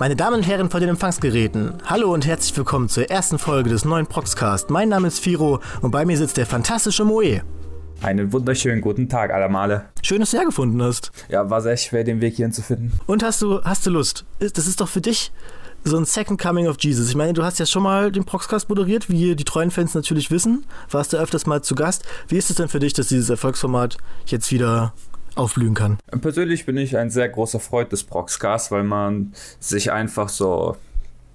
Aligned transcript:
Meine 0.00 0.16
Damen 0.16 0.36
und 0.36 0.46
Herren 0.46 0.70
vor 0.70 0.80
den 0.80 0.88
Empfangsgeräten, 0.88 1.74
hallo 1.84 2.14
und 2.14 2.24
herzlich 2.26 2.56
willkommen 2.56 2.88
zur 2.88 3.10
ersten 3.10 3.38
Folge 3.38 3.68
des 3.68 3.84
neuen 3.84 4.06
Proxcast. 4.06 4.70
Mein 4.70 4.88
Name 4.88 5.08
ist 5.08 5.18
Firo 5.18 5.60
und 5.82 5.90
bei 5.90 6.06
mir 6.06 6.16
sitzt 6.16 6.38
der 6.38 6.46
fantastische 6.46 7.04
Moe. 7.04 7.42
Einen 8.00 8.32
wunderschönen 8.32 8.80
guten 8.80 9.10
Tag 9.10 9.30
aller 9.30 9.50
Male. 9.50 9.90
Schön, 10.00 10.20
dass 10.20 10.30
du 10.30 10.38
hergefunden 10.38 10.82
hast. 10.82 11.12
Ja, 11.28 11.50
war 11.50 11.60
sehr 11.60 11.76
schwer, 11.76 12.02
den 12.02 12.22
Weg 12.22 12.36
hierhin 12.36 12.54
zu 12.54 12.62
finden. 12.62 12.98
Und 13.06 13.22
hast 13.22 13.42
du, 13.42 13.62
hast 13.62 13.84
du 13.84 13.90
Lust? 13.90 14.24
Das 14.38 14.66
ist 14.66 14.80
doch 14.80 14.88
für 14.88 15.02
dich 15.02 15.32
so 15.84 15.98
ein 15.98 16.06
Second 16.06 16.40
Coming 16.40 16.66
of 16.66 16.76
Jesus. 16.80 17.10
Ich 17.10 17.14
meine, 17.14 17.34
du 17.34 17.44
hast 17.44 17.58
ja 17.58 17.66
schon 17.66 17.82
mal 17.82 18.10
den 18.10 18.24
Proxcast 18.24 18.70
moderiert, 18.70 19.10
wie 19.10 19.36
die 19.36 19.44
treuen 19.44 19.70
Fans 19.70 19.92
natürlich 19.92 20.30
wissen. 20.30 20.64
Warst 20.90 21.12
du 21.12 21.18
öfters 21.18 21.44
mal 21.44 21.60
zu 21.60 21.74
Gast. 21.74 22.06
Wie 22.26 22.38
ist 22.38 22.48
es 22.48 22.56
denn 22.56 22.68
für 22.68 22.80
dich, 22.80 22.94
dass 22.94 23.08
dieses 23.08 23.28
Erfolgsformat 23.28 23.98
jetzt 24.24 24.50
wieder 24.50 24.94
aufblühen 25.36 25.74
kann. 25.74 25.98
Persönlich 26.20 26.66
bin 26.66 26.76
ich 26.76 26.96
ein 26.96 27.10
sehr 27.10 27.28
großer 27.28 27.60
Freund 27.60 27.92
des 27.92 28.04
Proxcast, 28.04 28.70
weil 28.70 28.84
man 28.84 29.32
sich 29.58 29.92
einfach 29.92 30.28
so 30.28 30.76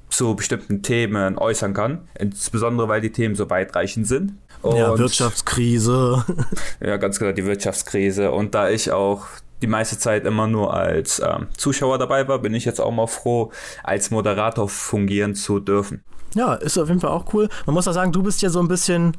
zu 0.10 0.36
bestimmten 0.36 0.82
Themen 0.82 1.38
äußern 1.38 1.74
kann. 1.74 2.08
Insbesondere, 2.18 2.88
weil 2.88 3.02
die 3.02 3.12
Themen 3.12 3.36
so 3.36 3.50
weitreichend 3.50 4.08
sind. 4.08 4.34
Und 4.62 4.78
ja, 4.78 4.98
Wirtschaftskrise. 4.98 6.26
ja, 6.80 6.98
ganz 6.98 7.20
genau, 7.20 7.32
die 7.32 7.46
Wirtschaftskrise. 7.46 8.32
Und 8.32 8.56
da 8.56 8.70
ich 8.70 8.92
auch 8.92 9.28
die 9.62 9.68
meiste 9.68 9.98
Zeit 9.98 10.26
immer 10.26 10.48
nur 10.48 10.74
als 10.74 11.20
ähm, 11.20 11.48
Zuschauer 11.58 11.98
dabei 11.98 12.28
war, 12.28 12.40
bin 12.40 12.54
ich 12.54 12.66
jetzt 12.66 12.80
auch 12.80 12.92
mal 12.92 13.08
froh, 13.08 13.52
als 13.84 14.12
Moderator 14.12 14.68
fungieren 14.70 15.36
zu 15.36 15.60
dürfen. 15.60 16.04
Ja, 16.34 16.56
ist 16.56 16.78
auf 16.78 16.90
jeden 16.90 17.00
Fall 17.00 17.12
auch 17.12 17.34
cool. 17.34 17.50
Man 17.66 17.74
muss 17.74 17.88
auch 17.88 17.94
sagen, 17.94 18.12
du 18.12 18.22
bist 18.22 18.42
ja 18.42 18.50
so 18.50 18.60
ein 18.60 18.68
bisschen 18.68 19.16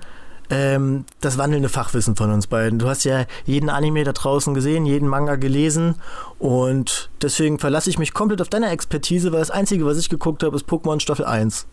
ähm, 0.50 1.04
das 1.20 1.38
wandelnde 1.38 1.68
Fachwissen 1.68 2.16
von 2.16 2.32
uns 2.32 2.46
beiden. 2.46 2.78
Du 2.78 2.88
hast 2.88 3.04
ja 3.04 3.24
jeden 3.44 3.70
Anime 3.70 4.04
da 4.04 4.12
draußen 4.12 4.54
gesehen, 4.54 4.86
jeden 4.86 5.08
Manga 5.08 5.36
gelesen 5.36 5.96
und 6.38 7.10
deswegen 7.22 7.58
verlasse 7.58 7.90
ich 7.90 7.98
mich 7.98 8.14
komplett 8.14 8.40
auf 8.40 8.48
deine 8.48 8.70
Expertise, 8.70 9.32
weil 9.32 9.40
das 9.40 9.50
Einzige, 9.50 9.86
was 9.86 9.98
ich 9.98 10.08
geguckt 10.08 10.42
habe, 10.42 10.56
ist 10.56 10.66
Pokémon 10.66 11.00
Staffel 11.00 11.24
1. 11.24 11.66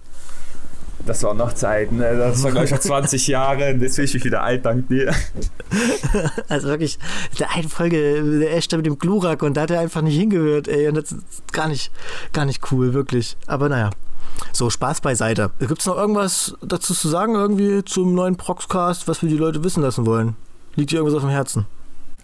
Das 1.05 1.21
war 1.23 1.33
noch 1.33 1.51
Zeiten, 1.51 1.97
ne? 1.97 2.15
das 2.17 2.43
war 2.43 2.51
gleich 2.51 2.69
vor 2.69 2.79
20 2.79 3.27
Jahre, 3.27 3.71
jetzt 3.71 3.97
bin 3.97 4.05
ich 4.05 4.23
wieder 4.23 4.41
alt, 4.41 4.65
dank 4.65 4.87
dir. 4.87 5.13
Also 6.47 6.67
wirklich, 6.67 6.99
der 7.39 7.51
eine 7.51 7.67
Folge, 7.67 8.39
der 8.39 8.55
Ash 8.55 8.69
mit 8.71 8.85
dem 8.85 8.99
Glurak 8.99 9.41
und 9.41 9.55
da 9.55 9.61
hat 9.61 9.71
er 9.71 9.79
einfach 9.79 10.01
nicht 10.01 10.15
hingehört, 10.15 10.67
ey, 10.67 10.87
und 10.87 10.95
das 10.95 11.11
ist 11.11 11.51
gar 11.51 11.67
nicht, 11.67 11.91
gar 12.31 12.45
nicht 12.45 12.71
cool, 12.71 12.93
wirklich. 12.93 13.35
Aber 13.47 13.69
naja, 13.69 13.89
so, 14.51 14.69
Spaß 14.69 15.01
beiseite. 15.01 15.51
Gibt 15.59 15.79
es 15.79 15.85
noch 15.85 15.97
irgendwas 15.97 16.55
dazu 16.61 16.93
zu 16.93 17.07
sagen, 17.07 17.35
irgendwie 17.35 17.83
zum 17.83 18.13
neuen 18.13 18.35
Proxcast, 18.35 19.07
was 19.07 19.21
wir 19.21 19.29
die 19.29 19.37
Leute 19.37 19.63
wissen 19.63 19.81
lassen 19.81 20.05
wollen? 20.05 20.35
Liegt 20.75 20.91
dir 20.91 20.97
irgendwas 20.97 21.15
auf 21.15 21.23
dem 21.23 21.31
Herzen? 21.31 21.65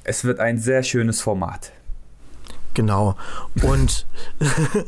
Es 0.03 0.23
wird 0.23 0.39
ein 0.39 0.57
sehr 0.57 0.83
schönes 0.83 1.21
Format. 1.21 1.71
Genau. 2.73 3.15
Und 3.61 4.05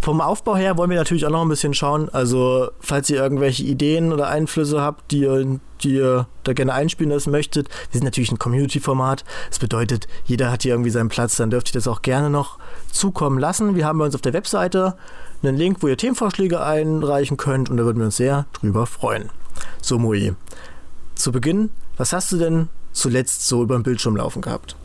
vom 0.00 0.20
Aufbau 0.20 0.56
her 0.56 0.76
wollen 0.76 0.90
wir 0.90 0.96
natürlich 0.96 1.26
auch 1.26 1.30
noch 1.30 1.42
ein 1.42 1.48
bisschen 1.48 1.74
schauen. 1.74 2.08
Also, 2.10 2.70
falls 2.80 3.10
ihr 3.10 3.18
irgendwelche 3.18 3.64
Ideen 3.64 4.12
oder 4.12 4.28
Einflüsse 4.28 4.80
habt, 4.80 5.10
die 5.10 5.20
ihr, 5.20 5.60
die 5.82 5.96
ihr 5.96 6.26
da 6.44 6.52
gerne 6.52 6.72
einspielen 6.72 7.12
lassen 7.12 7.30
möchtet, 7.30 7.68
wir 7.68 7.98
sind 7.98 8.04
natürlich 8.04 8.30
ein 8.30 8.38
Community-Format. 8.38 9.24
Das 9.48 9.58
bedeutet, 9.58 10.08
jeder 10.24 10.50
hat 10.50 10.62
hier 10.62 10.72
irgendwie 10.72 10.90
seinen 10.90 11.08
Platz, 11.08 11.36
dann 11.36 11.50
dürft 11.50 11.70
ihr 11.70 11.74
das 11.74 11.88
auch 11.88 12.02
gerne 12.02 12.30
noch 12.30 12.58
zukommen 12.92 13.38
lassen. 13.38 13.74
Wir 13.74 13.86
haben 13.86 13.98
bei 13.98 14.04
uns 14.04 14.14
auf 14.14 14.22
der 14.22 14.32
Webseite 14.32 14.96
einen 15.42 15.56
Link, 15.56 15.78
wo 15.80 15.88
ihr 15.88 15.96
Themenvorschläge 15.96 16.62
einreichen 16.62 17.36
könnt 17.36 17.70
und 17.70 17.76
da 17.76 17.84
würden 17.84 17.98
wir 17.98 18.06
uns 18.06 18.16
sehr 18.16 18.46
drüber 18.52 18.86
freuen. 18.86 19.30
So, 19.80 19.98
Moe, 19.98 20.36
zu 21.14 21.32
Beginn, 21.32 21.70
was 21.96 22.12
hast 22.12 22.32
du 22.32 22.38
denn 22.38 22.68
zuletzt 22.92 23.46
so 23.46 23.62
über 23.62 23.76
den 23.76 23.82
Bildschirm 23.82 24.16
laufen 24.16 24.42
gehabt? 24.42 24.76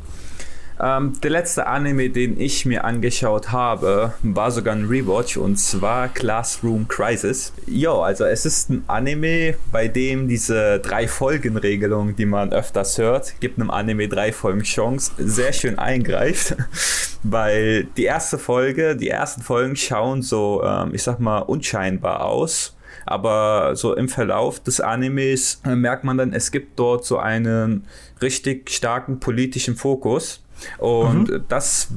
Ähm, 0.80 1.14
der 1.22 1.30
letzte 1.30 1.68
Anime, 1.68 2.10
den 2.10 2.40
ich 2.40 2.66
mir 2.66 2.84
angeschaut 2.84 3.52
habe, 3.52 4.14
war 4.24 4.52
sogar 4.52 4.76
ein 4.76 4.86
Rewatch 4.86 5.38
und 5.38 5.58
zwar 5.58 6.10
Classroom 6.10 6.88
Crisis. 6.88 7.54
Jo, 7.68 8.02
also 8.02 8.26
es 8.26 8.46
ist 8.46 8.70
ein 8.70 8.84
Anime, 8.88 9.56
bei 9.72 9.88
dem 9.88 10.28
diese 10.28 10.80
drei 10.80 11.08
Folgen 11.08 11.58
Regelung, 11.58 12.16
die 12.16 12.26
man 12.26 12.52
öfters 12.52 12.98
hört, 12.98 13.40
gibt 13.40 13.60
einem 13.60 13.70
Anime 13.70 14.08
drei 14.08 14.32
Folgen 14.32 14.64
Chance, 14.64 15.12
sehr 15.18 15.54
schön 15.54 15.78
eingreift, 15.78 16.56
weil 17.24 17.86
die 17.98 18.06
erste 18.06 18.38
Folge, 18.38 18.96
die 18.96 19.10
ersten 19.10 19.42
Folgen 19.42 19.76
schauen 19.76 20.22
so, 20.22 20.64
ähm, 20.64 20.92
ich 20.94 21.04
sag 21.04 21.20
mal, 21.20 21.40
unscheinbar 21.40 22.26
aus. 22.26 22.76
Aber 23.06 23.76
so 23.76 23.96
im 23.96 24.08
Verlauf 24.08 24.62
des 24.62 24.80
Animes 24.80 25.62
äh, 25.66 25.76
merkt 25.76 26.04
man 26.04 26.18
dann, 26.18 26.32
es 26.32 26.52
gibt 26.52 26.80
dort 26.80 27.06
so 27.06 27.18
einen 27.18 27.86
richtig 28.22 28.70
starken 28.70 29.20
politischen 29.20 29.76
Fokus 29.76 30.43
und 30.78 31.30
mhm. 31.30 31.46
das 31.48 31.90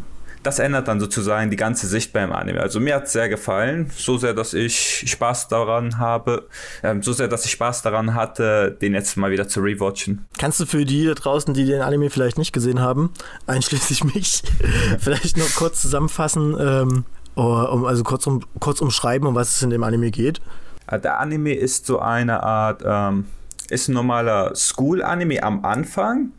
das 0.46 0.60
ändert 0.60 0.86
dann 0.86 1.00
sozusagen 1.00 1.50
die 1.50 1.56
ganze 1.56 1.88
Sicht 1.88 2.12
beim 2.12 2.32
Anime. 2.32 2.60
Also 2.60 2.78
mir 2.78 2.94
hat 2.94 3.04
es 3.04 3.12
sehr 3.12 3.28
gefallen, 3.28 3.90
so 3.96 4.16
sehr, 4.16 4.32
dass 4.32 4.54
ich 4.54 5.04
Spaß 5.06 5.48
daran 5.48 5.98
habe, 5.98 6.46
ähm, 6.84 7.02
so 7.02 7.12
sehr, 7.12 7.26
dass 7.26 7.44
ich 7.44 7.50
Spaß 7.50 7.82
daran 7.82 8.14
hatte, 8.14 8.76
den 8.80 8.94
jetzt 8.94 9.16
mal 9.16 9.32
wieder 9.32 9.48
zu 9.48 9.60
rewatchen. 9.60 10.24
Kannst 10.38 10.60
du 10.60 10.66
für 10.66 10.84
die 10.84 11.04
da 11.04 11.14
draußen, 11.14 11.52
die 11.52 11.64
den 11.64 11.82
Anime 11.82 12.10
vielleicht 12.10 12.38
nicht 12.38 12.52
gesehen 12.52 12.80
haben, 12.80 13.12
einschließlich 13.46 14.04
mich, 14.04 14.42
vielleicht 15.00 15.36
noch 15.36 15.52
kurz 15.56 15.82
zusammenfassen, 15.82 16.56
ähm, 16.60 17.04
um, 17.34 17.84
also 17.84 18.04
kurz, 18.04 18.26
um, 18.26 18.42
kurz 18.60 18.80
umschreiben, 18.80 19.26
um 19.26 19.34
was 19.34 19.56
es 19.56 19.62
in 19.62 19.70
dem 19.70 19.82
Anime 19.82 20.10
geht? 20.10 20.40
Äh, 20.86 21.00
der 21.00 21.18
Anime 21.18 21.54
ist 21.54 21.86
so 21.86 21.98
eine 21.98 22.42
Art, 22.44 22.82
ähm, 22.86 23.26
ist 23.68 23.88
ein 23.88 23.94
normaler 23.94 24.54
School-Anime 24.54 25.42
am 25.42 25.64
Anfang 25.64 26.30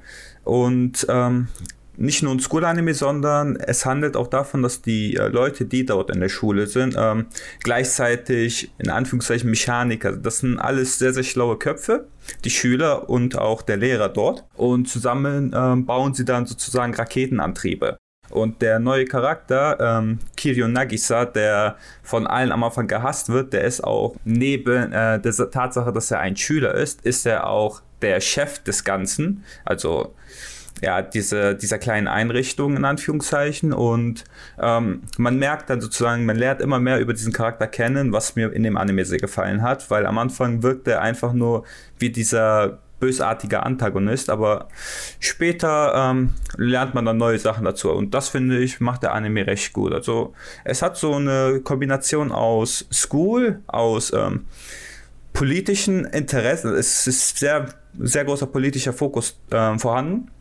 und 0.46 1.06
ähm, 1.10 1.50
nicht 1.98 2.24
nur 2.24 2.34
ein 2.34 2.40
School-Anime, 2.40 2.94
sondern 2.94 3.56
es 3.56 3.86
handelt 3.86 4.16
auch 4.16 4.28
davon, 4.28 4.62
dass 4.62 4.82
die 4.82 5.16
äh, 5.16 5.28
Leute, 5.28 5.66
die 5.66 5.86
dort 5.86 6.12
in 6.12 6.20
der 6.20 6.30
Schule 6.30 6.68
sind, 6.68 6.96
ähm, 6.98 7.26
gleichzeitig 7.64 8.72
in 8.78 8.90
Anführungszeichen 8.90 9.50
Mechaniker, 9.50 10.16
das 10.16 10.40
sind 10.40 10.60
alles 10.60 11.00
sehr, 11.00 11.14
sehr 11.14 11.24
schlaue 11.24 11.58
Köpfe, 11.58 12.08
die 12.44 12.50
Schüler 12.50 13.10
und 13.10 13.38
auch 13.38 13.62
der 13.62 13.78
Lehrer 13.78 14.10
dort. 14.10 14.46
Und 14.56 14.88
zusammen 14.88 15.54
ähm, 15.56 15.86
bauen 15.86 16.14
sie 16.14 16.26
dann 16.26 16.46
sozusagen 16.46 16.94
Raketenantriebe. 16.94 17.98
Und 18.30 18.62
der 18.62 18.80
neue 18.80 19.06
Charakter, 19.06 19.78
ähm, 19.80 20.20
Kiryu 20.36 20.68
Nagisa, 20.68 21.26
der 21.26 21.78
von 22.04 22.28
allen 22.28 22.52
am 22.52 22.64
Anfang 22.64 22.88
gehasst 22.88 23.30
wird, 23.30 23.54
der 23.54 23.64
ist 23.64 23.84
auch 23.84 24.16
neben 24.26 24.92
äh, 24.92 25.20
der 25.20 25.52
Tatsache, 25.52 25.94
dass 25.94 26.12
er 26.12 26.20
ein 26.20 26.36
Schüler 26.36 26.74
ist, 26.76 27.06
ist 27.06 27.26
er 27.26 27.48
auch 27.48 27.82
der 28.02 28.20
Chef 28.20 28.60
des 28.60 28.84
Ganzen. 28.84 29.44
Also 29.64 30.14
ja, 30.82 31.02
diese, 31.02 31.56
dieser 31.56 31.78
kleinen 31.78 32.08
Einrichtung 32.08 32.76
in 32.76 32.86
Anführungszeichen. 32.86 33.74
Und 33.74 34.24
ähm, 34.60 35.04
man 35.18 35.38
merkt 35.38 35.70
dann 35.70 35.82
sozusagen, 35.82 36.26
man 36.26 36.36
lernt 36.36 36.62
immer 36.62 36.80
mehr 36.80 37.00
über 37.00 37.14
diesen 37.14 37.34
Charakter 37.34 37.68
kennen, 37.68 38.12
was 38.12 38.36
mir 38.36 38.52
in 38.54 38.64
dem 38.64 38.78
Anime 38.78 39.06
sehr 39.06 39.20
gefallen 39.20 39.62
hat, 39.62 39.90
weil 39.90 40.06
am 40.06 40.18
Anfang 40.18 40.64
wirkt 40.64 40.88
er 40.88 41.02
einfach 41.02 41.34
nur 41.34 41.64
wie 41.98 42.10
dieser 42.10 42.80
bösartige 43.00 43.62
Antagonist, 43.62 44.32
aber 44.32 44.70
später 45.20 45.94
ähm, 45.96 46.34
lernt 46.58 46.96
man 46.96 47.06
dann 47.06 47.18
neue 47.18 47.38
Sachen 47.38 47.64
dazu. 47.64 47.92
Und 47.92 48.16
das 48.16 48.30
finde 48.30 48.58
ich 48.58 48.80
macht 48.80 49.04
der 49.04 49.14
Anime 49.14 49.46
recht 49.46 49.72
gut. 49.74 49.94
Also 49.94 50.34
es 50.64 50.82
hat 50.82 50.98
so 50.98 51.14
eine 51.14 51.62
Kombination 51.64 52.32
aus 52.32 52.88
School, 52.92 53.62
aus 53.68 54.12
ähm, 54.14 54.46
politischen 55.34 56.06
Interessen, 56.06 56.74
es 56.74 57.06
ist 57.06 57.38
sehr 57.38 57.68
sehr 58.00 58.26
großer 58.26 58.48
politischer 58.48 58.94
Fokus 58.94 59.40
äh, 59.52 59.78
vorhanden 59.78 60.32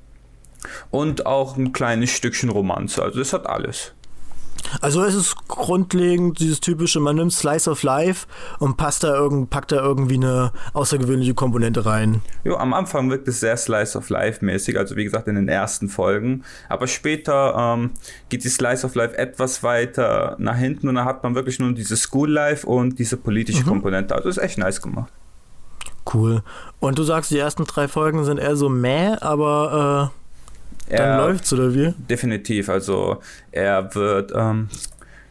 und 0.90 1.26
auch 1.26 1.56
ein 1.56 1.72
kleines 1.72 2.10
Stückchen 2.10 2.50
Romanze. 2.50 3.02
Also 3.02 3.20
es 3.20 3.32
hat 3.32 3.46
alles. 3.46 3.92
Also 4.80 5.02
es 5.04 5.14
ist 5.14 5.48
grundlegend 5.48 6.40
dieses 6.40 6.60
typische, 6.60 7.00
man 7.00 7.16
nimmt 7.16 7.32
Slice 7.32 7.70
of 7.70 7.82
Life 7.82 8.26
und 8.58 8.76
passt 8.76 9.04
da 9.04 9.14
irgend, 9.14 9.50
packt 9.50 9.72
da 9.72 9.76
irgendwie 9.76 10.16
eine 10.16 10.52
außergewöhnliche 10.72 11.34
Komponente 11.34 11.86
rein. 11.86 12.22
Jo, 12.44 12.56
am 12.56 12.74
Anfang 12.74 13.10
wirkt 13.10 13.28
es 13.28 13.40
sehr 13.40 13.56
Slice 13.56 13.96
of 13.96 14.08
Life 14.08 14.44
mäßig, 14.44 14.78
also 14.78 14.96
wie 14.96 15.04
gesagt 15.04 15.28
in 15.28 15.36
den 15.36 15.48
ersten 15.48 15.88
Folgen. 15.88 16.44
Aber 16.68 16.86
später 16.86 17.54
ähm, 17.56 17.90
geht 18.28 18.44
die 18.44 18.48
Slice 18.48 18.84
of 18.84 18.94
Life 18.94 19.16
etwas 19.16 19.62
weiter 19.62 20.36
nach 20.38 20.56
hinten 20.56 20.88
und 20.88 20.96
dann 20.96 21.04
hat 21.04 21.22
man 21.22 21.34
wirklich 21.34 21.58
nur 21.58 21.72
diese 21.72 21.96
School 21.96 22.30
Life 22.30 22.66
und 22.66 22.98
diese 22.98 23.16
politische 23.16 23.62
mhm. 23.62 23.68
Komponente. 23.68 24.14
Also 24.14 24.28
ist 24.28 24.38
echt 24.38 24.58
nice 24.58 24.82
gemacht. 24.82 25.12
Cool. 26.12 26.42
Und 26.78 26.98
du 26.98 27.02
sagst, 27.02 27.30
die 27.30 27.38
ersten 27.38 27.64
drei 27.64 27.88
Folgen 27.88 28.24
sind 28.24 28.38
eher 28.38 28.56
so 28.56 28.68
meh, 28.68 29.16
aber 29.20 30.12
äh 30.12 30.25
dann 30.88 31.08
er, 31.08 31.16
läuft's, 31.18 31.52
oder 31.52 31.74
wie? 31.74 31.94
Definitiv. 32.08 32.68
Also 32.68 33.18
er 33.52 33.94
wird, 33.94 34.32
ähm, 34.34 34.68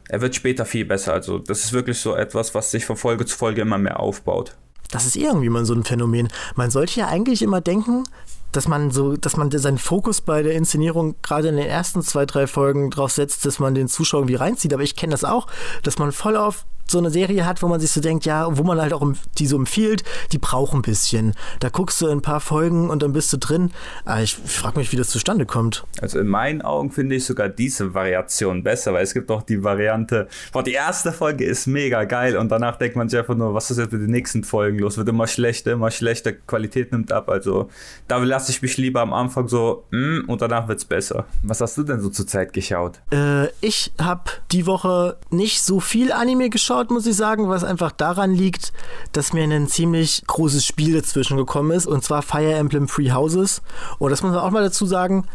er 0.10 0.22
wird 0.22 0.36
später 0.36 0.66
viel 0.66 0.86
besser. 0.86 1.14
Also 1.14 1.40
das 1.40 1.64
ist 1.64 1.74
wirklich 1.74 2.00
so 2.00 2.16
etwas, 2.16 2.54
was 2.54 2.72
sich 2.72 2.86
von 2.86 2.98
Folge 2.98 3.26
zu 3.26 3.38
Folge 3.38 3.62
immer 3.62 3.78
mehr 3.78 4.00
aufbaut. 4.00 4.56
Das 4.92 5.06
ist 5.06 5.16
irgendwie 5.16 5.50
mal 5.50 5.66
so 5.66 5.74
ein 5.74 5.84
Phänomen. 5.84 6.30
Man 6.56 6.70
sollte 6.70 7.00
ja 7.00 7.08
eigentlich 7.08 7.42
immer 7.42 7.62
denken, 7.62 8.04
dass 8.52 8.68
man 8.68 8.92
so, 8.92 9.18
dass 9.18 9.36
man 9.36 9.52
seinen 9.52 9.78
Fokus 9.78 10.22
bei 10.22 10.44
der 10.44 10.54
Inszenierung 10.54 11.16
gerade 11.22 11.50
in 11.50 11.58
den 11.58 11.68
ersten 11.68 12.02
zwei, 12.02 12.26
drei 12.26 12.48
Folgen 12.48 12.90
drauf 12.92 13.12
setzt, 13.12 13.46
dass 13.46 13.60
man 13.60 13.76
den 13.76 13.88
Zuschauer 13.88 14.22
irgendwie 14.22 14.36
reinzieht. 14.36 14.74
Aber 14.74 14.84
ich 14.84 14.96
kenne 14.96 15.12
das 15.12 15.24
auch, 15.24 15.48
dass 15.84 15.98
man 15.98 16.12
voll 16.12 16.38
auf 16.38 16.66
so 16.88 16.98
eine 16.98 17.10
Serie 17.10 17.46
hat, 17.46 17.62
wo 17.62 17.68
man 17.68 17.80
sich 17.80 17.92
so 17.92 18.02
denkt, 18.02 18.26
ja, 18.26 18.58
wo 18.58 18.64
man 18.64 18.80
halt 18.80 18.94
auch 18.94 19.06
die 19.38 19.48
so 19.48 19.58
empfiehlt, 19.58 20.04
die 20.32 20.38
braucht 20.38 20.74
ein 20.74 20.82
bisschen. 20.82 21.34
Da 21.60 21.70
guckst 21.70 22.02
du 22.02 22.08
ein 22.10 22.22
paar 22.22 22.40
Folgen 22.40 22.90
und 22.90 23.02
dann 23.02 23.14
bist 23.14 23.32
du 23.34 23.38
drin. 23.38 23.72
Aber 24.06 24.22
ich 24.22 24.36
frage 24.36 24.80
mich, 24.80 24.92
wie 24.92 24.98
das 24.98 25.10
zustande 25.10 25.46
kommt. 25.46 25.84
Also 26.02 26.20
in 26.20 26.28
meinen 26.28 26.62
Augen 26.62 26.92
finde 26.92 27.16
ich 27.16 27.26
sogar 27.26 27.50
diese 27.50 27.94
Variation 27.94 28.64
besser, 28.64 28.94
weil 28.94 29.04
es 29.04 29.14
gibt 29.14 29.32
auch 29.32 29.44
die 29.44 29.64
Variante, 29.64 30.28
boah, 30.52 30.64
die 30.64 30.74
erste 30.74 31.12
Folge 31.12 31.46
ist 31.46 31.68
mega 31.68 32.04
geil 32.04 32.38
und 32.38 32.50
danach 32.50 32.78
denkt 32.78 32.96
man 32.96 33.10
sich 33.10 33.20
einfach 33.20 33.36
nur, 33.36 33.54
was 33.54 33.72
ist 33.72 33.78
jetzt 33.78 33.92
mit 33.92 34.02
den 34.02 34.12
nächsten 34.12 34.44
Folgen 34.44 34.80
los? 34.80 34.98
Wird 34.98 35.10
immer 35.10 35.28
schlechter, 35.28 35.72
immer 35.72 35.92
schlechter, 35.92 36.34
Qualität 36.34 36.92
nimmt 36.92 37.12
ab. 37.12 37.30
Also 37.30 37.70
da 38.08 38.18
lasse 38.18 38.52
ich 38.52 38.62
mich 38.62 38.78
lieber 38.78 39.02
am 39.02 39.14
Anfang 39.14 39.48
so, 39.48 39.86
mm, 39.92 40.26
und 40.28 40.42
danach 40.42 40.68
wird 40.68 40.80
es 40.80 40.86
besser. 40.86 41.26
Was 41.44 41.62
hast 41.62 41.78
du 41.78 41.84
denn 41.84 42.00
so 42.00 42.10
zur 42.10 42.28
Zeit 42.28 42.54
geschaut? 42.54 43.02
Äh, 43.12 43.48
ich 43.62 43.92
habe 44.00 44.24
die 44.52 44.66
Woche 44.66 45.18
nicht 45.30 45.62
so 45.62 45.80
viel 45.80 46.12
Anime 46.12 46.50
geschaut, 46.50 46.75
muss 46.90 47.06
ich 47.06 47.16
sagen, 47.16 47.50
was 47.50 47.64
einfach 47.64 47.92
daran 47.92 48.34
liegt, 48.34 48.74
dass 49.12 49.34
mir 49.34 49.44
ein 49.44 49.68
ziemlich 49.68 50.24
großes 50.28 50.66
Spiel 50.66 50.94
dazwischen 50.94 51.38
gekommen 51.38 51.72
ist, 51.72 51.88
und 51.88 52.04
zwar 52.04 52.22
Fire 52.22 52.54
Emblem 52.54 52.88
Free 52.88 53.12
Houses. 53.12 53.62
Und 54.00 54.12
das 54.12 54.22
muss 54.22 54.32
man 54.32 54.42
auch 54.42 54.52
mal 54.52 54.64
dazu 54.64 54.86
sagen, 54.86 55.26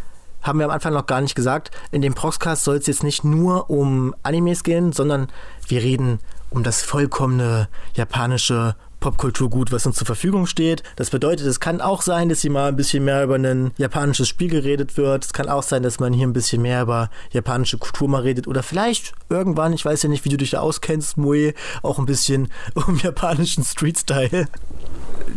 haben 0.42 0.58
wir 0.58 0.66
am 0.66 0.70
Anfang 0.70 0.92
noch 0.92 1.06
gar 1.06 1.20
nicht 1.20 1.34
gesagt. 1.34 1.70
In 1.90 2.02
dem 2.02 2.14
Proxcast 2.14 2.64
soll 2.64 2.76
es 2.76 2.86
jetzt 2.86 3.02
nicht 3.02 3.24
nur 3.24 3.70
um 3.70 4.14
Animes 4.22 4.64
gehen, 4.64 4.92
sondern 4.92 5.28
wir 5.66 5.82
reden 5.82 6.18
um 6.50 6.62
das 6.62 6.82
vollkommene 6.82 7.68
japanische 7.94 8.74
Popkulturgut, 9.00 9.72
was 9.72 9.86
uns 9.86 9.96
zur 9.96 10.06
Verfügung 10.06 10.46
steht. 10.46 10.82
Das 10.96 11.10
bedeutet, 11.10 11.46
es 11.46 11.58
kann 11.58 11.80
auch 11.80 12.02
sein, 12.02 12.28
dass 12.28 12.42
hier 12.42 12.50
mal 12.50 12.68
ein 12.68 12.76
bisschen 12.76 13.04
mehr 13.04 13.24
über 13.24 13.36
ein 13.36 13.72
japanisches 13.78 14.28
Spiel 14.28 14.48
geredet 14.48 14.96
wird. 14.96 15.24
Es 15.24 15.32
kann 15.32 15.48
auch 15.48 15.62
sein, 15.62 15.82
dass 15.82 15.98
man 15.98 16.12
hier 16.12 16.26
ein 16.26 16.32
bisschen 16.32 16.62
mehr 16.62 16.82
über 16.82 17.10
japanische 17.32 17.78
Kultur 17.78 18.08
mal 18.08 18.22
redet. 18.22 18.46
Oder 18.46 18.62
vielleicht 18.62 19.14
irgendwann, 19.28 19.72
ich 19.72 19.84
weiß 19.84 20.02
ja 20.02 20.08
nicht, 20.08 20.24
wie 20.24 20.28
du 20.28 20.36
dich 20.36 20.50
da 20.50 20.60
auskennst, 20.60 21.16
Moe, 21.16 21.54
auch 21.82 21.98
ein 21.98 22.06
bisschen 22.06 22.52
um 22.74 22.98
japanischen 22.98 23.64
Street-Style. 23.64 24.46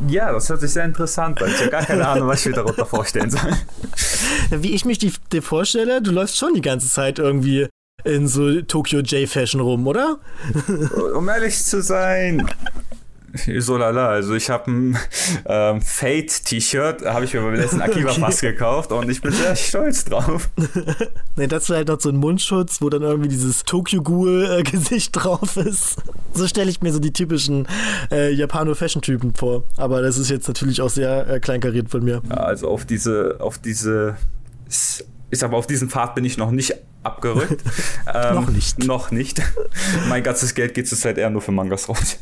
Ja, 0.07 0.31
das 0.31 0.49
hört 0.49 0.61
sich 0.61 0.71
sehr 0.71 0.85
interessant 0.85 1.41
an. 1.41 1.49
Ich 1.49 1.59
habe 1.59 1.69
gar 1.69 1.83
keine 1.83 2.07
Ahnung, 2.07 2.27
was 2.27 2.41
ich 2.41 2.47
mir 2.47 2.53
darunter 2.53 2.85
vorstellen 2.85 3.29
soll. 3.29 3.53
Wie 4.49 4.73
ich 4.73 4.85
mich 4.85 4.99
dir 4.99 5.41
vorstelle, 5.41 6.01
du 6.01 6.11
läufst 6.11 6.37
schon 6.37 6.53
die 6.53 6.61
ganze 6.61 6.89
Zeit 6.89 7.19
irgendwie 7.19 7.67
in 8.03 8.27
so 8.27 8.61
Tokyo 8.61 8.99
J-Fashion 8.99 9.61
rum, 9.61 9.87
oder? 9.87 10.19
Um 11.15 11.29
ehrlich 11.29 11.63
zu 11.63 11.81
sein, 11.81 12.49
so 13.59 13.77
lala. 13.77 14.09
Also 14.09 14.35
ich 14.35 14.49
habe 14.49 14.71
ein 14.71 14.97
ähm, 15.45 15.81
Fate-T-Shirt, 15.81 17.05
habe 17.05 17.25
ich 17.25 17.33
mir 17.33 17.41
beim 17.41 17.55
letzten 17.55 17.81
Akiba 17.81 18.11
okay. 18.11 18.21
Pass 18.21 18.41
gekauft 18.41 18.91
und 18.91 19.09
ich 19.09 19.21
bin 19.21 19.31
sehr 19.31 19.55
stolz 19.55 20.05
drauf. 20.05 20.49
ne, 21.35 21.47
das 21.47 21.63
ist 21.63 21.69
halt 21.75 21.87
noch 21.87 21.99
so 21.99 22.09
ein 22.09 22.17
Mundschutz, 22.17 22.81
wo 22.81 22.89
dann 22.89 23.01
irgendwie 23.01 23.29
dieses 23.29 23.63
Tokyo-Ghoul-Gesicht 23.63 25.09
drauf 25.13 25.57
ist. 25.57 25.97
So 26.33 26.47
stelle 26.47 26.69
ich 26.69 26.81
mir 26.81 26.93
so 26.93 26.99
die 26.99 27.11
typischen 27.11 27.67
äh, 28.11 28.31
Japano-Fashion-Typen 28.31 29.33
vor. 29.33 29.63
Aber 29.77 30.01
das 30.01 30.17
ist 30.17 30.29
jetzt 30.29 30.47
natürlich 30.47 30.81
auch 30.81 30.89
sehr 30.89 31.27
äh, 31.27 31.39
kleinkariert 31.39 31.89
von 31.89 32.03
mir. 32.03 32.21
Ja, 32.29 32.37
also 32.37 32.69
auf 32.69 32.85
diese, 32.85 33.37
auf 33.39 33.57
diese, 33.57 34.15
ich 34.67 35.39
sag 35.39 35.49
mal, 35.51 35.57
auf 35.57 35.67
diesen 35.67 35.89
Pfad 35.89 36.13
bin 36.13 36.23
ich 36.23 36.37
noch 36.37 36.51
nicht 36.51 36.75
abgerückt. 37.01 37.63
ähm, 38.13 38.35
noch 38.35 38.49
nicht. 38.49 38.85
Noch 38.85 39.11
nicht. 39.11 39.41
mein 40.07 40.21
ganzes 40.21 40.53
Geld 40.53 40.75
geht 40.75 40.87
zurzeit 40.87 41.17
eher 41.17 41.31
nur 41.31 41.41
für 41.41 41.51
Mangas 41.51 41.89
raus. 41.89 42.19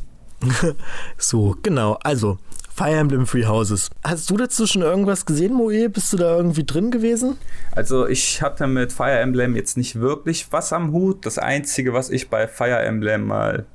so, 1.17 1.55
genau. 1.61 1.97
Also, 2.03 2.37
Fire 2.73 2.95
Emblem 2.95 3.27
Free 3.27 3.45
Houses. 3.45 3.89
Hast 4.03 4.29
du 4.29 4.37
dazu 4.37 4.65
schon 4.65 4.81
irgendwas 4.81 5.25
gesehen, 5.25 5.53
Moe? 5.53 5.89
Bist 5.89 6.13
du 6.13 6.17
da 6.17 6.37
irgendwie 6.37 6.63
drin 6.63 6.89
gewesen? 6.89 7.37
Also 7.73 8.07
ich 8.07 8.41
hatte 8.41 8.65
mit 8.65 8.93
Fire 8.93 9.19
Emblem 9.19 9.55
jetzt 9.55 9.77
nicht 9.77 9.99
wirklich 9.99 10.47
was 10.51 10.73
am 10.73 10.91
Hut. 10.91 11.25
Das 11.25 11.37
Einzige, 11.37 11.93
was 11.93 12.09
ich 12.09 12.29
bei 12.29 12.47
Fire 12.47 12.79
Emblem 12.79 13.27
mal 13.27 13.65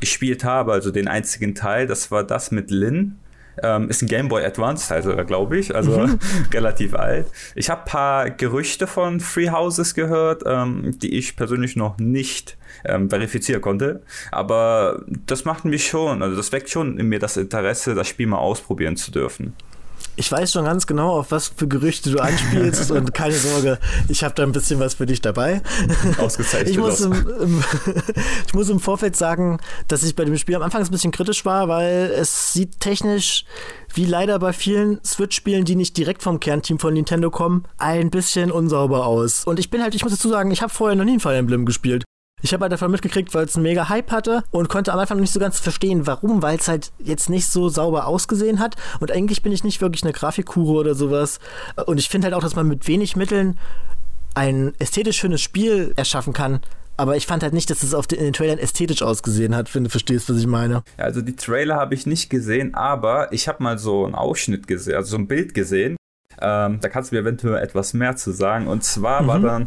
gespielt 0.00 0.42
habe, 0.42 0.72
also 0.72 0.90
den 0.90 1.06
einzigen 1.06 1.54
Teil, 1.54 1.86
das 1.86 2.10
war 2.10 2.24
das 2.24 2.50
mit 2.50 2.70
Lin. 2.70 3.18
Ähm, 3.62 3.88
ist 3.88 4.02
ein 4.02 4.08
Game 4.08 4.28
Boy 4.28 4.44
Advance, 4.44 4.94
also 4.94 5.14
glaube 5.24 5.58
ich, 5.58 5.74
also 5.74 5.98
mhm. 5.98 6.18
relativ 6.52 6.94
alt. 6.94 7.26
Ich 7.54 7.70
habe 7.70 7.82
ein 7.82 7.88
paar 7.88 8.30
Gerüchte 8.30 8.86
von 8.86 9.20
Free 9.20 9.50
Houses 9.50 9.94
gehört, 9.94 10.42
ähm, 10.46 10.98
die 11.00 11.16
ich 11.16 11.36
persönlich 11.36 11.76
noch 11.76 11.98
nicht 11.98 12.56
ähm, 12.84 13.08
verifizieren 13.08 13.60
konnte. 13.60 14.02
Aber 14.30 15.02
das 15.26 15.44
macht 15.44 15.64
mich 15.64 15.86
schon, 15.86 16.22
also 16.22 16.36
das 16.36 16.52
weckt 16.52 16.70
schon 16.70 16.98
in 16.98 17.08
mir 17.08 17.18
das 17.18 17.36
Interesse, 17.36 17.94
das 17.94 18.08
Spiel 18.08 18.26
mal 18.26 18.38
ausprobieren 18.38 18.96
zu 18.96 19.10
dürfen. 19.10 19.54
Ich 20.16 20.32
weiß 20.32 20.52
schon 20.52 20.64
ganz 20.64 20.86
genau, 20.86 21.18
auf 21.18 21.30
was 21.30 21.52
für 21.54 21.68
Gerüchte 21.68 22.10
du 22.10 22.18
anspielst 22.18 22.90
und 22.90 23.12
keine 23.12 23.34
Sorge, 23.34 23.78
ich 24.08 24.24
habe 24.24 24.34
da 24.34 24.42
ein 24.42 24.52
bisschen 24.52 24.80
was 24.80 24.94
für 24.94 25.04
dich 25.04 25.20
dabei. 25.20 25.62
Ausgezeichnet. 26.18 26.70
Ich 26.70 26.78
muss, 26.78 27.00
im, 27.00 27.12
im, 27.12 27.64
ich 28.46 28.54
muss 28.54 28.70
im 28.70 28.80
Vorfeld 28.80 29.14
sagen, 29.14 29.58
dass 29.88 30.02
ich 30.02 30.16
bei 30.16 30.24
dem 30.24 30.36
Spiel 30.38 30.56
am 30.56 30.62
Anfang 30.62 30.82
ein 30.82 30.90
bisschen 30.90 31.12
kritisch 31.12 31.44
war, 31.44 31.68
weil 31.68 32.10
es 32.16 32.54
sieht 32.54 32.80
technisch, 32.80 33.44
wie 33.92 34.06
leider 34.06 34.38
bei 34.38 34.52
vielen 34.52 35.00
Switch-Spielen, 35.04 35.64
die 35.64 35.76
nicht 35.76 35.96
direkt 35.96 36.22
vom 36.22 36.40
Kernteam 36.40 36.78
von 36.78 36.94
Nintendo 36.94 37.30
kommen, 37.30 37.64
ein 37.76 38.10
bisschen 38.10 38.50
unsauber 38.50 39.06
aus. 39.06 39.44
Und 39.44 39.58
ich 39.58 39.70
bin 39.70 39.82
halt, 39.82 39.94
ich 39.94 40.02
muss 40.02 40.12
dazu 40.12 40.28
sagen, 40.28 40.50
ich 40.50 40.62
habe 40.62 40.72
vorher 40.72 40.96
noch 40.96 41.04
nie 41.04 41.14
ein 41.14 41.20
Fire 41.20 41.36
Emblem 41.36 41.66
gespielt. 41.66 42.04
Ich 42.42 42.52
habe 42.52 42.62
halt 42.62 42.72
davon 42.72 42.90
mitgekriegt, 42.90 43.34
weil 43.34 43.46
es 43.46 43.56
einen 43.56 43.62
mega 43.62 43.88
Hype 43.88 44.12
hatte 44.12 44.44
und 44.50 44.68
konnte 44.68 44.92
am 44.92 44.98
Anfang 44.98 45.18
nicht 45.18 45.32
so 45.32 45.40
ganz 45.40 45.58
verstehen, 45.58 46.06
warum, 46.06 46.42
weil 46.42 46.58
es 46.58 46.68
halt 46.68 46.92
jetzt 46.98 47.30
nicht 47.30 47.48
so 47.48 47.68
sauber 47.68 48.06
ausgesehen 48.06 48.60
hat. 48.60 48.76
Und 49.00 49.10
eigentlich 49.10 49.42
bin 49.42 49.52
ich 49.52 49.64
nicht 49.64 49.80
wirklich 49.80 50.04
eine 50.04 50.12
Grafikkure 50.12 50.78
oder 50.78 50.94
sowas. 50.94 51.40
Und 51.86 51.98
ich 51.98 52.08
finde 52.08 52.26
halt 52.26 52.34
auch, 52.34 52.42
dass 52.42 52.54
man 52.54 52.68
mit 52.68 52.86
wenig 52.86 53.16
Mitteln 53.16 53.58
ein 54.34 54.74
ästhetisch 54.78 55.16
schönes 55.16 55.40
Spiel 55.40 55.94
erschaffen 55.96 56.34
kann. 56.34 56.60
Aber 56.98 57.16
ich 57.16 57.26
fand 57.26 57.42
halt 57.42 57.52
nicht, 57.54 57.70
dass 57.70 57.82
es 57.82 57.94
auf 57.94 58.06
den, 58.06 58.18
in 58.18 58.24
den 58.26 58.32
Trailern 58.32 58.58
ästhetisch 58.58 59.02
ausgesehen 59.02 59.56
hat, 59.56 59.74
wenn 59.74 59.84
du 59.84 59.90
verstehst, 59.90 60.28
was 60.30 60.36
ich 60.36 60.46
meine. 60.46 60.82
Also 60.98 61.22
die 61.22 61.36
Trailer 61.36 61.76
habe 61.76 61.94
ich 61.94 62.06
nicht 62.06 62.30
gesehen, 62.30 62.74
aber 62.74 63.32
ich 63.32 63.48
habe 63.48 63.62
mal 63.62 63.78
so 63.78 64.04
einen 64.04 64.14
Ausschnitt 64.14 64.66
gesehen, 64.66 64.96
also 64.96 65.10
so 65.10 65.16
ein 65.16 65.26
Bild 65.26 65.52
gesehen. 65.52 65.96
Ähm, 66.40 66.78
da 66.80 66.88
kannst 66.88 67.10
du 67.10 67.16
mir 67.16 67.22
eventuell 67.22 67.62
etwas 67.62 67.94
mehr 67.94 68.16
zu 68.16 68.32
sagen. 68.32 68.66
Und 68.66 68.84
zwar 68.84 69.22
mhm. 69.22 69.26
war 69.26 69.40
dann, 69.40 69.66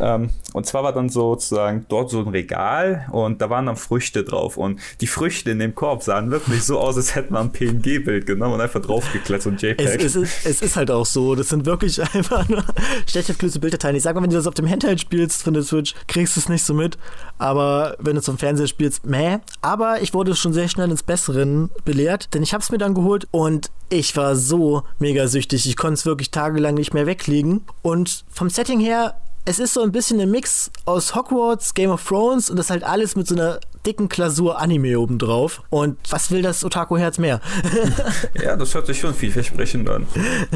ähm, 0.00 0.30
und 0.52 0.66
zwar 0.66 0.82
war 0.82 0.92
dann 0.92 1.08
sozusagen 1.08 1.86
dort 1.88 2.10
so 2.10 2.20
ein 2.20 2.28
Regal 2.28 3.06
und 3.12 3.40
da 3.40 3.50
waren 3.50 3.66
dann 3.66 3.76
Früchte 3.76 4.24
drauf. 4.24 4.56
Und 4.56 4.80
die 5.00 5.06
Früchte 5.06 5.50
in 5.50 5.58
dem 5.58 5.74
Korb 5.74 6.02
sahen 6.02 6.30
wirklich 6.30 6.62
so 6.64 6.78
aus, 6.78 6.96
als 6.96 7.14
hätte 7.14 7.32
man 7.32 7.46
ein 7.46 7.52
PNG-Bild 7.52 8.26
genommen 8.26 8.54
und 8.54 8.60
einfach 8.60 8.80
draufgeklettert 8.80 9.46
und 9.46 9.62
JPEG. 9.62 10.00
Es, 10.00 10.14
es, 10.14 10.16
ist, 10.16 10.46
es 10.46 10.62
ist 10.62 10.76
halt 10.76 10.90
auch 10.90 11.06
so. 11.06 11.34
Das 11.34 11.48
sind 11.48 11.66
wirklich 11.66 12.00
einfach 12.14 12.48
nur 12.48 12.64
schlecht 13.06 13.30
aufgelöste 13.30 13.60
Bilddateien. 13.60 13.96
Ich 13.96 14.02
sag 14.02 14.14
mal, 14.14 14.22
wenn 14.22 14.30
du 14.30 14.36
das 14.36 14.46
auf 14.46 14.54
dem 14.54 14.68
Handheld 14.68 15.00
spielst 15.00 15.42
von 15.42 15.54
der 15.54 15.62
Switch, 15.62 15.94
kriegst 16.06 16.36
du 16.36 16.40
es 16.40 16.48
nicht 16.48 16.64
so 16.64 16.74
mit. 16.74 16.98
Aber 17.38 17.96
wenn 17.98 18.16
du 18.16 18.22
zum 18.22 18.38
Fernseher 18.38 18.66
spielst, 18.66 19.06
meh. 19.06 19.38
Aber 19.60 20.02
ich 20.02 20.14
wurde 20.14 20.34
schon 20.34 20.52
sehr 20.52 20.68
schnell 20.68 20.90
ins 20.90 21.02
Besseren 21.02 21.70
belehrt, 21.84 22.32
denn 22.34 22.42
ich 22.42 22.52
habe 22.52 22.62
es 22.62 22.70
mir 22.70 22.78
dann 22.78 22.94
geholt 22.94 23.26
und 23.30 23.70
ich 23.90 24.16
war 24.16 24.34
so 24.34 24.82
mega 24.98 25.28
süchtig. 25.28 25.66
Ich 25.66 25.76
konnte 25.76 25.94
es 25.94 26.03
wirklich 26.06 26.30
tagelang 26.30 26.74
nicht 26.74 26.94
mehr 26.94 27.06
weglegen. 27.06 27.64
Und 27.82 28.24
vom 28.30 28.50
Setting 28.50 28.80
her, 28.80 29.16
es 29.44 29.58
ist 29.58 29.74
so 29.74 29.82
ein 29.82 29.92
bisschen 29.92 30.20
ein 30.20 30.30
Mix 30.30 30.70
aus 30.84 31.14
Hogwarts, 31.14 31.74
Game 31.74 31.90
of 31.90 32.04
Thrones 32.06 32.50
und 32.50 32.56
das 32.56 32.70
halt 32.70 32.82
alles 32.82 33.14
mit 33.14 33.26
so 33.26 33.34
einer 33.34 33.60
dicken 33.84 34.08
Klasur 34.08 34.58
Anime 34.58 34.98
obendrauf. 34.98 35.62
Und 35.70 35.98
was 36.10 36.30
will 36.30 36.42
das 36.42 36.64
Otaku-Herz 36.64 37.18
mehr? 37.18 37.40
ja, 38.42 38.56
das 38.56 38.74
hört 38.74 38.86
sich 38.86 38.98
schon 38.98 39.14
vielversprechend 39.14 39.88
an. 39.88 40.06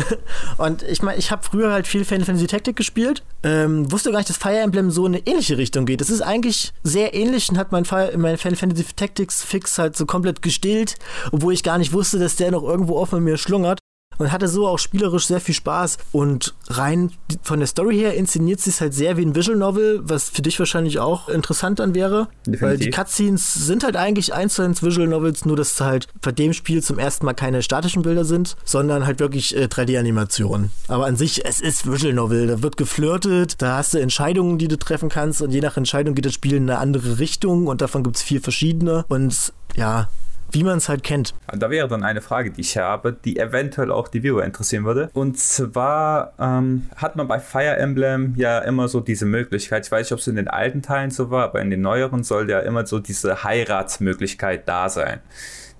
Und 0.56 0.82
ich 0.82 1.02
meine, 1.02 1.18
ich 1.18 1.30
habe 1.30 1.42
früher 1.42 1.72
halt 1.72 1.86
viel 1.86 2.04
Final 2.04 2.24
Fantasy 2.24 2.46
Tactic 2.46 2.76
gespielt. 2.76 3.22
Ähm, 3.42 3.90
wusste 3.92 4.10
gar 4.10 4.18
nicht, 4.18 4.30
dass 4.30 4.36
Fire 4.36 4.58
Emblem 4.58 4.90
so 4.90 5.06
in 5.06 5.14
eine 5.14 5.26
ähnliche 5.26 5.58
Richtung 5.58 5.84
geht. 5.84 6.00
Das 6.00 6.10
ist 6.10 6.22
eigentlich 6.22 6.72
sehr 6.82 7.14
ähnlich 7.14 7.50
und 7.50 7.58
hat 7.58 7.72
mein, 7.72 7.84
mein 8.16 8.38
Final 8.38 8.56
Fantasy 8.56 8.84
Tactics 8.96 9.44
Fix 9.44 9.78
halt 9.78 9.96
so 9.96 10.06
komplett 10.06 10.42
gestillt, 10.42 10.94
obwohl 11.32 11.52
ich 11.52 11.62
gar 11.62 11.78
nicht 11.78 11.92
wusste, 11.92 12.18
dass 12.18 12.36
der 12.36 12.50
noch 12.50 12.62
irgendwo 12.62 12.96
offen 12.96 13.22
mit 13.22 13.32
mir 13.32 13.36
schlungert 13.36 13.77
und 14.18 14.32
hatte 14.32 14.48
so 14.48 14.66
auch 14.66 14.78
spielerisch 14.78 15.26
sehr 15.26 15.40
viel 15.40 15.54
Spaß. 15.54 15.98
Und 16.12 16.54
rein 16.68 17.12
von 17.42 17.60
der 17.60 17.68
Story 17.68 17.96
her 17.96 18.14
inszeniert 18.14 18.60
sie 18.60 18.70
es 18.70 18.80
halt 18.80 18.94
sehr 18.94 19.16
wie 19.16 19.24
ein 19.24 19.34
Visual 19.34 19.58
Novel, 19.58 20.00
was 20.02 20.28
für 20.28 20.42
dich 20.42 20.58
wahrscheinlich 20.58 20.98
auch 20.98 21.28
interessant 21.28 21.78
dann 21.78 21.94
wäre. 21.94 22.28
Definitiv. 22.46 22.62
Weil 22.62 22.76
die 22.78 22.90
Cutscenes 22.90 23.54
sind 23.54 23.84
halt 23.84 23.96
eigentlich 23.96 24.34
eins 24.34 24.54
zu 24.54 24.62
eins 24.62 24.82
Visual 24.82 25.06
Novels, 25.06 25.44
nur 25.44 25.56
dass 25.56 25.80
halt 25.80 26.08
bei 26.20 26.32
dem 26.32 26.52
Spiel 26.52 26.82
zum 26.82 26.98
ersten 26.98 27.24
Mal 27.26 27.34
keine 27.34 27.62
statischen 27.62 28.02
Bilder 28.02 28.24
sind, 28.24 28.56
sondern 28.64 29.06
halt 29.06 29.20
wirklich 29.20 29.56
äh, 29.56 29.64
3D-Animationen. 29.64 30.70
Aber 30.88 31.06
an 31.06 31.16
sich, 31.16 31.44
es 31.44 31.60
ist 31.60 31.90
Visual 31.90 32.12
Novel. 32.12 32.46
Da 32.46 32.62
wird 32.62 32.76
geflirtet, 32.76 33.60
da 33.62 33.78
hast 33.78 33.94
du 33.94 33.98
Entscheidungen, 33.98 34.58
die 34.58 34.68
du 34.68 34.78
treffen 34.78 35.08
kannst 35.08 35.42
und 35.42 35.50
je 35.50 35.60
nach 35.60 35.76
Entscheidung 35.76 36.14
geht 36.14 36.26
das 36.26 36.34
Spiel 36.34 36.54
in 36.54 36.68
eine 36.68 36.78
andere 36.78 37.18
Richtung 37.18 37.66
und 37.66 37.80
davon 37.80 38.02
gibt 38.02 38.16
es 38.16 38.22
vier 38.22 38.40
verschiedene. 38.40 39.04
Und 39.08 39.52
ja, 39.76 40.08
wie 40.50 40.64
man 40.64 40.78
es 40.78 40.88
halt 40.88 41.02
kennt. 41.02 41.34
Da 41.46 41.70
wäre 41.70 41.88
dann 41.88 42.02
eine 42.02 42.20
Frage, 42.20 42.50
die 42.50 42.60
ich 42.60 42.76
habe, 42.76 43.12
die 43.12 43.38
eventuell 43.38 43.90
auch 43.90 44.08
die 44.08 44.22
Viewer 44.22 44.44
interessieren 44.44 44.84
würde. 44.84 45.10
Und 45.12 45.38
zwar 45.38 46.32
ähm, 46.38 46.88
hat 46.96 47.16
man 47.16 47.28
bei 47.28 47.38
Fire 47.38 47.76
Emblem 47.76 48.34
ja 48.36 48.58
immer 48.60 48.88
so 48.88 49.00
diese 49.00 49.26
Möglichkeit, 49.26 49.86
ich 49.86 49.92
weiß 49.92 50.06
nicht, 50.06 50.12
ob 50.12 50.18
es 50.20 50.26
in 50.26 50.36
den 50.36 50.48
alten 50.48 50.82
Teilen 50.82 51.10
so 51.10 51.30
war, 51.30 51.44
aber 51.44 51.60
in 51.60 51.70
den 51.70 51.80
neueren 51.80 52.22
soll 52.22 52.48
ja 52.50 52.60
immer 52.60 52.86
so 52.86 52.98
diese 52.98 53.44
Heiratsmöglichkeit 53.44 54.68
da 54.68 54.88
sein. 54.88 55.20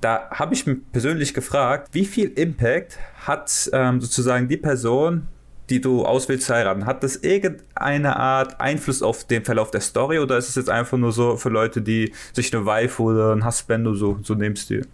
Da 0.00 0.28
habe 0.30 0.54
ich 0.54 0.66
mich 0.66 0.78
persönlich 0.92 1.34
gefragt, 1.34 1.88
wie 1.92 2.04
viel 2.04 2.28
Impact 2.28 2.98
hat 3.26 3.68
ähm, 3.72 4.00
sozusagen 4.00 4.48
die 4.48 4.56
Person, 4.56 5.26
die 5.70 5.80
du 5.80 6.04
auswählst 6.04 6.46
zu 6.46 6.54
heiraten, 6.54 6.86
hat 6.86 7.02
das 7.02 7.16
irgendeine 7.16 8.16
Art 8.16 8.60
Einfluss 8.60 9.02
auf 9.02 9.24
den 9.24 9.44
Verlauf 9.44 9.70
der 9.70 9.80
Story 9.80 10.18
oder 10.18 10.38
ist 10.38 10.48
es 10.48 10.54
jetzt 10.54 10.70
einfach 10.70 10.98
nur 10.98 11.12
so 11.12 11.36
für 11.36 11.50
Leute, 11.50 11.82
die 11.82 12.12
sich 12.32 12.54
eine 12.54 12.66
Wife 12.66 13.02
oder 13.02 13.32
ein 13.34 13.44
Husband 13.44 13.86
oder 13.86 13.96
so, 13.96 14.18
so 14.22 14.34
nehmen 14.34 14.56
Stil? 14.56 14.86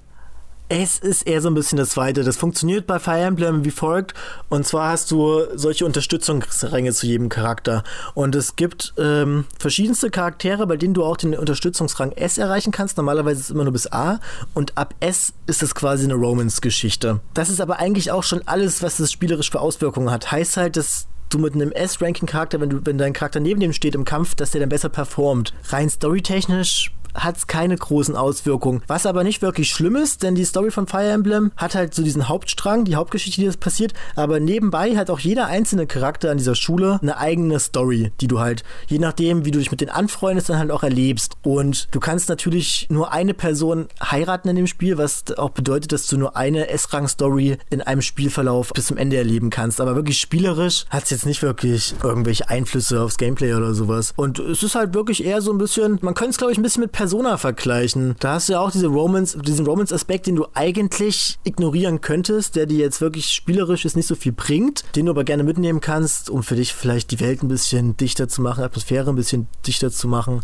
Es 0.71 0.99
ist 0.99 1.27
eher 1.27 1.43
so 1.43 1.49
ein 1.49 1.55
bisschen 1.55 1.77
das 1.77 1.91
Zweite. 1.91 2.25
Das 2.25 2.39
funktioniert 2.39 2.87
bei 2.87 2.99
Fire 2.99 3.21
Emblem 3.21 3.67
wie 3.67 3.71
folgt. 3.71 4.15
Und 4.49 4.67
zwar 4.67 4.93
hast 4.93 5.11
du 5.11 5.43
solche 5.55 5.85
Unterstützungsränge 5.85 6.93
zu 6.93 7.07
jedem 7.07 7.29
Charakter. 7.29 7.85
Und 8.15 8.35
es 8.35 8.57
gibt 8.57 8.95
ähm, 8.97 9.45
verschiedenste 9.59 10.09
Charaktere, 10.11 10.67
bei 10.67 10.79
denen 10.79 10.95
du 10.95 11.05
auch 11.05 11.19
den 11.19 11.35
Unterstützungsrang 11.35 12.13
S 12.13 12.39
erreichen 12.39 12.73
kannst. 12.73 12.97
Normalerweise 12.97 13.41
ist 13.41 13.47
es 13.47 13.51
immer 13.51 13.65
nur 13.65 13.75
bis 13.75 13.93
A. 13.93 14.21
Und 14.55 14.77
ab 14.79 14.95
S 15.01 15.35
ist 15.47 15.63
es 15.63 15.75
quasi 15.75 16.05
eine 16.05 16.15
Romance-Geschichte. 16.15 17.21
Das 17.35 17.51
ist 17.51 17.61
aber 17.61 17.79
eigentlich 17.79 18.11
auch 18.11 18.23
schon 18.23 18.41
alles, 18.47 18.83
was 18.83 18.97
das 18.97 19.13
spielerisch 19.13 19.51
für 19.51 19.61
Auswirkungen 19.61 20.11
hat. 20.11 20.33
Heißt 20.33 20.57
halt, 20.57 20.79
dass 20.79 21.09
du 21.29 21.39
mit 21.39 21.55
einem 21.55 21.73
S-Ranking-Charakter, 21.73 22.59
wenn, 22.61 22.87
wenn 22.87 22.97
dein 22.97 23.13
Charakter 23.13 23.39
neben 23.41 23.61
dem 23.61 23.75
steht 23.75 23.95
im 23.95 24.07
Kampf, 24.07 24.35
dass 24.35 24.53
der 24.53 24.61
dann 24.61 24.71
besser 24.71 24.89
performt. 24.89 25.53
Rein 25.69 25.91
storytechnisch 25.91 26.91
hat 27.15 27.37
es 27.37 27.47
keine 27.47 27.77
großen 27.77 28.17
Auswirkungen. 28.17 28.83
Was 28.87 29.07
aber 29.07 29.25
nicht 29.25 29.43
wirklich 29.43 29.71
schlimm 29.71 29.97
ist, 29.97 30.23
denn 30.23 30.35
die 30.35 30.45
Story 30.45 30.71
von 30.71 30.87
Fire 30.87 31.11
Emblem 31.11 31.53
hat 31.57 31.75
halt 31.75 31.95
so 31.95 32.03
diesen 32.03 32.29
Hauptstrang, 32.29 32.85
die 32.85 32.97
Hauptgeschichte, 32.97 33.41
die 33.41 33.47
das 33.47 33.57
passiert, 33.57 33.95
aber 34.17 34.41
nebenbei 34.41 34.97
hat 34.97 35.11
auch 35.11 35.21
jeder 35.21 35.47
einzelne 35.47 35.87
Charakter 35.87 36.31
an 36.31 36.39
dieser 36.39 36.55
Schule 36.55 36.99
eine 37.01 37.19
eigene 37.19 37.59
Story, 37.61 38.13
die 38.21 38.29
du 38.29 38.41
halt, 38.41 38.65
je 38.87 38.99
nachdem, 38.99 39.45
wie 39.45 39.51
du 39.51 39.59
dich 39.59 39.71
mit 39.71 39.81
denen 39.81 39.91
anfreundest, 39.91 40.49
dann 40.49 40.59
halt 40.59 40.71
auch 40.71 40.83
erlebst. 40.83 41.35
Und 41.43 41.89
du 41.93 42.01
kannst 42.01 42.29
natürlich 42.29 42.87
nur 42.91 43.13
eine 43.13 43.35
Person 43.35 43.89
heiraten 44.03 44.49
in 44.49 44.57
dem 44.57 44.67
Spiel, 44.67 44.99
was 44.99 45.25
auch 45.37 45.51
bedeutet, 45.51 45.93
dass 45.93 46.07
du 46.07 46.17
nur 46.17 46.37
eine 46.37 46.69
S-Rang-Story 46.69 47.59
in 47.71 47.81
einem 47.81 48.03
Spielverlauf 48.03 48.73
bis 48.73 48.87
zum 48.87 48.97
Ende 48.97 49.17
erleben 49.17 49.51
kannst. 49.51 49.81
Aber 49.81 49.95
wirklich 49.95 50.19
spielerisch 50.19 50.85
hat 50.91 51.05
es 51.05 51.11
jetzt 51.11 51.27
nicht 51.27 51.43
wirklich 51.43 51.95
irgendwelche 52.03 52.49
Einflüsse 52.49 53.01
aufs 53.03 53.17
Gameplay 53.17 53.55
oder 53.55 53.75
sowas. 53.75 54.13
Und 54.17 54.39
es 54.39 54.63
ist 54.63 54.75
halt 54.75 54.95
wirklich 54.95 55.25
eher 55.25 55.41
so 55.41 55.53
ein 55.53 55.59
bisschen, 55.59 55.99
man 56.03 56.15
könnte 56.15 56.31
es 56.31 56.39
glaube 56.39 56.53
ich 56.53 56.59
ein 56.59 56.63
bisschen 56.63 56.83
mit 56.83 56.93
Persona 57.05 57.37
vergleichen. 57.37 58.17
Da 58.19 58.33
hast 58.33 58.49
du 58.49 58.55
ja 58.55 58.61
auch 58.61 58.71
diese 58.71 58.87
Romance, 58.87 59.37
diesen 59.37 59.67
Romance-Aspekt, 59.67 60.27
den 60.27 60.37
du 60.37 60.47
eigentlich 60.55 61.39
ignorieren 61.45 62.01
könntest, 62.01 62.57
der 62.57 62.65
dir 62.65 62.79
jetzt 62.79 63.03
wirklich 63.03 63.27
spielerisch 63.27 63.85
ist 63.85 63.95
nicht 63.95 64.07
so 64.07 64.15
viel 64.15 64.33
bringt, 64.33 64.85
den 64.97 65.05
du 65.05 65.13
aber 65.13 65.23
gerne 65.23 65.45
mitnehmen 65.45 65.83
kannst, 65.83 66.31
um 66.31 66.43
für 66.43 66.57
dich 66.57 66.73
vielleicht 66.73 67.11
die 67.11 67.21
Welt 67.21 67.43
ein 67.43 67.49
bisschen 67.49 67.95
dichter 67.99 68.27
zu 68.27 68.41
machen, 68.41 68.65
Atmosphäre 68.65 69.11
ein 69.11 69.17
bisschen 69.17 69.49
dichter 69.67 69.91
zu 69.91 70.09
machen 70.09 70.41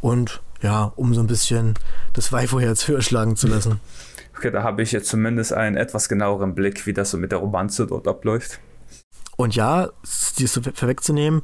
und 0.00 0.40
ja, 0.62 0.92
um 0.94 1.14
so 1.14 1.20
ein 1.20 1.26
bisschen 1.26 1.74
das 2.12 2.30
Waifu-Herz 2.30 2.86
höher 2.86 3.02
schlagen 3.02 3.34
zu 3.34 3.48
lassen. 3.48 3.80
Okay, 4.36 4.50
da 4.50 4.64
habe 4.64 4.82
ich 4.82 4.90
jetzt 4.90 5.08
zumindest 5.08 5.52
einen 5.52 5.76
etwas 5.76 6.08
genaueren 6.08 6.56
Blick, 6.56 6.86
wie 6.86 6.92
das 6.92 7.12
so 7.12 7.18
mit 7.18 7.30
der 7.30 7.38
Romanze 7.38 7.86
dort 7.86 8.08
abläuft. 8.08 8.58
Und 9.36 9.54
ja, 9.54 9.90
die 10.38 10.44
ist 10.44 10.54
so 10.54 10.60
vorwegzunehmen, 10.60 11.42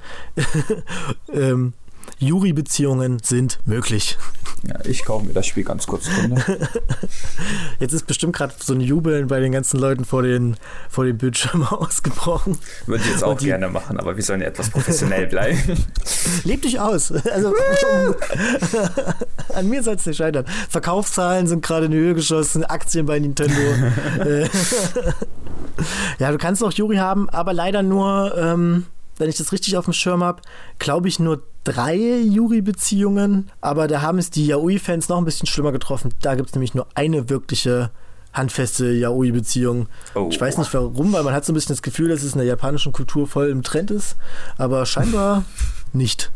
ähm, 1.33 1.73
Jury-Beziehungen 2.19 3.19
sind 3.23 3.61
möglich. 3.65 4.19
Ja, 4.63 4.75
ich 4.85 5.05
kaufe 5.05 5.25
mir 5.25 5.33
das 5.33 5.47
Spiel 5.47 5.65
ganz 5.65 5.87
kurz. 5.87 6.09
Jetzt 7.81 7.93
ist 7.95 8.07
bestimmt 8.07 8.37
gerade 8.37 8.53
so 8.59 8.75
ein 8.75 8.81
Jubeln 8.81 9.27
bei 9.27 9.41
den 9.41 9.53
ganzen 9.53 9.81
Leuten 9.81 10.05
vor 10.05 10.23
den, 10.23 10.57
vor 10.91 11.05
den 11.05 11.17
Bildschirmen 11.17 11.67
ausgebrochen. 11.67 12.59
Würde 12.87 13.03
ich 13.03 13.11
jetzt 13.11 13.25
auch 13.25 13.39
die, 13.39 13.47
gerne 13.47 13.69
machen, 13.69 13.99
aber 13.99 14.17
wir 14.17 14.23
sollen 14.23 14.43
ja 14.43 14.49
etwas 14.49 14.69
professionell 14.69 15.27
bleiben. 15.29 15.59
Lebt 16.45 16.65
dich 16.65 16.79
aus. 16.79 17.11
Also, 17.11 17.55
an 19.55 19.69
mir 19.69 19.83
soll 19.83 19.95
es 19.95 20.05
nicht 20.05 20.19
scheitern. 20.19 20.45
Verkaufszahlen 20.69 21.47
sind 21.47 21.65
gerade 21.65 21.87
in 21.87 21.93
die 21.93 21.99
Höhe 21.99 22.15
geschossen, 22.15 22.65
Aktien 22.65 23.07
bei 23.07 23.19
Nintendo. 23.19 23.61
ja, 26.19 26.33
du 26.33 26.39
kannst 26.39 26.63
auch 26.63 26.73
Juri 26.73 26.97
haben, 26.97 27.31
aber 27.31 27.55
leider 27.55 27.83
nur. 27.83 28.37
Ähm, 28.37 28.87
wenn 29.21 29.29
ich 29.29 29.37
das 29.37 29.53
richtig 29.53 29.77
auf 29.77 29.85
dem 29.85 29.93
Schirm 29.93 30.25
habe, 30.25 30.43
glaube 30.79 31.09
ich 31.09 31.19
nur 31.19 31.43
drei 31.65 31.97
Yuri-Beziehungen. 31.97 33.51
Aber 33.61 33.87
da 33.87 34.03
haben 34.03 34.19
es 34.19 34.31
die 34.31 34.47
Yaoi-Fans 34.47 35.09
noch 35.09 35.19
ein 35.19 35.25
bisschen 35.25 35.47
schlimmer 35.47 35.73
getroffen. 35.73 36.13
Da 36.23 36.35
gibt 36.35 36.49
es 36.49 36.55
nämlich 36.55 36.75
nur 36.75 36.87
eine 36.95 37.29
wirkliche 37.29 37.91
handfeste 38.33 38.93
Yaoi-Beziehung. 38.93 39.89
Oh. 40.15 40.29
Ich 40.31 40.41
weiß 40.41 40.57
nicht 40.59 40.73
warum, 40.73 41.13
weil 41.13 41.23
man 41.23 41.35
hat 41.35 41.45
so 41.45 41.53
ein 41.53 41.55
bisschen 41.55 41.75
das 41.75 41.83
Gefühl, 41.83 42.09
dass 42.09 42.23
es 42.23 42.33
in 42.33 42.39
der 42.39 42.47
japanischen 42.47 42.93
Kultur 42.93 43.27
voll 43.27 43.49
im 43.49 43.63
Trend 43.63 43.91
ist. 43.91 44.17
Aber 44.57 44.87
scheinbar 44.87 45.45
nicht. 45.93 46.31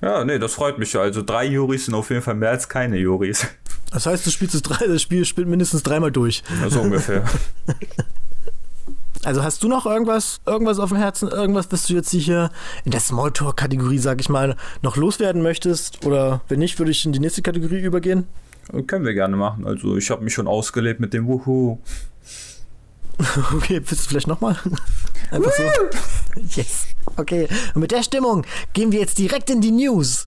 ja, 0.00 0.24
nee, 0.24 0.38
das 0.38 0.54
freut 0.54 0.78
mich. 0.78 0.96
Also 0.96 1.22
drei 1.22 1.46
Juris 1.46 1.86
sind 1.86 1.94
auf 1.94 2.10
jeden 2.10 2.22
Fall 2.22 2.34
mehr 2.34 2.50
als 2.50 2.68
keine 2.68 2.98
Juris. 2.98 3.46
Das 3.90 4.06
heißt, 4.06 4.26
du 4.26 4.30
spielst 4.30 4.54
das, 4.54 4.62
drei, 4.62 4.86
das 4.86 5.00
Spiel 5.00 5.24
spielt 5.24 5.48
mindestens 5.48 5.82
dreimal 5.82 6.12
durch. 6.12 6.42
Ja, 6.60 6.68
so 6.68 6.80
ungefähr. 6.82 7.24
Also 9.26 9.42
hast 9.42 9.64
du 9.64 9.68
noch 9.68 9.86
irgendwas, 9.86 10.40
irgendwas 10.46 10.78
auf 10.78 10.90
dem 10.90 10.98
Herzen, 10.98 11.26
irgendwas, 11.26 11.66
was 11.72 11.88
du 11.88 11.94
jetzt 11.94 12.12
hier 12.12 12.48
in 12.84 12.92
der 12.92 13.00
Smalltalk-Kategorie, 13.00 13.98
sag 13.98 14.20
ich 14.20 14.28
mal, 14.28 14.54
noch 14.82 14.94
loswerden 14.96 15.42
möchtest? 15.42 16.06
Oder 16.06 16.42
wenn 16.46 16.60
nicht, 16.60 16.78
würde 16.78 16.92
ich 16.92 17.04
in 17.04 17.10
die 17.10 17.18
nächste 17.18 17.42
Kategorie 17.42 17.80
übergehen? 17.80 18.28
Können 18.86 19.04
wir 19.04 19.14
gerne 19.14 19.34
machen. 19.34 19.66
Also 19.66 19.96
ich 19.96 20.10
habe 20.10 20.22
mich 20.22 20.32
schon 20.32 20.46
ausgelebt 20.46 21.00
mit 21.00 21.12
dem 21.12 21.26
Wuhu. 21.26 21.78
Okay, 23.56 23.80
willst 23.84 24.04
du 24.04 24.10
vielleicht 24.10 24.28
nochmal? 24.28 24.56
Einfach 25.32 25.50
so. 25.50 25.62
Yes. 26.54 26.86
Okay. 27.16 27.48
Und 27.74 27.80
mit 27.80 27.90
der 27.90 28.04
Stimmung 28.04 28.44
gehen 28.74 28.92
wir 28.92 29.00
jetzt 29.00 29.18
direkt 29.18 29.50
in 29.50 29.60
die 29.60 29.72
News. 29.72 30.24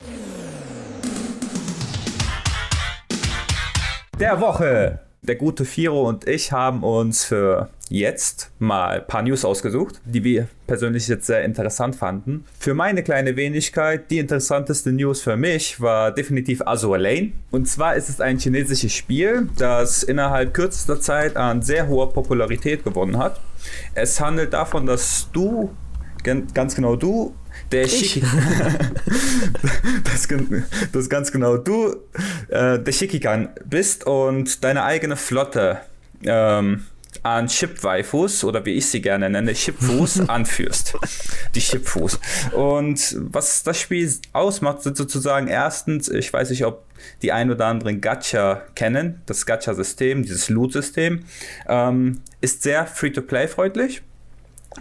Der 4.19 4.41
Woche. 4.41 4.99
Der 5.21 5.35
gute 5.35 5.63
Firo 5.63 6.09
und 6.09 6.27
ich 6.27 6.51
haben 6.51 6.83
uns 6.83 7.23
für 7.23 7.69
jetzt 7.89 8.51
mal 8.59 8.99
ein 8.99 9.07
paar 9.07 9.23
News 9.23 9.43
ausgesucht, 9.43 9.99
die 10.05 10.23
wir 10.23 10.47
persönlich 10.67 11.07
jetzt 11.07 11.25
sehr 11.25 11.43
interessant 11.43 11.95
fanden. 11.95 12.45
Für 12.59 12.73
meine 12.73 13.03
kleine 13.03 13.35
Wenigkeit, 13.35 14.09
die 14.11 14.19
interessanteste 14.19 14.91
News 14.91 15.21
für 15.21 15.35
mich 15.35 15.81
war 15.81 16.11
definitiv 16.11 16.61
Azure 16.65 16.99
Lane. 16.99 17.31
Und 17.51 17.67
zwar 17.67 17.95
ist 17.95 18.09
es 18.09 18.21
ein 18.21 18.37
chinesisches 18.37 18.93
Spiel, 18.93 19.49
das 19.57 20.03
innerhalb 20.03 20.53
kürzester 20.53 21.01
Zeit 21.01 21.35
an 21.35 21.61
sehr 21.63 21.87
hoher 21.87 22.13
Popularität 22.13 22.83
gewonnen 22.83 23.17
hat. 23.17 23.41
Es 23.95 24.21
handelt 24.21 24.53
davon, 24.53 24.85
dass 24.85 25.27
du, 25.33 25.71
ganz 26.23 26.75
genau 26.75 26.95
du, 26.95 27.33
der 27.71 27.87
Shiki 27.87 28.21
das, 30.03 30.27
das 30.91 31.09
ganz 31.09 31.31
genau 31.31 31.57
du, 31.57 31.95
äh, 32.47 32.79
der 32.79 32.91
Shikikan 32.91 33.49
bist 33.65 34.05
und 34.05 34.63
deine 34.63 34.83
eigene 34.83 35.15
Flotte 35.15 35.79
ähm, 36.23 36.85
an 37.23 37.47
Chip-Waifus 37.47 38.43
oder 38.43 38.65
wie 38.65 38.73
ich 38.73 38.87
sie 38.87 39.01
gerne 39.01 39.29
nenne, 39.29 39.53
Chipfus 39.53 40.19
anführst. 40.29 40.97
Die 41.55 41.59
Chipfus. 41.59 42.19
Und 42.51 43.15
was 43.19 43.63
das 43.63 43.79
Spiel 43.79 44.11
ausmacht, 44.33 44.83
sind 44.83 44.97
sozusagen 44.97 45.47
erstens, 45.47 46.09
ich 46.09 46.31
weiß 46.31 46.49
nicht, 46.49 46.65
ob 46.65 46.85
die 47.21 47.31
ein 47.31 47.51
oder 47.51 47.67
anderen 47.67 48.01
Gacha 48.01 48.63
kennen, 48.75 49.21
das 49.25 49.45
Gacha-System, 49.45 50.23
dieses 50.23 50.49
Loot-System, 50.49 51.23
ähm, 51.67 52.21
ist 52.41 52.63
sehr 52.63 52.85
Free-to-Play-freundlich. 52.85 54.01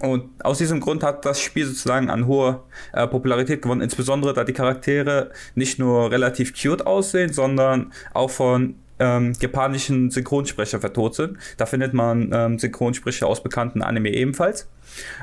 Und 0.01 0.29
aus 0.45 0.59
diesem 0.59 0.81
Grund 0.81 1.03
hat 1.03 1.25
das 1.25 1.41
Spiel 1.41 1.67
sozusagen 1.67 2.11
an 2.11 2.27
hoher 2.27 2.65
äh, 2.93 3.07
Popularität 3.07 3.63
gewonnen, 3.63 3.81
insbesondere 3.81 4.35
da 4.35 4.45
die 4.45 4.53
Charaktere 4.53 5.31
nicht 5.55 5.79
nur 5.79 6.11
relativ 6.11 6.53
cute 6.61 6.87
aussehen, 6.87 7.33
sondern 7.33 7.93
auch 8.13 8.31
von 8.31 8.77
ähm, 8.99 9.33
japanischen 9.41 10.11
Synchronsprecher 10.11 10.81
vertot 10.81 11.15
sind. 11.15 11.39
Da 11.57 11.67
findet 11.67 11.95
man 11.95 12.31
ähm, 12.33 12.59
Synchronsprecher 12.59 13.27
aus 13.27 13.43
bekannten 13.43 13.83
Anime 13.83 14.11
ebenfalls. 14.11 14.69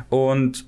Und 0.10 0.68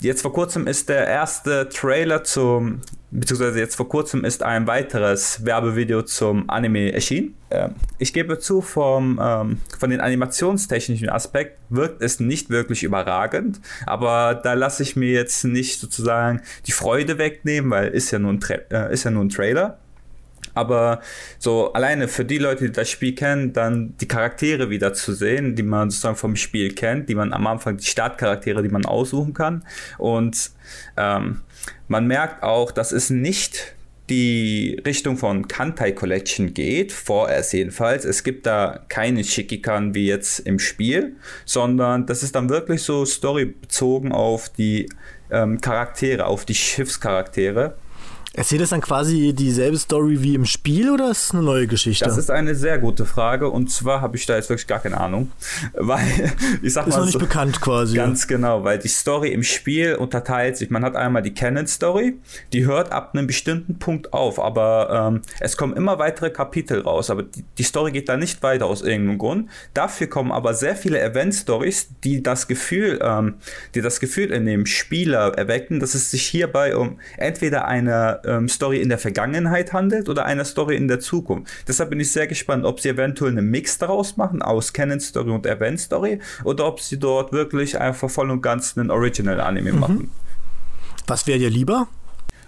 jetzt 0.00 0.22
vor 0.22 0.32
kurzem 0.32 0.66
ist 0.66 0.88
der 0.88 1.06
erste 1.06 1.68
Trailer 1.68 2.24
zum, 2.24 2.80
beziehungsweise 3.10 3.58
jetzt 3.58 3.76
vor 3.76 3.88
kurzem 3.88 4.24
ist 4.24 4.42
ein 4.42 4.66
weiteres 4.66 5.44
Werbevideo 5.44 6.02
zum 6.02 6.50
Anime 6.50 6.92
erschienen. 6.92 7.34
Ähm, 7.50 7.74
ich 7.98 8.12
gebe 8.12 8.38
zu, 8.38 8.60
vom, 8.60 9.20
ähm, 9.22 9.60
von 9.78 9.90
den 9.90 10.00
animationstechnischen 10.00 11.08
Aspekt 11.08 11.58
wirkt 11.68 12.02
es 12.02 12.20
nicht 12.20 12.50
wirklich 12.50 12.82
überragend, 12.82 13.60
aber 13.86 14.34
da 14.34 14.54
lasse 14.54 14.82
ich 14.82 14.96
mir 14.96 15.12
jetzt 15.12 15.44
nicht 15.44 15.80
sozusagen 15.80 16.42
die 16.66 16.72
Freude 16.72 17.18
wegnehmen, 17.18 17.70
weil 17.70 17.88
ist 17.88 18.10
ja 18.10 18.18
nur 18.18 18.32
ein, 18.32 18.40
Tra 18.40 18.54
äh, 18.70 18.92
ist 18.92 19.04
ja 19.04 19.10
nur 19.10 19.24
ein 19.24 19.28
Trailer. 19.28 19.78
Aber 20.56 21.00
so 21.38 21.72
alleine 21.72 22.08
für 22.08 22.24
die 22.24 22.38
Leute, 22.38 22.64
die 22.64 22.72
das 22.72 22.90
Spiel 22.90 23.14
kennen, 23.14 23.52
dann 23.52 23.94
die 24.00 24.08
Charaktere 24.08 24.70
wieder 24.70 24.94
zu 24.94 25.12
sehen, 25.12 25.54
die 25.54 25.62
man 25.62 25.90
sozusagen 25.90 26.16
vom 26.16 26.36
Spiel 26.36 26.74
kennt, 26.74 27.08
die 27.08 27.14
man 27.14 27.32
am 27.32 27.46
Anfang, 27.46 27.76
die 27.76 27.84
Startcharaktere, 27.84 28.62
die 28.62 28.70
man 28.70 28.86
aussuchen 28.86 29.34
kann. 29.34 29.64
Und 29.98 30.50
ähm, 30.96 31.42
man 31.88 32.06
merkt 32.06 32.42
auch, 32.42 32.72
dass 32.72 32.92
es 32.92 33.10
nicht 33.10 33.76
die 34.08 34.80
Richtung 34.86 35.16
von 35.16 35.48
Kantai 35.48 35.92
Collection 35.92 36.54
geht, 36.54 36.92
vorerst 36.92 37.52
jedenfalls. 37.52 38.04
Es 38.04 38.22
gibt 38.22 38.46
da 38.46 38.80
keine 38.88 39.24
Shikikan 39.24 39.94
wie 39.94 40.06
jetzt 40.06 40.40
im 40.40 40.58
Spiel, 40.58 41.16
sondern 41.44 42.06
das 42.06 42.22
ist 42.22 42.34
dann 42.34 42.48
wirklich 42.48 42.82
so 42.82 43.04
storybezogen 43.04 44.12
auf 44.12 44.48
die 44.48 44.88
ähm, 45.30 45.60
Charaktere, 45.60 46.26
auf 46.26 46.44
die 46.44 46.54
Schiffscharaktere. 46.54 47.76
Erzählt 48.36 48.60
es 48.60 48.68
dann 48.68 48.82
quasi 48.82 49.32
dieselbe 49.32 49.78
Story 49.78 50.22
wie 50.22 50.34
im 50.34 50.44
Spiel 50.44 50.90
oder 50.90 51.10
ist 51.10 51.24
es 51.24 51.30
eine 51.30 51.42
neue 51.42 51.66
Geschichte? 51.66 52.04
Das 52.04 52.18
ist 52.18 52.30
eine 52.30 52.54
sehr 52.54 52.78
gute 52.78 53.06
Frage 53.06 53.48
und 53.48 53.70
zwar 53.70 54.02
habe 54.02 54.18
ich 54.18 54.26
da 54.26 54.36
jetzt 54.36 54.50
wirklich 54.50 54.66
gar 54.66 54.78
keine 54.78 55.00
Ahnung, 55.00 55.32
weil 55.72 56.34
ich 56.60 56.74
sag 56.74 56.86
ist 56.86 56.92
mal 56.92 56.98
noch 56.98 57.06
nicht 57.06 57.14
so, 57.14 57.18
bekannt 57.18 57.62
quasi. 57.62 57.96
Ganz 57.96 58.26
genau, 58.28 58.62
weil 58.62 58.78
die 58.78 58.88
Story 58.88 59.30
im 59.30 59.42
Spiel 59.42 59.94
unterteilt 59.94 60.58
sich. 60.58 60.68
Man 60.68 60.84
hat 60.84 60.96
einmal 60.96 61.22
die 61.22 61.32
Canon 61.32 61.66
Story, 61.66 62.18
die 62.52 62.66
hört 62.66 62.92
ab 62.92 63.12
einem 63.14 63.26
bestimmten 63.26 63.78
Punkt 63.78 64.12
auf, 64.12 64.38
aber 64.38 65.08
ähm, 65.14 65.22
es 65.40 65.56
kommen 65.56 65.74
immer 65.74 65.98
weitere 65.98 66.28
Kapitel 66.28 66.82
raus, 66.82 67.08
aber 67.08 67.22
die, 67.22 67.42
die 67.56 67.62
Story 67.62 67.90
geht 67.90 68.10
da 68.10 68.18
nicht 68.18 68.42
weiter 68.42 68.66
aus 68.66 68.82
irgendeinem 68.82 69.16
Grund. 69.16 69.48
Dafür 69.72 70.08
kommen 70.08 70.30
aber 70.30 70.52
sehr 70.52 70.76
viele 70.76 71.00
Event 71.00 71.34
Stories, 71.34 71.88
die 72.04 72.22
das 72.22 72.48
Gefühl, 72.48 72.98
ähm, 73.02 73.36
die 73.74 73.80
das 73.80 73.98
Gefühl 73.98 74.30
in 74.30 74.44
dem 74.44 74.66
Spieler 74.66 75.32
erwecken, 75.38 75.80
dass 75.80 75.94
es 75.94 76.10
sich 76.10 76.26
hierbei 76.26 76.76
um 76.76 76.98
entweder 77.16 77.64
eine 77.66 78.20
ähm, 78.26 78.48
Story 78.48 78.80
in 78.80 78.88
der 78.88 78.98
Vergangenheit 78.98 79.72
handelt 79.72 80.08
oder 80.08 80.24
eine 80.24 80.44
Story 80.44 80.76
in 80.76 80.88
der 80.88 81.00
Zukunft. 81.00 81.52
Deshalb 81.66 81.90
bin 81.90 82.00
ich 82.00 82.12
sehr 82.12 82.26
gespannt, 82.26 82.64
ob 82.64 82.80
sie 82.80 82.90
eventuell 82.90 83.32
einen 83.32 83.50
Mix 83.50 83.78
daraus 83.78 84.16
machen 84.16 84.42
aus 84.42 84.72
Canon 84.72 85.00
Story 85.00 85.30
und 85.30 85.46
Event 85.46 85.80
Story 85.80 86.20
oder 86.44 86.66
ob 86.66 86.80
sie 86.80 86.98
dort 86.98 87.32
wirklich 87.32 87.80
einfach 87.80 88.10
voll 88.10 88.30
und 88.30 88.42
ganz 88.42 88.76
einen 88.76 88.90
Original 88.90 89.40
Anime 89.40 89.72
mhm. 89.72 89.78
machen. 89.78 90.10
Was 91.06 91.26
wäre 91.26 91.38
dir 91.38 91.50
lieber? 91.50 91.88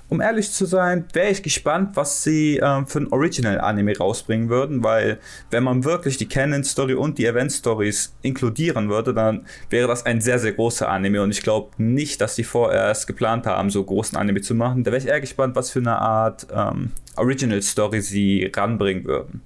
Um 0.09 0.21
ehrlich 0.21 0.51
zu 0.51 0.65
sein, 0.65 1.05
wäre 1.13 1.31
ich 1.31 1.43
gespannt, 1.43 1.91
was 1.95 2.23
sie 2.23 2.59
ähm, 2.63 2.87
für 2.87 3.01
ein 3.01 3.13
Original-Anime 3.13 3.99
rausbringen 3.99 4.49
würden, 4.49 4.83
weil 4.83 5.19
wenn 5.51 5.65
man 5.65 5.85
wirklich 5.85 6.17
die 6.17 6.27
Canon-Story 6.27 6.95
und 6.95 7.19
die 7.19 7.27
Event-Stories 7.27 8.15
inkludieren 8.23 8.89
würde, 8.89 9.13
dann 9.13 9.47
wäre 9.71 9.87
das 9.87 10.07
ein 10.07 10.21
sehr, 10.21 10.39
sehr 10.39 10.53
großer 10.53 10.89
Anime 10.89 11.23
und 11.23 11.31
ich 11.31 11.43
glaube 11.43 11.71
nicht, 11.77 12.21
dass 12.21 12.37
sie 12.37 12.45
vorerst 12.45 13.07
geplant 13.07 13.47
haben, 13.47 13.71
so 13.71 13.85
großen 13.85 14.17
Anime 14.17 14.41
zu 14.41 14.55
machen. 14.55 14.85
Da 14.85 14.91
wäre 14.91 15.03
ich 15.03 15.09
eher 15.09 15.21
gespannt, 15.21 15.57
was 15.57 15.71
für 15.71 15.81
eine 15.81 15.99
Art 15.99 16.47
ähm, 16.55 16.93
Original-Story 17.17 18.01
sie 18.01 18.51
ranbringen 18.55 19.05
würden. 19.05 19.43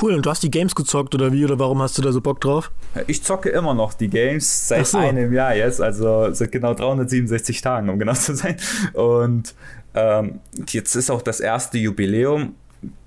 Cool, 0.00 0.14
und 0.14 0.24
du 0.24 0.30
hast 0.30 0.42
die 0.42 0.50
Games 0.50 0.74
gezockt 0.74 1.14
oder 1.14 1.32
wie? 1.32 1.44
Oder 1.44 1.58
warum 1.58 1.82
hast 1.82 1.98
du 1.98 2.02
da 2.02 2.12
so 2.12 2.20
Bock 2.20 2.40
drauf? 2.40 2.70
Ich 3.06 3.22
zocke 3.22 3.50
immer 3.50 3.74
noch 3.74 3.94
die 3.94 4.08
Games 4.08 4.68
seit 4.68 4.86
so. 4.86 4.98
einem 4.98 5.32
Jahr 5.32 5.54
jetzt, 5.54 5.80
also 5.80 6.32
seit 6.32 6.50
genau 6.50 6.74
367 6.74 7.60
Tagen, 7.60 7.88
um 7.90 7.98
genau 7.98 8.14
zu 8.14 8.34
sein. 8.34 8.56
Und 8.94 9.54
ähm, 9.94 10.40
jetzt 10.68 10.94
ist 10.94 11.10
auch 11.10 11.22
das 11.22 11.40
erste 11.40 11.78
Jubiläum. 11.78 12.54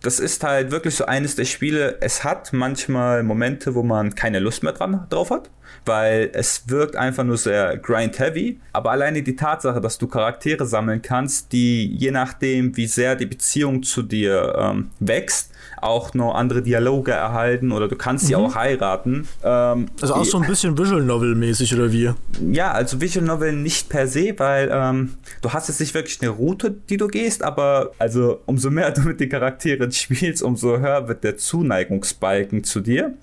Das 0.01 0.19
ist 0.19 0.43
halt 0.43 0.71
wirklich 0.71 0.95
so 0.95 1.05
eines 1.05 1.35
der 1.35 1.45
Spiele. 1.45 1.97
Es 1.99 2.23
hat 2.23 2.53
manchmal 2.53 3.23
Momente, 3.23 3.75
wo 3.75 3.83
man 3.83 4.15
keine 4.15 4.39
Lust 4.39 4.63
mehr 4.63 4.71
dran 4.71 5.05
drauf 5.09 5.31
hat, 5.31 5.49
weil 5.85 6.29
es 6.33 6.69
wirkt 6.69 6.95
einfach 6.95 7.25
nur 7.25 7.37
sehr 7.37 7.77
grind-heavy. 7.77 8.61
Aber 8.71 8.91
alleine 8.91 9.21
die 9.21 9.35
Tatsache, 9.35 9.81
dass 9.81 9.97
du 9.97 10.07
Charaktere 10.07 10.65
sammeln 10.65 11.01
kannst, 11.01 11.51
die 11.51 11.93
je 11.93 12.11
nachdem, 12.11 12.77
wie 12.77 12.87
sehr 12.87 13.15
die 13.15 13.25
Beziehung 13.25 13.83
zu 13.83 14.03
dir 14.03 14.55
ähm, 14.57 14.91
wächst, 14.99 15.51
auch 15.81 16.13
noch 16.13 16.35
andere 16.35 16.61
Dialoge 16.61 17.11
erhalten 17.11 17.71
oder 17.71 17.87
du 17.87 17.95
kannst 17.95 18.27
sie 18.27 18.35
mhm. 18.35 18.41
auch 18.41 18.55
heiraten. 18.55 19.27
Ähm, 19.43 19.87
also 20.01 20.15
auch 20.15 20.25
so 20.25 20.39
ein 20.39 20.47
bisschen 20.47 20.77
Visual 20.77 21.01
Novel 21.01 21.35
mäßig 21.35 21.73
oder 21.73 21.91
wie? 21.91 22.11
Ja, 22.51 22.71
also 22.71 23.01
Visual 23.01 23.25
Novel 23.25 23.53
nicht 23.53 23.89
per 23.89 24.07
se, 24.07 24.33
weil 24.37 24.69
ähm, 24.71 25.13
du 25.41 25.51
hast 25.51 25.67
jetzt 25.67 25.79
nicht 25.79 25.93
wirklich 25.93 26.21
eine 26.21 26.31
Route, 26.31 26.71
die 26.89 26.97
du 26.97 27.07
gehst, 27.07 27.43
aber 27.43 27.91
also 27.99 28.41
umso 28.45 28.69
mehr 28.69 28.91
du 28.91 29.01
mit 29.01 29.19
den 29.19 29.29
Charakteren 29.29 29.91
spielst, 29.91 30.43
umso 30.43 30.79
höher 30.79 31.07
wird 31.07 31.23
der 31.23 31.37
Zuneigungsbalken 31.37 32.63
zu 32.63 32.81
dir. 32.81 33.13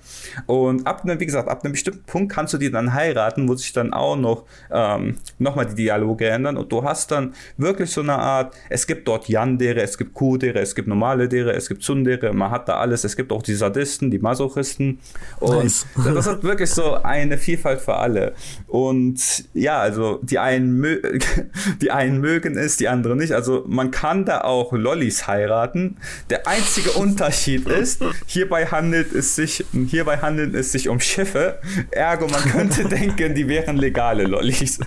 Und 0.47 0.87
ab 0.87 1.03
einem, 1.05 1.21
wie 1.21 1.27
gesagt, 1.27 1.49
ab 1.49 1.65
einem 1.65 1.73
bestimmten 1.73 2.05
Punkt 2.05 2.33
kannst 2.33 2.55
du 2.55 2.59
die 2.59 2.71
dann 2.71 2.93
heiraten, 2.93 3.49
wo 3.49 3.55
sich 3.55 3.73
dann 3.73 3.93
auch 3.93 4.17
noch 4.17 4.45
ähm, 4.71 5.17
nochmal 5.39 5.67
die 5.67 5.75
Dialoge 5.75 6.29
ändern 6.29 6.57
und 6.57 6.71
du 6.71 6.85
hast 6.85 7.11
dann 7.11 7.35
wirklich 7.57 7.91
so 7.91 8.01
eine 8.01 8.15
Art, 8.15 8.55
es 8.69 8.87
gibt 8.87 9.09
dort 9.09 9.29
Yandere, 9.29 9.83
es 9.83 9.99
gibt 9.99 10.15
Kudere, 10.15 10.61
es 10.61 10.75
gibt 10.75 10.89
normale 10.89 11.29
Dere, 11.29 11.53
es 11.53 11.69
gibt 11.69 11.83
Tsundere, 11.83 12.32
man 12.33 12.51
hat 12.51 12.69
da 12.69 12.77
alles. 12.77 13.05
Es 13.05 13.17
gibt 13.17 13.33
auch 13.33 13.43
die 13.43 13.55
Sadisten, 13.55 14.11
die 14.11 14.19
Masochisten. 14.19 14.99
Und 15.41 15.65
nice. 15.65 15.87
das 16.05 16.27
ist 16.27 16.43
wirklich 16.43 16.71
so 16.71 16.95
eine 16.95 17.39
Vielfalt 17.39 17.81
für 17.81 17.95
alle. 17.95 18.35
Und 18.67 19.21
ja, 19.55 19.79
also 19.81 20.21
die 20.23 20.39
einen, 20.39 20.83
die 21.81 21.91
einen 21.91 22.21
mögen 22.21 22.57
es, 22.57 22.77
die 22.77 22.89
anderen 22.89 23.19
nicht. 23.19 23.33
Also 23.33 23.65
man 23.67 23.91
kann 23.91 24.25
da 24.25 24.43
auch 24.43 24.73
Lollis 24.73 25.27
heiraten. 25.27 25.97
Der 26.31 26.47
einzige 26.47 26.93
Unterschied 26.93 27.69
ist, 27.69 28.03
hierbei 28.27 28.67
handelt 28.67 29.12
es 29.12 29.37
sich, 29.37 29.65
hierbei 29.73 30.19
handelt 30.19 30.55
es 30.55 30.73
sich 30.73 30.89
um 30.89 31.01
Schiffe. 31.01 31.59
Ergo, 31.91 32.27
man 32.29 32.43
könnte 32.43 32.85
denken, 32.89 33.35
die 33.35 33.49
wären 33.49 33.77
legale 33.77 34.25
Lollis. 34.25 34.79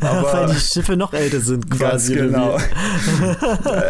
Aber 0.00 0.32
Weil 0.32 0.54
die 0.54 0.60
Schiffe 0.60 0.96
noch 0.96 1.12
älter 1.12 1.40
sind 1.40 1.70
quasi. 1.70 2.14
Ganz 2.14 2.32
genau. 2.32 2.58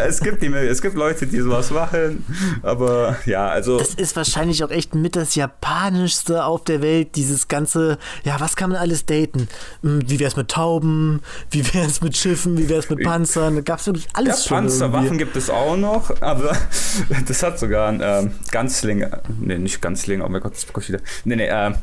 es, 0.07 0.19
gibt 0.19 0.41
die, 0.41 0.47
es 0.47 0.81
gibt 0.81 0.95
Leute, 0.95 1.27
die 1.27 1.39
sowas 1.39 1.71
machen, 1.71 2.25
aber 2.61 3.04
ja, 3.25 3.47
also. 3.47 3.77
Das 3.77 3.93
ist 3.93 4.15
wahrscheinlich 4.15 4.63
auch 4.63 4.71
echt 4.71 4.95
mit 4.95 5.15
das 5.15 5.35
Japanischste 5.35 6.45
auf 6.45 6.63
der 6.63 6.81
Welt, 6.81 7.15
dieses 7.15 7.47
ganze, 7.47 7.97
ja, 8.23 8.39
was 8.39 8.55
kann 8.55 8.71
man 8.71 8.79
alles 8.79 9.05
daten? 9.05 9.47
Hm, 9.81 10.09
wie 10.09 10.19
wäre 10.19 10.29
es 10.29 10.35
mit 10.35 10.49
Tauben? 10.49 11.21
Wie 11.51 11.73
wäre 11.73 11.85
es 11.85 12.01
mit 12.01 12.17
Schiffen? 12.17 12.57
Wie 12.57 12.69
wäre 12.69 12.79
es 12.79 12.89
mit 12.89 13.03
Panzern? 13.03 13.55
Da 13.55 13.61
gab 13.61 13.79
es 13.79 13.87
wirklich 13.87 14.07
alles 14.13 14.43
ja, 14.43 14.49
schon. 14.49 14.57
Panzerwaffen 14.57 15.17
gibt 15.17 15.35
es 15.35 15.49
auch 15.49 15.77
noch, 15.77 16.21
aber 16.21 16.57
das 17.27 17.43
hat 17.43 17.59
sogar 17.59 17.89
ein 17.89 18.01
ähm, 18.03 18.31
Ganzling, 18.51 19.05
nee, 19.39 19.57
nicht 19.57 19.81
Ganzling, 19.81 20.21
oh 20.21 20.29
mein 20.29 20.41
Gott, 20.41 20.53
das 20.53 20.65
bekomme 20.65 20.83
ich 20.83 20.89
wieder. 20.89 21.01
Nee, 21.23 21.35
nee, 21.35 21.47
äh, 21.47 21.73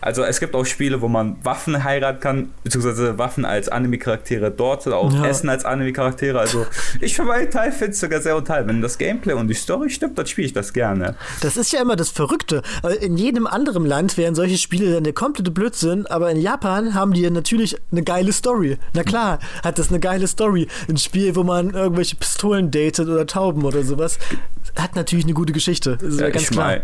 also 0.00 0.22
es 0.22 0.40
gibt 0.40 0.54
auch 0.54 0.64
Spiele, 0.64 1.00
wo 1.00 1.08
man 1.08 1.36
Waffen 1.42 1.84
heiraten 1.84 2.20
kann, 2.20 2.50
beziehungsweise 2.64 3.18
Waffen 3.18 3.44
als 3.44 3.68
Anime-Charaktere 3.68 4.50
dort 4.50 4.86
oder 4.86 4.98
auch 4.98 5.12
ja. 5.12 5.26
Essen 5.26 5.48
als 5.48 5.64
Anime-Charaktere. 5.64 6.38
Also 6.38 6.66
ich 7.00 7.16
für 7.16 7.24
meinen 7.24 7.50
Teil 7.50 7.72
finde 7.72 7.92
es 7.92 8.00
sogar 8.00 8.20
sehr 8.20 8.36
unterhaltsam. 8.36 8.68
Wenn 8.68 8.82
das 8.82 8.98
Gameplay 8.98 9.34
und 9.34 9.48
die 9.48 9.54
Story 9.54 9.90
stimmt, 9.90 10.18
dann 10.18 10.26
spiele 10.26 10.46
ich 10.46 10.52
das 10.52 10.72
gerne. 10.72 11.14
Das 11.40 11.56
ist 11.56 11.72
ja 11.72 11.80
immer 11.80 11.96
das 11.96 12.10
Verrückte. 12.10 12.62
In 13.00 13.16
jedem 13.16 13.46
anderen 13.46 13.86
Land 13.86 14.16
wären 14.16 14.34
solche 14.34 14.58
Spiele 14.58 14.92
dann 14.92 15.04
der 15.04 15.12
komplette 15.12 15.50
Blödsinn, 15.50 16.06
aber 16.06 16.30
in 16.30 16.40
Japan 16.40 16.94
haben 16.94 17.12
die 17.12 17.22
ja 17.22 17.30
natürlich 17.30 17.76
eine 17.90 18.02
geile 18.02 18.32
Story. 18.32 18.78
Na 18.94 19.02
klar, 19.02 19.38
hat 19.62 19.78
das 19.78 19.88
eine 19.88 20.00
geile 20.00 20.26
Story. 20.26 20.68
Ein 20.88 20.96
Spiel, 20.96 21.36
wo 21.36 21.44
man 21.44 21.70
irgendwelche 21.70 22.16
Pistolen 22.16 22.70
datet 22.70 23.08
oder 23.08 23.26
Tauben 23.26 23.64
oder 23.64 23.82
sowas 23.82 24.18
hat 24.76 24.96
natürlich 24.96 25.24
eine 25.24 25.34
gute 25.34 25.52
Geschichte. 25.52 25.96
Das 25.96 26.14
ist 26.14 26.20
ja, 26.20 26.26
ja 26.26 26.32
ganz 26.32 26.50
klar. 26.50 26.66
Mein, 26.66 26.82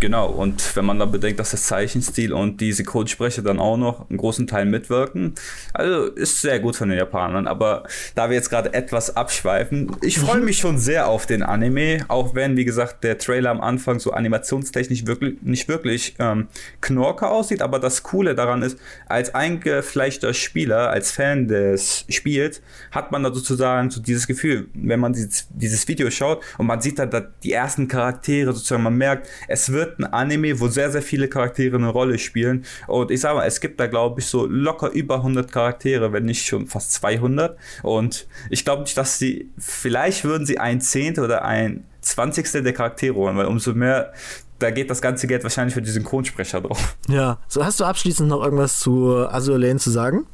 genau, 0.00 0.28
und 0.28 0.76
wenn 0.76 0.84
man 0.84 0.98
dann 0.98 1.12
bedenkt, 1.12 1.40
dass 1.40 1.50
das 1.50 1.64
Zeichenstil 1.64 2.32
und 2.32 2.55
die 2.56 2.72
Synchronsprecher 2.72 3.42
dann 3.42 3.58
auch 3.58 3.76
noch 3.76 4.08
einen 4.08 4.18
großen 4.18 4.46
Teil 4.46 4.66
mitwirken, 4.66 5.34
also 5.72 6.06
ist 6.06 6.40
sehr 6.40 6.60
gut 6.60 6.76
von 6.76 6.88
den 6.88 6.98
Japanern. 6.98 7.46
Aber 7.46 7.84
da 8.14 8.28
wir 8.28 8.36
jetzt 8.36 8.50
gerade 8.50 8.72
etwas 8.74 9.16
abschweifen, 9.16 9.96
ich 10.02 10.18
freue 10.18 10.40
mich 10.40 10.58
schon 10.58 10.78
sehr 10.78 11.08
auf 11.08 11.26
den 11.26 11.42
Anime, 11.42 12.04
auch 12.08 12.34
wenn, 12.34 12.56
wie 12.56 12.64
gesagt, 12.64 13.04
der 13.04 13.18
Trailer 13.18 13.50
am 13.50 13.60
Anfang 13.60 14.00
so 14.00 14.12
animationstechnisch 14.12 15.06
wirklich, 15.06 15.36
nicht 15.42 15.68
wirklich 15.68 16.14
ähm, 16.18 16.48
knorke 16.80 17.28
aussieht. 17.28 17.62
Aber 17.62 17.78
das 17.78 18.02
Coole 18.02 18.34
daran 18.34 18.62
ist, 18.62 18.78
als 19.08 19.34
eingefleischter 19.34 20.34
Spieler, 20.34 20.90
als 20.90 21.10
Fan 21.10 21.48
des 21.48 22.04
Spiels, 22.08 22.62
hat 22.90 23.12
man 23.12 23.22
da 23.22 23.32
sozusagen 23.32 23.90
so 23.90 24.00
dieses 24.00 24.26
Gefühl, 24.26 24.68
wenn 24.74 25.00
man 25.00 25.12
dieses, 25.12 25.48
dieses 25.50 25.86
Video 25.88 26.10
schaut 26.10 26.42
und 26.58 26.66
man 26.66 26.80
sieht 26.80 26.98
da 26.98 27.06
die 27.06 27.52
ersten 27.52 27.88
Charaktere 27.88 28.52
sozusagen. 28.52 28.82
Man 28.82 28.96
merkt, 28.96 29.28
es 29.48 29.72
wird 29.72 29.98
ein 29.98 30.04
Anime, 30.04 30.60
wo 30.60 30.68
sehr, 30.68 30.90
sehr 30.90 31.02
viele 31.02 31.28
Charaktere 31.28 31.76
eine 31.76 31.88
Rolle 31.88 32.18
spielen. 32.18 32.45
Und 32.86 33.10
ich 33.10 33.20
sage 33.20 33.36
mal, 33.36 33.46
es 33.46 33.60
gibt 33.60 33.80
da, 33.80 33.86
glaube 33.86 34.20
ich, 34.20 34.26
so 34.26 34.46
locker 34.46 34.90
über 34.90 35.16
100 35.16 35.50
Charaktere, 35.50 36.12
wenn 36.12 36.24
nicht 36.24 36.46
schon 36.46 36.66
fast 36.66 36.92
200. 36.94 37.58
Und 37.82 38.26
ich 38.50 38.64
glaube 38.64 38.82
nicht, 38.82 38.96
dass 38.96 39.18
sie, 39.18 39.50
vielleicht 39.58 40.24
würden 40.24 40.46
sie 40.46 40.58
ein 40.58 40.80
Zehntel 40.80 41.24
oder 41.24 41.44
ein 41.44 41.84
Zwanzigstel 42.00 42.62
der 42.62 42.72
Charaktere 42.72 43.14
holen, 43.14 43.36
weil 43.36 43.46
umso 43.46 43.72
mehr 43.72 44.12
da 44.58 44.70
geht 44.70 44.90
das 44.90 45.02
ganze 45.02 45.26
Geld 45.26 45.42
wahrscheinlich 45.42 45.74
für 45.74 45.82
die 45.82 45.90
Synchronsprecher 45.90 46.60
drauf. 46.60 46.96
Ja, 47.08 47.38
so 47.48 47.64
hast 47.64 47.78
du 47.80 47.84
abschließend 47.84 48.28
noch 48.28 48.42
irgendwas 48.42 48.78
zu 48.78 49.14
Azure 49.28 49.58
Lane 49.58 49.78
zu 49.78 49.90
sagen? 49.90 50.26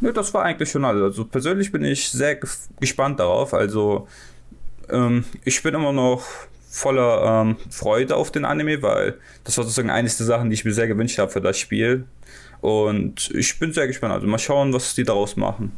Nö, 0.00 0.12
das 0.12 0.34
war 0.34 0.44
eigentlich 0.44 0.70
schon 0.70 0.84
alles. 0.84 1.02
Also 1.02 1.24
persönlich 1.24 1.72
bin 1.72 1.82
ich 1.84 2.10
sehr 2.10 2.38
gespannt 2.78 3.18
darauf. 3.18 3.54
Also 3.54 4.06
ähm, 4.90 5.24
ich 5.44 5.62
bin 5.62 5.74
immer 5.74 5.92
noch 5.92 6.22
voller 6.76 7.42
ähm, 7.42 7.56
Freude 7.70 8.16
auf 8.16 8.30
den 8.30 8.44
Anime, 8.44 8.82
weil 8.82 9.18
das 9.44 9.56
war 9.56 9.64
sozusagen 9.64 9.90
eines 9.90 10.18
der 10.18 10.26
Sachen, 10.26 10.50
die 10.50 10.54
ich 10.54 10.64
mir 10.64 10.74
sehr 10.74 10.86
gewünscht 10.86 11.18
habe 11.18 11.30
für 11.30 11.40
das 11.40 11.58
Spiel. 11.58 12.04
Und 12.60 13.30
ich 13.34 13.58
bin 13.58 13.72
sehr 13.72 13.86
gespannt. 13.86 14.12
Also 14.12 14.26
mal 14.26 14.38
schauen, 14.38 14.72
was 14.72 14.94
die 14.94 15.04
daraus 15.04 15.36
machen. 15.36 15.72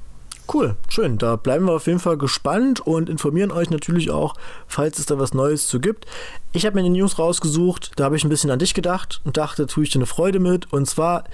Cool, 0.53 0.77
schön. 0.89 1.19
Da 1.19 1.37
bleiben 1.37 1.67
wir 1.67 1.75
auf 1.75 1.87
jeden 1.87 1.99
Fall 1.99 2.17
gespannt 2.17 2.81
und 2.81 3.11
informieren 3.11 3.53
euch 3.53 3.71
natürlich 3.71 4.11
auch, 4.11 4.35
falls 4.67 4.99
es 4.99 5.07
da 5.07 5.19
was 5.19 5.35
Neues 5.35 5.69
zu 5.69 5.79
gibt. 5.79 6.07
Ich 6.53 6.65
habe 6.65 6.75
mir 6.75 6.83
die 6.83 6.99
News 6.99 7.19
rausgesucht, 7.19 7.93
da 7.97 8.05
habe 8.05 8.17
ich 8.17 8.25
ein 8.25 8.31
bisschen 8.31 8.51
an 8.51 8.59
dich 8.59 8.73
gedacht 8.73 9.21
und 9.25 9.37
dachte, 9.37 9.67
tue 9.67 9.85
ich 9.85 9.91
dir 9.91 9.99
eine 9.99 10.07
Freude 10.07 10.41
mit. 10.41 10.73
Und 10.73 10.87
zwar 10.89 11.25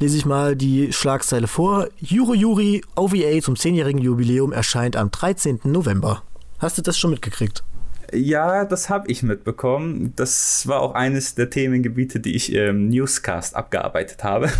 lese 0.00 0.16
ich 0.16 0.24
mal 0.24 0.56
die 0.56 0.92
Schlagzeile 0.92 1.46
vor. 1.46 1.88
Yuri 2.00 2.38
Yuri 2.38 2.82
OVA 2.96 3.40
zum 3.42 3.54
10-jährigen 3.54 4.00
Jubiläum 4.00 4.52
erscheint 4.52 4.96
am 4.96 5.10
13. 5.10 5.60
November. 5.64 6.22
Hast 6.58 6.78
du 6.78 6.82
das 6.82 6.98
schon 6.98 7.10
mitgekriegt? 7.10 7.62
Ja, 8.12 8.64
das 8.64 8.88
habe 8.88 9.10
ich 9.10 9.22
mitbekommen. 9.22 10.12
Das 10.16 10.66
war 10.66 10.80
auch 10.80 10.94
eines 10.94 11.34
der 11.34 11.50
Themengebiete, 11.50 12.20
die 12.20 12.34
ich 12.34 12.52
im 12.52 12.88
Newscast 12.88 13.56
abgearbeitet 13.56 14.24
habe. 14.24 14.50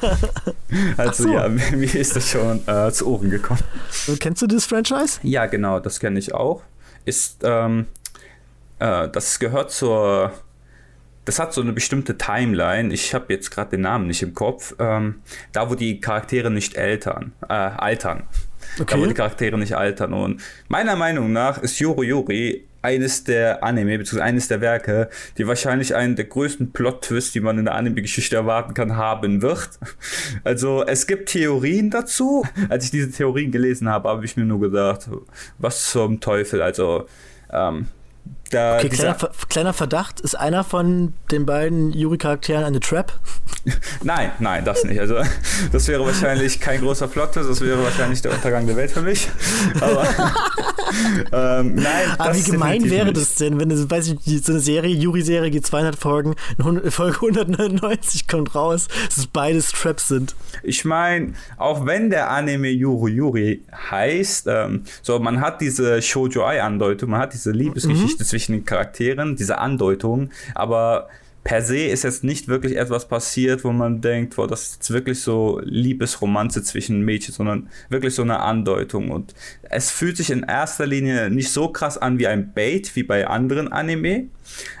also 0.96 1.24
so. 1.24 1.32
ja, 1.32 1.48
mir 1.48 1.94
ist 1.94 2.16
das 2.16 2.30
schon 2.30 2.66
äh, 2.66 2.90
zu 2.92 3.06
Ohren 3.08 3.30
gekommen. 3.30 3.62
Kennst 4.20 4.42
du 4.42 4.46
das 4.46 4.66
Franchise? 4.66 5.20
Ja, 5.22 5.46
genau, 5.46 5.80
das 5.80 6.00
kenne 6.00 6.18
ich 6.18 6.34
auch. 6.34 6.62
Ist, 7.04 7.40
ähm, 7.42 7.86
äh, 8.78 9.08
das 9.08 9.38
gehört 9.38 9.70
zur 9.70 10.32
das 11.28 11.38
hat 11.38 11.52
so 11.52 11.60
eine 11.60 11.74
bestimmte 11.74 12.16
Timeline. 12.16 12.92
Ich 12.92 13.12
habe 13.12 13.34
jetzt 13.34 13.50
gerade 13.50 13.72
den 13.72 13.82
Namen 13.82 14.06
nicht 14.06 14.22
im 14.22 14.32
Kopf. 14.32 14.74
Ähm, 14.78 15.16
da, 15.52 15.68
wo 15.68 15.74
die 15.74 16.00
Charaktere 16.00 16.50
nicht 16.50 16.78
altern. 16.78 17.32
Äh, 17.46 17.52
altern. 17.52 18.22
Okay. 18.80 18.94
Da, 18.94 19.00
wo 19.00 19.06
die 19.06 19.14
Charaktere 19.14 19.58
nicht 19.58 19.76
altern. 19.76 20.12
Und 20.12 20.42
meiner 20.68 20.96
Meinung 20.96 21.32
nach 21.32 21.58
ist 21.58 21.78
Yoro 21.78 22.02
Yori 22.02 22.68
eines 22.80 23.24
der 23.24 23.64
Anime, 23.64 23.98
beziehungsweise 23.98 24.24
eines 24.24 24.48
der 24.48 24.60
Werke, 24.60 25.10
die 25.36 25.46
wahrscheinlich 25.46 25.94
einen 25.94 26.16
der 26.16 26.26
größten 26.26 26.72
Plot-Twists, 26.72 27.32
die 27.32 27.40
man 27.40 27.58
in 27.58 27.64
der 27.64 27.74
Anime-Geschichte 27.74 28.36
erwarten 28.36 28.74
kann, 28.74 28.96
haben 28.96 29.42
wird. 29.42 29.70
Also 30.44 30.84
es 30.86 31.06
gibt 31.06 31.30
Theorien 31.30 31.90
dazu. 31.90 32.46
Als 32.68 32.84
ich 32.84 32.90
diese 32.90 33.10
Theorien 33.10 33.50
gelesen 33.50 33.88
habe, 33.88 34.08
habe 34.08 34.24
ich 34.24 34.36
mir 34.36 34.44
nur 34.44 34.60
gedacht, 34.60 35.08
was 35.58 35.90
zum 35.90 36.20
Teufel. 36.20 36.62
Also 36.62 37.06
ähm, 37.52 37.88
da 38.50 38.76
okay, 38.78 38.88
kleiner, 38.88 39.16
kleiner, 39.48 39.72
Verdacht, 39.72 40.20
ist 40.20 40.34
einer 40.34 40.64
von 40.64 41.12
den 41.30 41.46
beiden 41.46 41.92
Yuri-Charakteren 41.92 42.64
eine 42.64 42.80
Trap? 42.80 43.12
nein, 44.02 44.32
nein, 44.38 44.64
das 44.64 44.84
nicht. 44.84 45.00
Also, 45.00 45.16
das 45.72 45.88
wäre 45.88 46.04
wahrscheinlich 46.04 46.60
kein 46.60 46.80
großer 46.80 47.08
Plot, 47.08 47.36
das 47.36 47.60
wäre 47.60 47.82
wahrscheinlich 47.82 48.22
der 48.22 48.32
Untergang 48.32 48.66
der 48.66 48.76
Welt 48.76 48.90
für 48.90 49.02
mich. 49.02 49.28
Aber, 49.80 50.06
ähm, 51.60 51.74
nein. 51.74 52.10
Aber 52.16 52.34
wie 52.34 52.42
gemein 52.42 52.88
wäre 52.88 53.12
das 53.12 53.34
denn, 53.34 53.60
wenn 53.60 53.70
es, 53.70 53.90
weiß 53.90 54.14
ich, 54.24 54.44
so 54.44 54.52
eine 54.52 54.60
Serie, 54.60 54.94
Yuri-Serie 54.94 55.50
geht 55.50 55.66
200 55.66 55.96
Folgen, 55.96 56.34
Folge 56.88 57.16
199 57.16 58.28
kommt 58.28 58.54
raus, 58.54 58.88
dass 59.08 59.18
es 59.18 59.26
beides 59.26 59.72
Traps 59.72 60.08
sind. 60.08 60.34
Ich 60.62 60.84
meine, 60.84 61.34
auch 61.56 61.86
wenn 61.86 62.10
der 62.10 62.30
Anime 62.30 62.68
Yuri 62.68 63.12
Yuri 63.12 63.64
heißt, 63.90 64.46
ähm, 64.48 64.84
so, 65.02 65.18
man 65.18 65.40
hat 65.40 65.60
diese 65.60 66.00
Shoujo-Ai-Andeutung, 66.00 67.10
man 67.10 67.20
hat 67.20 67.32
diese 67.32 67.50
Liebesgeschichte 67.50 68.22
mhm. 68.22 68.28
Zwischen 68.38 68.52
den 68.52 68.64
Charakteren, 68.64 69.36
diese 69.36 69.58
Andeutung, 69.58 70.30
aber 70.54 71.08
per 71.48 71.62
se 71.62 71.86
ist 71.86 72.04
jetzt 72.04 72.24
nicht 72.24 72.48
wirklich 72.48 72.76
etwas 72.76 73.08
passiert, 73.08 73.64
wo 73.64 73.72
man 73.72 74.02
denkt, 74.02 74.36
boah, 74.36 74.46
das 74.46 74.64
ist 74.64 74.74
jetzt 74.74 74.90
wirklich 74.90 75.20
so 75.20 75.60
Liebesromanze 75.64 76.62
zwischen 76.62 77.00
Mädchen, 77.00 77.32
sondern 77.32 77.70
wirklich 77.88 78.14
so 78.14 78.22
eine 78.22 78.40
Andeutung. 78.40 79.10
Und 79.10 79.34
es 79.62 79.90
fühlt 79.90 80.18
sich 80.18 80.30
in 80.30 80.42
erster 80.42 80.86
Linie 80.86 81.30
nicht 81.30 81.50
so 81.50 81.68
krass 81.68 81.96
an 81.96 82.18
wie 82.18 82.26
ein 82.26 82.52
Bait, 82.52 82.94
wie 82.96 83.02
bei 83.02 83.26
anderen 83.26 83.72
Anime. 83.72 84.26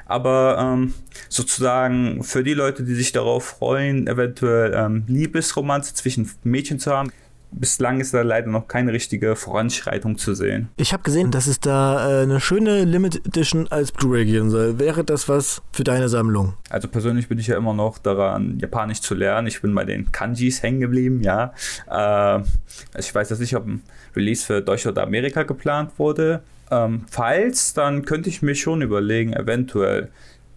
Aber 0.04 0.58
ähm, 0.60 0.92
sozusagen 1.30 2.22
für 2.22 2.44
die 2.44 2.54
Leute, 2.54 2.82
die 2.82 2.94
sich 2.94 3.12
darauf 3.12 3.44
freuen, 3.44 4.06
eventuell 4.06 4.74
ähm, 4.74 5.04
Liebesromanze 5.06 5.94
zwischen 5.94 6.30
Mädchen 6.44 6.78
zu 6.78 6.92
haben, 6.92 7.10
bislang 7.50 8.00
ist 8.00 8.14
da 8.14 8.22
leider 8.22 8.48
noch 8.48 8.68
keine 8.68 8.92
richtige 8.92 9.36
Voranschreitung 9.36 10.18
zu 10.18 10.34
sehen. 10.34 10.68
Ich 10.76 10.92
habe 10.92 11.02
gesehen, 11.02 11.30
dass 11.30 11.46
es 11.46 11.60
da 11.60 12.20
äh, 12.20 12.22
eine 12.22 12.40
schöne 12.40 12.84
Limited 12.84 13.26
Edition 13.26 13.68
als 13.68 13.92
Blu-ray 13.92 14.24
geben 14.24 14.50
soll. 14.50 14.78
Wäre 14.78 15.04
das 15.04 15.28
was 15.28 15.62
für 15.72 15.84
deine 15.84 16.08
Sammlung? 16.08 16.54
Also 16.70 16.88
persönlich 16.88 17.28
bin 17.28 17.38
ich 17.38 17.46
ja 17.46 17.56
immer 17.56 17.74
noch 17.74 17.98
daran, 17.98 18.58
Japanisch 18.58 19.00
zu 19.00 19.14
lernen. 19.14 19.46
Ich 19.46 19.62
bin 19.62 19.74
bei 19.74 19.84
den 19.84 20.12
Kanjis 20.12 20.62
hängen 20.62 20.80
geblieben, 20.80 21.22
ja. 21.22 21.52
Äh, 21.90 22.42
ich 22.98 23.14
weiß 23.14 23.30
jetzt 23.30 23.40
nicht, 23.40 23.56
ob 23.56 23.66
ein 23.66 23.82
Release 24.14 24.44
für 24.44 24.60
Deutschland 24.60 24.96
oder 24.96 25.06
Amerika 25.06 25.42
geplant 25.42 25.92
wurde. 25.98 26.42
Ähm, 26.70 27.04
falls, 27.10 27.72
dann 27.72 28.04
könnte 28.04 28.28
ich 28.28 28.42
mir 28.42 28.54
schon 28.54 28.82
überlegen, 28.82 29.32
eventuell 29.32 30.10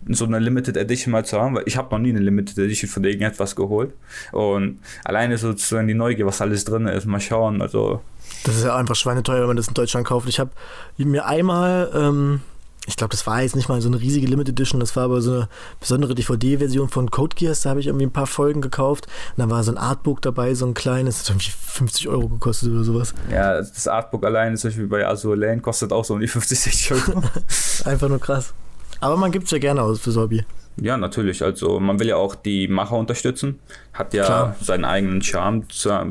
so 0.09 0.25
eine 0.25 0.39
Limited 0.39 0.77
Edition 0.77 1.11
mal 1.11 1.25
zu 1.25 1.39
haben, 1.39 1.55
weil 1.55 1.63
ich 1.65 1.77
habe 1.77 1.93
noch 1.93 2.01
nie 2.01 2.09
eine 2.09 2.19
Limited 2.19 2.57
Edition 2.57 2.89
von 2.89 3.03
irgendetwas 3.03 3.55
geholt. 3.55 3.93
Und 4.31 4.79
alleine 5.03 5.37
sozusagen 5.37 5.87
die 5.87 5.93
Neugier, 5.93 6.25
was 6.25 6.41
alles 6.41 6.65
drin 6.65 6.87
ist, 6.87 7.05
mal 7.05 7.19
schauen. 7.19 7.61
Also 7.61 8.01
das 8.43 8.57
ist 8.57 8.63
ja 8.63 8.75
einfach 8.75 8.95
schweineteuer, 8.95 9.41
wenn 9.41 9.47
man 9.47 9.57
das 9.57 9.67
in 9.67 9.73
Deutschland 9.73 10.07
kauft. 10.07 10.27
Ich 10.27 10.39
habe 10.39 10.51
mir 10.97 11.25
einmal, 11.25 11.91
ähm, 11.93 12.41
ich 12.87 12.95
glaube, 12.95 13.11
das 13.11 13.27
war 13.27 13.41
jetzt 13.43 13.55
nicht 13.55 13.69
mal 13.69 13.79
so 13.81 13.89
eine 13.89 14.01
riesige 14.01 14.25
Limited 14.25 14.59
Edition, 14.59 14.79
das 14.79 14.95
war 14.95 15.03
aber 15.03 15.21
so 15.21 15.31
eine 15.31 15.49
besondere 15.79 16.15
DVD-Version 16.15 16.89
von 16.89 17.11
Code 17.11 17.35
Geass, 17.35 17.61
da 17.61 17.69
habe 17.69 17.79
ich 17.79 17.87
irgendwie 17.87 18.07
ein 18.07 18.11
paar 18.11 18.25
Folgen 18.25 18.61
gekauft. 18.61 19.05
Und 19.37 19.43
da 19.43 19.49
war 19.49 19.63
so 19.63 19.71
ein 19.71 19.77
Artbook 19.77 20.21
dabei, 20.21 20.55
so 20.55 20.65
ein 20.65 20.73
kleines, 20.73 21.19
das 21.19 21.29
hat 21.29 21.35
irgendwie 21.35 21.51
50 21.51 22.09
Euro 22.09 22.27
gekostet 22.29 22.71
oder 22.71 22.83
sowas. 22.83 23.13
Ja, 23.31 23.57
das 23.57 23.87
Artbook 23.87 24.25
allein, 24.25 24.57
zum 24.57 24.69
Beispiel 24.69 24.87
bei 24.87 25.05
Azure 25.05 25.35
Lane, 25.35 25.61
kostet 25.61 25.93
auch 25.93 26.05
so 26.05 26.15
um 26.15 26.19
die 26.19 26.27
50, 26.27 26.59
60 26.59 26.91
Euro. 26.93 27.23
einfach 27.85 28.09
nur 28.09 28.19
krass. 28.19 28.53
Aber 29.01 29.17
man 29.17 29.31
gibt 29.31 29.45
es 29.45 29.51
ja 29.51 29.57
gerne 29.57 29.81
aus 29.81 29.99
fürs 29.99 30.15
Hobby. 30.15 30.45
Ja, 30.77 30.95
natürlich. 30.95 31.43
Also 31.43 31.79
man 31.79 31.99
will 31.99 32.07
ja 32.07 32.15
auch 32.15 32.33
die 32.33 32.67
Macher 32.67 32.95
unterstützen. 32.95 33.59
Hat 33.93 34.13
ja 34.13 34.25
Klar. 34.25 34.55
seinen 34.61 34.85
eigenen 34.85 35.21
Charme. 35.21 35.63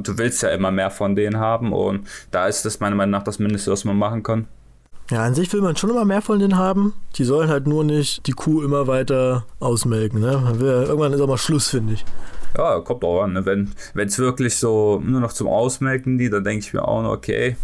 Du 0.03 0.19
willst 0.19 0.43
ja 0.43 0.51
immer 0.51 0.71
mehr 0.71 0.91
von 0.91 1.17
denen 1.17 1.39
haben 1.39 1.73
und 1.73 2.07
da 2.31 2.47
ist 2.47 2.65
das 2.65 2.79
meiner 2.79 2.95
Meinung 2.95 3.13
nach 3.13 3.23
das 3.23 3.39
Mindeste, 3.39 3.73
was 3.73 3.85
man 3.85 3.97
machen 3.97 4.23
kann. 4.23 4.47
Ja, 5.11 5.25
an 5.25 5.35
sich 5.35 5.53
will 5.53 5.61
man 5.61 5.75
schon 5.77 5.91
immer 5.91 6.05
mehr 6.05 6.23
von 6.23 6.39
denen 6.39 6.57
haben. 6.57 6.95
Die 7.17 7.25
sollen 7.25 7.49
halt 7.49 7.67
nur 7.67 7.83
nicht 7.83 8.27
die 8.29 8.33
Kuh 8.33 8.63
immer 8.63 8.87
weiter 8.87 9.45
ausmelken. 9.59 10.21
Ne? 10.21 10.41
Irgendwann 10.61 11.13
ist 11.13 11.21
auch 11.21 11.27
mal 11.27 11.39
Schluss, 11.39 11.69
finde 11.69 11.95
ich. 11.95 12.05
Ja, 12.57 12.79
kommt 12.81 13.03
auch 13.03 13.23
an. 13.23 13.33
Ne? 13.33 13.45
Wenn 13.45 13.73
es 14.07 14.19
wirklich 14.19 14.57
so 14.57 15.01
nur 15.05 15.21
noch 15.21 15.33
zum 15.33 15.49
Ausmelken 15.49 16.19
die, 16.19 16.31
dann 16.31 16.45
denke 16.45 16.65
ich 16.65 16.73
mir 16.73 16.87
auch, 16.87 17.03
okay, 17.05 17.57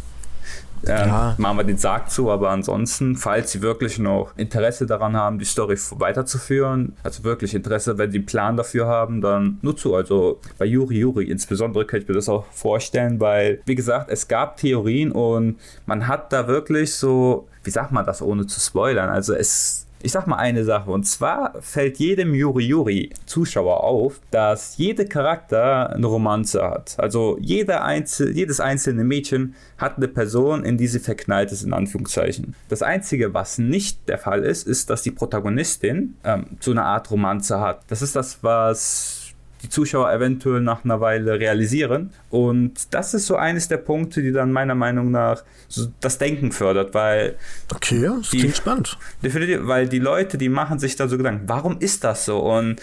ähm, 0.87 1.09
ja. 1.09 1.35
machen 1.39 1.59
wir 1.59 1.65
den 1.65 1.79
Sarg 1.79 2.11
zu, 2.11 2.31
aber 2.31 2.51
ansonsten, 2.51 3.17
falls 3.17 3.53
sie 3.53 3.63
wirklich 3.63 3.99
noch 3.99 4.33
Interesse 4.37 4.87
daran 4.87 5.17
haben, 5.17 5.39
die 5.39 5.45
Story 5.45 5.77
weiterzuführen, 5.93 6.95
also 7.03 7.25
wirklich 7.25 7.55
Interesse, 7.55 7.99
wenn 7.99 8.11
sie 8.11 8.19
einen 8.19 8.27
Plan 8.27 8.57
dafür 8.57 8.87
haben, 8.87 9.21
dann 9.21 9.59
nur 9.63 9.77
zu. 9.77 9.95
Also 9.95 10.41
bei 10.59 10.65
Yuri 10.65 10.99
Yuri 10.99 11.25
insbesondere 11.25 11.85
könnte 11.85 12.05
ich 12.05 12.09
mir 12.09 12.15
das 12.15 12.29
auch 12.29 12.45
vorstellen, 12.53 13.21
weil, 13.21 13.61
wie 13.67 13.75
gesagt, 13.75 14.11
es 14.11 14.29
gab 14.29 14.57
Theorien 14.57 15.13
und 15.13 15.57
man 15.87 16.09
hat 16.09 16.33
da 16.33 16.49
wirklich 16.49 16.95
so, 16.95 17.49
wie 17.65 17.71
sagt 17.71 17.93
man 17.93 18.05
das, 18.05 18.23
ohne 18.23 18.47
zu 18.47 18.61
spoilern, 18.61 19.09
also 19.09 19.35
es 19.35 19.86
ich 20.03 20.13
sag 20.13 20.27
mal 20.27 20.37
eine 20.37 20.65
Sache, 20.65 20.91
und 20.91 21.05
zwar 21.05 21.55
fällt 21.61 21.99
jedem 21.99 22.35
Yuri 22.35 22.65
Yuri 22.65 23.11
Zuschauer 23.27 23.83
auf, 23.83 24.21
dass 24.31 24.77
jeder 24.77 25.05
Charakter 25.05 25.91
eine 25.91 26.07
Romanze 26.07 26.63
hat. 26.63 26.97
Also 26.99 27.39
jeder 27.41 27.85
Einzel 27.85 28.37
jedes 28.37 28.61
einzelne 28.61 29.05
Mädchen 29.05 29.55
hat 29.79 29.97
eine 29.97 30.09
Person, 30.09 30.65
in 30.65 30.79
die 30.79 30.87
sie 30.87 31.01
verknallt 31.01 31.53
ist, 31.53 31.63
in 31.63 31.73
Anführungszeichen. 31.73 32.55
Das 32.69 32.83
Einzige, 32.83 33.35
was 33.35 33.59
nicht 33.59 34.09
der 34.09 34.19
Fall 34.19 34.43
ist, 34.45 34.67
ist, 34.67 34.91
dass 34.91 35.03
die 35.03 35.11
Protagonistin 35.11 36.17
ähm, 36.25 36.47
so 36.61 36.71
eine 36.71 36.85
Art 36.85 37.11
Romanze 37.11 37.61
hat. 37.61 37.83
Das 37.89 38.03
ist 38.03 38.17
das, 38.17 38.39
was 38.43 39.26
die 39.67 39.71
Zuschauer 39.71 40.13
eventuell 40.13 40.61
nach 40.61 40.85
einer 40.85 41.01
Weile 41.01 41.39
realisieren. 41.39 42.11
Und 42.31 42.95
das 42.95 43.15
ist 43.15 43.27
so 43.27 43.37
eines 43.37 43.69
der 43.69 43.79
Punkte, 43.79 44.23
die 44.23 44.33
dann 44.33 44.53
meiner 44.53 44.75
Meinung 44.75 45.11
nach 45.11 45.43
so 45.69 45.89
das 46.01 46.19
Denken 46.19 46.53
fördert, 46.53 46.95
weil. 46.95 47.37
Okay, 47.75 48.03
ja, 48.03 48.17
das 48.17 48.31
die, 48.31 48.39
klingt 48.39 48.57
spannend. 48.57 48.99
Definitiv, 49.23 49.61
weil 49.63 49.89
die 49.89 49.99
Leute, 49.99 50.39
die 50.39 50.49
machen 50.49 50.79
sich 50.79 50.97
da 50.97 51.09
so 51.09 51.17
Gedanken, 51.17 51.49
warum 51.49 51.79
ist 51.81 52.05
das 52.05 52.25
so? 52.25 52.39
Und 52.39 52.81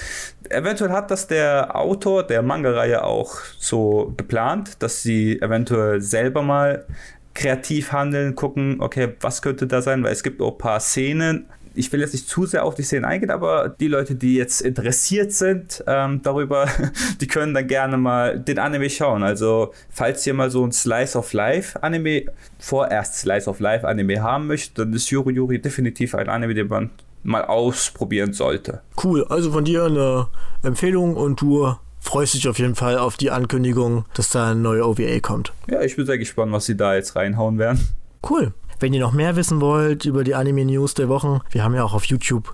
eventuell 0.49 0.91
hat 0.91 1.09
das 1.09 1.27
der 1.27 1.75
Autor 1.75 2.23
der 2.23 2.41
Manga-Reihe 2.41 3.03
auch 3.03 3.37
so 3.57 4.13
geplant, 4.17 4.83
dass 4.83 5.01
sie 5.01 5.41
eventuell 5.41 6.01
selber 6.01 6.41
mal 6.41 6.85
kreativ 7.33 7.91
handeln, 7.91 8.35
gucken, 8.35 8.77
okay, 8.79 9.13
was 9.21 9.41
könnte 9.41 9.65
da 9.65 9.81
sein, 9.81 10.03
weil 10.03 10.11
es 10.11 10.21
gibt 10.21 10.41
auch 10.41 10.51
ein 10.51 10.57
paar 10.57 10.79
Szenen, 10.79 11.47
ich 11.75 11.91
will 11.91 11.99
jetzt 11.99 12.13
nicht 12.13 12.27
zu 12.27 12.45
sehr 12.45 12.63
auf 12.63 12.75
die 12.75 12.83
Szenen 12.83 13.05
eingehen, 13.05 13.31
aber 13.31 13.69
die 13.69 13.88
Leute, 13.88 14.15
die 14.15 14.36
jetzt 14.36 14.62
interessiert 14.62 15.31
sind 15.31 15.83
ähm, 15.88 16.21
darüber, 16.21 16.67
die 17.21 17.27
können 17.27 17.53
dann 17.53 17.67
gerne 17.67 17.97
mal 17.97 18.39
den 18.39 18.59
Anime 18.59 18.89
schauen. 18.89 19.23
Also, 19.23 19.73
falls 19.89 20.25
ihr 20.27 20.33
mal 20.33 20.49
so 20.49 20.65
ein 20.65 20.71
Slice 20.71 21.17
of 21.17 21.33
Life 21.33 21.81
Anime, 21.81 22.25
vorerst 22.59 23.19
Slice 23.19 23.49
of 23.49 23.59
Life 23.59 23.88
Anime 23.88 24.21
haben 24.21 24.47
möchtet, 24.47 24.79
dann 24.79 24.93
ist 24.93 25.09
Yuri 25.09 25.33
Yuri 25.33 25.59
definitiv 25.59 26.15
ein 26.15 26.29
Anime, 26.29 26.53
den 26.53 26.67
man 26.67 26.91
mal 27.23 27.45
ausprobieren 27.45 28.33
sollte. 28.33 28.81
Cool, 29.01 29.25
also 29.29 29.51
von 29.51 29.65
dir 29.65 29.86
eine 29.86 30.27
Empfehlung 30.62 31.15
und 31.15 31.41
du 31.41 31.73
freust 31.99 32.33
dich 32.33 32.47
auf 32.47 32.59
jeden 32.59 32.75
Fall 32.75 32.97
auf 32.97 33.17
die 33.17 33.31
Ankündigung, 33.31 34.05
dass 34.13 34.29
da 34.29 34.51
eine 34.51 34.59
neue 34.59 34.86
OVA 34.86 35.19
kommt. 35.21 35.53
Ja, 35.69 35.81
ich 35.81 35.95
bin 35.95 36.05
sehr 36.05 36.17
gespannt, 36.17 36.51
was 36.51 36.65
sie 36.65 36.75
da 36.75 36.95
jetzt 36.95 37.15
reinhauen 37.15 37.57
werden. 37.57 37.79
Cool. 38.29 38.53
Wenn 38.83 38.91
ihr 38.91 38.99
noch 38.99 39.13
mehr 39.13 39.37
wissen 39.37 39.61
wollt 39.61 40.03
über 40.03 40.25
die 40.25 40.35
Anime-News 40.35 40.93
der 40.93 41.07
Wochen, 41.07 41.39
wir 41.51 41.63
haben 41.63 41.73
ja 41.73 41.85
auch 41.85 41.93
auf 41.93 42.03
YouTube 42.03 42.53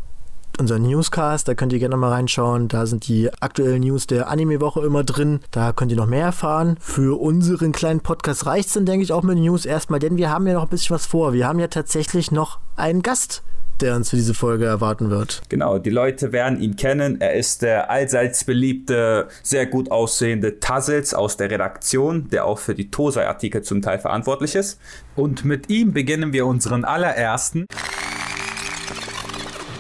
unseren 0.60 0.84
Newscast, 0.84 1.48
da 1.48 1.56
könnt 1.56 1.74
ihr 1.74 1.80
gerne 1.80 1.98
mal 1.98 2.12
reinschauen. 2.12 2.68
Da 2.68 2.86
sind 2.86 3.08
die 3.08 3.32
aktuellen 3.42 3.82
News 3.82 4.06
der 4.06 4.30
Anime-Woche 4.30 4.86
immer 4.86 5.04
drin. 5.04 5.40
Da 5.50 5.74
könnt 5.74 5.92
ihr 5.92 5.98
noch 5.98 6.06
mehr 6.06 6.26
erfahren. 6.26 6.78
Für 6.80 7.20
unseren 7.20 7.72
kleinen 7.72 8.02
Podcast 8.02 8.46
reicht 8.46 8.68
es 8.68 8.76
dann, 8.76 8.86
denke 8.86 9.04
ich, 9.04 9.12
auch 9.12 9.24
mit 9.24 9.40
News 9.40 9.66
erstmal, 9.66 10.00
denn 10.00 10.18
wir 10.18 10.30
haben 10.30 10.46
ja 10.46 10.54
noch 10.54 10.66
ein 10.66 10.70
bisschen 10.70 10.94
was 10.94 11.08
vor. 11.08 11.34
Wir 11.34 11.48
haben 11.48 11.58
ja 11.58 11.68
tatsächlich 11.68 12.32
noch 12.32 12.60
einen 12.76 13.02
Gast 13.02 13.42
der 13.82 13.96
uns 13.96 14.10
für 14.10 14.16
diese 14.16 14.34
Folge 14.34 14.66
erwarten 14.66 15.10
wird. 15.10 15.42
Genau, 15.50 15.78
die 15.78 15.90
Leute 15.90 16.32
werden 16.32 16.60
ihn 16.62 16.76
kennen. 16.76 17.22
Er 17.22 17.34
ist 17.36 17.62
der 17.62 17.90
allseits 17.90 18.44
beliebte, 18.44 19.28
sehr 19.44 19.66
gut 19.66 19.92
aussehende 19.92 20.60
Tassels 20.60 21.14
aus 21.14 21.38
der 21.38 21.50
Redaktion, 21.50 22.30
der 22.30 22.46
auch 22.46 22.60
für 22.60 22.76
die 22.76 22.92
Tosai-Artikel 22.92 23.62
zum 23.62 23.82
Teil 23.82 24.00
verantwortlich 24.00 24.56
ist. 24.56 24.80
Und 25.16 25.46
mit 25.46 25.70
ihm 25.70 25.94
beginnen 25.94 26.34
wir 26.34 26.46
unseren 26.46 26.86
allerersten 26.86 27.66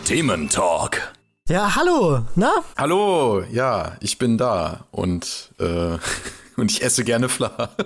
Thementalk. 0.05 1.13
Ja, 1.47 1.75
hallo, 1.75 2.25
na? 2.35 2.51
Hallo, 2.77 3.43
ja, 3.51 3.93
ich 4.01 4.17
bin 4.17 4.38
da 4.38 4.85
und, 4.91 5.51
äh, 5.59 5.97
und 6.57 6.71
ich 6.71 6.83
esse 6.83 7.03
gerne 7.03 7.27
Fla. 7.27 7.69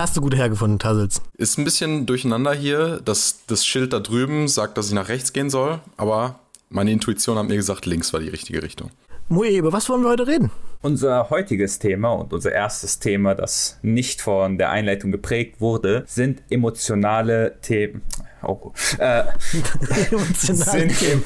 Hast 0.00 0.16
du 0.16 0.22
gut 0.22 0.34
hergefunden, 0.34 0.78
Tassels? 0.78 1.20
Ist 1.36 1.58
ein 1.58 1.64
bisschen 1.64 2.06
durcheinander 2.06 2.54
hier. 2.54 3.02
Das, 3.04 3.40
das 3.46 3.66
Schild 3.66 3.92
da 3.92 4.00
drüben 4.00 4.48
sagt, 4.48 4.78
dass 4.78 4.86
ich 4.86 4.94
nach 4.94 5.08
rechts 5.10 5.34
gehen 5.34 5.50
soll, 5.50 5.80
aber 5.98 6.38
meine 6.70 6.90
Intuition 6.90 7.36
hat 7.36 7.48
mir 7.48 7.56
gesagt, 7.56 7.84
links 7.84 8.10
war 8.14 8.20
die 8.20 8.30
richtige 8.30 8.62
Richtung. 8.62 8.90
Mui, 9.28 9.54
über 9.58 9.74
was 9.74 9.90
wollen 9.90 10.00
wir 10.02 10.08
heute 10.08 10.26
reden? 10.26 10.50
Unser 10.80 11.28
heutiges 11.28 11.78
Thema 11.80 12.12
und 12.12 12.32
unser 12.32 12.50
erstes 12.50 12.98
Thema, 12.98 13.34
das 13.34 13.78
nicht 13.82 14.22
von 14.22 14.56
der 14.56 14.70
Einleitung 14.70 15.12
geprägt 15.12 15.60
wurde, 15.60 16.04
sind 16.06 16.40
emotionale 16.48 17.58
Themen. 17.60 18.00
Oh, 18.42 18.72
äh, 18.96 19.24
Emotional. 20.10 20.66
sind, 20.88 21.02
em- 21.02 21.22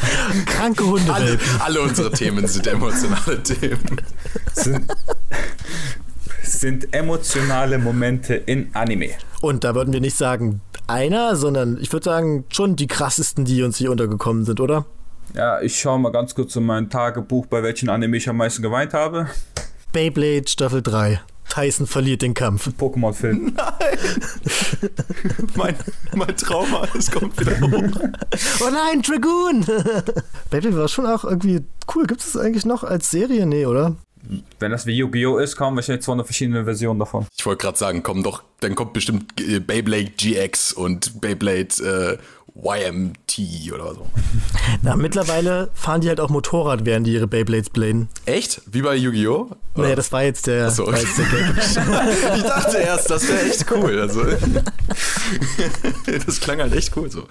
Kranke 0.46 0.84
Hunde. 0.84 1.14
Alle, 1.14 1.38
alle 1.60 1.80
unsere 1.80 2.10
Themen 2.10 2.48
sind 2.48 2.66
emotionale 2.66 3.40
Themen. 3.40 4.00
sind, 4.52 4.92
sind 6.46 6.94
emotionale 6.94 7.78
Momente 7.78 8.34
in 8.34 8.70
Anime. 8.74 9.10
Und 9.40 9.64
da 9.64 9.74
würden 9.74 9.92
wir 9.92 10.00
nicht 10.00 10.16
sagen 10.16 10.60
einer, 10.86 11.36
sondern 11.36 11.78
ich 11.80 11.92
würde 11.92 12.04
sagen 12.04 12.44
schon 12.48 12.76
die 12.76 12.86
krassesten, 12.86 13.44
die 13.44 13.62
uns 13.62 13.76
hier 13.76 13.90
untergekommen 13.90 14.44
sind, 14.44 14.60
oder? 14.60 14.86
Ja, 15.34 15.60
ich 15.60 15.78
schaue 15.78 15.98
mal 15.98 16.12
ganz 16.12 16.34
kurz 16.34 16.54
in 16.56 16.64
mein 16.64 16.90
Tagebuch, 16.90 17.46
bei 17.46 17.62
welchen 17.62 17.88
Anime 17.88 18.16
ich 18.16 18.28
am 18.28 18.36
meisten 18.36 18.62
geweint 18.62 18.94
habe. 18.94 19.28
Beyblade 19.92 20.48
Staffel 20.48 20.82
3. 20.82 21.20
Tyson 21.48 21.86
verliert 21.86 22.22
den 22.22 22.34
Kampf. 22.34 22.68
Pokémon-Film. 22.78 23.54
Mein, 25.56 25.76
mein 26.14 26.36
Trauma, 26.36 26.86
es 26.96 27.10
kommt 27.10 27.38
wieder 27.38 27.60
hoch. 27.60 28.00
Oh 28.60 28.70
nein, 28.70 29.02
Dragoon! 29.02 29.64
Beyblade 30.50 30.76
war 30.76 30.88
schon 30.88 31.06
auch 31.06 31.24
irgendwie 31.24 31.62
cool. 31.94 32.06
Gibt 32.06 32.20
es 32.20 32.32
das 32.32 32.42
eigentlich 32.42 32.64
noch 32.64 32.84
als 32.84 33.10
Serie? 33.10 33.46
Nee, 33.46 33.66
oder? 33.66 33.96
Wenn 34.58 34.70
das 34.70 34.86
wie 34.86 34.96
Yu-Gi-Oh! 34.96 35.38
ist, 35.38 35.56
kommen 35.56 35.76
wahrscheinlich 35.76 36.04
200 36.04 36.26
verschiedene 36.26 36.64
Versionen 36.64 36.98
davon. 36.98 37.26
Ich 37.36 37.44
wollte 37.44 37.62
gerade 37.62 37.78
sagen, 37.78 38.02
komm 38.02 38.22
doch, 38.22 38.42
dann 38.60 38.74
kommt 38.74 38.92
bestimmt 38.92 39.40
äh, 39.40 39.60
Beyblade 39.60 40.12
GX 40.16 40.72
und 40.72 41.20
Beyblade 41.20 42.18
äh, 42.18 42.43
YMT 42.54 43.72
oder 43.72 43.94
so. 43.94 44.06
Na, 44.82 44.94
mittlerweile 44.94 45.70
fahren 45.74 46.00
die 46.00 46.08
halt 46.08 46.20
auch 46.20 46.30
Motorrad, 46.30 46.84
während 46.84 47.06
die 47.06 47.12
ihre 47.12 47.26
Beyblades 47.26 47.70
bladen. 47.70 48.08
Echt? 48.26 48.62
Wie 48.66 48.82
bei 48.82 48.94
Yu-Gi-Oh? 48.94 49.50
Naja, 49.74 49.96
das 49.96 50.12
war 50.12 50.22
jetzt 50.22 50.46
der, 50.46 50.70
so. 50.70 50.86
war 50.86 50.96
jetzt 50.98 51.18
der 51.18 52.36
ich 52.36 52.42
dachte 52.42 52.76
erst, 52.78 53.10
das 53.10 53.26
wäre 53.28 53.42
echt 53.42 53.66
cool. 53.72 53.98
Also, 53.98 54.22
das 56.26 56.40
klang 56.40 56.60
halt 56.60 56.74
echt 56.74 56.96
cool 56.96 57.10
so. 57.10 57.26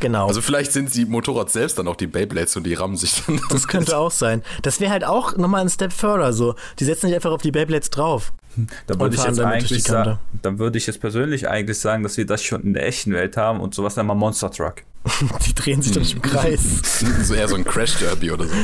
Genau. 0.00 0.26
Also 0.26 0.42
vielleicht 0.42 0.72
sind 0.72 0.92
die 0.94 1.04
Motorrad 1.04 1.50
selbst 1.50 1.78
dann 1.78 1.86
auch 1.86 1.96
die 1.96 2.08
Beyblades 2.08 2.56
und 2.56 2.64
die 2.64 2.74
rammen 2.74 2.96
sich 2.96 3.22
dann. 3.24 3.40
das 3.50 3.68
könnte 3.68 3.96
auch 3.96 4.10
sein. 4.10 4.42
Das 4.62 4.80
wäre 4.80 4.90
halt 4.90 5.04
auch 5.04 5.36
nochmal 5.36 5.60
ein 5.60 5.70
Step 5.70 5.92
further 5.92 6.32
so. 6.32 6.56
Die 6.80 6.84
setzen 6.84 7.06
sich 7.06 7.14
einfach 7.14 7.30
auf 7.30 7.42
die 7.42 7.52
Beyblades 7.52 7.90
drauf. 7.90 8.32
Da 8.86 8.94
Und 8.94 9.00
würde 9.00 9.16
ich 9.16 9.24
jetzt 9.24 9.40
eigentlich 9.40 9.82
sagen, 9.82 10.18
dann 10.42 10.58
würde 10.58 10.78
ich 10.78 10.86
jetzt 10.86 11.00
persönlich 11.00 11.48
eigentlich 11.48 11.78
sagen, 11.78 12.02
dass 12.02 12.16
wir 12.16 12.26
das 12.26 12.42
schon 12.42 12.62
in 12.62 12.74
der 12.74 12.86
echten 12.86 13.12
Welt 13.12 13.36
haben 13.36 13.60
und 13.60 13.74
sowas 13.74 13.96
nennen 13.96 14.08
wir 14.08 14.14
Monster 14.14 14.50
Truck. 14.50 14.82
Die 15.46 15.54
drehen 15.54 15.82
sich 15.82 15.92
doch 15.92 16.00
nicht 16.00 16.14
im 16.14 16.22
Kreis. 16.22 16.60
so 17.22 17.34
eher 17.34 17.48
so 17.48 17.54
ein 17.54 17.64
Crash 17.64 17.98
Derby 17.98 18.32
oder 18.32 18.46
so. 18.46 18.54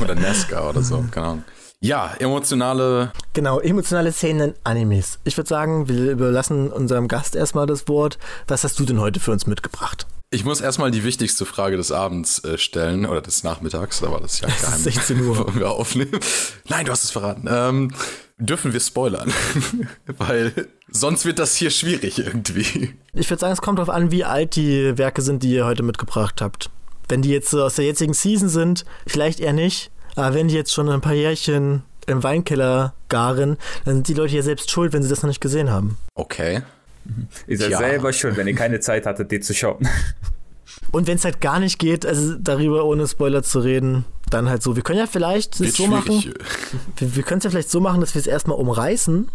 oder 0.02 0.14
NASCAR 0.14 0.70
oder 0.70 0.82
so, 0.82 1.04
keine 1.10 1.26
Ahnung. 1.26 1.44
Ja, 1.80 2.14
emotionale. 2.18 3.12
Genau, 3.34 3.60
emotionale 3.60 4.10
Szenen 4.10 4.50
in 4.50 4.54
Animes. 4.64 5.18
Ich 5.24 5.36
würde 5.36 5.48
sagen, 5.48 5.88
wir 5.88 6.12
überlassen 6.12 6.72
unserem 6.72 7.06
Gast 7.06 7.36
erstmal 7.36 7.66
das 7.66 7.86
Wort. 7.86 8.18
Was 8.48 8.64
hast 8.64 8.80
du 8.80 8.84
denn 8.84 8.98
heute 8.98 9.20
für 9.20 9.30
uns 9.30 9.46
mitgebracht? 9.46 10.06
Ich 10.30 10.44
muss 10.44 10.60
erstmal 10.60 10.90
die 10.90 11.04
wichtigste 11.04 11.46
Frage 11.46 11.76
des 11.76 11.92
Abends 11.92 12.42
äh, 12.44 12.58
stellen 12.58 13.06
oder 13.06 13.20
des 13.20 13.44
Nachmittags, 13.44 14.02
aber 14.02 14.18
das 14.18 14.34
ist 14.34 14.40
ja 14.40 14.48
geheim. 14.48 14.80
16 14.80 15.20
Uhr. 15.20 15.54
Wir 15.54 15.70
aufnehmen? 15.70 16.18
Nein, 16.68 16.84
du 16.84 16.90
hast 16.92 17.04
es 17.04 17.12
verraten. 17.12 17.46
Ähm, 17.48 17.92
dürfen 18.36 18.72
wir 18.72 18.80
spoilern? 18.80 19.32
Weil 20.18 20.68
sonst 20.88 21.24
wird 21.24 21.38
das 21.38 21.54
hier 21.54 21.70
schwierig 21.70 22.18
irgendwie. 22.18 22.94
Ich 23.14 23.30
würde 23.30 23.40
sagen, 23.40 23.52
es 23.52 23.62
kommt 23.62 23.78
darauf 23.78 23.94
an, 23.94 24.10
wie 24.10 24.24
alt 24.24 24.56
die 24.56 24.98
Werke 24.98 25.22
sind, 25.22 25.44
die 25.44 25.52
ihr 25.52 25.64
heute 25.64 25.84
mitgebracht 25.84 26.40
habt. 26.40 26.70
Wenn 27.08 27.22
die 27.22 27.30
jetzt 27.30 27.50
so 27.50 27.62
aus 27.62 27.76
der 27.76 27.84
jetzigen 27.84 28.12
Season 28.12 28.48
sind, 28.48 28.84
vielleicht 29.06 29.38
eher 29.38 29.52
nicht. 29.52 29.92
Aber 30.16 30.34
wenn 30.34 30.48
die 30.48 30.54
jetzt 30.54 30.74
schon 30.74 30.88
ein 30.88 31.00
paar 31.00 31.14
Jährchen 31.14 31.84
im 32.08 32.24
Weinkeller 32.24 32.94
garen, 33.08 33.58
dann 33.84 33.94
sind 33.94 34.08
die 34.08 34.14
Leute 34.14 34.34
ja 34.34 34.42
selbst 34.42 34.72
schuld, 34.72 34.92
wenn 34.92 35.04
sie 35.04 35.08
das 35.08 35.22
noch 35.22 35.28
nicht 35.28 35.40
gesehen 35.40 35.70
haben. 35.70 35.98
Okay. 36.14 36.62
Ihr 37.46 37.58
seid 37.58 37.70
Ja. 37.70 37.78
selber 37.78 38.12
schuld, 38.12 38.36
wenn 38.36 38.46
ihr 38.46 38.54
keine 38.54 38.80
Zeit 38.80 39.06
hattet, 39.06 39.30
die 39.30 39.40
zu 39.40 39.54
schauen. 39.54 39.88
Und 40.92 41.06
wenn 41.06 41.16
es 41.16 41.24
halt 41.24 41.40
gar 41.40 41.58
nicht 41.60 41.78
geht, 41.78 42.04
also 42.06 42.34
darüber 42.38 42.84
ohne 42.84 43.06
Spoiler 43.06 43.42
zu 43.42 43.60
reden, 43.60 44.04
dann 44.30 44.48
halt 44.48 44.62
so. 44.62 44.76
Wir 44.76 44.82
können 44.82 44.98
ja 44.98 45.06
vielleicht 45.06 45.54
es 45.54 45.60
Wird 45.60 45.72
so 45.74 45.86
machen. 45.88 46.20
schwierig. 46.22 46.38
Wir, 46.96 47.16
wir 47.16 47.22
können 47.22 47.38
es 47.38 47.44
ja 47.44 47.50
vielleicht 47.50 47.70
so 47.70 47.80
machen, 47.80 48.00
dass 48.00 48.14
wir 48.14 48.20
es 48.20 48.26
erstmal 48.26 48.56
umreißen 48.58 49.28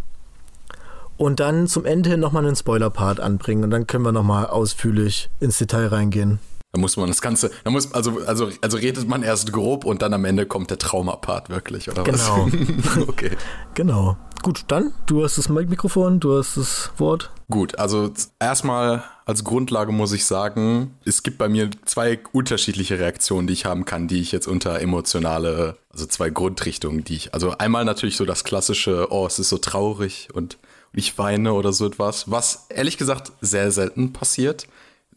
und 1.17 1.39
dann 1.39 1.67
zum 1.67 1.85
Ende 1.85 2.09
hin 2.09 2.19
nochmal 2.19 2.45
einen 2.45 2.55
Spoiler-Part 2.55 3.19
anbringen 3.19 3.63
und 3.63 3.71
dann 3.71 3.85
können 3.87 4.03
wir 4.03 4.11
nochmal 4.11 4.47
ausführlich 4.47 5.29
ins 5.39 5.57
Detail 5.57 5.87
reingehen. 5.87 6.39
Da 6.73 6.79
muss 6.79 6.95
man 6.95 7.07
das 7.09 7.21
Ganze, 7.21 7.51
da 7.65 7.69
muss, 7.69 7.93
also, 7.93 8.21
also, 8.25 8.49
also 8.61 8.77
redet 8.77 9.07
man 9.07 9.23
erst 9.23 9.51
grob 9.51 9.83
und 9.83 10.01
dann 10.01 10.13
am 10.13 10.23
Ende 10.25 10.45
kommt 10.45 10.69
der 10.69 10.77
Traumapart 10.77 11.49
wirklich, 11.49 11.89
oder 11.91 12.03
Genau. 12.03 12.47
was? 12.49 12.97
okay. 13.09 13.31
Genau. 13.73 14.17
Gut, 14.41 14.63
dann, 14.69 14.91
du 15.05 15.23
hast 15.23 15.37
das 15.37 15.49
Mikrofon, 15.49 16.19
du 16.19 16.37
hast 16.37 16.57
das 16.57 16.91
Wort. 16.97 17.29
Gut, 17.49 17.77
also 17.77 18.11
erstmal 18.39 19.03
als 19.25 19.43
Grundlage 19.43 19.91
muss 19.91 20.13
ich 20.13 20.25
sagen, 20.25 20.95
es 21.05 21.21
gibt 21.21 21.37
bei 21.37 21.47
mir 21.47 21.69
zwei 21.85 22.19
unterschiedliche 22.31 22.97
Reaktionen, 22.97 23.45
die 23.45 23.53
ich 23.53 23.65
haben 23.65 23.85
kann, 23.85 24.07
die 24.07 24.19
ich 24.19 24.31
jetzt 24.31 24.47
unter 24.47 24.81
emotionale, 24.81 25.77
also 25.91 26.07
zwei 26.07 26.31
Grundrichtungen, 26.31 27.03
die 27.03 27.15
ich, 27.15 27.33
also 27.33 27.51
einmal 27.57 27.85
natürlich 27.85 28.17
so 28.17 28.25
das 28.25 28.43
klassische, 28.43 29.07
oh, 29.11 29.27
es 29.27 29.37
ist 29.37 29.49
so 29.49 29.59
traurig 29.59 30.29
und 30.33 30.57
ich 30.93 31.17
weine 31.17 31.53
oder 31.53 31.71
so 31.71 31.85
etwas, 31.85 32.31
was 32.31 32.65
ehrlich 32.69 32.97
gesagt 32.97 33.31
sehr 33.41 33.71
selten 33.71 34.11
passiert. 34.11 34.67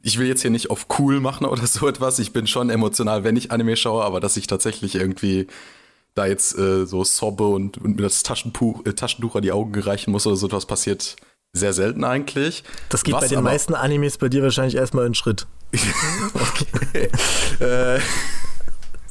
Ich 0.03 0.19
will 0.19 0.27
jetzt 0.27 0.43
hier 0.43 0.51
nicht 0.51 0.71
auf 0.71 0.87
cool 0.99 1.21
machen 1.21 1.47
oder 1.47 1.67
so 1.67 1.89
etwas. 1.89 2.19
Ich 2.19 2.33
bin 2.33 2.47
schon 2.47 2.69
emotional, 2.69 3.25
wenn 3.25 3.37
ich 3.37 3.51
Anime 3.51 3.77
schaue, 3.77 4.05
aber 4.05 4.21
dass 4.21 4.37
ich 4.37 4.47
tatsächlich 4.47 4.97
irgendwie 4.97 5.47
da 6.15 6.27
jetzt 6.27 6.57
äh, 6.59 6.87
so 6.87 7.05
sobbe 7.05 7.47
und, 7.47 7.79
und 7.79 7.97
mir 7.97 8.03
das 8.03 8.23
Taschentuch, 8.23 8.87
äh, 8.87 8.93
Taschentuch 8.93 9.37
an 9.37 9.43
die 9.43 9.53
Augen 9.53 9.79
reichen 9.79 10.13
muss 10.13 10.27
oder 10.27 10.37
so 10.37 10.47
etwas 10.47 10.67
passiert 10.67 11.17
sehr 11.53 11.73
selten 11.73 12.05
eigentlich. 12.05 12.65
Das 12.89 13.05
geht 13.05 13.15
Was 13.15 13.23
bei 13.23 13.29
den 13.29 13.43
meisten 13.43 13.75
Animes 13.75 14.19
bei 14.19 14.29
dir 14.29 14.43
wahrscheinlich 14.43 14.77
erstmal 14.77 15.07
in 15.07 15.15
Schritt. 15.15 15.47
Äh, 17.61 18.01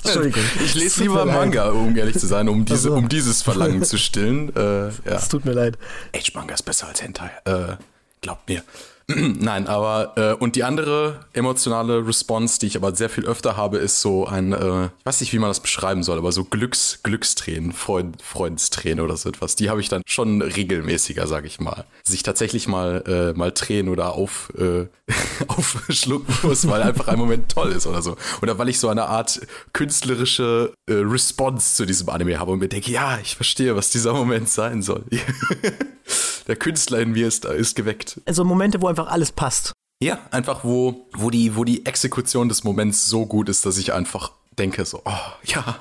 Entschuldigung. 0.04 0.44
ich 0.56 0.66
Es 0.66 0.76
lese 0.76 1.04
lieber 1.04 1.26
leid. 1.26 1.36
Manga, 1.36 1.70
um 1.70 1.96
ehrlich 1.96 2.18
zu 2.18 2.28
sein, 2.28 2.50
um, 2.50 2.66
diese, 2.66 2.90
Ach 2.90 2.94
so. 2.94 2.98
um 2.98 3.10
dieses 3.10 3.42
Verlangen 3.42 3.84
zu 3.84 3.98
stillen. 3.98 4.54
Äh, 4.56 4.88
ja. 4.88 4.92
Es 5.06 5.30
tut 5.30 5.46
mir 5.46 5.54
leid. 5.54 5.78
Age-Manga 6.16 6.54
ist 6.54 6.64
besser 6.64 6.88
als 6.88 7.02
Hentai. 7.02 7.32
Äh, 7.46 7.78
glaubt 8.22 8.48
mir. 8.48 8.64
Nein, 9.08 9.68
aber 9.68 10.14
äh, 10.16 10.34
und 10.34 10.56
die 10.56 10.64
andere 10.64 11.20
emotionale 11.34 12.06
Response, 12.08 12.60
die 12.60 12.68
ich 12.68 12.78
aber 12.78 12.96
sehr 12.96 13.10
viel 13.10 13.26
öfter 13.26 13.58
habe, 13.58 13.78
ist 13.78 14.00
so 14.00 14.26
ein, 14.26 14.54
äh, 14.54 14.86
ich 14.86 15.06
weiß 15.06 15.22
nicht, 15.22 15.34
wie 15.34 15.40
man 15.40 15.50
das 15.50 15.60
beschreiben 15.60 16.04
soll, 16.04 16.18
aber 16.18 16.32
so 16.32 16.46
Glücks, 16.46 17.00
Glückstränen, 17.04 17.74
Freund, 17.74 18.22
Freundstränen 18.22 19.04
oder 19.04 19.18
so 19.18 19.30
etwas. 19.30 19.56
Die 19.56 19.70
habe 19.70 19.82
ich 19.82 19.90
dann 19.90 20.04
schon 20.06 20.42
regelmäßiger, 20.42 21.28
sage 21.28 21.48
ich 21.48 21.60
mal. 21.60 21.86
Sich 22.04 22.24
tatsächlich 22.24 22.68
mal 22.68 23.04
äh, 23.06 23.38
mal 23.38 23.52
Tränen 23.52 23.92
oder 23.92 24.14
auf 24.14 24.54
äh, 24.58 24.88
aufschlucken 25.48 26.34
muss, 26.44 26.68
weil 26.68 26.82
einfach 26.82 27.10
ein 27.10 27.20
Moment 27.20 27.50
toll 27.50 27.72
ist 27.72 27.86
oder 27.88 28.02
so. 28.02 28.16
Oder 28.42 28.58
weil 28.58 28.70
ich 28.70 28.80
so 28.80 28.88
eine 28.88 29.08
Art 29.08 29.42
künstlerische 29.74 30.74
äh, 30.88 30.94
Response 30.94 31.76
zu 31.76 31.86
diesem 31.86 32.10
Anime 32.10 32.40
habe 32.40 32.52
und 32.52 32.60
mir 32.60 32.70
denke, 32.70 32.92
ja, 32.92 33.20
ich 33.22 33.36
verstehe, 33.36 33.76
was 33.76 33.90
dieser 33.90 34.14
Moment 34.14 34.50
sein 34.50 34.82
soll. 34.82 35.04
Der 36.48 36.58
Künstler 36.58 37.00
in 37.00 37.12
mir 37.12 37.28
ist, 37.28 37.46
ist 37.46 37.76
geweckt. 37.76 38.20
Also 38.26 38.44
Momente, 38.44 38.82
wo 38.82 38.88
einfach 38.94 39.12
alles 39.12 39.32
passt. 39.32 39.74
Ja, 40.02 40.20
einfach 40.32 40.64
wo, 40.64 41.08
wo, 41.14 41.30
die, 41.30 41.56
wo 41.56 41.64
die 41.64 41.86
Exekution 41.86 42.50
des 42.50 42.64
Moments 42.64 43.06
so 43.08 43.26
gut 43.26 43.50
ist, 43.50 43.66
dass 43.66 43.78
ich 43.78 43.94
einfach 43.94 44.32
denke 44.58 44.86
so, 44.86 45.02
oh, 45.06 45.12
ja, 45.46 45.80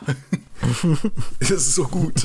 es 1.41 1.51
ist 1.51 1.75
so 1.75 1.85
gut. 1.85 2.23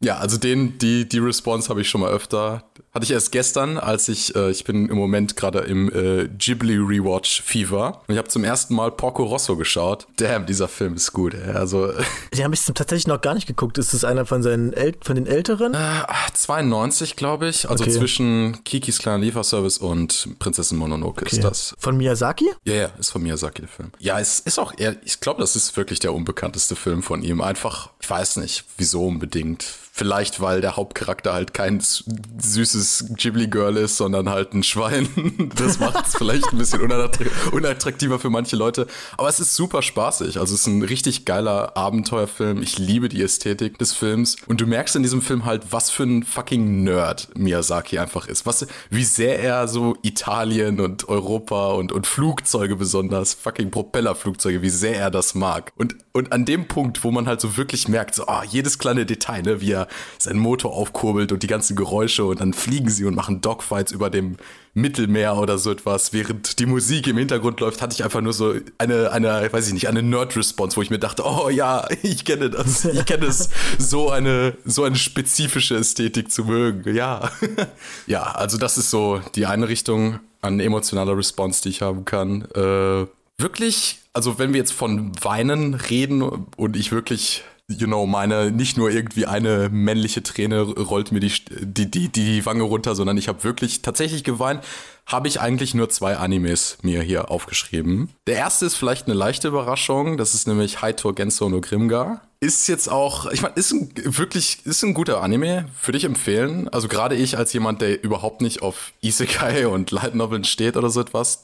Ja, 0.00 0.18
also 0.18 0.36
den, 0.36 0.78
die, 0.78 1.08
die 1.08 1.18
Response 1.18 1.68
habe 1.68 1.80
ich 1.80 1.88
schon 1.88 2.02
mal 2.02 2.10
öfter. 2.10 2.64
Hatte 2.98 3.04
ich 3.04 3.12
erst 3.12 3.30
gestern, 3.30 3.78
als 3.78 4.08
ich, 4.08 4.34
äh, 4.34 4.50
ich 4.50 4.64
bin 4.64 4.88
im 4.88 4.96
Moment 4.96 5.36
gerade 5.36 5.60
im 5.60 5.88
äh, 5.94 6.26
Ghibli 6.36 6.78
Rewatch 6.78 7.42
Fever 7.42 8.02
und 8.08 8.12
ich 8.14 8.18
habe 8.18 8.26
zum 8.26 8.42
ersten 8.42 8.74
Mal 8.74 8.90
Porco 8.90 9.22
Rosso 9.22 9.56
geschaut. 9.56 10.08
Damn, 10.16 10.46
dieser 10.46 10.66
Film 10.66 10.94
ist 10.94 11.12
gut. 11.12 11.32
Ey. 11.32 11.52
Also 11.52 11.92
Den 12.34 12.42
habe 12.42 12.54
ich 12.56 12.64
tatsächlich 12.64 13.06
noch 13.06 13.20
gar 13.20 13.34
nicht 13.34 13.46
geguckt. 13.46 13.78
Ist 13.78 13.94
das 13.94 14.02
einer 14.02 14.26
von 14.26 14.42
seinen 14.42 14.72
El 14.72 14.96
von 15.00 15.14
den 15.14 15.28
Älteren? 15.28 15.74
äh, 15.74 16.02
92, 16.34 17.14
glaube 17.14 17.48
ich. 17.48 17.70
Also 17.70 17.84
Okay. 17.84 17.92
zwischen 17.92 18.64
Kikis 18.64 18.98
kleiner 18.98 19.18
Lieferservice 19.18 19.78
und 19.78 20.30
Prinzessin 20.40 20.76
Mononoke 20.76 21.24
ist 21.24 21.44
das. 21.44 21.76
Von 21.78 21.96
Miyazaki? 21.98 22.50
Ja, 22.64 22.74
ja, 22.74 22.86
ist 22.98 23.10
von 23.10 23.22
Miyazaki 23.22 23.62
der 23.62 23.68
Film. 23.68 23.92
Ja, 24.00 24.18
es 24.18 24.40
ist 24.40 24.58
auch 24.58 24.76
eher, 24.76 24.96
ich 25.04 25.20
glaube, 25.20 25.40
das 25.40 25.54
ist 25.54 25.76
wirklich 25.76 26.00
der 26.00 26.12
unbekannteste 26.12 26.74
Film 26.74 27.04
von 27.04 27.22
ihm. 27.22 27.42
Einfach, 27.42 27.90
ich 28.00 28.10
weiß 28.10 28.38
nicht, 28.38 28.64
wieso 28.76 29.06
unbedingt. 29.06 29.66
Vielleicht, 29.98 30.40
weil 30.40 30.60
der 30.60 30.76
Hauptcharakter 30.76 31.34
halt 31.34 31.54
kein 31.54 31.80
süßes 31.80 33.14
Ghibli-Girl 33.16 33.76
ist, 33.76 33.96
sondern 33.96 34.28
halt 34.30 34.54
ein 34.54 34.62
Schwein. 34.62 35.08
Das 35.58 35.80
macht 35.80 36.06
es 36.06 36.14
vielleicht 36.16 36.52
ein 36.52 36.58
bisschen 36.58 36.82
unattraktiver 36.82 38.20
für 38.20 38.30
manche 38.30 38.54
Leute. 38.54 38.86
Aber 39.16 39.28
es 39.28 39.40
ist 39.40 39.56
super 39.56 39.82
spaßig. 39.82 40.38
Also 40.38 40.54
es 40.54 40.60
ist 40.60 40.66
ein 40.68 40.82
richtig 40.82 41.24
geiler 41.24 41.76
Abenteuerfilm. 41.76 42.62
Ich 42.62 42.78
liebe 42.78 43.08
die 43.08 43.22
Ästhetik 43.22 43.78
des 43.78 43.92
Films. 43.92 44.36
Und 44.46 44.60
du 44.60 44.66
merkst 44.66 44.94
in 44.94 45.02
diesem 45.02 45.20
Film 45.20 45.44
halt, 45.44 45.72
was 45.72 45.90
für 45.90 46.04
ein 46.04 46.22
fucking 46.22 46.84
Nerd 46.84 47.36
Miyazaki 47.36 47.98
einfach 47.98 48.28
ist. 48.28 48.46
Was, 48.46 48.66
wie 48.90 49.04
sehr 49.04 49.40
er 49.40 49.66
so 49.66 49.96
Italien 50.02 50.80
und 50.80 51.08
Europa 51.08 51.72
und, 51.72 51.90
und 51.90 52.06
Flugzeuge 52.06 52.76
besonders, 52.76 53.34
fucking 53.34 53.72
Propellerflugzeuge, 53.72 54.62
wie 54.62 54.70
sehr 54.70 54.96
er 54.96 55.10
das 55.10 55.34
mag. 55.34 55.72
Und, 55.76 55.96
und 56.12 56.32
an 56.32 56.44
dem 56.44 56.68
Punkt, 56.68 57.02
wo 57.02 57.10
man 57.10 57.26
halt 57.26 57.40
so 57.40 57.56
wirklich 57.56 57.88
merkt, 57.88 58.14
so, 58.14 58.24
oh, 58.28 58.42
jedes 58.48 58.78
kleine 58.78 59.06
Detail, 59.06 59.42
ne, 59.42 59.60
wie 59.60 59.72
er 59.72 59.87
seinen 60.18 60.38
Motor 60.38 60.72
aufkurbelt 60.72 61.32
und 61.32 61.42
die 61.42 61.46
ganzen 61.46 61.76
Geräusche 61.76 62.24
und 62.24 62.40
dann 62.40 62.52
fliegen 62.52 62.88
sie 62.88 63.04
und 63.04 63.14
machen 63.14 63.40
Dogfights 63.40 63.92
über 63.92 64.10
dem 64.10 64.36
Mittelmeer 64.74 65.36
oder 65.36 65.58
so 65.58 65.70
etwas, 65.70 66.12
während 66.12 66.58
die 66.58 66.66
Musik 66.66 67.06
im 67.06 67.18
Hintergrund 67.18 67.60
läuft, 67.60 67.82
hatte 67.82 67.94
ich 67.94 68.04
einfach 68.04 68.20
nur 68.20 68.32
so 68.32 68.54
eine, 68.78 69.10
eine, 69.12 69.52
weiß 69.52 69.66
ich 69.68 69.74
nicht, 69.74 69.88
eine 69.88 70.02
Nerd-Response, 70.02 70.76
wo 70.76 70.82
ich 70.82 70.90
mir 70.90 70.98
dachte, 70.98 71.24
oh 71.24 71.48
ja, 71.48 71.86
ich 72.02 72.24
kenne 72.24 72.50
das, 72.50 72.84
ich 72.84 73.04
kenne 73.04 73.26
es, 73.26 73.50
so 73.78 74.10
eine, 74.10 74.56
so 74.64 74.84
eine 74.84 74.96
spezifische 74.96 75.76
Ästhetik 75.76 76.30
zu 76.30 76.44
mögen, 76.44 76.94
ja. 76.94 77.30
ja, 78.06 78.22
also 78.22 78.58
das 78.58 78.78
ist 78.78 78.90
so 78.90 79.20
die 79.34 79.46
eine 79.46 79.68
Richtung 79.68 80.20
an 80.40 80.60
emotionaler 80.60 81.16
Response, 81.16 81.62
die 81.62 81.70
ich 81.70 81.82
haben 81.82 82.04
kann. 82.04 82.42
Äh, 82.54 83.06
wirklich, 83.38 83.98
also 84.12 84.38
wenn 84.38 84.52
wir 84.52 84.58
jetzt 84.58 84.72
von 84.72 85.12
Weinen 85.22 85.74
reden 85.74 86.22
und 86.22 86.76
ich 86.76 86.92
wirklich 86.92 87.44
you 87.70 87.86
know, 87.86 88.06
meine, 88.06 88.50
nicht 88.50 88.78
nur 88.78 88.90
irgendwie 88.90 89.26
eine 89.26 89.68
männliche 89.68 90.22
Träne 90.22 90.62
rollt 90.62 91.12
mir 91.12 91.20
die, 91.20 91.32
die, 91.50 91.90
die, 91.90 92.08
die 92.08 92.46
Wange 92.46 92.62
runter, 92.62 92.94
sondern 92.94 93.18
ich 93.18 93.28
habe 93.28 93.44
wirklich 93.44 93.82
tatsächlich 93.82 94.24
geweint, 94.24 94.64
habe 95.06 95.28
ich 95.28 95.40
eigentlich 95.40 95.74
nur 95.74 95.90
zwei 95.90 96.16
Animes 96.16 96.78
mir 96.82 97.02
hier 97.02 97.30
aufgeschrieben. 97.30 98.10
Der 98.26 98.36
erste 98.36 98.66
ist 98.66 98.74
vielleicht 98.74 99.06
eine 99.06 99.14
leichte 99.14 99.48
Überraschung, 99.48 100.16
das 100.16 100.34
ist 100.34 100.48
nämlich 100.48 100.80
Haito 100.80 101.12
Genso 101.12 101.48
no 101.50 101.60
Grimgar. 101.60 102.22
Ist 102.40 102.68
jetzt 102.68 102.88
auch, 102.88 103.30
ich 103.32 103.42
meine, 103.42 103.54
ist 103.56 103.72
ein, 103.72 103.90
wirklich, 103.96 104.64
ist 104.64 104.82
ein 104.82 104.94
guter 104.94 105.22
Anime, 105.22 105.66
würde 105.84 105.98
ich 105.98 106.04
empfehlen. 106.04 106.68
Also 106.68 106.88
gerade 106.88 107.16
ich 107.16 107.36
als 107.36 107.52
jemand, 107.52 107.82
der 107.82 108.02
überhaupt 108.02 108.40
nicht 108.40 108.62
auf 108.62 108.92
Isekai 109.02 109.66
und 109.66 109.90
Light 109.90 110.14
Noveln 110.14 110.44
steht 110.44 110.76
oder 110.76 110.88
so 110.88 111.00
etwas, 111.00 111.42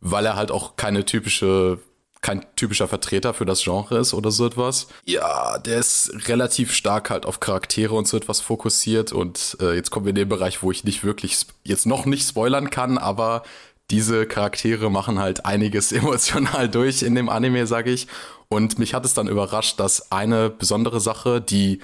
weil 0.00 0.26
er 0.26 0.36
halt 0.36 0.50
auch 0.50 0.76
keine 0.76 1.04
typische 1.04 1.80
kein 2.26 2.44
typischer 2.56 2.88
Vertreter 2.88 3.34
für 3.34 3.46
das 3.46 3.62
Genre 3.62 3.98
ist 3.98 4.12
oder 4.12 4.32
so 4.32 4.46
etwas. 4.46 4.88
Ja, 5.04 5.58
der 5.58 5.78
ist 5.78 6.10
relativ 6.26 6.72
stark 6.74 7.08
halt 7.08 7.24
auf 7.24 7.38
Charaktere 7.38 7.94
und 7.94 8.08
so 8.08 8.16
etwas 8.16 8.40
fokussiert 8.40 9.12
und 9.12 9.56
äh, 9.60 9.76
jetzt 9.76 9.92
kommen 9.92 10.06
wir 10.06 10.10
in 10.10 10.16
den 10.16 10.28
Bereich, 10.28 10.60
wo 10.60 10.72
ich 10.72 10.82
nicht 10.82 11.04
wirklich 11.04 11.46
jetzt 11.62 11.86
noch 11.86 12.04
nicht 12.04 12.28
spoilern 12.28 12.70
kann, 12.70 12.98
aber 12.98 13.44
diese 13.92 14.26
Charaktere 14.26 14.90
machen 14.90 15.20
halt 15.20 15.46
einiges 15.46 15.92
emotional 16.00 16.68
durch 16.68 17.04
in 17.04 17.14
dem 17.14 17.28
Anime, 17.28 17.68
sage 17.68 17.92
ich. 17.92 18.08
Und 18.48 18.80
mich 18.80 18.92
hat 18.92 19.04
es 19.04 19.14
dann 19.14 19.28
überrascht, 19.28 19.78
dass 19.78 20.10
eine 20.10 20.50
besondere 20.50 20.98
Sache, 20.98 21.40
die 21.40 21.78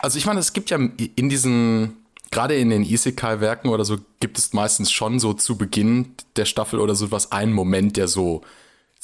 also 0.00 0.16
ich 0.16 0.26
meine, 0.26 0.38
es 0.38 0.52
gibt 0.52 0.70
ja 0.70 0.76
in 0.76 1.28
diesen 1.28 1.96
gerade 2.30 2.54
in 2.54 2.70
den 2.70 2.84
Isekai-Werken 2.84 3.68
oder 3.68 3.84
so 3.84 3.96
gibt 4.20 4.38
es 4.38 4.52
meistens 4.52 4.92
schon 4.92 5.18
so 5.18 5.34
zu 5.34 5.58
Beginn 5.58 6.14
der 6.36 6.44
Staffel 6.44 6.78
oder 6.78 6.94
so 6.94 7.10
was 7.10 7.32
einen 7.32 7.52
Moment, 7.52 7.96
der 7.96 8.06
so 8.06 8.42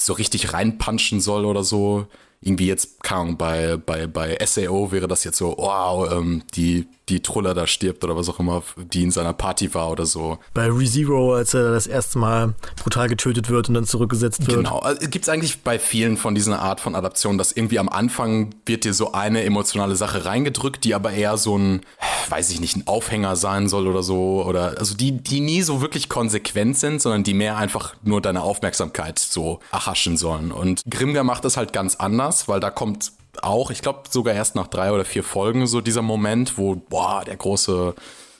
so 0.05 0.13
richtig 0.13 0.53
reinpunchen 0.53 1.21
soll 1.21 1.45
oder 1.45 1.63
so. 1.63 2.07
Irgendwie 2.41 2.67
jetzt, 2.67 3.03
keine 3.03 3.21
Ahnung, 3.21 3.37
bei, 3.37 3.77
bei, 3.77 4.07
bei 4.07 4.37
SAO 4.43 4.91
wäre 4.91 5.07
das 5.07 5.23
jetzt 5.23 5.37
so, 5.37 5.55
wow, 5.57 6.11
ähm, 6.11 6.43
die 6.55 6.87
die 7.11 7.21
Truller 7.21 7.53
da 7.53 7.67
stirbt 7.67 8.03
oder 8.03 8.15
was 8.15 8.29
auch 8.29 8.39
immer, 8.39 8.63
die 8.77 9.03
in 9.03 9.11
seiner 9.11 9.33
Party 9.33 9.73
war 9.73 9.91
oder 9.91 10.05
so. 10.05 10.39
Bei 10.53 10.67
ReZero, 10.67 11.35
als 11.35 11.53
er 11.53 11.71
das 11.71 11.87
erste 11.87 12.17
Mal 12.19 12.53
brutal 12.77 13.09
getötet 13.09 13.49
wird 13.49 13.67
und 13.67 13.75
dann 13.75 13.85
zurückgesetzt 13.85 14.47
wird. 14.47 14.57
Genau, 14.57 14.79
also, 14.79 15.07
gibt 15.09 15.25
es 15.25 15.29
eigentlich 15.29 15.61
bei 15.61 15.77
vielen 15.77 16.17
von 16.17 16.33
diesen 16.33 16.53
Art 16.53 16.79
von 16.79 16.95
Adaptionen, 16.95 17.37
dass 17.37 17.51
irgendwie 17.51 17.79
am 17.79 17.89
Anfang 17.89 18.55
wird 18.65 18.85
dir 18.85 18.93
so 18.93 19.11
eine 19.11 19.43
emotionale 19.43 19.95
Sache 19.95 20.25
reingedrückt, 20.25 20.83
die 20.83 20.95
aber 20.95 21.11
eher 21.11 21.37
so 21.37 21.57
ein, 21.57 21.81
weiß 22.29 22.49
ich 22.51 22.61
nicht, 22.61 22.77
ein 22.77 22.87
Aufhänger 22.87 23.35
sein 23.35 23.67
soll 23.67 23.87
oder 23.87 24.03
so, 24.03 24.43
oder 24.45 24.77
also 24.77 24.95
die, 24.95 25.11
die 25.11 25.41
nie 25.41 25.61
so 25.61 25.81
wirklich 25.81 26.07
konsequent 26.07 26.77
sind, 26.77 27.01
sondern 27.01 27.23
die 27.23 27.33
mehr 27.33 27.57
einfach 27.57 27.93
nur 28.03 28.21
deine 28.21 28.41
Aufmerksamkeit 28.41 29.19
so 29.19 29.59
erhaschen 29.71 30.15
sollen. 30.17 30.51
Und 30.51 30.81
Grimgar 30.89 31.23
macht 31.23 31.43
das 31.43 31.57
halt 31.57 31.73
ganz 31.73 31.95
anders, 31.95 32.47
weil 32.47 32.59
da 32.59 32.69
kommt 32.69 33.11
auch, 33.41 33.71
ich 33.71 33.81
glaube 33.81 34.03
sogar 34.09 34.33
erst 34.33 34.55
nach 34.55 34.67
drei 34.67 34.91
oder 34.91 35.05
vier 35.05 35.23
Folgen 35.23 35.67
so 35.67 35.81
dieser 35.81 36.01
Moment, 36.01 36.57
wo, 36.57 36.75
boah, 36.75 37.23
der 37.25 37.37
große 37.37 37.95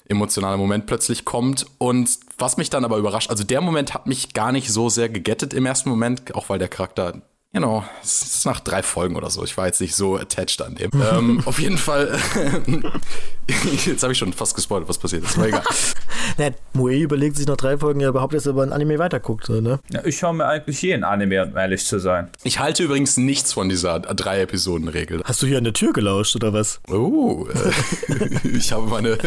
emotionale 0.08 0.58
Moment 0.58 0.86
plötzlich 0.86 1.26
kommt. 1.26 1.66
Und 1.78 2.20
was 2.38 2.58
mich 2.58 2.70
dann 2.70 2.86
aber 2.86 2.98
überrascht, 2.98 3.30
also 3.30 3.44
der 3.44 3.62
Moment 3.62 3.94
hat 3.94 4.08
mich 4.08 4.34
gar 4.34 4.52
nicht 4.52 4.70
so 4.70 4.90
sehr 4.90 5.10
gegettet 5.10 5.54
im 5.54 5.66
ersten 5.66 5.90
Moment, 5.90 6.36
auch 6.36 6.50
weil 6.50 6.60
der 6.60 6.68
Charakter 6.68 7.22
Genau, 7.54 7.84
es 8.02 8.22
ist 8.22 8.46
nach 8.46 8.62
drei 8.62 8.82
Folgen 8.82 9.18
oder 9.18 9.30
so. 9.30 9.44
Ich 9.44 9.58
war 9.58 9.66
jetzt 9.66 9.82
nicht 9.82 9.94
so 9.94 10.16
attached 10.16 10.62
an 10.62 10.76
dem. 10.76 10.90
ähm, 10.94 11.42
auf 11.46 11.60
jeden 11.60 11.78
Fall, 11.78 12.18
jetzt 13.86 14.04
habe 14.04 14.14
ich 14.14 14.20
schon 14.20 14.32
fast 14.32 14.56
gespoilert, 14.56 14.88
was 14.88 14.98
passiert 14.98 15.26
ist. 15.26 15.38
Aber 15.38 15.50
egal. 15.50 15.64
ja, 16.38 16.52
Moe 16.72 16.96
überlegt 16.96 17.36
sich 17.36 17.46
nach 17.48 17.58
drei 17.58 17.78
Folgen 17.78 18.00
ja 18.00 18.08
überhaupt, 18.08 18.34
dass 18.34 18.46
er 18.46 18.54
über 18.54 18.64
ein 18.64 18.72
Anime 18.72 19.00
weiterguckt. 19.00 19.50
Ne? 19.50 19.80
Ja, 19.92 20.06
ich 20.06 20.18
schaue 20.18 20.34
mir 20.34 20.46
eigentlich 20.46 20.82
jeden 20.82 21.04
Anime, 21.04 21.44
um 21.44 21.58
ehrlich 21.58 21.86
zu 21.86 22.00
sein. 22.00 22.30
Ich 22.44 22.60
halte 22.60 22.84
übrigens 22.84 23.18
nichts 23.18 23.52
von 23.52 23.68
dieser 23.68 24.00
Drei-Episoden-Regel. 24.00 25.22
Hast 25.26 25.42
du 25.42 25.48
hier 25.48 25.58
an 25.58 25.66
der 25.66 25.74
Tür 25.74 25.92
gelauscht 25.92 26.38
oder 26.38 26.54
was? 26.54 26.80
Oh, 26.90 27.48
äh, 27.54 28.48
ich 28.48 28.72
habe 28.72 28.88
meine, 28.88 29.18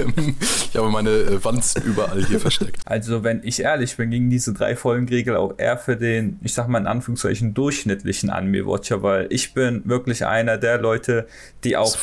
ich 0.70 0.76
habe 0.78 0.88
meine 0.88 1.10
äh, 1.10 1.44
Wanzen 1.44 1.82
überall 1.82 2.24
hier 2.24 2.40
versteckt. 2.40 2.80
Also, 2.86 3.22
wenn 3.22 3.42
ich 3.44 3.60
ehrlich 3.60 3.98
bin, 3.98 4.10
ging 4.10 4.30
diese 4.30 4.54
Drei-Folgen-Regel 4.54 5.36
auch 5.36 5.52
eher 5.58 5.76
für 5.76 5.98
den, 5.98 6.40
ich 6.42 6.54
sag 6.54 6.68
mal 6.68 6.78
in 6.78 6.86
Anführungszeichen, 6.86 7.52
durchschnittlichen 7.52 8.13
wirklichen 8.14 8.30
Anime-Watcher, 8.30 9.02
weil 9.02 9.26
ich 9.30 9.54
bin 9.54 9.82
wirklich 9.84 10.24
einer 10.24 10.56
der 10.56 10.78
Leute, 10.78 11.26
die 11.64 11.76
auch 11.76 11.96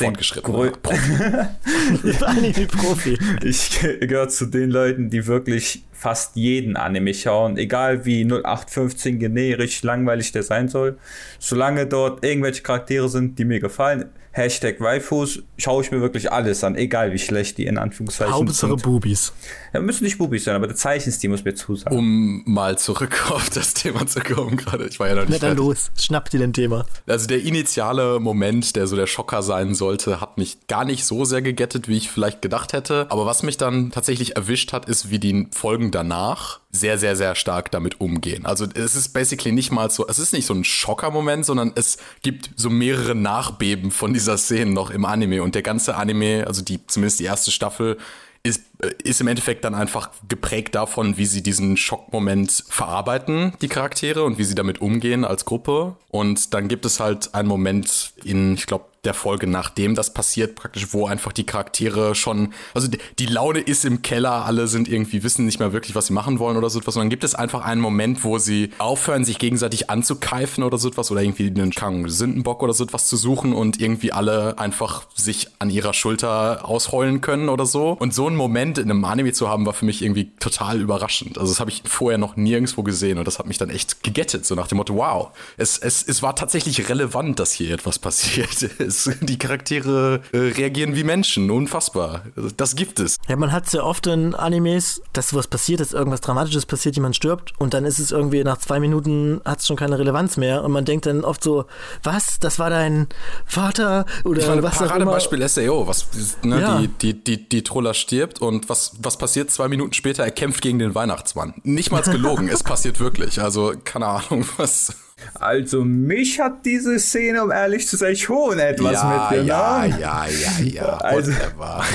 den 2.04 2.24
Anime-Profi. 2.24 3.18
ich 3.44 3.80
gehöre 3.80 4.30
zu 4.30 4.48
den 4.48 4.70
Leuten, 4.70 5.10
die 5.10 5.28
wirklich 5.28 5.84
fast 6.02 6.36
jeden 6.36 6.78
Anime 6.78 7.14
schauen, 7.14 7.58
egal 7.58 8.06
wie 8.06 8.26
0815 8.26 9.20
generisch 9.20 9.84
langweilig 9.84 10.32
der 10.32 10.42
sein 10.42 10.68
soll. 10.68 10.98
Solange 11.38 11.86
dort 11.86 12.26
irgendwelche 12.26 12.64
Charaktere 12.64 13.08
sind, 13.08 13.38
die 13.38 13.46
mir 13.46 13.60
gefallen, 13.60 14.10
Hashtag 14.34 14.80
Waifus, 14.80 15.40
schaue 15.58 15.84
ich 15.84 15.92
mir 15.92 16.00
wirklich 16.00 16.32
alles 16.32 16.64
an, 16.64 16.76
egal 16.76 17.12
wie 17.12 17.20
schlecht 17.20 17.58
die 17.58 17.66
in 17.66 17.78
Anführungszeichen 17.78 18.34
Hauptsache 18.34 18.72
sind. 18.72 18.84
Bubis. 18.84 19.34
Ja, 19.74 19.82
müssen 19.82 20.06
nicht 20.06 20.18
Bubis 20.18 20.46
sein, 20.46 20.56
aber 20.56 20.68
der 20.68 20.78
Zeichenstil 20.78 21.30
muss 21.30 21.44
mir 21.44 21.54
zusagen. 21.54 21.98
Um 21.98 22.44
mal 22.46 22.78
zurück 22.78 23.26
auf 23.32 23.50
das 23.50 23.74
Thema 23.74 24.08
zu 24.08 24.22
kommen 24.22 24.56
gerade. 24.56 24.88
Ich 24.88 25.02
war 25.02 25.10
ja 25.10 25.16
noch 25.16 25.28
nicht 25.28 25.42
Na 25.42 25.50
dann 25.50 25.58
los, 25.58 25.92
schnapp 25.98 26.30
dir 26.30 26.40
den 26.40 26.54
Thema. 26.54 26.86
Also 27.08 27.28
der 27.28 27.42
initiale 27.44 28.22
Moment, 28.22 28.78
der 28.78 28.88
so 28.88 28.96
der 28.96 29.08
Schocker 29.08 29.44
sein 29.44 29.76
sollte, 29.76 30.22
hat 30.22 30.38
mich 30.38 30.66
gar 30.68 30.86
nicht 30.86 31.04
so 31.04 31.26
sehr 31.26 31.42
gegettet, 31.42 31.90
wie 31.90 31.98
ich 31.98 32.10
vielleicht 32.10 32.42
gedacht 32.42 32.72
hätte. 32.72 33.08
Aber 33.10 33.26
was 33.26 33.44
mich 33.44 33.58
dann 33.58 33.92
tatsächlich 33.92 34.38
erwischt 34.38 34.72
hat, 34.72 34.88
ist, 34.88 35.12
wie 35.12 35.20
die 35.20 35.50
Folgen 35.52 35.91
danach 35.92 36.60
sehr, 36.72 36.98
sehr, 36.98 37.16
sehr 37.16 37.36
stark 37.36 37.72
damit 37.72 38.00
umgehen. 38.02 38.46
Also 38.46 38.66
es 38.74 38.96
ist 38.96 39.10
basically 39.10 39.52
nicht 39.52 39.72
mal 39.72 39.90
so, 39.92 40.08
es 40.08 40.20
ist 40.20 40.34
nicht 40.34 40.46
so 40.46 40.54
ein 40.54 40.64
Schocker-Moment, 40.64 41.46
sondern 41.46 41.72
es 41.76 41.98
gibt 42.22 42.52
so 42.56 42.70
mehrere 42.70 43.16
Nachbeben 43.16 43.92
von 43.92 44.14
dieser 44.14 44.38
Szene 44.38 44.72
noch 44.72 44.90
im 44.90 45.06
Anime 45.06 45.44
und 45.44 45.56
der 45.56 45.62
ganze 45.62 45.96
Anime, 45.96 46.46
also 46.48 46.62
die, 46.62 46.86
zumindest 46.88 47.20
die 47.20 47.26
erste 47.26 47.52
Staffel, 47.52 47.98
ist, 48.44 48.64
ist 49.04 49.22
im 49.22 49.28
Endeffekt 49.28 49.64
dann 49.66 49.76
einfach 49.76 50.10
geprägt 50.28 50.76
davon, 50.76 51.18
wie 51.18 51.26
sie 51.26 51.44
diesen 51.44 51.78
Schockmoment 51.78 52.64
verarbeiten, 52.68 53.54
die 53.62 53.68
Charaktere, 53.68 54.24
und 54.24 54.38
wie 54.38 54.44
sie 54.44 54.56
damit 54.56 54.82
umgehen 54.82 55.26
als 55.26 55.46
Gruppe. 55.46 55.96
Und 56.10 56.54
dann 56.54 56.68
gibt 56.68 56.86
es 56.86 57.00
halt 57.00 57.34
einen 57.36 57.48
Moment 57.48 58.14
in, 58.24 58.56
ich 58.56 58.66
glaube, 58.66 58.86
der 59.04 59.14
Folge, 59.14 59.48
nachdem 59.48 59.96
das 59.96 60.14
passiert, 60.14 60.56
praktisch, 60.56 60.94
wo 60.94 61.08
einfach 61.08 61.34
die 61.34 61.46
Charaktere 61.46 62.14
schon, 62.14 62.54
also 62.74 62.88
die, 63.18 63.26
Laune 63.26 63.60
ist 63.60 63.86
im 63.86 64.02
Keller, 64.02 64.46
alle 64.46 64.68
sind 64.68 64.88
irgendwie, 64.88 65.24
wissen 65.24 65.46
nicht 65.46 65.60
mehr 65.60 65.74
wirklich, 65.74 65.96
was 65.96 66.08
sie 66.08 66.14
machen 66.14 66.38
wollen 66.38 66.58
oder 66.58 66.70
so 66.70 66.80
etwas. 66.80 66.96
Und 66.96 67.02
dann 67.02 67.10
gibt 67.10 67.24
es 67.24 67.34
einfach 67.34 67.66
einen 67.66 67.82
Moment, 67.82 68.24
wo 68.24 68.38
sie 68.38 68.72
aufhören, 68.78 69.26
sich 69.26 69.40
gegenseitig 69.40 69.90
anzukeifen 69.90 70.64
oder 70.64 70.78
so 70.78 70.90
etwas 70.90 71.10
oder 71.10 71.22
irgendwie 71.22 71.48
einen 71.48 71.72
Kang 71.72 72.08
Sündenbock 72.10 72.62
oder 72.62 72.74
so 72.74 72.84
etwas 72.84 73.08
zu 73.08 73.18
suchen 73.18 73.54
und 73.54 73.82
irgendwie 73.82 74.12
alle 74.12 74.60
einfach 74.60 75.04
sich 75.16 75.48
an 75.60 75.70
ihrer 75.70 75.94
Schulter 75.94 76.68
ausheulen 76.68 77.22
können 77.22 77.50
oder 77.50 77.66
so. 77.66 77.92
Und 77.94 78.14
so 78.14 78.28
einen 78.28 78.36
Moment 78.36 78.71
in 78.78 78.90
einem 78.90 79.04
Anime 79.06 79.34
zu 79.34 79.50
haben, 79.50 79.66
war 79.66 79.74
für 79.74 79.86
mich 79.86 80.02
irgendwie 80.02 80.32
total 80.40 80.80
überraschend. 80.80 81.38
Also 81.38 81.52
das 81.52 81.60
habe 81.60 81.70
ich 81.72 81.84
vorher 81.86 82.18
noch 82.18 82.36
nirgendwo 82.36 82.84
gesehen 82.84 83.18
und 83.18 83.26
das 83.28 83.40
hat 83.40 83.48
mich 83.48 83.58
dann 83.58 83.70
echt 83.70 84.04
gegettet, 84.04 84.46
so 84.46 84.56
nach 84.56 84.68
dem 84.68 84.78
Motto, 84.78 84.96
wow, 84.96 85.30
es, 85.58 85.78
es, 85.78 86.04
es 86.08 86.22
war 86.22 86.36
tatsächlich 86.36 86.90
relevant, 86.90 87.40
dass 87.40 87.52
hier 87.52 87.74
etwas 87.74 88.00
passiert 88.00 88.62
ist 88.80 89.10
die 89.22 89.38
Charaktere 89.38 90.22
äh, 90.32 90.38
reagieren 90.38 90.96
wie 90.96 91.04
Menschen, 91.04 91.50
unfassbar. 91.52 92.24
Das 92.58 92.76
gibt 92.76 93.00
es. 93.00 93.18
Ja, 93.28 93.36
man 93.36 93.52
hat 93.52 93.70
sehr 93.70 93.86
oft 93.86 94.08
in 94.08 94.36
Animes, 94.36 95.02
dass 95.14 95.30
sowas 95.30 95.48
passiert, 95.48 95.80
dass 95.80 95.94
irgendwas 95.94 96.22
Dramatisches 96.22 96.66
passiert, 96.66 96.96
jemand 96.96 97.16
stirbt 97.16 97.54
und 97.60 97.74
dann 97.74 97.86
ist 97.86 98.00
es 98.00 98.12
irgendwie 98.12 98.44
nach 98.44 98.58
zwei 98.58 98.80
Minuten 98.80 99.42
hat 99.46 99.60
es 99.60 99.68
schon 99.68 99.76
keine 99.78 99.98
Relevanz 100.00 100.38
mehr 100.38 100.64
und 100.64 100.72
man 100.72 100.86
denkt 100.86 101.06
dann 101.06 101.24
oft 101.24 101.44
so, 101.44 101.66
was, 102.04 102.40
das 102.40 102.60
war 102.60 102.70
dein 102.70 103.08
Vater 103.46 104.06
oder 104.24 104.42
ich 104.42 104.48
meine, 104.48 104.64
was. 104.64 104.78
Paradebeispiel 104.78 105.48
SAO, 105.48 105.88
was, 105.88 106.08
ne, 106.44 106.62
Ja. 106.62 106.80
die, 106.80 106.88
die, 106.88 107.24
die, 107.24 107.50
die 107.50 107.64
Troller 107.64 107.94
stirbt 107.94 108.42
und 108.42 108.61
was, 108.70 108.94
was 109.02 109.18
passiert 109.18 109.52
zwei 109.52 109.68
Minuten 109.68 109.94
später? 109.94 110.24
Er 110.24 110.32
kämpft 110.32 110.62
gegen 110.62 110.80
den 110.80 110.96
Weihnachtsmann. 110.96 111.54
Nicht 111.64 111.92
mal 111.92 112.02
gelogen, 112.02 112.48
es 112.50 112.64
passiert 112.64 113.00
wirklich. 113.00 113.42
Also, 113.42 113.74
keine 113.84 114.08
Ahnung, 114.08 114.46
was. 114.58 114.96
Also 115.36 115.84
mich 115.84 116.40
hat 116.40 116.66
diese 116.66 117.00
Szene, 117.00 117.44
um 117.44 117.52
ehrlich 117.52 117.88
zu 117.88 117.98
sein, 117.98 118.16
schon 118.16 118.60
etwas 118.60 118.94
ja, 118.94 119.30
mitgenommen. 119.32 119.48
ja, 119.48 119.86
ja, 119.86 120.26
ja, 120.28 120.64
ja, 120.66 120.98
Also- 120.98 121.32
whatever. 121.32 121.84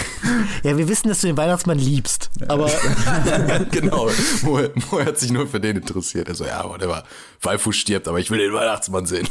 Ja, 0.63 0.77
wir 0.77 0.89
wissen, 0.89 1.09
dass 1.09 1.21
du 1.21 1.29
den 1.29 1.37
Weihnachtsmann 1.37 1.79
liebst, 1.79 2.31
aber 2.49 2.69
genau. 3.71 4.09
Mo, 4.43 4.61
Mo 4.91 5.01
hat 5.05 5.19
sich 5.19 5.31
nur 5.31 5.47
für 5.47 5.61
den 5.61 5.77
interessiert. 5.77 6.29
Er 6.29 6.35
so, 6.35 6.45
ja, 6.45 6.65
whatever. 6.69 7.05
Waifu 7.43 7.71
stirbt, 7.73 8.09
aber 8.09 8.19
ich 8.19 8.31
will 8.31 8.39
den 8.39 8.53
Weihnachtsmann 8.53 9.07
sehen. 9.07 9.29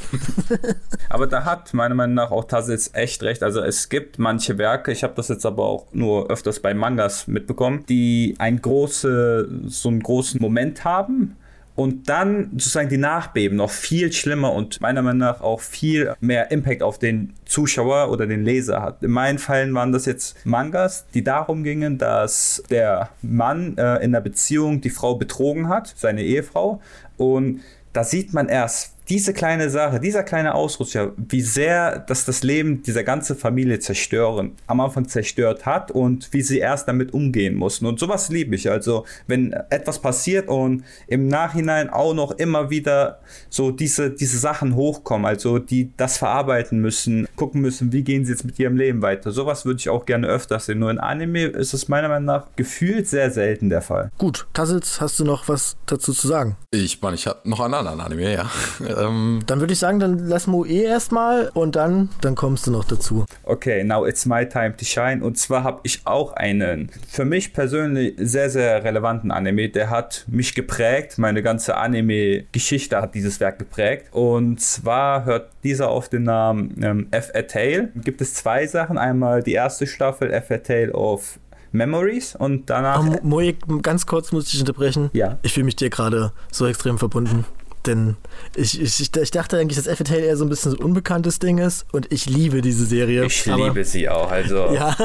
Aber 1.09 1.27
da 1.27 1.43
hat 1.43 1.73
meiner 1.73 1.95
Meinung 1.95 2.15
nach 2.15 2.31
auch 2.31 2.45
Tassels 2.45 2.91
echt 2.93 3.23
recht. 3.23 3.43
Also 3.43 3.61
es 3.61 3.89
gibt 3.89 4.19
manche 4.19 4.57
Werke, 4.57 4.91
ich 4.91 5.03
habe 5.03 5.13
das 5.15 5.27
jetzt 5.27 5.45
aber 5.45 5.63
auch 5.63 5.87
nur 5.91 6.29
öfters 6.29 6.59
bei 6.59 6.73
Mangas 6.73 7.27
mitbekommen, 7.27 7.83
die 7.89 8.35
ein 8.37 8.61
große, 8.61 9.49
so 9.67 9.89
einen 9.89 10.01
großen 10.01 10.41
Moment 10.41 10.83
haben. 10.85 11.35
Und 11.75 12.07
dann 12.07 12.51
sozusagen 12.53 12.87
die 12.87 12.97
Nachbeben 12.97 13.57
noch 13.57 13.69
viel 13.69 14.11
schlimmer 14.13 14.53
und 14.53 14.79
meiner 14.79 15.01
Meinung 15.01 15.19
nach 15.19 15.41
auch 15.41 15.59
viel 15.59 16.15
mehr 16.21 16.49
Impact 16.51 16.81
auf 16.81 16.99
den 16.99 17.33
Zuschauer 17.45 18.09
oder 18.11 18.27
den 18.27 18.43
Leser 18.43 18.81
hat. 18.81 19.03
In 19.03 19.11
meinen 19.11 19.39
Fällen 19.39 19.73
waren 19.73 19.91
das 19.91 20.05
jetzt 20.05 20.37
Mangas, 20.45 21.05
die 21.13 21.23
darum 21.23 21.63
gingen, 21.63 21.97
dass 21.97 22.63
der 22.69 23.09
Mann 23.21 23.77
äh, 23.77 23.97
in 23.97 24.13
der 24.13 24.21
Beziehung 24.21 24.79
die 24.79 24.89
Frau 24.89 25.15
betrogen 25.15 25.67
hat, 25.67 25.93
seine 25.97 26.23
Ehefrau. 26.23 26.81
Und 27.17 27.61
da 27.91 28.03
sieht 28.03 28.33
man 28.33 28.47
erst 28.47 28.94
diese 29.09 29.33
kleine 29.33 29.69
Sache, 29.69 29.99
dieser 29.99 30.23
kleine 30.23 30.55
Ausrutscher, 30.55 31.11
wie 31.17 31.41
sehr 31.41 31.99
das 31.99 32.25
das 32.25 32.43
Leben 32.43 32.81
dieser 32.81 33.03
ganzen 33.03 33.35
Familie 33.35 33.79
zerstören, 33.79 34.53
am 34.67 34.81
Anfang 34.81 35.07
zerstört 35.07 35.65
hat 35.65 35.91
und 35.91 36.31
wie 36.31 36.41
sie 36.41 36.59
erst 36.59 36.87
damit 36.87 37.13
umgehen 37.13 37.55
mussten. 37.55 37.85
Und 37.85 37.99
sowas 37.99 38.29
liebe 38.29 38.55
ich. 38.55 38.69
Also, 38.69 39.05
wenn 39.27 39.53
etwas 39.69 39.99
passiert 39.99 40.47
und 40.47 40.83
im 41.07 41.27
Nachhinein 41.27 41.89
auch 41.89 42.13
noch 42.13 42.31
immer 42.31 42.69
wieder 42.69 43.19
so 43.49 43.71
diese, 43.71 44.09
diese 44.09 44.37
Sachen 44.37 44.75
hochkommen, 44.75 45.25
also 45.25 45.59
die 45.59 45.91
das 45.97 46.17
verarbeiten 46.17 46.79
müssen, 46.79 47.27
gucken 47.35 47.61
müssen, 47.61 47.91
wie 47.91 48.03
gehen 48.03 48.25
sie 48.25 48.31
jetzt 48.31 48.45
mit 48.45 48.57
ihrem 48.59 48.75
Leben 48.75 49.01
weiter. 49.01 49.31
Sowas 49.31 49.65
würde 49.65 49.79
ich 49.79 49.89
auch 49.89 50.05
gerne 50.05 50.27
öfter 50.27 50.59
sehen. 50.59 50.79
Nur 50.79 50.91
in 50.91 50.99
Anime 50.99 51.45
ist 51.45 51.73
es 51.73 51.87
meiner 51.87 52.07
Meinung 52.07 52.25
nach 52.25 52.47
gefühlt 52.55 53.07
sehr 53.07 53.31
selten 53.31 53.69
der 53.69 53.81
Fall. 53.81 54.11
gut. 54.17 54.47
Tassels, 54.53 55.01
hast 55.01 55.19
du 55.19 55.25
noch 55.25 55.47
was 55.47 55.77
dazu 55.85 56.13
zu 56.13 56.27
sagen? 56.27 56.57
Ich 56.71 57.01
meine, 57.01 57.15
ich 57.15 57.27
habe 57.27 57.47
noch 57.47 57.59
einen 57.59 57.73
anderen 57.73 57.99
Anime, 57.99 58.33
ja. 58.33 58.49
Ähm, 58.97 59.41
Dann 59.45 59.59
würde 59.59 59.73
ich 59.73 59.79
sagen, 59.79 59.99
dann 59.99 60.19
lass 60.19 60.47
Mo 60.47 60.65
eh 60.65 60.83
erstmal 60.83 61.49
und 61.53 61.75
dann, 61.75 62.09
dann 62.21 62.35
kommst 62.35 62.67
du 62.67 62.71
noch 62.71 62.83
dazu. 62.85 63.25
Okay, 63.43 63.83
now 63.83 64.05
it's 64.05 64.25
my 64.25 64.47
time 64.47 64.75
to 64.77 64.85
shine. 64.85 65.23
Und 65.23 65.37
zwar 65.37 65.63
habe 65.63 65.79
ich 65.83 66.01
auch 66.05 66.33
einen 66.33 66.89
für 67.09 67.25
mich 67.25 67.53
persönlich 67.53 68.13
sehr, 68.17 68.49
sehr 68.49 68.83
relevanten 68.83 69.31
Anime. 69.31 69.69
Der 69.69 69.89
hat 69.89 70.25
mich 70.27 70.55
geprägt. 70.55 71.17
Meine 71.17 71.41
ganze 71.43 71.75
Anime-Geschichte 71.77 73.01
hat 73.01 73.15
dieses 73.15 73.39
Werk 73.39 73.59
geprägt. 73.59 74.07
Und 74.11 74.59
zwar 74.61 75.25
hört 75.25 75.49
dieser 75.63 75.89
auf 75.89 76.09
den 76.09 76.23
Namen 76.23 76.75
ähm, 76.83 77.07
F.A. 77.11 77.41
Tale. 77.43 77.89
Gibt 77.95 78.21
es 78.21 78.33
zwei 78.33 78.67
Sachen. 78.67 78.97
Einmal 78.97 79.43
die 79.43 79.53
erste 79.53 79.87
Staffel 79.87 80.31
F.A. 80.31 80.57
Tale 80.57 80.91
of 80.93 81.39
Memories 81.71 82.35
und 82.35 82.69
danach. 82.69 82.99
Oh, 83.01 83.03
Mo- 83.03 83.19
Moik, 83.23 83.57
ganz 83.81 84.05
kurz 84.05 84.31
muss 84.31 84.45
ich 84.45 84.51
dich 84.51 84.59
unterbrechen. 84.61 85.09
Ja. 85.13 85.37
Ich 85.41 85.53
fühle 85.53 85.65
mich 85.65 85.75
dir 85.75 85.89
gerade 85.89 86.31
so 86.51 86.65
extrem 86.67 86.97
verbunden. 86.97 87.43
Denn 87.85 88.15
ich, 88.55 88.81
ich, 88.81 88.99
ich 89.15 89.31
dachte 89.31 89.57
eigentlich, 89.57 89.81
dass. 89.83 89.95
Tale 90.05 90.21
eher 90.21 90.37
so 90.37 90.45
ein 90.45 90.49
bisschen 90.49 90.71
so 90.71 90.77
ein 90.77 90.83
unbekanntes 90.83 91.39
Ding 91.39 91.57
ist 91.57 91.85
und 91.91 92.11
ich 92.11 92.27
liebe 92.27 92.61
diese 92.61 92.85
Serie. 92.85 93.25
ich 93.25 93.45
liebe 93.45 93.83
sie 93.85 94.07
auch. 94.09 94.31
Also, 94.31 94.67
Ja, 94.73 94.95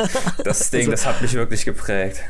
das 0.44 0.70
Ding, 0.70 0.80
Also- 0.80 0.90
das 0.92 1.06
hat 1.06 1.22
mich 1.22 1.32
wirklich 1.34 1.64
geprägt. 1.64 2.22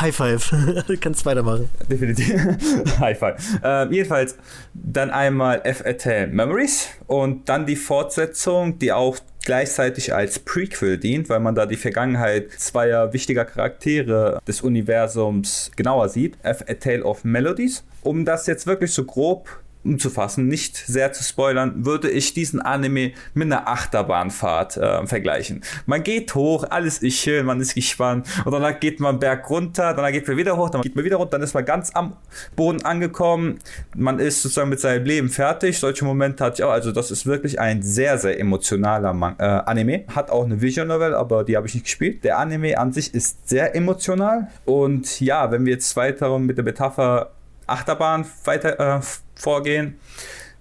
High 0.00 0.14
Five. 0.16 0.50
du 0.86 0.96
kannst 0.96 1.26
weitermachen. 1.26 1.68
Definitiv. 1.90 2.34
High 2.98 3.18
five. 3.18 3.34
Ähm, 3.62 3.92
jedenfalls 3.92 4.36
dann 4.72 5.10
einmal 5.10 5.60
FATL 5.64 6.28
Memories 6.28 6.88
und 7.06 7.48
dann 7.48 7.66
die 7.66 7.76
Fortsetzung, 7.76 8.78
die 8.78 8.90
auch 8.92 9.18
gleichzeitig 9.44 10.14
als 10.14 10.38
Prequel 10.38 10.96
dient, 10.98 11.28
weil 11.28 11.40
man 11.40 11.54
da 11.54 11.66
die 11.66 11.76
Vergangenheit 11.76 12.52
zweier 12.52 13.12
wichtiger 13.12 13.44
Charaktere 13.44 14.40
des 14.48 14.62
Universums 14.62 15.70
genauer 15.76 16.08
sieht. 16.08 16.36
A 16.42 16.54
Tale 16.54 17.04
of 17.04 17.24
Melodies. 17.24 17.84
Um 18.02 18.24
das 18.24 18.46
jetzt 18.46 18.66
wirklich 18.66 18.92
so 18.92 19.04
grob 19.04 19.48
umzufassen, 19.84 20.48
nicht 20.48 20.76
sehr 20.76 21.12
zu 21.12 21.24
spoilern, 21.24 21.84
würde 21.84 22.10
ich 22.10 22.34
diesen 22.34 22.60
Anime 22.60 23.12
mit 23.34 23.46
einer 23.46 23.68
Achterbahnfahrt 23.68 24.76
äh, 24.76 25.06
vergleichen. 25.06 25.62
Man 25.86 26.02
geht 26.02 26.34
hoch, 26.34 26.64
alles 26.70 26.98
ist 26.98 27.18
schön, 27.18 27.46
man 27.46 27.60
ist 27.60 27.74
gespannt 27.74 28.26
und 28.44 28.52
dann 28.52 28.80
geht 28.80 29.00
man 29.00 29.18
berg 29.18 29.48
runter, 29.50 29.94
dann 29.94 30.12
geht 30.12 30.26
man 30.28 30.36
wieder 30.36 30.56
hoch, 30.56 30.70
dann 30.70 30.82
geht 30.82 30.94
man 30.94 31.04
wieder 31.04 31.16
runter, 31.16 31.32
dann 31.32 31.42
ist 31.42 31.54
man 31.54 31.64
ganz 31.64 31.90
am 31.94 32.16
Boden 32.54 32.84
angekommen, 32.84 33.58
man 33.96 34.18
ist 34.18 34.42
sozusagen 34.42 34.70
mit 34.70 34.80
seinem 34.80 35.04
Leben 35.04 35.28
fertig. 35.28 35.78
Solche 35.78 36.04
Momente 36.04 36.44
hatte 36.44 36.62
ich 36.62 36.64
auch, 36.64 36.70
also 36.70 36.92
das 36.92 37.10
ist 37.10 37.26
wirklich 37.26 37.58
ein 37.58 37.82
sehr, 37.82 38.18
sehr 38.18 38.38
emotionaler 38.38 39.12
Man 39.12 39.34
äh, 39.38 39.42
Anime. 39.44 40.04
Hat 40.14 40.30
auch 40.30 40.44
eine 40.44 40.60
Visual 40.60 40.86
Novel, 40.86 41.14
aber 41.14 41.44
die 41.44 41.56
habe 41.56 41.66
ich 41.66 41.74
nicht 41.74 41.84
gespielt. 41.84 42.24
Der 42.24 42.38
Anime 42.38 42.78
an 42.78 42.92
sich 42.92 43.14
ist 43.14 43.48
sehr 43.48 43.74
emotional 43.74 44.48
und 44.64 45.20
ja, 45.20 45.50
wenn 45.50 45.64
wir 45.64 45.72
jetzt 45.72 45.94
weiter 45.96 46.38
mit 46.38 46.56
der 46.56 46.64
Metapher 46.64 47.30
Achterbahn 47.66 48.26
weiter 48.44 48.98
äh, 48.98 49.00
vorgehen, 49.42 49.98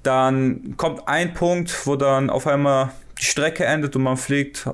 dann 0.03 0.75
kommt 0.77 1.07
ein 1.07 1.33
Punkt, 1.33 1.85
wo 1.85 1.95
dann 1.95 2.29
auf 2.29 2.47
einmal 2.47 2.91
die 3.19 3.25
Strecke 3.25 3.65
endet 3.65 3.95
und 3.95 4.03
man 4.03 4.17
fliegt 4.17 4.67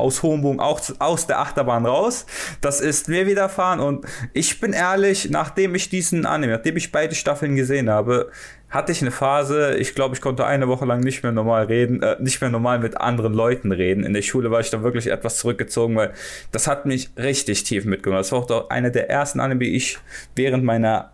aus 0.00 0.20
Bogen 0.20 0.60
auch 0.60 0.80
aus 0.98 1.26
der 1.26 1.40
Achterbahn 1.40 1.84
raus. 1.86 2.26
Das 2.60 2.80
ist 2.80 3.08
mir 3.08 3.26
widerfahren 3.26 3.80
und 3.80 4.06
ich 4.32 4.60
bin 4.60 4.72
ehrlich, 4.72 5.30
nachdem 5.30 5.74
ich 5.74 5.90
diesen 5.90 6.26
Anime, 6.26 6.54
nachdem 6.54 6.76
ich 6.76 6.90
beide 6.90 7.14
Staffeln 7.14 7.54
gesehen 7.54 7.90
habe, 7.90 8.30
hatte 8.70 8.92
ich 8.92 9.02
eine 9.02 9.10
Phase, 9.10 9.76
ich 9.76 9.94
glaube, 9.94 10.14
ich 10.14 10.20
konnte 10.20 10.46
eine 10.46 10.68
Woche 10.68 10.86
lang 10.86 11.00
nicht 11.00 11.22
mehr 11.22 11.32
normal 11.32 11.64
reden, 11.64 12.02
äh, 12.02 12.16
nicht 12.20 12.40
mehr 12.40 12.50
normal 12.50 12.78
mit 12.78 12.96
anderen 12.96 13.34
Leuten 13.34 13.72
reden. 13.72 14.04
In 14.04 14.14
der 14.14 14.22
Schule 14.22 14.50
war 14.50 14.60
ich 14.60 14.70
da 14.70 14.82
wirklich 14.82 15.08
etwas 15.08 15.38
zurückgezogen, 15.38 15.96
weil 15.96 16.12
das 16.52 16.68
hat 16.68 16.86
mich 16.86 17.10
richtig 17.18 17.64
tief 17.64 17.84
mitgenommen. 17.84 18.20
Das 18.20 18.32
war 18.32 18.38
auch 18.38 18.70
einer 18.70 18.90
der 18.90 19.10
ersten 19.10 19.40
Anime, 19.40 19.64
die 19.64 19.74
ich 19.74 19.98
während 20.36 20.64
meiner 20.64 21.10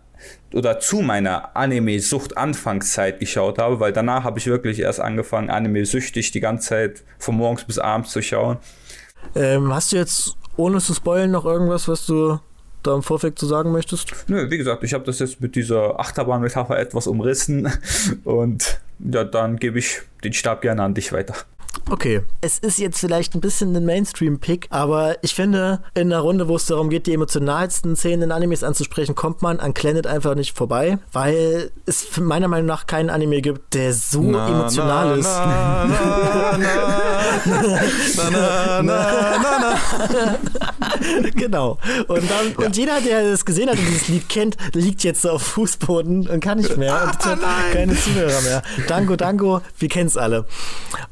oder 0.53 0.79
zu 0.79 1.01
meiner 1.01 1.55
Anime-Sucht 1.55 2.37
Anfangszeit 2.37 3.19
geschaut 3.19 3.57
habe, 3.57 3.79
weil 3.79 3.93
danach 3.93 4.23
habe 4.23 4.39
ich 4.39 4.47
wirklich 4.47 4.79
erst 4.79 4.99
angefangen, 4.99 5.49
Anime-süchtig 5.49 6.31
die 6.31 6.39
ganze 6.39 6.69
Zeit 6.69 7.03
von 7.19 7.35
morgens 7.35 7.63
bis 7.63 7.79
abends 7.79 8.11
zu 8.11 8.21
schauen. 8.21 8.57
Ähm, 9.35 9.73
hast 9.73 9.91
du 9.91 9.97
jetzt, 9.97 10.35
ohne 10.55 10.79
zu 10.79 10.93
spoilen, 10.93 11.31
noch 11.31 11.45
irgendwas, 11.45 11.87
was 11.87 12.05
du 12.05 12.39
da 12.83 12.95
im 12.95 13.03
Vorfeld 13.03 13.37
zu 13.37 13.45
sagen 13.45 13.71
möchtest? 13.71 14.11
Nö, 14.27 14.49
wie 14.49 14.57
gesagt, 14.57 14.83
ich 14.83 14.93
habe 14.93 15.03
das 15.03 15.19
jetzt 15.19 15.41
mit 15.41 15.55
dieser 15.55 15.99
Achterbahn-Metapher 15.99 16.77
etwas 16.79 17.07
umrissen 17.07 17.71
und 18.23 18.79
ja, 18.99 19.23
dann 19.23 19.57
gebe 19.57 19.79
ich 19.79 20.01
den 20.23 20.33
Stab 20.33 20.61
gerne 20.61 20.83
an 20.83 20.93
dich 20.93 21.11
weiter. 21.11 21.35
Okay, 21.89 22.21
es 22.41 22.59
ist 22.59 22.79
jetzt 22.79 22.99
vielleicht 22.99 23.35
ein 23.35 23.41
bisschen 23.41 23.75
ein 23.75 23.85
Mainstream-Pick, 23.85 24.67
aber 24.69 25.15
ich 25.21 25.33
finde, 25.33 25.81
in 25.93 26.11
einer 26.11 26.21
Runde, 26.21 26.47
wo 26.47 26.55
es 26.55 26.65
darum 26.65 26.89
geht, 26.89 27.07
die 27.07 27.13
emotionalsten 27.13 27.95
Szenen 27.95 28.23
in 28.23 28.31
Animes 28.31 28.63
anzusprechen, 28.63 29.15
kommt 29.15 29.41
man 29.41 29.59
an 29.59 29.73
Planet 29.73 30.07
einfach 30.07 30.35
nicht 30.35 30.57
vorbei, 30.57 30.99
weil 31.13 31.71
es 31.85 32.17
meiner 32.17 32.47
Meinung 32.47 32.67
nach 32.67 32.87
keinen 32.87 33.09
Anime 33.09 33.41
gibt, 33.41 33.73
der 33.73 33.93
so 33.93 34.21
emotional 34.21 35.17
ist. 35.19 35.25
Na, 35.25 35.85
na, 35.87 36.27
na, 37.45 37.61
na, 38.31 38.81
na, 38.81 39.37
na, 39.37 39.59
na. 39.59 39.77
genau. 41.35 41.77
Und, 42.07 42.23
dann, 42.29 42.65
und 42.65 42.77
jeder, 42.77 42.99
der 43.01 43.31
das 43.31 43.45
gesehen 43.45 43.69
hat 43.69 43.77
und 43.77 43.87
dieses 43.87 44.07
Lied 44.07 44.29
kennt, 44.29 44.57
liegt 44.73 45.03
jetzt 45.03 45.25
auf 45.27 45.41
Fußboden 45.41 46.27
und 46.27 46.39
kann 46.39 46.57
nicht 46.57 46.77
mehr. 46.77 47.01
Und 47.03 47.25
hat 47.25 47.39
keine 47.71 47.95
Zuhörer 47.95 48.41
mehr. 48.41 48.63
Dango, 48.87 49.15
Dango, 49.15 49.61
wir 49.77 49.89
kennen 49.89 50.07
es 50.07 50.17
alle. 50.17 50.45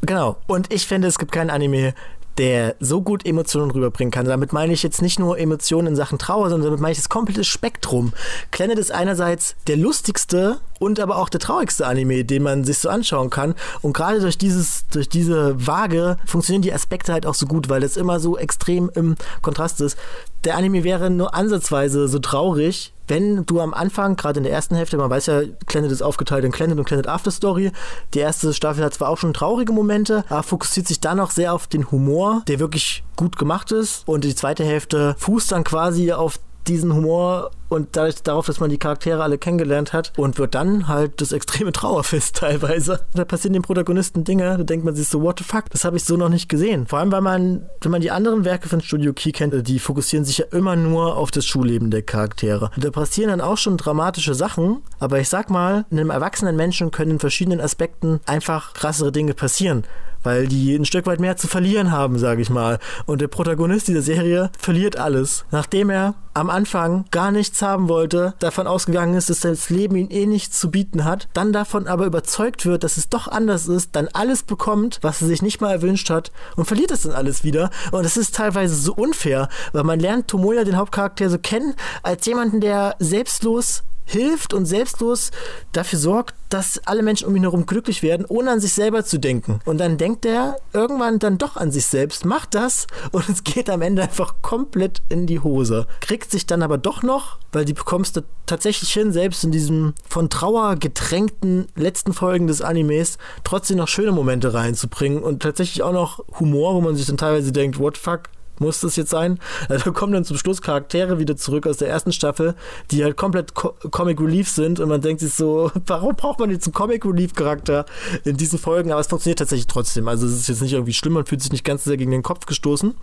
Genau. 0.02 0.38
Und 0.48 0.55
ich 0.72 0.88
finde, 0.88 1.08
es 1.08 1.18
gibt 1.18 1.32
keinen 1.32 1.50
Anime, 1.50 1.94
der 2.38 2.76
so 2.80 3.02
gut 3.02 3.26
Emotionen 3.26 3.72
rüberbringen 3.72 4.12
kann. 4.12 4.26
Damit 4.26 4.52
meine 4.52 4.74
ich 4.74 4.84
jetzt 4.84 5.02
nicht 5.02 5.20
nur 5.20 5.38
Emotionen 5.38 5.90
in 5.90 5.96
Sachen 5.96 6.20
Trauer, 6.20 6.50
sondern 6.50 6.66
damit 6.68 6.82
meine 6.82 6.92
ich 6.92 6.98
das 6.98 7.10
komplette 7.10 7.44
Spektrum. 7.44 8.14
Planet 8.52 8.78
ist 8.78 8.92
einerseits 8.92 9.56
der 9.68 9.78
lustigste 9.78 10.60
und 10.80 11.00
aber 11.00 11.18
auch 11.18 11.30
der 11.30 11.40
traurigste 11.40 11.88
Anime, 11.88 12.26
den 12.26 12.44
man 12.44 12.64
sich 12.64 12.80
so 12.80 12.90
anschauen 12.90 13.30
kann. 13.30 13.56
Und 13.82 13.94
gerade 13.94 14.20
durch 14.20 14.38
dieses, 14.38 14.86
durch 14.92 15.08
diese 15.08 15.66
Waage 15.66 16.18
funktionieren 16.26 16.62
die 16.62 16.74
Aspekte 16.74 17.14
halt 17.14 17.26
auch 17.26 17.36
so 17.36 17.46
gut, 17.46 17.70
weil 17.70 17.82
das 17.82 17.96
immer 17.96 18.20
so 18.20 18.38
extrem 18.38 18.92
im 18.94 19.16
Kontrast 19.42 19.80
ist. 19.80 19.98
Der 20.44 20.58
Anime 20.58 20.84
wäre 20.84 21.10
nur 21.10 21.34
ansatzweise 21.34 22.08
so 22.08 22.20
traurig, 22.20 22.94
wenn 23.08 23.46
du 23.46 23.62
am 23.62 23.74
Anfang, 23.74 24.16
gerade 24.16 24.40
in 24.40 24.44
der 24.44 24.54
ersten 24.54 24.76
Hälfte, 24.76 24.98
man 24.98 25.10
weiß 25.10 25.28
ja, 25.28 25.42
Planet 25.66 25.92
ist 25.92 26.02
aufgeteilt 26.02 26.44
in 26.44 26.52
Planet 26.52 26.78
und 26.78 26.86
Planet 26.86 27.08
After 27.08 27.32
Story. 27.32 27.72
Die 28.14 28.20
erste 28.20 28.54
Staffel 28.54 28.84
hat 28.84 28.94
zwar 28.94 29.10
auch 29.10 29.18
schon 29.18 29.34
traurige 29.34 29.74
Momente, 29.74 30.24
aber 30.30 30.44
fokussiert 30.44 30.88
sich 30.88 31.00
dann 31.00 31.20
auch 31.20 31.32
sehr 31.32 31.54
auf 31.54 31.68
den 31.68 31.92
Humor, 31.92 32.44
der 32.48 32.60
wirklich 32.60 33.04
gut 33.16 33.38
gemacht 33.38 33.72
ist. 33.72 34.08
Und 34.08 34.24
die 34.24 34.36
zweite 34.36 34.64
Hälfte 34.64 35.16
fußt 35.18 35.52
dann 35.52 35.64
quasi 35.64 36.12
auf 36.12 36.40
diesen 36.68 36.94
Humor 36.94 37.52
und 37.70 37.96
dadurch 37.96 38.22
darauf, 38.22 38.46
dass 38.46 38.60
man 38.60 38.70
die 38.70 38.78
Charaktere 38.78 39.24
alle 39.24 39.38
kennengelernt 39.38 39.94
hat 39.94 40.14
und 40.18 40.38
wird 40.38 40.56
dann 40.56 40.88
halt 40.88 41.20
das 41.22 41.32
extreme 41.32 41.72
Trauerfest 41.72 42.36
teilweise. 42.38 43.02
Da 43.14 43.26
passieren 43.26 43.54
den 43.54 43.62
Protagonisten 43.62 44.24
Dinge, 44.24 44.58
da 44.58 44.64
denkt 44.64 44.86
man 44.86 44.96
sich 44.96 45.08
so, 45.08 45.22
what 45.22 45.40
the 45.40 45.44
fuck, 45.44 45.70
das 45.72 45.86
habe 45.86 45.98
ich 45.98 46.04
so 46.04 46.18
noch 46.18 46.30
nicht 46.30 46.50
gesehen. 46.50 46.88
Vor 46.88 47.00
allem, 47.00 47.12
weil 47.12 47.22
man, 47.22 47.66
wenn 47.82 47.92
man 47.92 48.02
die 48.02 48.12
anderen 48.12 48.46
Werke 48.46 48.70
von 48.70 48.82
Studio 48.82 49.14
Key 49.14 49.32
kennt, 49.32 49.68
die 49.68 49.80
fokussieren 49.80 50.26
sich 50.26 50.40
ja 50.40 50.46
immer 50.52 50.76
nur 50.76 51.18
auf 51.18 51.32
das 51.32 51.46
Schulleben 51.46 51.92
der 51.92 52.04
Charaktere. 52.04 52.72
Da 52.78 52.92
passieren 52.92 53.30
dann 53.30 53.42
auch 53.42 53.58
schon 53.58 53.78
dramatische 53.78 54.36
Sachen, 54.36 54.82
aber 55.00 55.20
ich 55.20 55.30
sag 55.30 55.50
mal, 55.50 55.86
einem 55.92 56.10
erwachsenen 56.10 56.56
Menschen 56.56 56.92
können 56.92 57.12
in 57.12 57.20
verschiedenen 57.20 57.62
Aspekten 57.62 58.20
einfach 58.26 58.74
krassere 58.74 59.12
Dinge 59.12 59.34
passieren 59.34 59.84
weil 60.26 60.48
die 60.48 60.76
ein 60.76 60.86
Stück 60.86 61.06
weit 61.06 61.20
mehr 61.20 61.38
zu 61.38 61.48
verlieren 61.48 61.92
haben, 61.92 62.20
sage 62.20 62.42
ich 62.42 62.50
mal. 62.50 62.80
Und 63.06 63.22
der 63.22 63.28
Protagonist 63.28 63.88
dieser 63.88 64.02
Serie 64.02 64.52
verliert 64.58 64.98
alles, 64.98 65.46
nachdem 65.52 65.90
er 65.90 66.16
am 66.34 66.50
Anfang 66.50 67.06
gar 67.12 67.32
nichts 67.32 67.62
haben 67.62 67.88
wollte, 67.88 68.34
davon 68.40 68.68
ausgegangen 68.68 69.16
ist, 69.16 69.30
dass 69.30 69.40
das 69.40 69.70
Leben 69.70 69.96
ihn 69.96 70.10
eh 70.10 70.26
nichts 70.26 70.60
zu 70.60 70.70
bieten 70.70 71.06
hat, 71.06 71.30
dann 71.34 71.54
davon 71.54 71.88
aber 71.88 72.06
überzeugt 72.06 72.66
wird, 72.66 72.84
dass 72.84 72.98
es 72.98 73.08
doch 73.08 73.30
anders 73.30 73.68
ist, 73.68 73.96
dann 73.96 74.10
alles 74.12 74.44
bekommt, 74.44 75.00
was 75.02 75.22
er 75.22 75.28
sich 75.28 75.42
nicht 75.42 75.62
mal 75.62 75.72
erwünscht 75.72 76.10
hat 76.10 76.32
und 76.58 76.66
verliert 76.66 76.92
es 76.92 77.04
dann 77.04 77.14
alles 77.14 77.46
wieder. 77.46 77.70
Und 77.92 78.06
es 78.06 78.18
ist 78.18 78.36
teilweise 78.36 78.76
so 78.76 78.94
unfair, 78.94 79.48
weil 79.72 79.84
man 79.84 80.00
lernt 80.00 80.28
Tomoya, 80.28 80.66
den 80.66 80.78
Hauptcharakter, 80.78 81.30
so 81.30 81.38
kennen 81.38 81.74
als 82.04 82.26
jemanden, 82.26 82.60
der 82.60 82.96
selbstlos 83.00 83.84
hilft 84.06 84.54
und 84.54 84.66
selbstlos 84.66 85.32
dafür 85.72 86.00
sorgt, 86.00 86.36
dass 86.50 86.80
alle 86.86 87.04
Menschen 87.04 87.28
um 87.28 87.36
ihn 87.36 87.42
herum 87.42 87.66
glücklich 87.66 88.04
werden, 88.04 88.26
ohne 88.28 88.52
an 88.52 88.60
sich 88.60 88.74
selber 88.74 89.04
zu 89.04 89.20
denken. 89.20 89.60
Und 89.66 89.80
dann 89.80 89.98
denkt 89.98 90.26
er 90.26 90.58
irgendwann 90.74 91.20
dann 91.20 91.38
doch 91.38 91.58
an 91.58 91.72
sich 91.72 91.88
selbst, 91.88 92.24
macht 92.26 92.56
das 92.56 92.88
und 93.12 93.28
es 93.28 93.44
geht 93.44 93.70
am 93.70 93.82
Ende 93.82 94.04
einfach 94.04 94.36
komplett 94.42 95.02
in 95.10 95.26
die 95.26 95.40
Hose. 95.40 95.88
Kriegt 96.00 96.32
sich 96.32 96.46
dann 96.46 96.62
aber 96.62 96.78
doch 96.78 97.04
noch, 97.04 97.40
weil 97.52 97.66
die 97.66 97.74
bekommst 97.74 98.16
du 98.16 98.22
tatsächlich 98.46 98.94
hin, 98.94 99.12
selbst 99.12 99.44
in 99.44 99.52
diesem 99.52 99.94
von 100.08 100.30
Trauer 100.30 100.76
getränkten 100.76 101.68
letzten 101.76 102.14
Folgen 102.14 102.48
des 102.48 102.62
Animes, 102.62 103.18
trotzdem 103.44 103.78
noch 103.78 103.88
schöne 103.88 104.12
Momente 104.12 104.54
reinzubringen 104.54 105.24
und 105.24 105.42
tatsächlich 105.42 105.84
auch 105.84 105.94
noch 105.94 106.24
Humor, 106.40 106.76
wo 106.76 106.82
man 106.82 106.96
sich 106.96 107.08
dann 107.08 107.18
teilweise 107.18 107.52
denkt, 107.52 107.80
what 107.80 107.98
fuck, 107.98 108.30
muss 108.60 108.80
das 108.80 108.96
jetzt 108.96 109.10
sein? 109.10 109.40
Also 109.70 109.92
kommen 109.92 110.14
dann 110.14 110.26
zum 110.26 110.38
Schluss 110.38 110.62
Charaktere 110.62 111.20
wieder 111.20 111.36
zurück 111.36 111.68
aus 111.68 111.78
der 111.78 111.90
ersten 111.90 112.12
Staffel, 112.12 112.56
die 112.92 113.04
halt 113.04 113.18
komplett 113.18 113.54
Co 113.54 113.74
Comic 113.92 114.20
Relief 114.20 114.50
sind 114.50 114.80
und 114.80 114.90
man 114.90 115.02
denkt 115.02 115.22
sich 115.22 115.34
so, 115.34 115.72
warum 115.86 116.16
braucht 116.16 116.40
man 116.40 116.50
jetzt 116.50 116.66
einen 116.66 116.74
Comic 116.74 117.06
Relief 117.06 117.34
Charakter 117.34 117.86
in 118.24 118.38
diesen 118.38 118.60
Folgen? 118.60 118.92
Aber 118.92 119.02
es 119.02 119.08
funktioniert 119.08 119.40
tatsächlich 119.40 119.68
trotzdem. 119.68 120.08
Also 120.08 120.26
es 120.26 120.34
ist 120.34 120.48
jetzt 120.48 120.62
nicht 120.62 120.74
irgendwie 120.74 120.94
schlimm, 120.94 121.14
man 121.14 121.26
fühlt 121.26 121.42
sich 121.42 121.52
nicht 121.52 121.66
ganz 121.66 121.84
sehr 121.84 121.98
gegen 121.98 122.12
den 122.12 122.24
Kopf 122.24 122.46
gestoßen. 122.46 122.96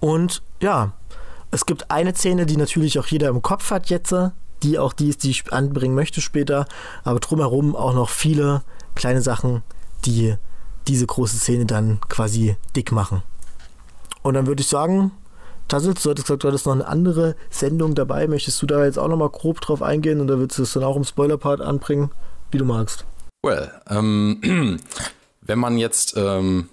Und 0.00 0.42
ja, 0.60 0.92
es 1.50 1.66
gibt 1.66 1.90
eine 1.90 2.14
Szene, 2.14 2.46
die 2.46 2.56
natürlich 2.56 2.98
auch 2.98 3.06
jeder 3.06 3.28
im 3.28 3.42
Kopf 3.42 3.70
hat 3.70 3.90
jetzt, 3.90 4.14
die 4.62 4.78
auch 4.78 4.92
die 4.92 5.08
ist, 5.08 5.24
die 5.24 5.30
ich 5.30 5.52
anbringen 5.52 5.94
möchte 5.94 6.20
später, 6.20 6.66
aber 7.04 7.20
drumherum 7.20 7.74
auch 7.76 7.94
noch 7.94 8.08
viele 8.08 8.62
kleine 8.94 9.22
Sachen, 9.22 9.62
die 10.04 10.36
diese 10.88 11.06
große 11.06 11.36
Szene 11.36 11.66
dann 11.66 12.00
quasi 12.08 12.56
dick 12.76 12.92
machen. 12.92 13.22
Und 14.22 14.34
dann 14.34 14.46
würde 14.46 14.62
ich 14.62 14.68
sagen, 14.68 15.12
Tassels, 15.70 16.02
du 16.02 16.10
hattest 16.10 16.26
gesagt, 16.26 16.42
du 16.42 16.48
hattest 16.48 16.66
noch 16.66 16.72
eine 16.72 16.86
andere 16.86 17.36
Sendung 17.48 17.94
dabei. 17.94 18.26
Möchtest 18.26 18.60
du 18.60 18.66
da 18.66 18.84
jetzt 18.84 18.98
auch 18.98 19.08
nochmal 19.08 19.30
grob 19.30 19.60
drauf 19.60 19.82
eingehen 19.82 20.20
oder 20.20 20.38
willst 20.38 20.58
du 20.58 20.64
es 20.64 20.72
dann 20.72 20.82
auch 20.82 20.96
im 20.96 21.04
Spoiler-Part 21.04 21.60
anbringen, 21.60 22.10
wie 22.50 22.58
du 22.58 22.64
magst? 22.64 23.04
Well, 23.42 23.70
ähm, 23.88 24.80
wenn 25.40 25.58
man 25.58 25.78
jetzt, 25.78 26.14
ähm, 26.16 26.68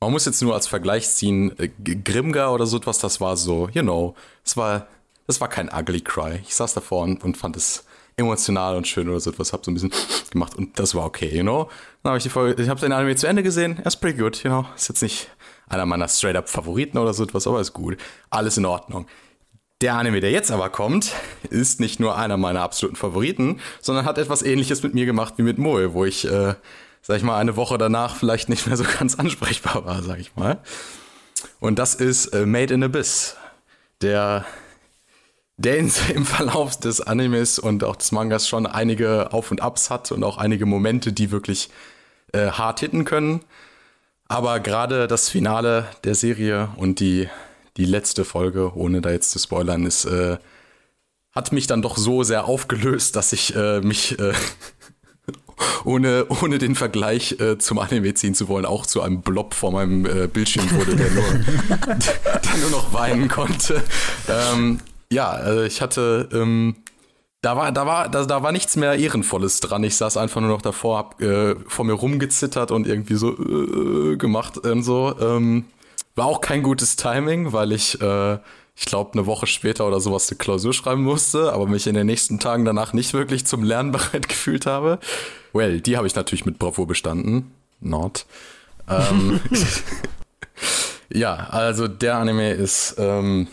man 0.00 0.10
muss 0.10 0.24
jetzt 0.24 0.42
nur 0.42 0.54
als 0.54 0.66
Vergleich 0.66 1.08
ziehen, 1.10 1.56
äh, 1.58 1.68
Grimgar 1.68 2.54
oder 2.54 2.66
so 2.66 2.78
etwas, 2.78 2.98
das 2.98 3.20
war 3.20 3.36
so, 3.36 3.68
you 3.72 3.82
know, 3.82 4.14
es 4.44 4.56
war, 4.56 4.86
das 5.26 5.40
war 5.40 5.48
kein 5.48 5.70
ugly 5.70 6.00
cry. 6.00 6.40
Ich 6.42 6.54
saß 6.54 6.72
davor 6.74 7.02
und, 7.02 7.22
und 7.22 7.36
fand 7.36 7.56
es 7.56 7.84
emotional 8.16 8.76
und 8.76 8.88
schön 8.88 9.08
oder 9.08 9.20
so 9.20 9.30
etwas, 9.30 9.52
hab 9.52 9.64
so 9.64 9.70
ein 9.70 9.74
bisschen 9.74 9.92
gemacht 10.30 10.56
und 10.56 10.78
das 10.78 10.94
war 10.94 11.04
okay, 11.04 11.36
you 11.36 11.42
know. 11.42 11.68
Dann 12.02 12.10
habe 12.10 12.18
ich 12.18 12.24
die 12.24 12.30
Folge, 12.30 12.62
ich 12.62 12.68
habe 12.68 12.80
den 12.80 12.92
Anime 12.92 13.16
zu 13.16 13.26
Ende 13.26 13.42
gesehen, 13.42 13.78
er 13.78 13.86
ist 13.86 13.96
pretty 13.96 14.18
good, 14.18 14.42
you 14.42 14.50
know, 14.50 14.64
ist 14.74 14.88
jetzt 14.88 15.02
nicht 15.02 15.28
einer 15.72 15.86
meiner 15.86 16.08
straight-up 16.08 16.48
Favoriten 16.48 16.98
oder 16.98 17.14
so 17.14 17.24
etwas, 17.24 17.46
aber 17.46 17.60
ist 17.60 17.72
gut. 17.72 17.96
Alles 18.30 18.56
in 18.56 18.66
Ordnung. 18.66 19.06
Der 19.80 19.94
Anime, 19.94 20.20
der 20.20 20.30
jetzt 20.30 20.52
aber 20.52 20.70
kommt, 20.70 21.12
ist 21.50 21.80
nicht 21.80 21.98
nur 21.98 22.16
einer 22.16 22.36
meiner 22.36 22.60
absoluten 22.60 22.96
Favoriten, 22.96 23.60
sondern 23.80 24.04
hat 24.04 24.16
etwas 24.18 24.42
ähnliches 24.42 24.82
mit 24.82 24.94
mir 24.94 25.06
gemacht 25.06 25.34
wie 25.38 25.42
mit 25.42 25.58
Moe, 25.58 25.92
wo 25.92 26.04
ich, 26.04 26.24
äh, 26.24 26.54
sag 27.00 27.16
ich 27.16 27.24
mal, 27.24 27.38
eine 27.38 27.56
Woche 27.56 27.78
danach 27.78 28.14
vielleicht 28.14 28.48
nicht 28.48 28.66
mehr 28.68 28.76
so 28.76 28.84
ganz 28.84 29.14
ansprechbar 29.18 29.84
war, 29.84 30.02
sag 30.02 30.20
ich 30.20 30.36
mal. 30.36 30.60
Und 31.58 31.80
das 31.80 31.96
ist 31.96 32.26
äh, 32.26 32.46
Made 32.46 32.72
in 32.72 32.84
Abyss. 32.84 33.36
Der, 34.02 34.44
der 35.56 35.78
im 36.14 36.26
Verlauf 36.26 36.78
des 36.78 37.00
Animes 37.00 37.58
und 37.58 37.82
auch 37.82 37.96
des 37.96 38.12
Mangas 38.12 38.48
schon 38.48 38.66
einige 38.66 39.32
Auf- 39.32 39.50
und 39.50 39.62
Abs 39.62 39.90
hat 39.90 40.12
und 40.12 40.22
auch 40.22 40.38
einige 40.38 40.66
Momente, 40.66 41.12
die 41.12 41.32
wirklich 41.32 41.70
äh, 42.32 42.50
hart 42.50 42.80
hitten 42.80 43.04
können. 43.04 43.40
Aber 44.32 44.60
gerade 44.60 45.08
das 45.08 45.28
Finale 45.28 45.86
der 46.04 46.14
Serie 46.14 46.70
und 46.76 47.00
die, 47.00 47.28
die 47.76 47.84
letzte 47.84 48.24
Folge, 48.24 48.74
ohne 48.74 49.02
da 49.02 49.10
jetzt 49.10 49.30
zu 49.30 49.38
spoilern, 49.38 49.84
ist, 49.84 50.06
äh, 50.06 50.38
hat 51.32 51.52
mich 51.52 51.66
dann 51.66 51.82
doch 51.82 51.98
so 51.98 52.22
sehr 52.22 52.46
aufgelöst, 52.46 53.14
dass 53.14 53.34
ich 53.34 53.54
äh, 53.54 53.82
mich, 53.82 54.18
äh, 54.18 54.32
ohne, 55.84 56.24
ohne 56.30 56.56
den 56.56 56.76
Vergleich 56.76 57.38
äh, 57.40 57.58
zum 57.58 57.78
Anime 57.78 58.14
ziehen 58.14 58.34
zu 58.34 58.48
wollen, 58.48 58.64
auch 58.64 58.86
zu 58.86 59.02
einem 59.02 59.20
Blob 59.20 59.52
vor 59.52 59.70
meinem 59.70 60.06
äh, 60.06 60.28
Bildschirm 60.28 60.70
wurde, 60.70 60.96
der 60.96 61.10
nur, 61.10 61.24
der 61.86 62.56
nur 62.62 62.70
noch 62.70 62.94
weinen 62.94 63.28
konnte. 63.28 63.82
Ähm, 64.30 64.80
ja, 65.12 65.28
also 65.28 65.60
ich 65.60 65.82
hatte 65.82 66.30
ähm, 66.32 66.76
da 67.42 67.56
war, 67.56 67.72
da 67.72 67.86
war, 67.86 68.08
da, 68.08 68.24
da 68.24 68.42
war 68.42 68.52
nichts 68.52 68.76
mehr 68.76 68.94
Ehrenvolles 68.94 69.58
dran. 69.58 69.82
Ich 69.82 69.96
saß 69.96 70.16
einfach 70.16 70.40
nur 70.40 70.50
noch 70.50 70.62
davor, 70.62 70.96
hab 70.96 71.20
äh, 71.20 71.56
vor 71.66 71.84
mir 71.84 71.94
rumgezittert 71.94 72.70
und 72.70 72.86
irgendwie 72.86 73.16
so 73.16 73.32
äh, 73.36 74.16
gemacht 74.16 74.58
und 74.58 74.84
so. 74.84 75.14
Ähm, 75.20 75.64
war 76.14 76.26
auch 76.26 76.40
kein 76.40 76.62
gutes 76.62 76.94
Timing, 76.94 77.52
weil 77.52 77.72
ich, 77.72 78.00
äh, 78.00 78.34
ich 78.76 78.84
glaube, 78.86 79.14
eine 79.14 79.26
Woche 79.26 79.48
später 79.48 79.88
oder 79.88 79.98
sowas 79.98 80.30
eine 80.30 80.38
Klausur 80.38 80.72
schreiben 80.72 81.02
musste, 81.02 81.52
aber 81.52 81.66
mich 81.66 81.88
in 81.88 81.94
den 81.94 82.06
nächsten 82.06 82.38
Tagen 82.38 82.64
danach 82.64 82.92
nicht 82.92 83.12
wirklich 83.12 83.44
zum 83.44 83.64
Lernen 83.64 83.90
bereit 83.92 84.28
gefühlt 84.28 84.66
habe. 84.66 85.00
Well, 85.52 85.80
die 85.80 85.96
habe 85.96 86.06
ich 86.06 86.14
natürlich 86.14 86.46
mit 86.46 86.60
Bravo 86.60 86.86
bestanden. 86.86 87.52
Not. 87.80 88.24
Ähm, 88.88 89.40
ja, 91.12 91.34
also 91.34 91.88
der 91.88 92.18
Anime 92.18 92.52
ist, 92.52 92.94
ähm, 92.98 93.48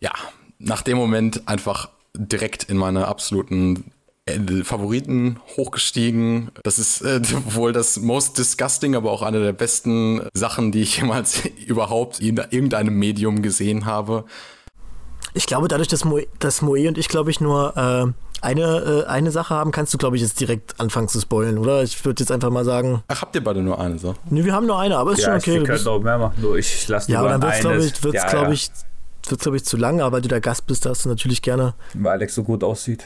ja, 0.00 0.12
nach 0.58 0.80
dem 0.80 0.96
Moment 0.96 1.46
einfach 1.46 1.90
direkt 2.16 2.64
in 2.64 2.76
meine 2.76 3.08
absoluten 3.08 3.92
äh, 4.26 4.62
Favoriten 4.62 5.40
hochgestiegen. 5.56 6.50
Das 6.62 6.78
ist 6.78 7.02
äh, 7.02 7.20
wohl 7.54 7.72
das 7.72 7.98
most 7.98 8.38
disgusting, 8.38 8.94
aber 8.94 9.10
auch 9.10 9.22
eine 9.22 9.42
der 9.42 9.52
besten 9.52 10.22
Sachen, 10.34 10.72
die 10.72 10.82
ich 10.82 10.98
jemals 10.98 11.42
überhaupt 11.66 12.20
in 12.20 12.36
irgendeinem 12.36 12.98
Medium 12.98 13.42
gesehen 13.42 13.84
habe. 13.86 14.24
Ich 15.34 15.46
glaube, 15.46 15.68
dadurch, 15.68 15.88
dass 15.88 16.04
Moe, 16.04 16.26
dass 16.38 16.60
Moe 16.60 16.86
und 16.88 16.98
ich, 16.98 17.08
glaube 17.08 17.30
ich, 17.30 17.40
nur 17.40 17.74
äh, 17.76 18.12
eine, 18.42 19.04
äh, 19.06 19.06
eine 19.06 19.30
Sache 19.30 19.54
haben, 19.54 19.70
kannst 19.70 19.94
du, 19.94 19.98
glaube 19.98 20.16
ich, 20.16 20.22
jetzt 20.22 20.38
direkt 20.40 20.78
anfangen 20.78 21.08
zu 21.08 21.20
spoilen, 21.20 21.58
oder? 21.58 21.82
Ich 21.82 22.04
würde 22.04 22.22
jetzt 22.22 22.30
einfach 22.30 22.50
mal 22.50 22.64
sagen. 22.64 23.02
Ach, 23.08 23.22
habt 23.22 23.34
ihr 23.34 23.42
beide 23.42 23.62
nur 23.62 23.80
eine, 23.80 23.98
so? 23.98 24.14
Nee, 24.28 24.44
wir 24.44 24.52
haben 24.52 24.66
nur 24.66 24.78
eine, 24.78 24.98
aber 24.98 25.12
ist 25.12 25.20
ja, 25.20 25.26
schon 25.26 25.36
okay. 25.36 25.60
Wir 25.60 25.76
können 25.76 25.86
auch 25.86 26.00
mehr 26.00 26.18
machen, 26.18 26.42
nur 26.42 26.56
ich 26.58 26.86
lasse 26.88 27.10
Ja, 27.10 27.20
aber 27.20 27.30
dann 27.30 27.42
wird 27.42 27.54
es, 27.54 27.60
glaube 27.60 27.84
ich, 27.84 28.04
wird's, 28.04 28.16
ja, 28.16 28.28
glaub 28.28 28.50
ich 28.50 28.68
wird, 29.30 29.40
glaube 29.40 29.56
ich, 29.56 29.64
zu 29.64 29.76
lang, 29.76 30.00
aber 30.00 30.16
weil 30.16 30.22
du 30.22 30.28
der 30.28 30.40
Gast 30.40 30.66
bist, 30.66 30.86
darfst 30.86 31.04
du 31.04 31.08
natürlich 31.08 31.42
gerne. 31.42 31.74
Weil 31.94 32.12
Alex 32.12 32.34
so 32.34 32.42
gut 32.42 32.64
aussieht. 32.64 33.04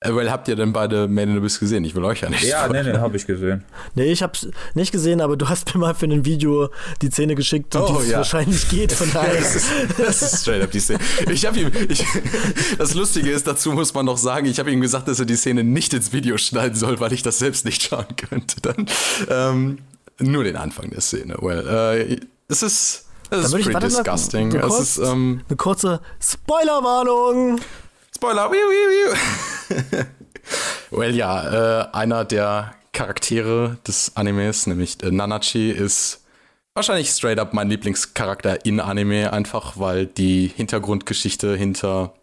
Äh, 0.00 0.14
weil 0.14 0.30
habt 0.30 0.46
ihr 0.48 0.56
denn 0.56 0.72
beide 0.74 1.08
Man 1.08 1.24
in 1.24 1.30
the 1.32 1.38
Abyss 1.38 1.58
gesehen? 1.58 1.84
Ich 1.84 1.94
will 1.94 2.04
euch 2.04 2.20
ja 2.20 2.28
nicht. 2.28 2.44
Ja, 2.44 2.68
nee, 2.68 2.82
nee, 2.82 2.98
habe 2.98 3.16
ich 3.16 3.26
gesehen. 3.26 3.64
Nee, 3.94 4.12
ich 4.12 4.22
hab's 4.22 4.46
nicht 4.74 4.92
gesehen, 4.92 5.22
aber 5.22 5.38
du 5.38 5.48
hast 5.48 5.74
mir 5.74 5.80
mal 5.80 5.94
für 5.94 6.04
ein 6.04 6.26
Video 6.26 6.68
die 7.00 7.08
Szene 7.08 7.34
geschickt, 7.34 7.72
die 7.72 7.78
oh, 7.78 8.02
ja. 8.06 8.18
wahrscheinlich 8.18 8.68
geht. 8.68 8.92
Von 8.92 9.10
daher. 9.14 9.34
Das, 9.34 9.56
ist, 9.56 9.70
das 9.96 10.22
ist 10.22 10.42
straight 10.42 10.62
up 10.62 10.70
die 10.70 10.80
Szene. 10.80 11.00
Ich 11.30 11.46
habe 11.46 11.58
ihm, 11.58 11.70
ich, 11.88 12.04
das 12.76 12.92
Lustige 12.92 13.30
ist, 13.30 13.46
dazu 13.46 13.72
muss 13.72 13.94
man 13.94 14.04
noch 14.04 14.18
sagen, 14.18 14.46
ich 14.46 14.58
habe 14.58 14.70
ihm 14.70 14.82
gesagt, 14.82 15.08
dass 15.08 15.18
er 15.18 15.26
die 15.26 15.36
Szene 15.36 15.64
nicht 15.64 15.94
ins 15.94 16.12
Video 16.12 16.36
schneiden 16.36 16.76
soll, 16.76 17.00
weil 17.00 17.14
ich 17.14 17.22
das 17.22 17.38
selbst 17.38 17.64
nicht 17.64 17.82
schauen 17.82 18.06
könnte. 18.16 18.60
Dann 18.60 18.86
ähm, 19.30 19.78
nur 20.18 20.44
den 20.44 20.56
Anfang 20.56 20.90
der 20.90 21.00
Szene. 21.00 21.36
Well, 21.40 21.66
äh, 21.66 22.20
es 22.48 22.62
ist 22.62 23.05
das 23.30 23.52
ist 23.52 23.64
pretty 23.64 23.78
disgusting. 23.80 24.48
Mal, 24.48 24.60
kurz, 24.60 24.80
ist, 24.80 24.98
ähm, 24.98 25.42
eine 25.48 25.56
kurze 25.56 26.00
Spoilerwarnung. 26.20 27.60
Spoiler. 28.14 28.50
Wiu, 28.50 28.56
wiu, 28.56 29.76
wiu. 29.90 30.04
well, 30.98 31.14
ja, 31.14 31.82
äh, 31.82 31.88
einer 31.92 32.24
der 32.24 32.74
Charaktere 32.92 33.78
des 33.86 34.12
Animes, 34.14 34.66
nämlich 34.66 35.02
äh, 35.02 35.10
Nanachi, 35.10 35.70
ist 35.70 36.22
wahrscheinlich 36.74 37.10
straight 37.10 37.38
up 37.38 37.52
mein 37.52 37.68
Lieblingscharakter 37.68 38.64
in 38.64 38.80
Anime, 38.80 39.32
einfach 39.32 39.78
weil 39.78 40.06
die 40.06 40.52
Hintergrundgeschichte 40.54 41.56
hinter 41.56 42.14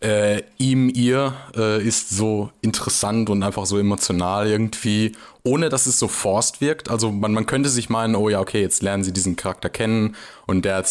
äh, 0.00 0.42
ihm, 0.58 0.88
ihr 0.88 1.34
äh, 1.56 1.82
ist 1.82 2.10
so 2.10 2.50
interessant 2.60 3.30
und 3.30 3.42
einfach 3.42 3.66
so 3.66 3.78
emotional 3.78 4.46
irgendwie, 4.46 5.12
ohne 5.46 5.68
dass 5.68 5.86
es 5.86 5.98
so 5.98 6.08
forced 6.08 6.60
wirkt. 6.60 6.90
Also 6.90 7.12
man, 7.12 7.32
man 7.32 7.46
könnte 7.46 7.68
sich 7.68 7.88
meinen, 7.88 8.16
oh 8.16 8.28
ja, 8.28 8.40
okay, 8.40 8.60
jetzt 8.60 8.82
lernen 8.82 9.04
sie 9.04 9.12
diesen 9.12 9.36
Charakter 9.36 9.70
kennen 9.70 10.16
und 10.46 10.64
der 10.64 10.84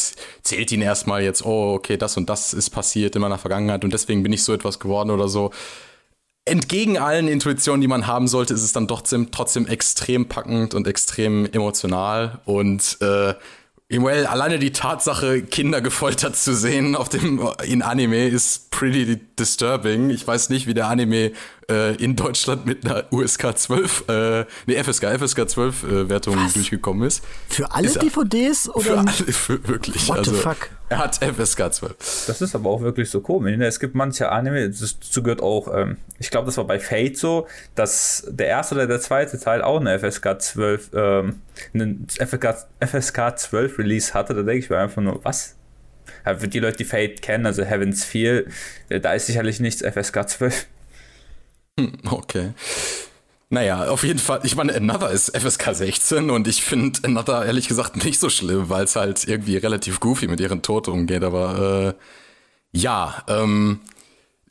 zählt 0.44 0.72
ihn 0.72 0.82
erstmal 0.82 1.22
jetzt, 1.24 1.46
oh, 1.46 1.74
okay, 1.74 1.98
das 1.98 2.16
und 2.16 2.30
das 2.30 2.54
ist 2.54 2.70
passiert 2.70 3.16
in 3.16 3.22
meiner 3.22 3.38
Vergangenheit 3.38 3.84
und 3.84 3.94
deswegen 3.94 4.24
bin 4.24 4.32
ich 4.32 4.44
so 4.44 4.54
etwas 4.54 4.80
geworden 4.80 5.12
oder 5.12 5.28
so. 5.28 5.52
Entgegen 6.46 6.98
allen 6.98 7.28
Intuitionen, 7.28 7.82
die 7.82 7.88
man 7.88 8.08
haben 8.08 8.28
sollte, 8.28 8.54
ist 8.54 8.64
es 8.64 8.72
dann 8.72 8.88
trotzdem, 8.88 9.32
trotzdem 9.32 9.68
extrem 9.68 10.28
packend 10.28 10.74
und 10.74 10.88
extrem 10.88 11.46
emotional 11.52 12.40
und 12.46 12.98
äh, 13.02 13.34
Well, 13.88 14.26
alleine 14.26 14.58
die 14.58 14.72
Tatsache, 14.72 15.44
Kinder 15.44 15.80
gefoltert 15.80 16.36
zu 16.36 16.56
sehen 16.56 16.96
auf 16.96 17.08
dem, 17.08 17.48
in 17.64 17.84
Anime 17.84 18.28
ist 18.28 18.72
pretty 18.72 19.20
disturbing. 19.40 20.10
Ich 20.10 20.26
weiß 20.26 20.50
nicht, 20.50 20.66
wie 20.66 20.74
der 20.74 20.88
Anime 20.88 21.34
äh, 21.70 21.96
in 21.96 22.16
Deutschland 22.16 22.66
mit 22.66 22.86
einer 22.86 23.06
USK 23.12 23.58
12, 23.58 24.04
äh, 24.08 24.46
nee, 24.66 24.82
FSK, 24.82 25.20
FSK 25.20 25.50
12 25.50 25.84
äh, 25.84 26.10
Wertung 26.10 26.38
Was? 26.38 26.54
durchgekommen 26.54 27.08
ist. 27.08 27.24
Für 27.48 27.72
alle 27.72 27.88
ist 27.88 28.02
DVDs 28.02 28.70
oder? 28.70 28.82
Für 28.82 28.98
alle, 29.00 29.10
für, 29.12 29.68
wirklich. 29.68 30.08
What 30.08 30.20
also, 30.20 30.34
the 30.34 30.42
fuck? 30.42 30.70
Er 30.90 31.00
hat 31.00 31.16
FSK 31.16 31.74
12. 31.74 32.26
Das 32.28 32.42
ist 32.42 32.54
aber 32.54 32.70
auch 32.70 32.82
wirklich 32.82 33.10
so 33.10 33.22
komisch. 33.22 33.58
Ne? 33.58 33.66
Es 33.66 33.80
gibt 33.80 33.96
manche 33.96 34.32
Anime, 34.32 34.70
dazu 34.70 35.24
gehört 35.24 35.42
auch, 35.42 35.74
ähm, 35.76 35.98
ich 36.20 36.30
glaube, 36.30 36.46
das 36.46 36.58
war 36.58 36.66
bei 36.66 36.80
Fate 36.80 37.18
so, 37.18 37.48
dass 37.74 38.28
der 38.30 38.48
erste 38.48 38.76
oder 38.76 38.86
der 38.86 39.02
zweite 39.02 39.40
Teil 39.40 39.62
auch 39.62 39.80
eine 39.80 39.98
FSK 39.98 40.40
12, 40.40 40.90
ähm, 40.94 41.42
einen 41.74 42.08
FSK, 42.10 42.68
FSK 42.80 43.38
12 43.38 43.80
Release 43.80 44.14
hatte. 44.14 44.36
Da 44.36 44.44
denke 44.44 44.60
ich 44.60 44.70
mir 44.70 44.78
einfach 44.78 45.02
nur, 45.02 45.24
was? 45.24 45.56
Ja, 46.24 46.36
für 46.38 46.48
die 46.48 46.60
Leute, 46.60 46.78
die 46.78 46.86
Fate 46.86 47.22
kennen, 47.22 47.46
also 47.46 47.64
Heaven's 47.64 48.04
Feel, 48.04 48.48
äh, 48.90 49.00
da 49.00 49.14
ist 49.14 49.26
sicherlich 49.26 49.60
nichts 49.60 49.82
FSK 49.82 50.30
12. 50.30 50.68
Hm, 51.80 51.94
okay. 52.10 52.54
Naja, 53.50 53.90
auf 53.90 54.04
jeden 54.04 54.20
Fall. 54.20 54.42
Ich 54.44 54.56
meine, 54.56 54.74
Another 54.76 55.12
ist 55.12 55.36
FSK 55.38 55.76
16 55.76 56.30
und 56.30 56.48
ich 56.48 56.64
finde 56.64 57.00
Another 57.04 57.46
ehrlich 57.46 57.68
gesagt 57.68 57.96
nicht 58.04 58.20
so 58.20 58.30
schlimm, 58.30 58.70
weil 58.70 58.86
es 58.86 58.96
halt 58.96 59.28
irgendwie 59.28 59.58
relativ 59.58 60.00
goofy 60.00 60.28
mit 60.28 60.40
ihren 60.40 60.62
Tod 60.62 60.88
umgeht. 60.88 61.24
Aber 61.24 61.96
äh, 61.96 62.78
ja, 62.78 63.24
ähm, 63.28 63.82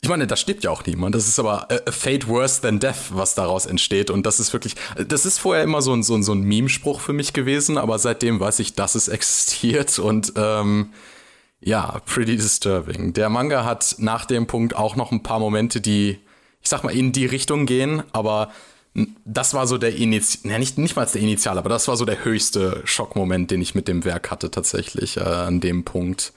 ich 0.01 0.09
meine, 0.09 0.27
da 0.27 0.35
stirbt 0.35 0.63
ja 0.63 0.69
auch 0.69 0.85
niemand. 0.85 1.15
Das 1.15 1.27
ist 1.27 1.39
aber 1.39 1.67
a 1.71 1.91
fate 1.91 2.27
worse 2.27 2.61
than 2.61 2.79
death, 2.79 3.09
was 3.09 3.33
daraus 3.33 3.65
entsteht. 3.65 4.11
Und 4.11 4.25
das 4.25 4.39
ist 4.39 4.53
wirklich, 4.53 4.75
das 5.07 5.25
ist 5.25 5.39
vorher 5.39 5.63
immer 5.63 5.81
so 5.81 5.93
ein, 5.93 6.03
so 6.03 6.15
ein, 6.15 6.23
so 6.23 6.33
ein 6.33 6.41
Meme-Spruch 6.41 6.99
für 7.01 7.13
mich 7.13 7.33
gewesen, 7.33 7.77
aber 7.77 7.97
seitdem 7.99 8.39
weiß 8.39 8.59
ich, 8.59 8.75
dass 8.75 8.95
es 8.95 9.07
existiert 9.09 9.97
und 9.99 10.33
ähm, 10.35 10.93
ja, 11.59 12.01
pretty 12.05 12.35
disturbing. 12.37 13.13
Der 13.13 13.29
Manga 13.29 13.65
hat 13.65 13.95
nach 13.97 14.25
dem 14.25 14.45
Punkt 14.45 14.75
auch 14.75 14.95
noch 14.95 15.11
ein 15.11 15.23
paar 15.23 15.39
Momente, 15.39 15.81
die, 15.81 16.19
ich 16.65 16.69
sag 16.69 16.83
mal, 16.83 16.95
in 16.95 17.11
die 17.11 17.27
Richtung 17.27 17.67
gehen, 17.67 18.01
aber 18.11 18.51
das 19.23 19.53
war 19.53 19.67
so 19.67 19.77
der 19.77 19.95
Initial, 19.95 20.51
ja, 20.51 20.57
nicht, 20.57 20.79
nicht 20.79 20.95
mal 20.95 21.05
der 21.05 21.21
Initial, 21.21 21.59
aber 21.59 21.69
das 21.69 21.87
war 21.87 21.95
so 21.95 22.05
der 22.05 22.25
höchste 22.25 22.81
Schockmoment, 22.85 23.51
den 23.51 23.61
ich 23.61 23.75
mit 23.75 23.87
dem 23.87 24.03
Werk 24.03 24.31
hatte 24.31 24.49
tatsächlich 24.49 25.17
äh, 25.17 25.21
an 25.21 25.59
dem 25.59 25.85
Punkt. 25.85 26.33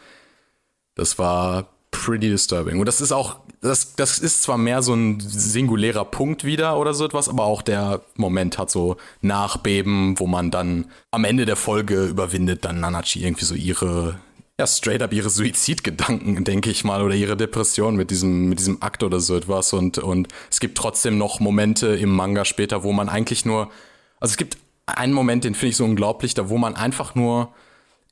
Das 0.94 1.18
war 1.18 1.68
pretty 1.92 2.28
disturbing. 2.28 2.78
Und 2.78 2.84
das 2.84 3.00
ist 3.00 3.10
auch, 3.10 3.40
das, 3.62 3.96
das 3.96 4.18
ist 4.18 4.42
zwar 4.42 4.58
mehr 4.58 4.82
so 4.82 4.92
ein 4.92 5.18
singulärer 5.18 6.04
Punkt 6.04 6.44
wieder 6.44 6.76
oder 6.76 6.92
so 6.92 7.06
etwas, 7.06 7.30
aber 7.30 7.44
auch 7.44 7.62
der 7.62 8.02
Moment 8.16 8.58
hat 8.58 8.70
so 8.70 8.98
Nachbeben, 9.22 10.18
wo 10.18 10.26
man 10.26 10.50
dann 10.50 10.90
am 11.10 11.24
Ende 11.24 11.46
der 11.46 11.56
Folge 11.56 12.04
überwindet 12.04 12.66
dann 12.66 12.80
Nanachi 12.80 13.24
irgendwie 13.24 13.46
so 13.46 13.54
ihre 13.54 14.18
ja, 14.58 14.66
straight 14.66 15.02
up 15.02 15.12
ihre 15.12 15.30
Suizidgedanken, 15.30 16.42
denke 16.44 16.70
ich 16.70 16.82
mal, 16.82 17.02
oder 17.02 17.14
ihre 17.14 17.36
Depression 17.36 17.94
mit 17.94 18.10
diesem, 18.10 18.48
mit 18.48 18.58
diesem 18.58 18.82
Akt 18.82 19.04
oder 19.04 19.20
so 19.20 19.36
etwas. 19.36 19.72
Und, 19.72 19.98
und 19.98 20.28
es 20.50 20.58
gibt 20.58 20.76
trotzdem 20.76 21.16
noch 21.16 21.38
Momente 21.38 21.88
im 21.88 22.10
Manga 22.10 22.44
später, 22.44 22.82
wo 22.82 22.92
man 22.92 23.08
eigentlich 23.08 23.44
nur, 23.44 23.70
also 24.18 24.32
es 24.32 24.36
gibt 24.36 24.58
einen 24.86 25.12
Moment, 25.12 25.44
den 25.44 25.54
finde 25.54 25.70
ich 25.70 25.76
so 25.76 25.84
unglaublich, 25.84 26.34
da 26.34 26.48
wo 26.48 26.58
man 26.58 26.74
einfach 26.74 27.14
nur 27.14 27.54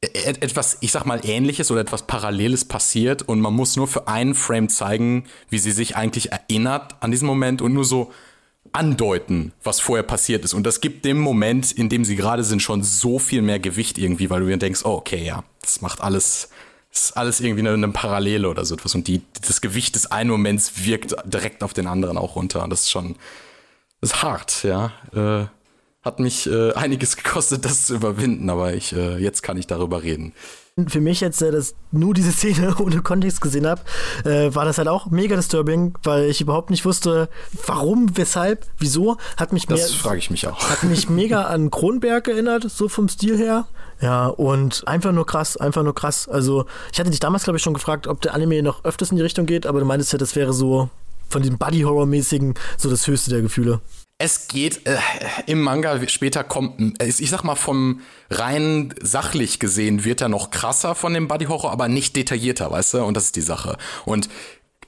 e-, 0.03 0.07
e-, 0.07 0.41
etwas, 0.41 0.79
ich 0.83 0.93
sag 0.93 1.05
mal, 1.05 1.21
ähnliches 1.25 1.73
oder 1.73 1.81
etwas 1.81 2.07
Paralleles 2.07 2.65
passiert 2.67 3.23
und 3.23 3.41
man 3.41 3.53
muss 3.53 3.75
nur 3.75 3.89
für 3.89 4.07
einen 4.07 4.37
Frame 4.37 4.69
zeigen, 4.69 5.25
wie 5.51 5.59
sie 5.59 5.73
sich 5.73 5.97
eigentlich 5.97 6.31
erinnert 6.31 6.95
an 7.01 7.11
diesen 7.11 7.27
Moment 7.27 7.61
und 7.61 7.73
nur 7.73 7.85
so 7.85 8.13
andeuten, 8.73 9.53
was 9.63 9.81
vorher 9.81 10.03
passiert 10.03 10.45
ist. 10.45 10.55
Und 10.55 10.65
das 10.65 10.81
gibt 10.81 11.05
dem 11.05 11.19
Moment, 11.19 11.73
in 11.73 11.89
dem 11.89 12.05
sie 12.05 12.17
gerade 12.17 12.45
sind, 12.45 12.61
schon 12.63 12.83
so 12.83 13.19
viel 13.19 13.43
mehr 13.43 13.59
Gewicht 13.59 13.99
irgendwie, 13.99 14.31
weil 14.31 14.41
du 14.41 14.47
dir 14.47 14.57
denkst, 14.57 14.83
oh, 14.85 14.95
okay, 14.95 15.25
ja, 15.25 15.45
das 15.63 15.81
macht 15.81 16.01
alles, 16.01 16.49
ist 16.93 17.17
alles 17.17 17.41
irgendwie 17.41 17.61
eine, 17.61 17.73
eine 17.73 17.89
Parallele 17.89 18.49
oder 18.49 18.65
so 18.65 18.75
etwas. 18.75 18.95
Und 18.95 19.09
die, 19.09 19.23
das 19.47 19.61
Gewicht 19.61 19.95
des 19.95 20.11
einen 20.11 20.31
Moments 20.31 20.85
wirkt 20.85 21.15
direkt 21.25 21.63
auf 21.63 21.73
den 21.73 21.87
anderen 21.87 22.19
auch 22.19 22.37
runter. 22.37 22.63
Und 22.65 22.71
das 22.71 22.83
ist 22.83 22.91
schon, 22.91 23.17
das 24.01 24.11
ist 24.11 24.23
hart, 24.23 24.63
ja. 24.63 24.93
Äh, 25.13 25.47
hat 26.07 26.21
mich 26.21 26.49
äh, 26.49 26.73
einiges 26.73 27.17
gekostet, 27.23 27.65
das 27.65 27.87
zu 27.87 27.97
überwinden, 27.97 28.49
aber 28.49 28.75
ich, 28.75 28.95
äh, 28.95 29.19
jetzt 29.19 29.43
kann 29.43 29.59
ich 29.59 29.67
darüber 29.67 30.03
reden 30.03 30.33
für 30.89 31.01
mich 31.01 31.23
jetzt, 31.23 31.41
äh, 31.41 31.51
dass 31.51 31.75
nur 31.91 32.13
diese 32.13 32.33
Szene 32.33 32.77
ohne 32.79 33.01
Kontext 33.01 33.41
gesehen 33.41 33.67
habe, 33.67 33.81
äh, 34.25 34.55
war 34.55 34.67
das 34.67 34.77
halt 34.77 34.89
auch 34.89 35.07
mega 35.07 35.35
disturbing, 35.35 35.95
weil 36.03 36.25
ich 36.27 36.43
überhaupt 36.43 36.69
nicht 36.69 36.85
wusste, 36.85 37.31
warum, 37.67 38.15
weshalb, 38.17 38.67
wieso. 38.79 39.17
Hat 39.39 39.55
mich 39.55 39.67
das 39.67 39.95
frage 39.95 40.19
ich 40.19 40.31
mich 40.31 40.47
auch. 40.47 40.69
Hat 40.69 40.83
mich 40.83 41.09
mega 41.09 41.45
an 41.45 41.71
Kronberg 41.71 42.29
erinnert, 42.29 42.71
so 42.71 42.91
vom 42.91 43.09
Stil 43.09 43.39
her. 43.39 43.67
Ja, 44.03 44.27
und 44.27 44.87
einfach 44.87 45.13
nur 45.13 45.25
krass, 45.25 45.57
einfach 45.57 45.83
nur 45.83 45.95
krass. 45.95 46.29
Also, 46.29 46.67
ich 46.93 47.01
hatte 47.01 47.09
dich 47.09 47.21
damals, 47.21 47.45
glaube 47.45 47.57
ich, 47.57 47.63
schon 47.63 47.73
gefragt, 47.73 48.07
ob 48.07 48.21
der 48.21 48.35
Anime 48.35 48.63
noch 48.63 48.85
öfters 48.85 49.11
in 49.11 49.17
die 49.17 49.23
Richtung 49.23 49.47
geht, 49.47 49.67
aber 49.67 49.81
du 49.81 49.87
meintest 49.87 50.13
ja, 50.13 50.19
das 50.19 50.37
wäre 50.37 50.53
so 50.53 50.91
von 51.31 51.43
dem 51.43 51.57
Buddy-Horror-mäßigen 51.57 52.55
so 52.77 52.91
das 52.91 53.07
höchste 53.07 53.31
der 53.31 53.41
Gefühle. 53.41 53.81
Es 54.19 54.49
geht 54.49 54.87
äh, 54.87 54.97
im 55.45 55.61
Manga 55.61 56.01
später 56.09 56.43
kommt, 56.43 57.03
ich 57.03 57.29
sag 57.29 57.43
mal 57.45 57.55
vom 57.55 58.01
rein 58.31 58.95
sachlich 59.01 59.59
gesehen 59.59 60.05
wird 60.05 60.23
er 60.23 60.31
noch 60.31 60.51
krasser 60.51 60.95
von 60.95 61.13
dem 61.13 61.29
Body 61.29 61.45
Horror, 61.45 61.71
aber 61.71 61.89
nicht 61.89 62.17
detaillierter, 62.17 62.71
weißt 62.71 62.95
du? 62.95 63.05
Und 63.05 63.15
das 63.15 63.25
ist 63.25 63.37
die 63.37 63.43
Sache. 63.43 63.77
Und 64.07 64.31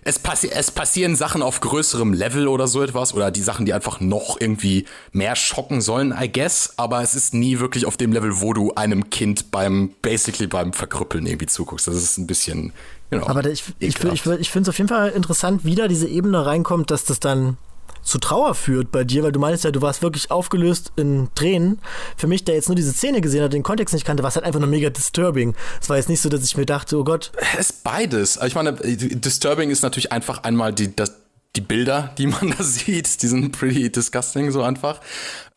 es, 0.03 0.18
passi 0.18 0.49
es 0.49 0.70
passieren 0.70 1.14
Sachen 1.14 1.43
auf 1.43 1.61
größerem 1.61 2.14
Level 2.14 2.49
oder 2.49 2.66
so 2.66 2.83
etwas 2.83 3.12
oder 3.12 3.31
die 3.31 3.43
Sachen, 3.43 3.66
die 3.66 3.74
einfach 3.74 4.01
noch 4.01 4.41
irgendwie 4.41 4.87
mehr 5.12 5.37
schocken 5.37 5.83
sollen, 5.83 6.14
I 6.18 6.33
guess. 6.33 6.72
Aber 6.79 7.03
es 7.03 7.14
ist 7.14 7.35
nie 7.35 7.59
wirklich 7.59 7.85
auf 7.85 7.99
dem 7.99 8.12
Level, 8.12 8.41
wo 8.41 8.55
du 8.55 8.72
einem 8.76 9.11
Kind 9.11 9.51
beim 9.51 9.91
basically 10.01 10.47
beim 10.47 10.72
Verkrüppeln 10.72 11.26
irgendwie 11.26 11.47
zuguckst. 11.47 11.87
Das 11.87 11.97
ist 11.97 12.16
ein 12.16 12.26
bisschen 12.26 12.72
know, 13.11 13.26
aber 13.26 13.45
ich, 13.45 13.62
ich, 13.79 14.03
ich, 14.03 14.26
ich 14.26 14.51
finde 14.51 14.62
es 14.62 14.68
auf 14.70 14.79
jeden 14.79 14.89
Fall 14.89 15.11
interessant, 15.11 15.66
wie 15.66 15.74
da 15.74 15.87
diese 15.87 16.09
Ebene 16.09 16.47
reinkommt, 16.47 16.91
dass 16.91 17.05
das 17.05 17.20
dann 17.20 17.59
zu 18.03 18.18
Trauer 18.18 18.55
führt 18.55 18.91
bei 18.91 19.05
dir, 19.05 19.22
weil 19.22 19.32
du 19.32 19.41
meinst 19.41 19.64
ja, 19.64 19.70
du 19.70 19.82
warst 19.82 20.03
wirklich 20.03 20.30
aufgelöst 20.30 20.93
in 20.97 21.28
Tränen. 21.34 21.80
Für 22.16 22.26
mich, 22.26 22.45
der 22.45 22.55
jetzt 22.55 22.68
nur 22.68 22.76
diese 22.76 22.93
Szene 22.93 23.20
gesehen 23.20 23.43
hat, 23.43 23.53
den 23.53 23.62
Kontext 23.62 23.93
nicht 23.93 24.07
kannte, 24.07 24.22
war 24.22 24.28
es 24.28 24.36
halt 24.36 24.47
einfach 24.47 24.61
nur 24.61 24.68
mega 24.68 24.91
disturbing. 24.91 25.55
Es 25.80 25.89
war 25.89 25.97
jetzt 25.97 26.09
nicht 26.09 26.20
so, 26.20 26.28
dass 26.28 26.43
ich 26.45 26.57
mir 26.57 26.66
dachte, 26.66 26.97
oh 26.99 27.05
Gott. 27.05 27.32
Es 27.59 27.70
ist 27.70 27.84
beides. 27.84 28.39
Ich 28.45 28.55
meine, 28.55 28.72
disturbing 28.72 29.70
ist 29.70 29.82
natürlich 29.82 30.12
einfach 30.12 30.43
einmal 30.45 30.72
die, 30.72 30.95
das, 30.95 31.12
die 31.57 31.61
Bilder, 31.61 32.14
die 32.18 32.26
man 32.26 32.55
da 32.57 32.62
sieht, 32.62 33.22
die 33.22 33.26
sind 33.26 33.53
pretty 33.53 33.90
disgusting 33.90 34.51
so 34.51 34.62
einfach. 34.62 35.01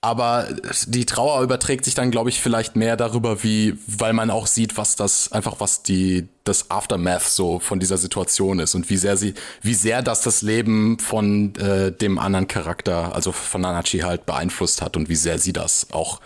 Aber 0.03 0.47
die 0.87 1.05
Trauer 1.05 1.43
überträgt 1.43 1.85
sich 1.85 1.93
dann, 1.93 2.09
glaube 2.09 2.31
ich, 2.31 2.41
vielleicht 2.41 2.75
mehr 2.75 2.97
darüber, 2.97 3.43
wie, 3.43 3.77
weil 3.85 4.13
man 4.13 4.31
auch 4.31 4.47
sieht, 4.47 4.75
was 4.75 4.95
das, 4.95 5.31
einfach 5.31 5.59
was 5.59 5.83
die, 5.83 6.27
das 6.43 6.71
Aftermath 6.71 7.21
so 7.21 7.59
von 7.59 7.79
dieser 7.79 7.99
Situation 7.99 8.57
ist 8.57 8.73
und 8.73 8.89
wie 8.89 8.97
sehr 8.97 9.15
sie, 9.15 9.35
wie 9.61 9.75
sehr 9.75 10.01
das 10.01 10.21
das 10.21 10.41
Leben 10.41 10.97
von 10.97 11.53
äh, 11.55 11.91
dem 11.91 12.17
anderen 12.17 12.47
Charakter, 12.47 13.13
also 13.13 13.31
von 13.31 13.61
Nanachi 13.61 13.99
halt 13.99 14.25
beeinflusst 14.25 14.81
hat 14.81 14.97
und 14.97 15.07
wie 15.07 15.15
sehr 15.15 15.37
sie 15.37 15.53
das 15.53 15.87
auch 15.91 16.19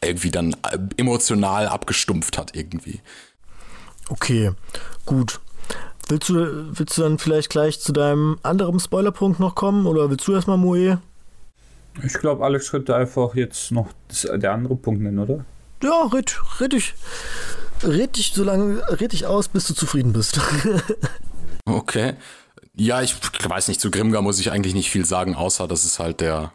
irgendwie 0.00 0.30
dann 0.30 0.52
äh, 0.62 0.78
emotional 0.96 1.66
abgestumpft 1.66 2.38
hat 2.38 2.54
irgendwie. 2.54 3.00
Okay, 4.08 4.52
gut. 5.04 5.40
Willst 6.08 6.28
du, 6.28 6.78
willst 6.78 6.98
du 6.98 7.02
dann 7.02 7.18
vielleicht 7.18 7.48
gleich 7.48 7.80
zu 7.80 7.92
deinem 7.92 8.38
anderen 8.42 8.78
Spoilerpunkt 8.78 9.40
noch 9.40 9.54
kommen 9.54 9.86
oder 9.86 10.10
willst 10.10 10.28
du 10.28 10.34
erstmal 10.34 10.58
Moe? 10.58 11.00
Ich 12.02 12.14
glaube, 12.14 12.44
Alex 12.44 12.70
könnte 12.70 12.94
einfach 12.94 13.34
jetzt 13.34 13.70
noch 13.70 13.88
das, 14.08 14.28
der 14.34 14.52
andere 14.52 14.76
Punkt 14.76 15.00
nennen, 15.00 15.18
oder? 15.18 15.44
Ja, 15.82 16.06
red, 16.12 16.38
red 16.60 16.72
dich. 16.72 16.94
Red 17.82 18.16
dich 18.16 18.32
so 18.34 18.44
lange, 18.44 18.82
red 19.00 19.12
dich 19.12 19.26
aus, 19.26 19.48
bis 19.48 19.66
du 19.66 19.74
zufrieden 19.74 20.12
bist. 20.12 20.40
okay. 21.64 22.14
Ja, 22.76 23.02
ich 23.02 23.14
weiß 23.48 23.68
nicht, 23.68 23.80
zu 23.80 23.90
Grimgar 23.90 24.22
muss 24.22 24.40
ich 24.40 24.50
eigentlich 24.50 24.74
nicht 24.74 24.90
viel 24.90 25.04
sagen, 25.04 25.34
außer 25.34 25.68
dass 25.68 25.84
es 25.84 25.98
halt 25.98 26.20
der, 26.20 26.52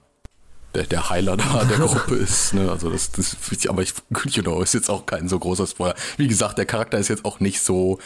der, 0.76 0.84
der 0.84 1.10
Heiler 1.10 1.38
da 1.38 1.64
der 1.64 1.78
Gruppe 1.88 2.16
ist. 2.16 2.54
Ne? 2.54 2.70
Also 2.70 2.90
das, 2.90 3.12
das, 3.12 3.38
aber 3.68 3.82
ich, 3.82 3.94
you 4.26 4.44
know, 4.44 4.62
ist 4.62 4.74
jetzt 4.74 4.90
auch 4.90 5.06
kein 5.06 5.30
so 5.30 5.40
großer 5.40 5.68
Spoiler. 5.68 5.96
Wie 6.18 6.28
gesagt, 6.28 6.58
der 6.58 6.66
Charakter 6.66 6.98
ist 6.98 7.08
jetzt 7.08 7.24
auch 7.26 7.40
nicht 7.40 7.62
so 7.62 8.00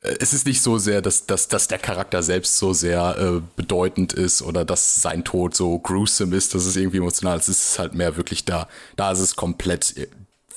es 0.00 0.32
ist 0.32 0.46
nicht 0.46 0.62
so 0.62 0.78
sehr, 0.78 1.02
dass, 1.02 1.26
dass, 1.26 1.48
dass 1.48 1.68
der 1.68 1.78
Charakter 1.78 2.22
selbst 2.22 2.56
so 2.56 2.72
sehr 2.72 3.16
äh, 3.18 3.40
bedeutend 3.56 4.12
ist 4.12 4.42
oder 4.42 4.64
dass 4.64 5.02
sein 5.02 5.24
Tod 5.24 5.54
so 5.54 5.78
gruesome 5.78 6.36
ist, 6.36 6.54
dass 6.54 6.66
es 6.66 6.76
irgendwie 6.76 6.98
emotional 6.98 7.38
ist. 7.38 7.48
Es 7.48 7.70
ist 7.70 7.78
halt 7.78 7.94
mehr 7.94 8.16
wirklich 8.16 8.44
da. 8.44 8.68
Da 8.96 9.10
ist 9.10 9.18
es 9.18 9.34
komplett 9.34 9.96
äh, 9.96 10.08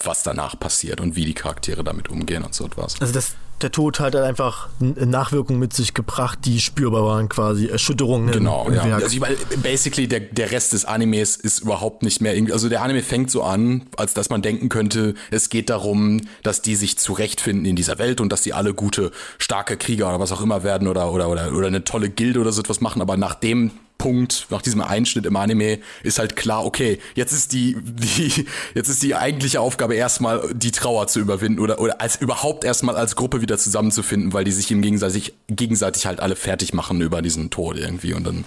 was 0.04 0.24
danach 0.24 0.60
passiert 0.60 1.00
und 1.00 1.16
wie 1.16 1.26
die 1.26 1.34
Charaktere 1.34 1.84
damit 1.84 2.10
umgehen 2.10 2.44
und 2.44 2.56
so 2.56 2.66
etwas. 2.66 3.00
Also 3.00 3.14
das, 3.14 3.36
der 3.64 3.72
Tod 3.72 4.00
hat 4.00 4.16
halt 4.16 4.26
einfach 4.26 4.70
Nachwirkungen 4.80 5.60
mit 5.60 5.74
sich 5.74 5.94
gebracht, 5.94 6.40
die 6.46 6.60
spürbar 6.60 7.06
waren 7.06 7.30
quasi, 7.30 7.68
Erschütterungen. 7.68 8.32
Genau, 8.32 8.66
im, 8.68 8.74
im 8.74 8.80
ja. 8.80 8.86
Werk. 8.86 9.04
Also 9.04 9.14
ich 9.14 9.20
meine, 9.20 9.36
basically 9.62 10.08
der, 10.08 10.20
der 10.20 10.52
Rest 10.52 10.74
des 10.74 10.86
Animes 10.86 11.36
ist 11.36 11.60
überhaupt 11.60 12.04
nicht 12.04 12.22
mehr 12.22 12.36
irgendwie, 12.36 12.54
also 12.54 12.70
der 12.70 12.82
Anime 12.82 13.02
fängt 13.02 13.32
so 13.32 13.44
an, 13.44 13.84
als 13.98 14.14
dass 14.14 14.30
man 14.30 14.42
denken 14.42 14.70
könnte, 14.70 15.16
es 15.30 15.50
geht 15.50 15.70
darum, 15.70 16.22
dass 16.44 16.62
die 16.62 16.76
sich 16.76 16.98
zurechtfinden 16.98 17.66
in 17.66 17.76
dieser 17.76 18.00
Welt 18.00 18.22
und 18.22 18.32
dass 18.32 18.42
die 18.42 18.54
alle 18.54 18.74
gute, 18.74 19.12
starke 19.38 19.78
Krieger 19.78 20.10
oder 20.10 20.20
was 20.20 20.32
auch 20.32 20.42
immer 20.42 20.64
werden 20.64 20.88
oder, 20.88 21.12
oder, 21.12 21.30
oder, 21.30 21.54
oder 21.54 21.68
eine 21.68 21.84
tolle 21.84 22.10
Gilde 22.10 22.40
oder 22.40 22.52
so 22.52 22.62
etwas 22.62 22.82
machen, 22.82 23.02
aber 23.02 23.18
nachdem 23.18 23.72
Punkt, 24.02 24.48
nach 24.50 24.64
diesem 24.64 24.82
Einschnitt 24.82 25.28
im 25.28 25.36
Anime, 25.36 25.78
ist 26.02 26.18
halt 26.18 26.36
klar, 26.36 26.66
okay, 26.66 26.98
jetzt 27.14 27.34
ist 27.34 27.54
die, 27.54 27.78
die, 27.80 28.48
jetzt 28.74 28.90
ist 28.90 29.04
die 29.04 29.14
eigentliche 29.14 29.62
Aufgabe 29.62 29.94
erstmal 29.94 30.42
die 30.56 30.72
Trauer 30.72 31.06
zu 31.06 31.20
überwinden 31.20 31.60
oder, 31.60 31.80
oder 31.80 32.02
als 32.02 32.16
überhaupt 32.16 32.64
erstmal 32.64 32.96
als 32.96 33.16
Gruppe 33.16 33.42
wieder 33.42 33.60
zusammenzufinden, 33.60 34.34
weil 34.34 34.44
die 34.44 34.52
sich 34.52 34.72
im 34.72 34.82
gegenseitig, 34.82 35.36
gegenseitig 35.50 36.08
halt 36.08 36.20
alle 36.20 36.36
fertig 36.36 36.74
machen 36.74 37.00
über 37.02 37.22
diesen 37.22 37.52
Tod 37.52 37.78
irgendwie 37.78 38.16
und 38.16 38.26
dann, 38.26 38.46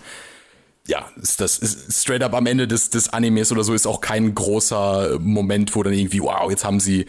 ja, 0.89 1.09
ist 1.23 1.41
das 1.41 1.59
ist 1.59 2.01
straight 2.03 2.25
up 2.25 2.35
am 2.35 2.47
Ende 2.47 2.67
des, 2.67 2.91
des 2.91 3.11
Animes 3.11 3.53
oder 3.53 3.63
so 3.63 3.75
ist 3.75 3.87
auch 3.87 4.01
kein 4.01 4.35
großer 4.35 5.19
Moment, 5.21 5.77
wo 5.77 5.85
dann 5.85 5.93
irgendwie, 5.93 6.21
wow, 6.21 6.51
jetzt 6.51 6.65
haben 6.65 6.81
sie 6.81 7.07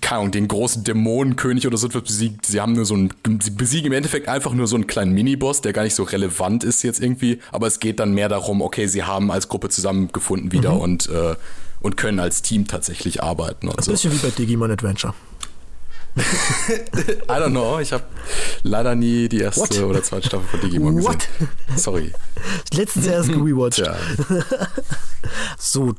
keine 0.00 0.20
Ahnung, 0.20 0.32
den 0.32 0.48
großen 0.48 0.84
Dämonenkönig 0.84 1.66
oder 1.66 1.76
so 1.76 1.86
etwas 1.86 2.02
besiegt. 2.02 2.46
Sie 2.46 2.60
haben 2.60 2.72
nur 2.72 2.84
so 2.84 2.94
einen, 2.94 3.12
sie 3.42 3.50
besiegen 3.50 3.88
im 3.88 3.92
Endeffekt 3.92 4.28
einfach 4.28 4.52
nur 4.52 4.66
so 4.66 4.76
einen 4.76 4.86
kleinen 4.86 5.12
Miniboss, 5.12 5.60
der 5.60 5.72
gar 5.72 5.82
nicht 5.84 5.94
so 5.94 6.02
relevant 6.02 6.64
ist 6.64 6.82
jetzt 6.82 7.00
irgendwie. 7.00 7.40
Aber 7.52 7.66
es 7.66 7.80
geht 7.80 8.00
dann 8.00 8.12
mehr 8.14 8.28
darum, 8.28 8.62
okay, 8.62 8.86
sie 8.86 9.04
haben 9.04 9.30
als 9.30 9.48
Gruppe 9.48 9.68
zusammengefunden 9.68 10.52
wieder 10.52 10.74
mhm. 10.74 10.80
und, 10.80 11.08
äh, 11.08 11.34
und 11.80 11.96
können 11.96 12.20
als 12.20 12.42
Team 12.42 12.66
tatsächlich 12.66 13.22
arbeiten 13.22 13.68
und 13.68 13.78
Ein 13.78 13.84
so. 13.84 13.92
bisschen 13.92 14.12
wie 14.12 14.18
bei 14.18 14.30
Digimon 14.30 14.70
Adventure. 14.70 15.14
I 16.16 17.38
don't 17.38 17.50
know. 17.50 17.78
Ich 17.78 17.92
habe 17.92 18.02
leider 18.62 18.94
nie 18.94 19.28
die 19.28 19.40
erste 19.40 19.60
What? 19.60 19.78
oder 19.82 20.02
zweite 20.02 20.26
Staffel 20.26 20.46
von 20.48 20.60
Digimon 20.60 20.96
gesehen. 20.96 21.12
What? 21.12 21.28
Sorry. 21.76 22.12
Letztens 22.74 23.06
erst 23.06 23.28
gerewatcht. 23.28 23.78
Ja. 23.78 23.96
so, 25.58 25.94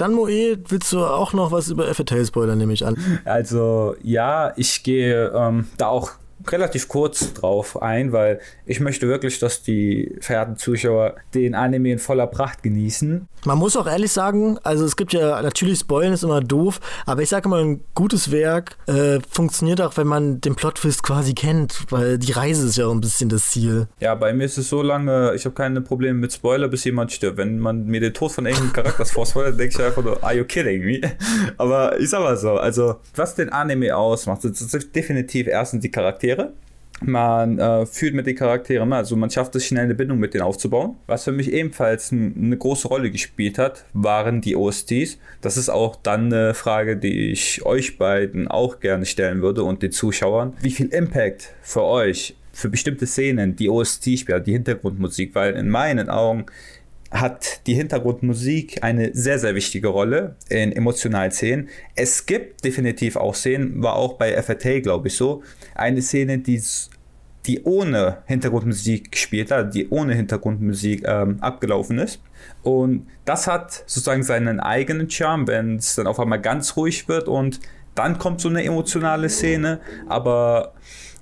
dann, 0.00 0.14
Moe, 0.14 0.58
willst 0.68 0.92
du 0.92 1.04
auch 1.04 1.32
noch 1.32 1.52
was 1.52 1.68
über 1.68 1.92
FTL 1.92 2.24
spoilern, 2.24 2.58
nehme 2.58 2.72
ich 2.72 2.86
an? 2.86 2.96
Also, 3.24 3.94
ja, 4.02 4.52
ich 4.56 4.82
gehe 4.82 5.32
ähm, 5.34 5.66
da 5.76 5.88
auch 5.88 6.12
relativ 6.48 6.88
kurz 6.88 7.32
drauf 7.34 7.80
ein, 7.82 8.12
weil 8.12 8.40
ich 8.66 8.80
möchte 8.80 9.08
wirklich, 9.08 9.38
dass 9.38 9.62
die 9.62 10.16
verehrten 10.20 10.56
Zuschauer 10.56 11.14
den 11.34 11.54
Anime 11.54 11.92
in 11.92 11.98
voller 11.98 12.26
Pracht 12.26 12.62
genießen. 12.62 13.28
Man 13.44 13.58
muss 13.58 13.76
auch 13.76 13.86
ehrlich 13.86 14.12
sagen, 14.12 14.58
also 14.62 14.84
es 14.84 14.96
gibt 14.96 15.12
ja 15.12 15.40
natürlich 15.42 15.78
Spoilen 15.78 16.12
ist 16.12 16.24
immer 16.24 16.40
doof, 16.40 16.80
aber 17.06 17.22
ich 17.22 17.28
sage 17.30 17.48
immer, 17.48 17.58
ein 17.58 17.80
gutes 17.94 18.30
Werk 18.30 18.76
äh, 18.86 19.18
funktioniert 19.28 19.80
auch, 19.80 19.96
wenn 19.96 20.06
man 20.06 20.40
den 20.40 20.54
Plottwist 20.54 21.02
quasi 21.02 21.32
kennt, 21.32 21.86
weil 21.90 22.18
die 22.18 22.32
Reise 22.32 22.66
ist 22.66 22.76
ja 22.76 22.86
auch 22.86 22.92
ein 22.92 23.00
bisschen 23.00 23.28
das 23.28 23.48
Ziel. 23.48 23.88
Ja, 23.98 24.14
bei 24.14 24.32
mir 24.34 24.44
ist 24.44 24.58
es 24.58 24.68
so 24.68 24.82
lange, 24.82 25.34
ich 25.34 25.44
habe 25.44 25.54
keine 25.54 25.80
Probleme 25.80 26.18
mit 26.18 26.32
Spoiler, 26.32 26.68
bis 26.68 26.84
jemand 26.84 27.12
stirbt. 27.12 27.38
Wenn 27.38 27.58
man 27.58 27.86
mir 27.86 28.00
den 28.00 28.12
Tod 28.12 28.32
von 28.32 28.46
irgendeinem 28.46 28.72
Charakter 28.72 29.04
vorspoilert, 29.06 29.58
denke 29.58 29.74
ich 29.74 29.84
einfach 29.84 30.02
nur, 30.02 30.22
are 30.22 30.34
you 30.34 30.44
kidding 30.44 30.84
me? 30.84 31.00
Aber 31.56 31.98
ich 31.98 32.10
sag 32.10 32.20
mal 32.20 32.36
so, 32.36 32.52
also 32.52 32.96
was 33.14 33.34
den 33.34 33.48
Anime 33.48 33.96
ausmacht, 33.96 34.44
das 34.44 34.60
ist 34.60 34.94
definitiv 34.94 35.46
erstens 35.46 35.82
die 35.82 35.90
Charaktere 35.90 36.29
Charaktere. 36.30 36.52
Man 37.02 37.58
äh, 37.58 37.86
fühlt 37.86 38.12
mit 38.12 38.26
den 38.26 38.36
Charakteren, 38.36 38.92
also 38.92 39.16
man 39.16 39.30
schafft 39.30 39.56
es 39.56 39.64
schnell 39.64 39.84
eine 39.84 39.94
Bindung 39.94 40.18
mit 40.18 40.34
denen 40.34 40.42
aufzubauen. 40.42 40.96
Was 41.06 41.24
für 41.24 41.32
mich 41.32 41.50
ebenfalls 41.50 42.12
eine 42.12 42.56
große 42.58 42.88
Rolle 42.88 43.10
gespielt 43.10 43.56
hat, 43.56 43.86
waren 43.94 44.42
die 44.42 44.54
OSTs. 44.54 45.16
Das 45.40 45.56
ist 45.56 45.70
auch 45.70 45.96
dann 45.96 46.26
eine 46.26 46.52
Frage, 46.52 46.98
die 46.98 47.30
ich 47.30 47.64
euch 47.64 47.96
beiden 47.96 48.48
auch 48.48 48.80
gerne 48.80 49.06
stellen 49.06 49.40
würde 49.40 49.64
und 49.64 49.82
den 49.82 49.92
Zuschauern. 49.92 50.52
Wie 50.60 50.70
viel 50.70 50.88
Impact 50.88 51.54
für 51.62 51.84
euch, 51.84 52.36
für 52.52 52.68
bestimmte 52.68 53.06
Szenen, 53.06 53.56
die 53.56 53.70
OST 53.70 54.18
spielt, 54.18 54.46
die 54.46 54.52
Hintergrundmusik, 54.52 55.34
weil 55.34 55.54
in 55.54 55.70
meinen 55.70 56.10
Augen 56.10 56.44
hat 57.10 57.66
die 57.66 57.74
Hintergrundmusik 57.74 58.84
eine 58.84 59.10
sehr, 59.14 59.38
sehr 59.38 59.54
wichtige 59.54 59.88
Rolle 59.88 60.36
in 60.48 60.72
emotionalen 60.72 61.32
Szenen. 61.32 61.68
Es 61.96 62.24
gibt 62.26 62.64
definitiv 62.64 63.16
auch 63.16 63.34
Szenen, 63.34 63.82
war 63.82 63.94
auch 63.94 64.14
bei 64.14 64.40
FRT, 64.40 64.82
glaube 64.82 65.08
ich, 65.08 65.16
so, 65.16 65.42
eine 65.74 66.02
Szene, 66.02 66.38
die, 66.38 66.62
die 67.46 67.62
ohne 67.64 68.18
Hintergrundmusik 68.26 69.10
gespielt 69.10 69.50
hat, 69.50 69.74
die 69.74 69.88
ohne 69.88 70.14
Hintergrundmusik 70.14 71.02
ähm, 71.04 71.38
abgelaufen 71.40 71.98
ist. 71.98 72.20
Und 72.62 73.06
das 73.24 73.46
hat 73.48 73.72
sozusagen 73.86 74.22
seinen 74.22 74.60
eigenen 74.60 75.10
Charme, 75.10 75.48
wenn 75.48 75.76
es 75.76 75.96
dann 75.96 76.06
auf 76.06 76.20
einmal 76.20 76.40
ganz 76.40 76.76
ruhig 76.76 77.08
wird 77.08 77.26
und 77.26 77.60
dann 77.96 78.18
kommt 78.18 78.40
so 78.40 78.48
eine 78.48 78.64
emotionale 78.64 79.28
Szene, 79.28 79.80
aber 80.06 80.74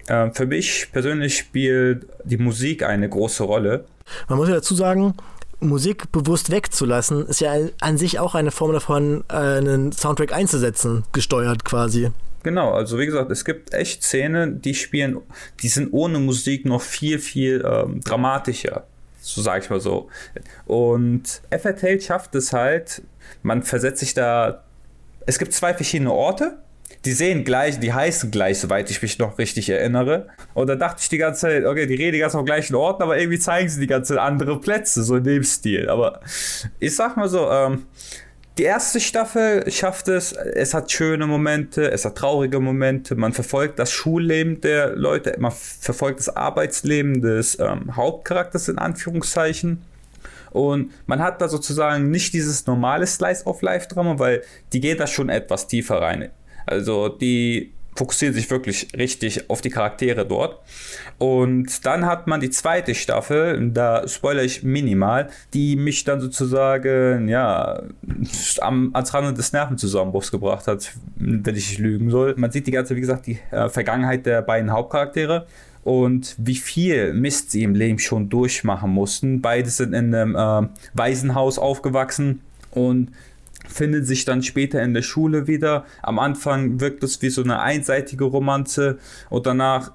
äh, 0.06 0.30
für 0.32 0.46
mich 0.46 0.88
persönlich 0.92 1.38
spielt 1.38 2.06
die 2.24 2.36
Musik 2.36 2.82
eine 2.82 3.08
große 3.08 3.42
Rolle. 3.42 3.86
Man 4.28 4.38
muss 4.38 4.48
ja 4.48 4.56
dazu 4.56 4.74
sagen, 4.74 5.14
Musik 5.60 6.12
bewusst 6.12 6.50
wegzulassen, 6.50 7.26
ist 7.26 7.40
ja 7.40 7.52
an 7.80 7.98
sich 7.98 8.18
auch 8.18 8.34
eine 8.34 8.50
Form 8.50 8.72
davon, 8.72 9.24
äh, 9.28 9.34
einen 9.34 9.92
Soundtrack 9.92 10.32
einzusetzen, 10.32 11.04
gesteuert 11.12 11.64
quasi. 11.64 12.10
Genau, 12.44 12.72
also 12.72 12.98
wie 12.98 13.06
gesagt, 13.06 13.30
es 13.30 13.44
gibt 13.44 13.74
echt 13.74 14.02
Szenen, 14.04 14.62
die 14.62 14.74
spielen, 14.74 15.18
die 15.62 15.68
sind 15.68 15.92
ohne 15.92 16.18
Musik 16.20 16.64
noch 16.64 16.82
viel, 16.82 17.18
viel 17.18 17.64
ähm, 17.66 18.00
dramatischer. 18.00 18.86
So 19.20 19.42
sage 19.42 19.64
ich 19.64 19.70
mal 19.70 19.80
so. 19.80 20.08
Und 20.66 21.42
FRTL 21.50 22.00
schafft 22.00 22.34
es 22.34 22.52
halt, 22.52 23.02
man 23.42 23.62
versetzt 23.62 24.00
sich 24.00 24.14
da. 24.14 24.64
Es 25.26 25.38
gibt 25.38 25.52
zwei 25.52 25.74
verschiedene 25.74 26.12
Orte 26.12 26.58
die 27.04 27.12
sehen 27.12 27.44
gleich, 27.44 27.78
die 27.78 27.92
heißen 27.92 28.30
gleich, 28.30 28.58
soweit 28.58 28.90
ich 28.90 29.00
mich 29.02 29.18
noch 29.18 29.38
richtig 29.38 29.70
erinnere. 29.70 30.28
Und 30.54 30.66
da 30.68 30.74
dachte 30.74 31.00
ich 31.02 31.08
die 31.08 31.18
ganze 31.18 31.42
Zeit, 31.42 31.64
okay, 31.64 31.86
die 31.86 31.94
reden 31.94 32.12
die 32.12 32.18
ganze 32.18 32.38
am 32.38 32.44
gleichen 32.44 32.74
Ort, 32.74 33.00
aber 33.00 33.18
irgendwie 33.18 33.38
zeigen 33.38 33.68
sie 33.68 33.80
die 33.80 33.86
ganze 33.86 34.14
Zeit 34.14 34.22
andere 34.22 34.60
Plätze, 34.60 35.02
so 35.04 35.16
in 35.16 35.24
dem 35.24 35.44
Stil. 35.44 35.88
Aber 35.88 36.20
ich 36.80 36.94
sag 36.96 37.16
mal 37.16 37.28
so, 37.28 37.50
ähm, 37.50 37.86
die 38.58 38.64
erste 38.64 38.98
Staffel 38.98 39.70
schafft 39.70 40.08
es, 40.08 40.32
es 40.32 40.74
hat 40.74 40.90
schöne 40.90 41.28
Momente, 41.28 41.92
es 41.92 42.04
hat 42.04 42.16
traurige 42.16 42.58
Momente, 42.58 43.14
man 43.14 43.32
verfolgt 43.32 43.78
das 43.78 43.92
Schulleben 43.92 44.60
der 44.60 44.96
Leute, 44.96 45.36
man 45.38 45.52
verfolgt 45.52 46.18
das 46.18 46.28
Arbeitsleben 46.28 47.22
des 47.22 47.58
ähm, 47.60 47.94
Hauptcharakters 47.94 48.68
in 48.68 48.78
Anführungszeichen. 48.78 49.84
Und 50.50 50.92
man 51.06 51.20
hat 51.20 51.40
da 51.40 51.48
sozusagen 51.48 52.10
nicht 52.10 52.32
dieses 52.32 52.66
normale 52.66 53.06
Slice-of-Life-Drama, 53.06 54.18
weil 54.18 54.42
die 54.72 54.80
geht 54.80 54.98
da 54.98 55.06
schon 55.06 55.28
etwas 55.28 55.68
tiefer 55.68 56.00
rein. 56.00 56.30
Also 56.68 57.08
die 57.08 57.72
fokussieren 57.98 58.32
sich 58.32 58.48
wirklich 58.50 58.88
richtig 58.96 59.50
auf 59.50 59.60
die 59.60 59.70
Charaktere 59.70 60.24
dort. 60.24 60.60
Und 61.18 61.84
dann 61.84 62.06
hat 62.06 62.28
man 62.28 62.40
die 62.40 62.50
zweite 62.50 62.94
Staffel, 62.94 63.70
da 63.72 64.06
spoilere 64.06 64.44
ich 64.44 64.62
minimal, 64.62 65.28
die 65.52 65.74
mich 65.74 66.04
dann 66.04 66.20
sozusagen, 66.20 67.26
ja, 67.26 67.82
am, 68.60 68.90
ans 68.94 69.12
Rande 69.12 69.34
des 69.34 69.52
Nervenzusammenbruchs 69.52 70.30
gebracht 70.30 70.68
hat, 70.68 70.92
wenn 71.16 71.56
ich 71.56 71.70
nicht 71.70 71.78
lügen 71.80 72.10
soll. 72.10 72.34
Man 72.36 72.52
sieht 72.52 72.68
die 72.68 72.70
ganze, 72.70 72.94
wie 72.94 73.00
gesagt, 73.00 73.26
die 73.26 73.40
äh, 73.50 73.68
Vergangenheit 73.68 74.26
der 74.26 74.42
beiden 74.42 74.70
Hauptcharaktere 74.70 75.48
und 75.82 76.36
wie 76.38 76.54
viel 76.54 77.12
Mist 77.14 77.50
sie 77.50 77.64
im 77.64 77.74
Leben 77.74 77.98
schon 77.98 78.28
durchmachen 78.28 78.90
mussten. 78.90 79.42
Beide 79.42 79.70
sind 79.70 79.92
in 79.92 80.14
einem 80.14 80.36
äh, 80.36 80.68
Waisenhaus 80.94 81.58
aufgewachsen 81.58 82.42
und 82.70 83.10
finden 83.68 84.04
sich 84.04 84.24
dann 84.24 84.42
später 84.42 84.82
in 84.82 84.94
der 84.94 85.02
Schule 85.02 85.46
wieder. 85.46 85.84
Am 86.02 86.18
Anfang 86.18 86.80
wirkt 86.80 87.02
es 87.04 87.22
wie 87.22 87.30
so 87.30 87.42
eine 87.42 87.60
einseitige 87.60 88.24
Romanze 88.24 88.98
und 89.30 89.46
danach 89.46 89.92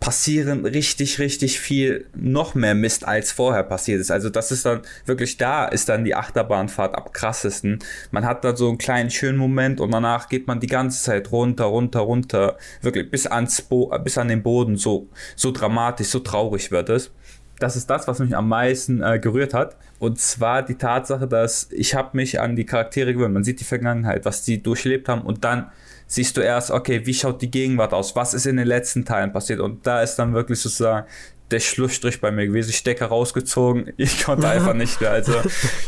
passieren 0.00 0.66
richtig, 0.66 1.18
richtig 1.18 1.58
viel 1.58 2.06
noch 2.14 2.54
mehr 2.54 2.74
Mist 2.74 3.06
als 3.06 3.32
vorher 3.32 3.62
passiert 3.62 4.00
ist. 4.00 4.10
Also 4.10 4.28
das 4.28 4.52
ist 4.52 4.66
dann 4.66 4.82
wirklich 5.06 5.36
da, 5.36 5.66
ist 5.66 5.88
dann 5.88 6.04
die 6.04 6.14
Achterbahnfahrt 6.14 6.94
am 6.94 7.12
krassesten. 7.12 7.78
Man 8.10 8.24
hat 8.26 8.44
dann 8.44 8.56
so 8.56 8.68
einen 8.68 8.78
kleinen 8.78 9.10
schönen 9.10 9.38
Moment 9.38 9.80
und 9.80 9.90
danach 9.90 10.28
geht 10.28 10.46
man 10.46 10.60
die 10.60 10.66
ganze 10.66 11.02
Zeit 11.02 11.32
runter, 11.32 11.64
runter, 11.64 12.00
runter, 12.00 12.58
wirklich 12.82 13.10
bis 13.10 13.26
ans 13.26 13.62
Bo 13.62 13.92
bis 14.04 14.18
an 14.18 14.28
den 14.28 14.42
Boden. 14.42 14.76
So, 14.76 15.08
so 15.34 15.50
dramatisch, 15.50 16.08
so 16.08 16.20
traurig 16.20 16.70
wird 16.70 16.90
es 16.90 17.10
das 17.58 17.76
ist 17.76 17.88
das, 17.88 18.06
was 18.06 18.18
mich 18.18 18.36
am 18.36 18.48
meisten 18.48 19.02
äh, 19.02 19.18
gerührt 19.18 19.54
hat. 19.54 19.76
Und 19.98 20.18
zwar 20.20 20.62
die 20.62 20.74
Tatsache, 20.74 21.26
dass 21.26 21.68
ich 21.72 21.94
habe 21.94 22.16
mich 22.16 22.40
an 22.40 22.56
die 22.56 22.66
Charaktere 22.66 23.14
gewöhnt. 23.14 23.34
Man 23.34 23.44
sieht 23.44 23.60
die 23.60 23.64
Vergangenheit, 23.64 24.24
was 24.24 24.42
die 24.42 24.62
durchlebt 24.62 25.08
haben 25.08 25.22
und 25.22 25.44
dann 25.44 25.70
siehst 26.06 26.36
du 26.36 26.40
erst, 26.40 26.70
okay, 26.70 27.02
wie 27.04 27.14
schaut 27.14 27.42
die 27.42 27.50
Gegenwart 27.50 27.92
aus? 27.92 28.14
Was 28.14 28.34
ist 28.34 28.46
in 28.46 28.56
den 28.56 28.66
letzten 28.66 29.04
Teilen 29.04 29.32
passiert? 29.32 29.60
Und 29.60 29.86
da 29.86 30.02
ist 30.02 30.16
dann 30.16 30.34
wirklich 30.34 30.60
sozusagen 30.60 31.06
der 31.50 31.60
Schlussstrich 31.60 32.20
bei 32.20 32.30
mir 32.30 32.46
gewesen. 32.46 32.72
Stecker 32.72 33.06
rausgezogen. 33.06 33.92
Ich 33.96 34.24
konnte 34.24 34.48
einfach 34.48 34.74
nicht 34.74 35.00
mehr. 35.00 35.10
Also, 35.10 35.34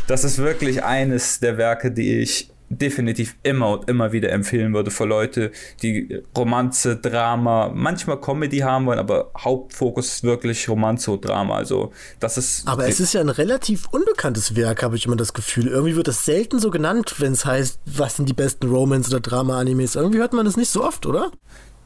das 0.07 0.23
ist 0.23 0.37
wirklich 0.37 0.83
eines 0.83 1.39
der 1.39 1.57
Werke, 1.57 1.91
die 1.91 2.19
ich 2.19 2.51
definitiv 2.69 3.35
immer 3.43 3.71
und 3.71 3.89
immer 3.89 4.11
wieder 4.11 4.31
empfehlen 4.31 4.73
würde 4.73 4.91
für 4.91 5.05
Leute, 5.05 5.51
die 5.81 6.21
Romanze, 6.37 6.97
Drama, 6.97 7.71
manchmal 7.73 8.21
Comedy 8.21 8.59
haben 8.59 8.85
wollen, 8.85 8.99
aber 8.99 9.31
Hauptfokus 9.37 10.13
ist 10.13 10.23
wirklich 10.23 10.69
Romanze 10.69 11.11
und 11.11 11.25
Drama. 11.25 11.55
Also 11.55 11.91
das 12.19 12.37
ist. 12.37 12.67
Aber 12.67 12.87
es 12.87 12.99
ist 12.99 13.13
ja 13.13 13.21
ein 13.21 13.29
relativ 13.29 13.87
unbekanntes 13.91 14.55
Werk, 14.55 14.83
habe 14.83 14.95
ich 14.95 15.05
immer 15.05 15.15
das 15.15 15.33
Gefühl. 15.33 15.67
Irgendwie 15.67 15.95
wird 15.95 16.07
das 16.07 16.25
selten 16.25 16.59
so 16.59 16.69
genannt, 16.69 17.15
wenn 17.17 17.33
es 17.33 17.45
heißt, 17.45 17.79
was 17.85 18.15
sind 18.15 18.29
die 18.29 18.33
besten 18.33 18.69
Romance- 18.69 19.09
oder 19.09 19.19
Drama-Animes. 19.19 19.95
Irgendwie 19.95 20.19
hört 20.19 20.33
man 20.33 20.45
das 20.45 20.57
nicht 20.57 20.69
so 20.69 20.83
oft, 20.83 21.05
oder? 21.05 21.31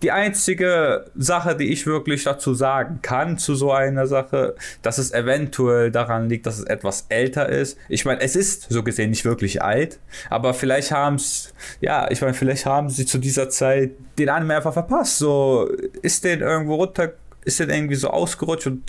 Die 0.03 0.11
einzige 0.11 1.05
Sache, 1.15 1.55
die 1.55 1.71
ich 1.71 1.87
wirklich 1.87 2.25
dazu 2.25 2.53
sagen 2.53 2.99
kann, 3.01 3.37
zu 3.37 3.55
so 3.55 3.71
einer 3.71 4.05
Sache, 4.05 4.55
dass 4.81 4.97
es 4.97 5.13
eventuell 5.13 5.91
daran 5.91 6.29
liegt, 6.29 6.45
dass 6.45 6.59
es 6.59 6.65
etwas 6.65 7.05
älter 7.09 7.47
ist. 7.47 7.77
Ich 7.87 8.03
meine, 8.03 8.19
es 8.19 8.35
ist 8.35 8.67
so 8.69 8.83
gesehen 8.83 9.11
nicht 9.11 9.23
wirklich 9.23 9.61
alt, 9.61 9.99
aber 10.29 10.53
vielleicht 10.53 10.91
haben 10.91 11.15
es, 11.15 11.53
ja, 11.79 12.11
ich 12.11 12.21
meine, 12.21 12.33
vielleicht 12.33 12.65
haben 12.65 12.89
sie 12.89 13.05
zu 13.05 13.17
dieser 13.17 13.49
Zeit 13.49 13.91
den 14.19 14.29
Anime 14.29 14.57
einfach 14.57 14.73
verpasst. 14.73 15.17
So, 15.19 15.69
ist 16.01 16.25
den 16.25 16.41
irgendwo 16.41 16.75
runter, 16.75 17.13
ist 17.45 17.61
den 17.61 17.69
irgendwie 17.69 17.95
so 17.95 18.09
ausgerutscht 18.09 18.67
und 18.67 18.83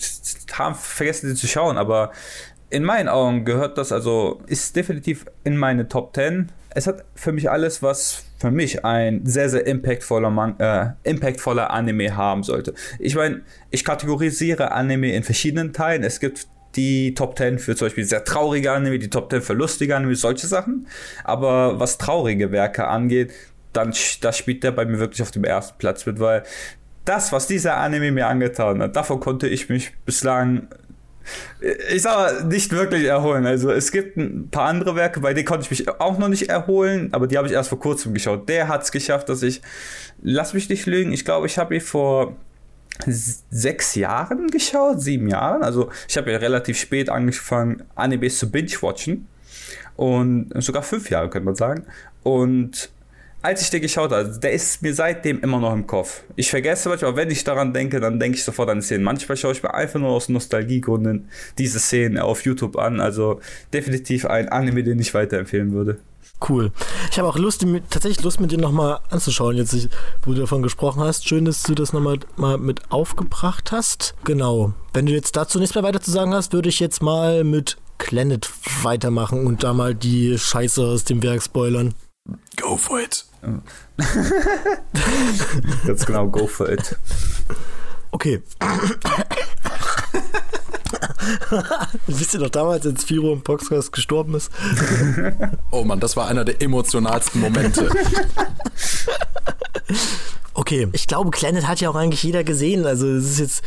haben 0.53 0.75
vergessen, 0.75 1.29
den 1.29 1.37
zu 1.37 1.47
schauen, 1.47 1.79
aber 1.79 2.11
in 2.71 2.83
meinen 2.83 3.09
Augen 3.09 3.45
gehört 3.45 3.79
das 3.79 3.93
also, 3.93 4.43
ist 4.49 4.75
definitiv 4.75 5.27
in 5.45 5.57
meine 5.57 5.87
Top 5.87 6.13
10 6.15 6.51
es 6.75 6.87
hat 6.87 7.05
für 7.15 7.33
mich 7.33 7.51
alles, 7.51 7.83
was 7.83 8.25
für 8.45 8.51
mich 8.51 8.85
ein 8.85 9.25
sehr, 9.25 9.49
sehr 9.49 9.67
impactvoller, 9.67 10.29
Man 10.29 10.61
äh, 10.61 10.91
impactvoller 11.05 11.71
Anime 11.71 12.15
haben 12.15 12.43
sollte. 12.43 12.75
Ich 12.99 13.15
meine, 13.15 13.41
ich 13.71 13.85
kategorisiere 13.85 14.73
Anime 14.73 15.15
in 15.15 15.23
verschiedenen 15.23 15.73
Teilen. 15.73 16.03
Es 16.03 16.21
gibt 16.21 16.47
die 16.77 17.15
Top 17.15 17.39
10 17.39 17.59
für 17.59 17.75
zum 17.75 17.87
Beispiel 17.87 18.05
sehr 18.05 18.23
traurige 18.25 18.73
Anime, 18.73 18.99
die 18.99 19.09
Top 19.09 19.31
10 19.31 19.41
für 19.41 19.55
lustige 19.55 19.97
Anime, 19.97 20.15
solche 20.15 20.47
Sachen. 20.47 20.87
Aber 21.23 21.81
was 21.81 21.97
traurige 21.97 22.53
Werke 22.53 22.87
angeht, 22.87 23.33
dann 23.73 23.95
das 24.21 24.37
spielt 24.37 24.63
der 24.63 24.73
bei 24.73 24.85
mir 24.85 24.99
wirklich 24.99 25.23
auf 25.23 25.31
dem 25.31 25.45
ersten 25.45 25.79
Platz 25.79 26.05
mit, 26.05 26.21
weil 26.21 26.43
das, 27.07 27.33
was 27.33 27.47
dieser 27.47 27.79
Anime 27.79 28.13
mir 28.13 28.27
angetan 28.27 28.83
hat, 28.83 28.95
davon 28.95 29.21
konnte 29.21 29.49
ich 29.49 29.71
mich 29.71 29.93
bislang 30.05 30.69
ich 31.91 32.03
sag 32.03 32.17
mal, 32.17 32.45
nicht 32.45 32.73
wirklich 32.73 33.05
erholen. 33.05 33.47
Also 33.47 33.71
es 33.71 33.93
gibt 33.93 34.17
ein 34.17 34.49
paar 34.51 34.69
andere 34.69 34.97
Werke, 34.97 35.21
bei 35.21 35.35
denen 35.35 35.47
konnte 35.47 35.65
ich 35.65 35.71
mich 35.71 35.89
auch 36.01 36.19
noch 36.19 36.29
nicht 36.29 36.49
erholen, 36.49 37.09
aber 37.13 37.27
die 37.27 37.39
habe 37.39 37.47
ich 37.47 37.53
erst 37.53 37.69
vor 37.69 37.79
kurzem 37.79 38.15
geschaut. 38.15 38.49
Der 38.49 38.69
hat 38.69 38.83
es 38.83 38.93
geschafft, 38.93 39.29
dass 39.29 39.43
ich, 39.43 39.63
lass 40.23 40.55
mich 40.55 40.69
nicht 40.69 40.87
lügen, 40.87 41.13
ich 41.13 41.25
glaube, 41.25 41.47
ich 41.47 41.59
habe 41.59 41.75
ihn 41.75 41.81
vor 41.81 42.37
sechs 43.07 43.95
Jahren 43.95 44.49
geschaut, 44.49 45.01
sieben 45.01 45.29
Jahren. 45.29 45.63
Also 45.63 45.91
ich 46.09 46.17
habe 46.17 46.31
ja 46.31 46.39
relativ 46.39 46.79
spät 46.79 47.11
angefangen, 47.11 47.83
Animes 47.95 48.39
zu 48.39 48.51
binge-watchen. 48.51 49.27
Und 49.97 50.51
sogar 50.63 50.83
fünf 50.83 51.11
Jahre, 51.11 51.31
könnte 51.31 51.47
man 51.47 51.55
sagen. 51.55 51.85
Und 52.23 52.91
als 53.45 53.61
ich 53.61 53.69
den 53.69 53.83
geschaut 53.83 54.11
habe, 54.11 54.39
der 54.43 54.53
ist 54.53 54.81
mir 54.81 54.95
seitdem 54.95 55.41
immer 55.41 55.61
noch 55.61 55.75
im 55.75 55.87
Kopf. 55.87 56.23
Ich 56.35 56.49
vergesse 56.49 56.89
manchmal, 56.89 57.15
wenn 57.15 57.31
ich 57.31 57.45
daran 57.45 57.75
denke, 57.75 58.01
dann 58.01 58.19
denke 58.19 58.39
ich 58.39 58.45
sofort 58.45 58.71
an 58.71 58.81
die 58.81 58.85
Szenen. 58.85 59.05
Manchmal 59.05 59.37
schaue 59.37 59.53
ich 59.53 59.63
mir 59.63 59.75
einfach 59.75 60.01
nur 60.01 60.09
aus 60.09 60.31
Nostalgiegründen 60.31 61.29
diese 61.59 61.79
Szenen 61.79 62.19
auf 62.19 62.47
YouTube 62.47 62.79
an. 62.79 63.01
Also 63.01 63.41
definitiv 63.71 64.25
ein 64.25 64.49
Anime, 64.49 64.83
den 64.83 64.99
ich 64.99 65.13
weiterempfehlen 65.13 65.73
würde. 65.73 65.99
Cool. 66.49 66.73
Ich 67.11 67.19
habe 67.19 67.29
auch 67.29 67.37
Lust, 67.37 67.67
tatsächlich 67.91 68.25
Lust, 68.25 68.41
mit 68.41 68.51
dir 68.51 68.59
nochmal 68.59 69.01
anzuschauen, 69.11 69.59
jetzt, 69.59 69.91
wo 70.23 70.33
du 70.33 70.41
davon 70.41 70.63
gesprochen 70.63 71.03
hast. 71.03 71.29
Schön, 71.29 71.45
dass 71.45 71.63
du 71.65 71.75
das 71.75 71.93
nochmal 71.93 72.21
mal 72.37 72.57
mit 72.57 72.91
aufgebracht 72.91 73.73
hast. 73.73 74.15
Genau. 74.25 74.73
Wenn 74.95 75.05
du 75.05 75.13
jetzt 75.13 75.37
dazu 75.37 75.59
nichts 75.59 75.75
mehr 75.75 75.85
weiter 75.85 76.01
zu 76.01 76.11
sagen 76.11 76.33
hast, 76.33 76.55
würde 76.55 76.71
ich 76.71 76.81
jetzt 76.81 77.03
mal 77.03 77.45
mit 77.45 77.77
Planet 77.99 78.51
weitermachen 78.83 79.47
und 79.47 79.63
da 79.63 79.75
mal 79.75 79.95
die 79.95 80.39
Scheiße 80.39 80.83
aus 80.83 81.05
dem 81.05 81.23
Werk 81.23 81.43
spoilern. 81.43 81.95
Go 82.57 82.77
for 82.77 83.01
it. 83.01 83.25
Ganz 85.87 86.07
genau, 86.07 86.29
go 86.29 86.47
for 86.47 86.71
it. 86.71 86.97
Okay. 88.11 88.43
Wisst 92.07 92.35
ihr 92.35 92.41
noch 92.41 92.51
damals, 92.51 92.87
als 92.87 93.05
Firo 93.05 93.33
im 93.33 93.43
Podcast 93.43 93.93
gestorben 93.93 94.35
ist? 94.35 94.51
oh 95.71 95.85
Mann, 95.85 96.01
das 96.01 96.17
war 96.17 96.29
einer 96.29 96.45
der 96.45 96.61
emotionalsten 96.63 97.41
Momente. 97.41 97.89
Okay, 100.55 100.89
ich 100.93 101.09
glaube, 101.09 101.31
Planet 101.31 101.67
hat 101.67 101.81
ja 101.81 101.91
auch 101.91 101.97
eigentlich 101.97 102.23
jeder 102.23 102.45
gesehen. 102.45 102.87
Also 102.87 103.09
es 103.09 103.25
ist 103.25 103.39
jetzt 103.41 103.63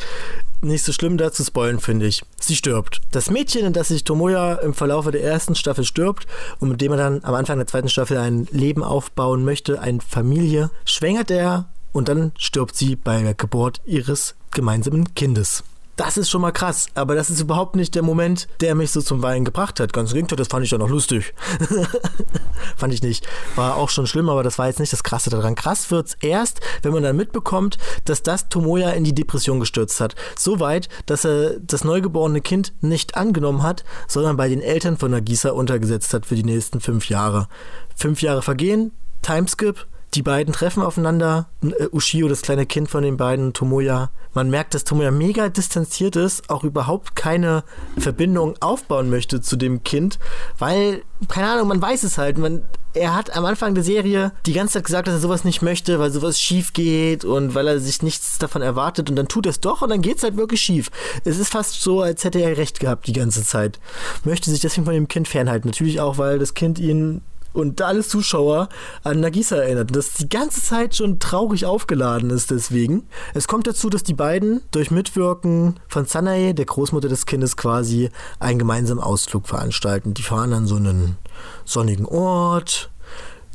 nicht 0.61 0.83
so 0.83 0.93
schlimm, 0.93 1.17
da 1.17 1.31
zu 1.31 1.43
spoilen, 1.43 1.79
finde 1.79 2.07
ich. 2.07 2.23
Sie 2.39 2.55
stirbt. 2.55 3.01
Das 3.11 3.29
Mädchen, 3.29 3.65
in 3.65 3.73
das 3.73 3.89
sich 3.89 4.05
Tomoya 4.05 4.55
im 4.55 4.73
Verlauf 4.73 5.09
der 5.11 5.23
ersten 5.23 5.55
Staffel 5.55 5.83
stirbt 5.83 6.25
und 6.59 6.69
mit 6.69 6.81
dem 6.81 6.93
er 6.93 6.97
dann 6.97 7.23
am 7.23 7.35
Anfang 7.35 7.57
der 7.57 7.67
zweiten 7.67 7.89
Staffel 7.89 8.17
ein 8.17 8.47
Leben 8.51 8.83
aufbauen 8.83 9.43
möchte, 9.43 9.81
eine 9.81 9.99
Familie, 9.99 10.71
schwängert 10.85 11.29
er 11.29 11.65
und 11.91 12.07
dann 12.07 12.31
stirbt 12.37 12.75
sie 12.75 12.95
bei 12.95 13.21
der 13.21 13.33
Geburt 13.33 13.81
ihres 13.85 14.35
gemeinsamen 14.51 15.13
Kindes. 15.13 15.63
Das 15.97 16.15
ist 16.15 16.29
schon 16.29 16.41
mal 16.41 16.51
krass, 16.51 16.85
aber 16.93 17.15
das 17.15 17.31
ist 17.31 17.41
überhaupt 17.41 17.75
nicht 17.75 17.95
der 17.95 18.03
Moment, 18.03 18.47
der 18.61 18.75
mich 18.75 18.91
so 18.91 19.01
zum 19.01 19.23
Weinen 19.23 19.45
gebracht 19.45 19.79
hat. 19.79 19.93
Ganz 19.93 20.11
im 20.11 20.15
Gegenteil, 20.15 20.37
das 20.37 20.47
fand 20.47 20.63
ich 20.63 20.69
ja 20.69 20.77
noch 20.77 20.89
lustig. 20.89 21.33
fand 22.77 22.93
ich 22.93 23.01
nicht. 23.01 23.27
War 23.55 23.77
auch 23.77 23.89
schon 23.89 24.05
schlimm, 24.05 24.29
aber 24.29 24.43
das 24.43 24.59
war 24.59 24.67
jetzt 24.67 24.79
nicht 24.79 24.93
das 24.93 25.03
Krasse 25.03 25.31
daran. 25.31 25.55
Krass 25.55 25.89
wird's 25.89 26.15
erst, 26.21 26.61
wenn 26.83 26.93
man 26.93 27.01
dann 27.01 27.17
mitbekommt, 27.17 27.79
dass 28.05 28.21
das 28.21 28.47
Tomoya 28.47 28.91
in 28.91 29.05
die 29.05 29.15
Depression 29.15 29.59
gestürzt 29.59 29.99
hat. 29.99 30.13
So 30.37 30.59
weit, 30.59 30.87
dass 31.07 31.25
er 31.25 31.59
das 31.59 31.83
neugeborene 31.83 32.41
Kind 32.41 32.73
nicht 32.81 33.17
angenommen 33.17 33.63
hat, 33.63 33.83
sondern 34.07 34.37
bei 34.37 34.49
den 34.49 34.61
Eltern 34.61 34.97
von 34.97 35.09
Nagisa 35.09 35.49
untergesetzt 35.49 36.13
hat 36.13 36.27
für 36.27 36.35
die 36.35 36.43
nächsten 36.43 36.79
fünf 36.79 37.09
Jahre. 37.09 37.47
Fünf 37.95 38.21
Jahre 38.21 38.43
vergehen, 38.43 38.91
Timeskip, 39.23 39.87
die 40.13 40.21
beiden 40.23 40.53
treffen 40.53 40.83
aufeinander. 40.83 41.47
Äh, 41.63 41.87
Ushio, 41.91 42.27
das 42.27 42.41
kleine 42.41 42.65
Kind 42.65 42.89
von 42.89 43.03
den 43.03 43.17
beiden, 43.17 43.53
Tomoya. 43.53 44.09
Man 44.33 44.49
merkt, 44.49 44.73
dass 44.73 44.83
Tomoya 44.83 45.11
mega 45.11 45.49
distanziert 45.49 46.15
ist, 46.15 46.49
auch 46.49 46.63
überhaupt 46.63 47.15
keine 47.15 47.63
Verbindung 47.97 48.55
aufbauen 48.59 49.09
möchte 49.09 49.41
zu 49.41 49.55
dem 49.55 49.83
Kind, 49.83 50.19
weil, 50.57 51.03
keine 51.27 51.49
Ahnung, 51.49 51.67
man 51.67 51.81
weiß 51.81 52.03
es 52.03 52.17
halt. 52.17 52.37
Man, 52.37 52.63
er 52.93 53.15
hat 53.15 53.35
am 53.35 53.45
Anfang 53.45 53.75
der 53.75 53.83
Serie 53.83 54.31
die 54.45 54.53
ganze 54.53 54.73
Zeit 54.73 54.85
gesagt, 54.85 55.07
dass 55.07 55.15
er 55.15 55.21
sowas 55.21 55.43
nicht 55.43 55.61
möchte, 55.61 55.99
weil 55.99 56.11
sowas 56.11 56.39
schief 56.39 56.73
geht 56.73 57.25
und 57.25 57.53
weil 57.53 57.67
er 57.67 57.79
sich 57.79 58.01
nichts 58.01 58.37
davon 58.37 58.61
erwartet 58.61 59.09
und 59.09 59.15
dann 59.15 59.27
tut 59.27 59.45
er 59.45 59.51
es 59.51 59.59
doch 59.59 59.81
und 59.81 59.89
dann 59.89 60.01
geht 60.01 60.17
es 60.17 60.23
halt 60.23 60.37
wirklich 60.37 60.61
schief. 60.61 60.89
Es 61.23 61.37
ist 61.37 61.51
fast 61.51 61.81
so, 61.81 62.01
als 62.01 62.23
hätte 62.23 62.39
er 62.39 62.57
recht 62.57 62.79
gehabt 62.79 63.07
die 63.07 63.13
ganze 63.13 63.43
Zeit. 63.43 63.79
Möchte 64.23 64.49
sich 64.49 64.59
deswegen 64.59 64.85
von 64.85 64.93
dem 64.93 65.07
Kind 65.07 65.27
fernhalten. 65.27 65.67
Natürlich 65.67 65.99
auch, 65.99 66.17
weil 66.17 66.39
das 66.39 66.53
Kind 66.53 66.79
ihn 66.79 67.21
und 67.57 67.81
alle 67.81 68.03
Zuschauer 68.03 68.69
an 69.03 69.19
Nagisa 69.19 69.55
erinnert. 69.55 69.95
Das 69.95 70.13
die 70.13 70.29
ganze 70.29 70.61
Zeit 70.61 70.95
schon 70.95 71.17
traurig 71.17 71.65
aufgeladen 71.65 72.29
ist 72.29 72.51
deswegen. 72.51 73.07
Es 73.33 73.47
kommt 73.47 73.65
dazu, 73.65 73.89
dass 73.89 74.03
die 74.03 74.13
beiden 74.13 74.61
durch 74.69 74.91
Mitwirken 74.91 75.79
von 75.87 76.05
Sanae, 76.05 76.53
der 76.53 76.65
Großmutter 76.65 77.09
des 77.09 77.25
Kindes, 77.25 77.57
quasi 77.57 78.11
einen 78.39 78.59
gemeinsamen 78.59 79.01
Ausflug 79.01 79.47
veranstalten. 79.47 80.13
Die 80.13 80.21
fahren 80.21 80.53
an 80.53 80.67
so 80.67 80.75
einen 80.75 81.17
sonnigen 81.65 82.05
Ort. 82.05 82.91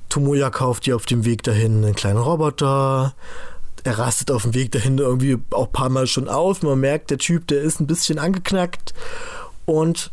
Tomoya 0.08 0.50
kauft 0.50 0.88
ihr 0.88 0.96
auf 0.96 1.06
dem 1.06 1.24
Weg 1.24 1.44
dahin 1.44 1.84
einen 1.84 1.94
kleinen 1.94 2.18
Roboter. 2.18 3.14
Er 3.84 3.98
rastet 3.98 4.32
auf 4.32 4.42
dem 4.42 4.54
Weg 4.54 4.72
dahin 4.72 4.98
irgendwie 4.98 5.38
auch 5.52 5.66
ein 5.66 5.72
paar 5.72 5.90
Mal 5.90 6.08
schon 6.08 6.28
auf. 6.28 6.62
Man 6.62 6.80
merkt, 6.80 7.10
der 7.10 7.18
Typ, 7.18 7.46
der 7.46 7.62
ist 7.62 7.78
ein 7.78 7.86
bisschen 7.86 8.18
angeknackt. 8.18 8.94
Und 9.64 10.10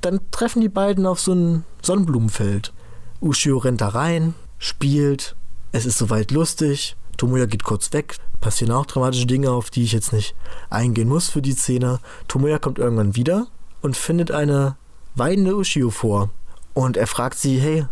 dann 0.00 0.20
treffen 0.30 0.62
die 0.62 0.70
beiden 0.70 1.04
auf 1.04 1.20
so 1.20 1.34
ein 1.34 1.64
Sonnenblumenfeld. 1.82 2.72
Ushio 3.20 3.58
rennt 3.58 3.80
da 3.80 3.88
rein, 3.88 4.34
spielt, 4.58 5.36
es 5.72 5.86
ist 5.86 5.98
soweit 5.98 6.30
lustig. 6.30 6.96
Tomoya 7.16 7.46
geht 7.46 7.64
kurz 7.64 7.92
weg, 7.92 8.16
passieren 8.40 8.74
auch 8.74 8.86
dramatische 8.86 9.26
Dinge, 9.26 9.50
auf 9.50 9.70
die 9.70 9.84
ich 9.84 9.92
jetzt 9.92 10.12
nicht 10.12 10.34
eingehen 10.70 11.08
muss 11.08 11.30
für 11.30 11.42
die 11.42 11.52
Szene. 11.52 12.00
Tomoya 12.28 12.58
kommt 12.58 12.78
irgendwann 12.78 13.16
wieder 13.16 13.46
und 13.82 13.96
findet 13.96 14.30
eine 14.30 14.76
weinende 15.14 15.56
Ushio 15.56 15.90
vor. 15.90 16.30
Und 16.74 16.96
er 16.96 17.06
fragt 17.06 17.38
sie, 17.38 17.58
hey, 17.58 17.86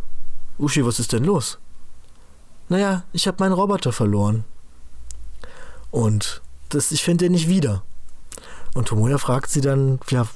Ushio, 0.58 0.86
was 0.86 1.00
ist 1.00 1.12
denn 1.12 1.24
los? 1.24 1.58
Naja, 2.68 3.04
ich 3.12 3.26
habe 3.26 3.42
meinen 3.42 3.52
Roboter 3.52 3.92
verloren. 3.92 4.44
Und 5.90 6.42
das, 6.68 6.92
ich 6.92 7.02
finde 7.02 7.24
den 7.24 7.32
nicht 7.32 7.48
wieder. 7.48 7.82
Und 8.74 8.88
Tomoya 8.88 9.18
fragt 9.18 9.50
sie 9.50 9.60
dann, 9.60 10.00
ja, 10.10 10.26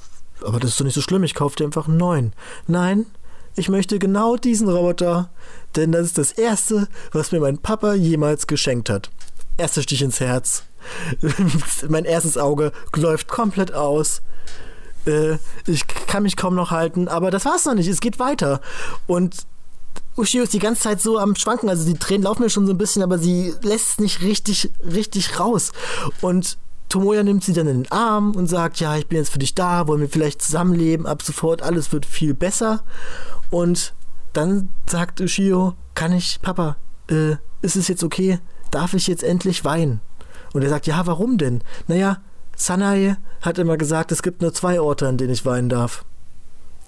aber 0.43 0.59
das 0.59 0.71
ist 0.71 0.79
doch 0.79 0.85
nicht 0.85 0.95
so 0.95 1.01
schlimm, 1.01 1.23
ich 1.23 1.35
kaufe 1.35 1.55
dir 1.55 1.65
einfach 1.65 1.87
einen 1.87 1.97
neuen. 1.97 2.33
Nein, 2.67 3.05
ich 3.59 3.69
möchte 3.69 3.99
genau 3.99 4.37
diesen 4.37 4.69
Roboter, 4.69 5.29
denn 5.75 5.91
das 5.91 6.05
ist 6.07 6.17
das 6.17 6.31
Erste, 6.31 6.87
was 7.11 7.31
mir 7.31 7.41
mein 7.41 7.57
Papa 7.57 7.93
jemals 7.93 8.47
geschenkt 8.47 8.89
hat. 8.89 9.11
Erster 9.57 9.81
Stich 9.81 10.01
ins 10.01 10.21
Herz. 10.21 10.63
mein 11.89 12.05
erstes 12.05 12.37
Auge 12.37 12.71
läuft 12.95 13.27
komplett 13.27 13.73
aus. 13.73 14.21
Äh, 15.05 15.37
ich 15.67 15.85
kann 15.87 16.23
mich 16.23 16.37
kaum 16.37 16.55
noch 16.55 16.71
halten, 16.71 17.09
aber 17.09 17.31
das 17.31 17.43
war's 17.43 17.65
noch 17.65 17.73
nicht. 17.73 17.89
Es 17.89 17.99
geht 17.99 18.17
weiter. 18.17 18.61
Und 19.07 19.45
Ushio 20.15 20.43
ist 20.43 20.53
die 20.53 20.59
ganze 20.59 20.83
Zeit 20.83 21.01
so 21.01 21.19
am 21.19 21.35
Schwanken. 21.35 21.67
Also 21.67 21.85
die 21.85 21.99
Tränen 21.99 22.23
laufen 22.23 22.43
mir 22.43 22.49
schon 22.49 22.65
so 22.65 22.73
ein 22.73 22.77
bisschen, 22.77 23.03
aber 23.03 23.19
sie 23.19 23.53
lässt 23.61 23.89
es 23.89 23.99
nicht 23.99 24.21
richtig, 24.21 24.71
richtig 24.81 25.37
raus. 25.37 25.73
Und 26.21 26.57
Tomoya 26.89 27.23
nimmt 27.23 27.43
sie 27.43 27.53
dann 27.53 27.67
in 27.67 27.83
den 27.83 27.91
Arm 27.91 28.31
und 28.31 28.47
sagt, 28.47 28.79
ja, 28.79 28.97
ich 28.97 29.07
bin 29.07 29.19
jetzt 29.19 29.31
für 29.31 29.39
dich 29.39 29.53
da, 29.53 29.87
wollen 29.87 30.01
wir 30.01 30.09
vielleicht 30.09 30.41
zusammenleben, 30.41 31.05
ab 31.05 31.21
sofort 31.21 31.61
alles 31.61 31.91
wird 31.91 32.05
viel 32.05 32.33
besser. 32.33 32.83
Und 33.51 33.93
dann 34.33 34.69
sagt 34.89 35.21
Ushio, 35.21 35.75
kann 35.93 36.11
ich, 36.11 36.39
Papa, 36.41 36.77
äh, 37.09 37.35
ist 37.61 37.75
es 37.75 37.87
jetzt 37.87 38.03
okay? 38.03 38.39
Darf 38.71 38.93
ich 38.93 39.07
jetzt 39.07 39.23
endlich 39.23 39.63
weinen? 39.63 40.01
Und 40.53 40.63
er 40.63 40.69
sagt, 40.69 40.87
ja, 40.87 41.05
warum 41.05 41.37
denn? 41.37 41.61
Naja, 41.87 42.17
Sanae 42.55 43.17
hat 43.41 43.59
immer 43.59 43.77
gesagt, 43.77 44.11
es 44.11 44.23
gibt 44.23 44.41
nur 44.41 44.53
zwei 44.53 44.81
Orte, 44.81 45.07
an 45.07 45.17
denen 45.17 45.33
ich 45.33 45.45
weinen 45.45 45.69
darf. 45.69 46.03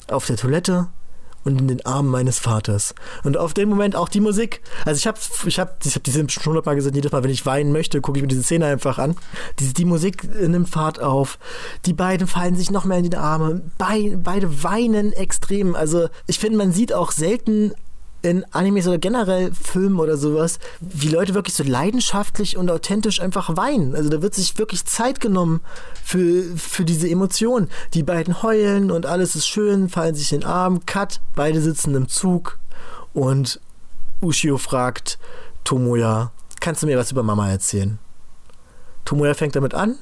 Auf 0.08 0.26
der 0.26 0.36
Toilette 0.36 0.88
und 1.44 1.60
in 1.60 1.68
den 1.68 1.86
Armen 1.86 2.10
meines 2.10 2.40
Vaters. 2.40 2.94
Und 3.24 3.38
auf 3.38 3.54
dem 3.54 3.70
Moment 3.70 3.96
auch 3.96 4.10
die 4.10 4.20
Musik. 4.20 4.62
Also 4.86 4.98
ich 4.98 5.08
habe 5.08 5.20
ich 5.46 5.60
hab, 5.60 5.86
ich 5.86 5.96
hab 5.96 6.04
die 6.04 6.12
Simpsons 6.12 6.44
schon 6.44 6.52
hundertmal 6.52 6.76
gesehen, 6.76 6.94
jedes 6.94 7.12
Mal, 7.12 7.24
wenn 7.24 7.32
ich 7.32 7.46
weinen 7.46 7.72
möchte, 7.72 8.02
gucke 8.02 8.20
ich 8.20 8.22
mir 8.22 8.28
diese 8.28 8.44
Szene 8.44 8.66
einfach 8.68 8.98
an. 8.98 9.16
Die, 9.60 9.74
die 9.74 9.86
Musik 9.86 10.24
nimmt 10.40 10.70
Fahrt 10.70 11.02
auf. 11.02 11.40
Die 11.86 11.94
beiden 11.94 12.28
fallen 12.28 12.56
sich 12.56 12.72
noch 12.72 12.86
mehr 12.86 12.98
in 12.98 13.10
die 13.10 13.18
Arme. 13.18 13.62
Be 13.78 14.18
beide 14.18 14.64
weinen 14.64 15.14
extrem. 15.14 15.76
Also 15.76 16.08
ich 16.28 16.40
finde, 16.40 16.58
man 16.58 16.72
sieht 16.72 16.94
auch 16.94 17.12
selten 17.12 17.74
in 18.22 18.46
Animes 18.52 18.88
oder 18.88 18.98
generell 18.98 19.52
Filmen 19.54 20.00
oder 20.00 20.18
sowas, 20.18 20.60
wie 20.80 21.10
Leute 21.10 21.34
wirklich 21.34 21.56
so 21.56 21.64
leidenschaftlich 21.64 22.58
und 22.58 22.70
authentisch 22.70 23.20
einfach 23.20 23.56
weinen. 23.58 23.96
Also 23.96 24.10
da 24.10 24.22
wird 24.22 24.36
sich 24.36 24.58
wirklich 24.58 24.86
Zeit 24.86 25.20
genommen 25.20 25.62
für, 26.04 26.44
für 26.56 26.86
diese 26.86 27.10
Emotionen. 27.10 27.70
Die 27.94 28.04
beiden 28.04 28.44
heulen 28.44 28.92
und 28.92 29.06
alles 29.06 29.36
ist 29.36 29.48
schön, 29.48 29.90
fallen 29.90 30.16
sich 30.16 30.32
in 30.34 30.42
den 30.42 30.50
Arm, 30.50 30.86
Cut, 30.86 31.20
beide 31.36 31.62
sitzen 31.62 31.96
im 31.96 32.08
Zug 32.08 32.60
und 33.14 33.60
Ushio 34.22 34.58
fragt 34.58 35.18
Tomoya, 35.64 36.32
kannst 36.60 36.84
du 36.84 36.88
mir 36.88 36.98
was 36.98 37.12
über 37.12 37.24
Mama 37.24 37.50
erzählen? 37.50 37.98
Tomoya 39.04 39.34
fängt 39.34 39.56
damit 39.56 39.74
an 39.74 39.98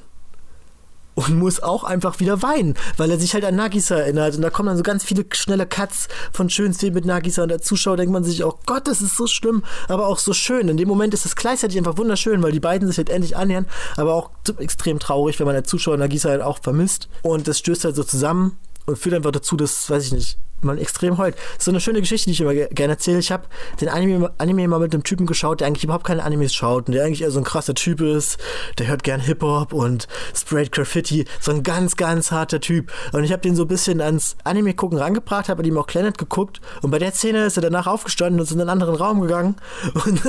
und 1.14 1.36
muss 1.38 1.62
auch 1.62 1.84
einfach 1.84 2.20
wieder 2.20 2.42
weinen, 2.42 2.74
weil 2.96 3.10
er 3.10 3.18
sich 3.18 3.34
halt 3.34 3.44
an 3.44 3.56
Nagisa 3.56 3.96
erinnert. 3.96 4.36
Und 4.36 4.42
da 4.42 4.50
kommen 4.50 4.68
dann 4.68 4.76
so 4.76 4.82
ganz 4.82 5.04
viele 5.04 5.24
schnelle 5.32 5.66
Cuts 5.66 6.08
von 6.32 6.50
schönen 6.50 6.74
Szenen 6.74 6.94
mit 6.94 7.04
Nagisa 7.04 7.42
und 7.42 7.48
der 7.48 7.60
Zuschauer 7.60 7.96
denkt 7.96 8.12
man 8.12 8.24
sich, 8.24 8.44
oh 8.44 8.58
Gott, 8.66 8.86
das 8.86 9.02
ist 9.02 9.16
so 9.16 9.26
schlimm, 9.26 9.64
aber 9.88 10.06
auch 10.06 10.18
so 10.18 10.32
schön. 10.32 10.68
In 10.68 10.76
dem 10.76 10.88
Moment 10.88 11.14
ist 11.14 11.26
es 11.26 11.36
gleichzeitig 11.36 11.78
einfach 11.78 11.96
wunderschön, 11.96 12.42
weil 12.42 12.52
die 12.52 12.60
beiden 12.60 12.88
sich 12.88 12.98
halt 12.98 13.10
endlich 13.10 13.36
annähern, 13.36 13.66
aber 13.96 14.14
auch 14.14 14.30
extrem 14.58 14.98
traurig, 14.98 15.38
wenn 15.38 15.46
man 15.46 15.54
der 15.54 15.64
Zuschauer 15.64 15.96
Nagisa 15.96 16.30
halt 16.30 16.42
auch 16.42 16.58
vermisst. 16.62 17.08
Und 17.22 17.48
das 17.48 17.58
stößt 17.58 17.84
halt 17.84 17.96
so 17.96 18.04
zusammen 18.04 18.58
und 18.86 18.98
führt 18.98 19.14
einfach 19.14 19.32
dazu, 19.32 19.56
dass, 19.56 19.90
weiß 19.90 20.06
ich 20.06 20.12
nicht, 20.12 20.38
man 20.64 20.78
extrem 20.78 21.18
heult. 21.18 21.36
So 21.58 21.70
eine 21.70 21.80
schöne 21.80 22.00
Geschichte, 22.00 22.26
die 22.26 22.32
ich 22.32 22.40
immer 22.40 22.54
gerne 22.54 22.94
erzähle. 22.94 23.18
Ich 23.18 23.32
habe 23.32 23.44
den 23.80 23.88
Anime, 23.88 24.32
Anime 24.38 24.68
mal 24.68 24.80
mit 24.80 24.92
einem 24.92 25.04
Typen 25.04 25.26
geschaut, 25.26 25.60
der 25.60 25.66
eigentlich 25.66 25.84
überhaupt 25.84 26.06
keine 26.06 26.24
Animes 26.24 26.54
schaut 26.54 26.88
und 26.88 26.94
der 26.94 27.04
eigentlich 27.04 27.22
eher 27.22 27.30
so 27.30 27.38
ein 27.38 27.44
krasser 27.44 27.74
Typ 27.74 28.00
ist. 28.00 28.38
Der 28.78 28.86
hört 28.88 29.02
gern 29.02 29.20
Hip-Hop 29.20 29.72
und 29.72 30.08
Sprayed 30.34 30.72
Graffiti. 30.72 31.24
So 31.40 31.52
ein 31.52 31.62
ganz, 31.62 31.96
ganz 31.96 32.30
harter 32.30 32.60
Typ. 32.60 32.92
Und 33.12 33.24
ich 33.24 33.32
habe 33.32 33.42
den 33.42 33.56
so 33.56 33.62
ein 33.62 33.68
bisschen 33.68 34.00
ans 34.00 34.36
Anime 34.44 34.74
gucken 34.74 34.98
rangebracht, 34.98 35.48
habe 35.48 35.62
ihm 35.70 35.78
auch 35.78 35.86
Planet 35.86 36.18
geguckt 36.18 36.60
und 36.82 36.90
bei 36.90 36.98
der 36.98 37.12
Szene 37.12 37.46
ist 37.46 37.56
er 37.56 37.62
danach 37.62 37.86
aufgestanden 37.86 38.40
und 38.40 38.44
ist 38.44 38.52
in 38.52 38.60
einen 38.60 38.70
anderen 38.70 38.94
Raum 38.94 39.20
gegangen 39.20 39.56
und 40.04 40.20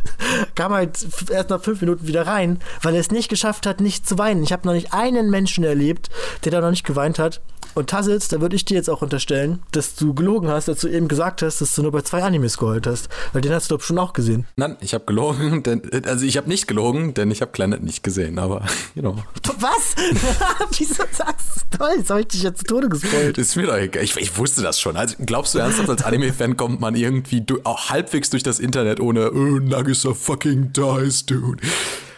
kam 0.54 0.72
halt 0.72 0.98
erst 1.30 1.50
nach 1.50 1.62
fünf 1.62 1.80
Minuten 1.80 2.06
wieder 2.06 2.26
rein, 2.26 2.60
weil 2.82 2.94
er 2.94 3.00
es 3.00 3.10
nicht 3.10 3.28
geschafft 3.28 3.66
hat, 3.66 3.80
nicht 3.80 4.06
zu 4.06 4.18
weinen. 4.18 4.42
Ich 4.42 4.52
habe 4.52 4.66
noch 4.66 4.74
nicht 4.74 4.92
einen 4.92 5.30
Menschen 5.30 5.64
erlebt, 5.64 6.10
der 6.44 6.52
da 6.52 6.60
noch 6.60 6.70
nicht 6.70 6.84
geweint 6.84 7.18
hat. 7.18 7.40
Und 7.74 7.88
Tassels, 7.90 8.28
da 8.28 8.40
würde 8.40 8.56
ich 8.56 8.64
dir 8.64 8.74
jetzt 8.74 8.90
auch 8.90 9.00
unterstellen, 9.00 9.62
dass 9.70 9.79
du 9.94 10.14
gelogen 10.14 10.48
hast, 10.48 10.68
als 10.68 10.80
du 10.80 10.88
eben 10.88 11.08
gesagt 11.08 11.42
hast, 11.42 11.60
dass 11.60 11.74
du 11.74 11.82
nur 11.82 11.92
bei 11.92 12.02
zwei 12.02 12.22
Animes 12.22 12.56
geheult 12.58 12.86
hast. 12.86 13.08
Weil 13.32 13.42
den 13.42 13.52
hast 13.52 13.70
du 13.70 13.76
doch 13.76 13.82
schon 13.82 13.98
auch 13.98 14.12
gesehen. 14.12 14.46
Nein, 14.56 14.76
ich 14.80 14.94
habe 14.94 15.04
gelogen, 15.04 15.62
denn, 15.64 15.82
also 16.06 16.24
ich 16.24 16.36
habe 16.36 16.48
nicht 16.48 16.66
gelogen, 16.66 17.14
denn 17.14 17.30
ich 17.30 17.40
habe 17.40 17.52
Planet 17.52 17.82
nicht 17.82 18.02
gesehen, 18.02 18.38
aber, 18.38 18.64
you 18.94 19.02
know. 19.02 19.16
Was? 19.58 19.94
Wieso 20.78 21.04
sagst 21.12 21.66
du 21.70 21.78
toll? 21.78 21.94
Jetzt 21.98 22.10
habe 22.10 22.20
ich 22.20 22.28
dich 22.28 22.42
jetzt 22.42 22.60
zu 22.60 22.64
Tode 22.64 22.88
gespoilt. 22.88 23.36
Ist 23.36 23.56
mir 23.56 23.66
doch 23.66 23.76
egal. 23.76 24.02
Ich, 24.02 24.16
ich, 24.16 24.36
wusste 24.38 24.62
das 24.62 24.80
schon. 24.80 24.96
Also 24.96 25.16
glaubst 25.24 25.54
du 25.54 25.58
ernsthaft, 25.58 25.90
als 25.90 26.02
Anime-Fan 26.02 26.56
kommt 26.56 26.80
man 26.80 26.94
irgendwie 26.94 27.44
auch 27.64 27.90
halbwegs 27.90 28.30
durch 28.30 28.42
das 28.42 28.58
Internet 28.58 29.00
ohne, 29.00 29.32
oh, 29.32 29.58
Nagisa 29.58 30.14
fucking 30.14 30.72
dies, 30.72 31.26
dude. 31.26 31.62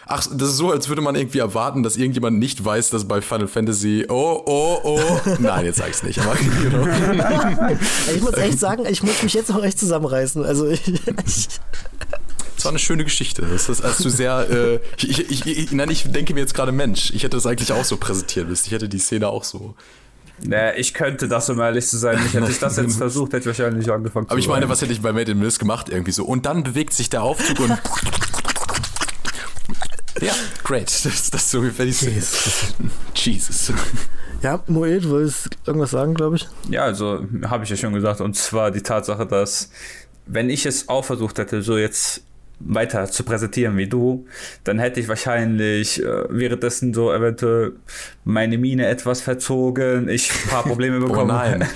Ach, 0.05 0.25
das 0.31 0.49
ist 0.49 0.57
so, 0.57 0.71
als 0.71 0.89
würde 0.89 1.01
man 1.01 1.15
irgendwie 1.15 1.39
erwarten, 1.39 1.83
dass 1.83 1.95
irgendjemand 1.95 2.37
nicht 2.39 2.63
weiß, 2.63 2.89
dass 2.89 3.07
bei 3.07 3.21
Final 3.21 3.47
Fantasy, 3.47 4.05
oh, 4.09 4.41
oh, 4.45 4.79
oh. 4.83 4.99
Nein, 5.39 5.65
jetzt 5.65 5.77
sag 5.77 5.89
ich's 5.89 6.03
nicht. 6.03 6.19
Aber, 6.19 6.35
know. 6.35 6.87
ich 8.13 8.21
muss 8.21 8.33
echt 8.33 8.59
sagen, 8.59 8.85
ich 8.89 9.01
muss 9.03 9.23
mich 9.23 9.33
jetzt 9.33 9.51
auch 9.51 9.63
echt 9.63 9.79
zusammenreißen. 9.79 10.43
Also 10.43 10.67
ich, 10.67 10.87
ich 10.87 11.47
das 12.63 12.65
war 12.65 12.71
eine 12.71 12.79
schöne 12.79 13.03
Geschichte. 13.03 13.41
Das 13.41 13.67
ist 13.67 13.83
als 13.83 13.97
du 13.97 14.09
sehr. 14.09 14.47
Äh, 14.49 14.79
ich, 14.97 15.29
ich, 15.29 15.45
ich, 15.45 15.71
nein, 15.73 15.89
ich 15.89 16.09
denke 16.09 16.33
mir 16.33 16.39
jetzt 16.39 16.53
gerade 16.53 16.71
Mensch. 16.71 17.11
Ich 17.13 17.23
hätte 17.23 17.35
das 17.35 17.45
eigentlich 17.45 17.73
auch 17.73 17.83
so 17.83 17.97
präsentieren 17.97 18.47
müssen. 18.47 18.67
Ich 18.67 18.71
hätte 18.71 18.87
die 18.87 18.99
Szene 18.99 19.27
auch 19.27 19.43
so. 19.43 19.75
Naja, 20.41 20.73
ich 20.77 20.93
könnte 20.93 21.27
das, 21.27 21.49
um 21.49 21.59
ehrlich 21.59 21.85
zu 21.87 21.97
sein. 21.97 22.19
Ich 22.25 22.33
hätte 22.33 22.47
ich 22.49 22.59
das 22.59 22.77
jetzt 22.77 22.97
versucht, 22.97 23.33
hätte 23.33 23.49
ich 23.49 23.57
wahrscheinlich 23.57 23.91
angefangen 23.91 24.27
Aber 24.29 24.39
ich 24.39 24.47
meine, 24.47 24.69
was 24.69 24.81
hätte 24.81 24.93
ich 24.93 25.01
bei 25.01 25.11
Made 25.11 25.31
in 25.31 25.39
Miss 25.39 25.59
gemacht? 25.59 25.89
Irgendwie 25.89 26.11
so. 26.11 26.23
Und 26.23 26.45
dann 26.45 26.63
bewegt 26.63 26.93
sich 26.93 27.09
der 27.09 27.23
Aufzug 27.23 27.59
und. 27.59 27.77
Ja, 30.23 30.33
great. 30.63 30.91
Das, 31.03 31.31
das 31.31 31.43
ist 31.43 31.51
so 31.51 31.59
ungefähr 31.59 31.85
die 31.85 31.91
Szene. 31.91 32.21
Jesus. 33.15 33.71
Ja, 34.41 34.61
Moed, 34.67 35.03
du 35.03 35.09
wolltest 35.09 35.49
irgendwas 35.65 35.91
sagen, 35.91 36.13
glaube 36.13 36.37
ich? 36.37 36.47
Ja, 36.69 36.83
also 36.83 37.25
habe 37.45 37.63
ich 37.63 37.69
ja 37.69 37.75
schon 37.75 37.93
gesagt. 37.93 38.21
Und 38.21 38.35
zwar 38.35 38.71
die 38.71 38.81
Tatsache, 38.81 39.25
dass 39.25 39.69
wenn 40.25 40.49
ich 40.49 40.65
es 40.65 40.89
auch 40.89 41.05
versucht 41.05 41.37
hätte, 41.37 41.61
so 41.61 41.77
jetzt 41.77 42.23
weiter 42.59 43.09
zu 43.09 43.23
präsentieren 43.23 43.77
wie 43.77 43.87
du, 43.87 44.25
dann 44.63 44.79
hätte 44.79 44.99
ich 44.99 45.07
wahrscheinlich 45.07 46.01
äh, 46.01 46.23
währenddessen 46.29 46.93
so 46.93 47.11
eventuell 47.11 47.73
meine 48.23 48.57
Miene 48.57 48.87
etwas 48.87 49.21
verzogen, 49.21 50.07
ich 50.07 50.31
ein 50.31 50.49
paar 50.49 50.63
Probleme 50.63 50.99
bekommen. 51.05 51.31
oh 51.31 51.33
nein. 51.33 51.67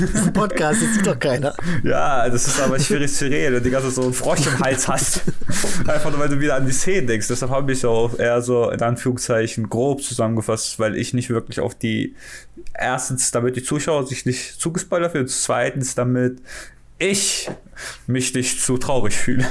das 0.00 0.10
ist 0.10 0.26
ein 0.28 0.32
Podcast, 0.32 0.82
das 0.82 0.94
sieht 0.94 1.06
doch 1.06 1.18
keiner. 1.18 1.54
Ja, 1.82 2.28
das 2.28 2.46
ist 2.46 2.60
aber 2.60 2.78
schwierig 2.78 3.12
zu 3.12 3.26
reden, 3.26 3.54
wenn 3.54 3.62
du 3.62 3.68
die 3.68 3.70
ganze 3.70 3.90
so 3.90 4.02
einen 4.02 4.14
Frosch 4.14 4.46
im 4.46 4.58
Hals 4.60 4.88
hast. 4.88 5.22
Einfach 5.86 6.10
nur, 6.10 6.18
weil 6.18 6.28
du 6.28 6.40
wieder 6.40 6.56
an 6.56 6.66
die 6.66 6.72
Szene 6.72 7.06
denkst. 7.06 7.28
Deshalb 7.28 7.50
habe 7.50 7.72
ich 7.72 7.84
auch 7.84 8.18
eher 8.18 8.40
so 8.40 8.70
in 8.70 8.80
Anführungszeichen 8.80 9.68
grob 9.68 10.02
zusammengefasst, 10.02 10.78
weil 10.78 10.96
ich 10.96 11.12
nicht 11.12 11.30
wirklich 11.30 11.60
auf 11.60 11.74
die 11.74 12.14
erstens, 12.74 13.30
damit 13.30 13.56
die 13.56 13.62
Zuschauer 13.62 14.06
sich 14.06 14.24
nicht 14.24 14.60
zugespoilert 14.60 15.12
fühlen, 15.12 15.28
zweitens, 15.28 15.94
damit 15.94 16.38
ich 16.98 17.50
mich 18.06 18.32
nicht 18.34 18.60
zu 18.60 18.78
traurig 18.78 19.14
fühle. 19.14 19.44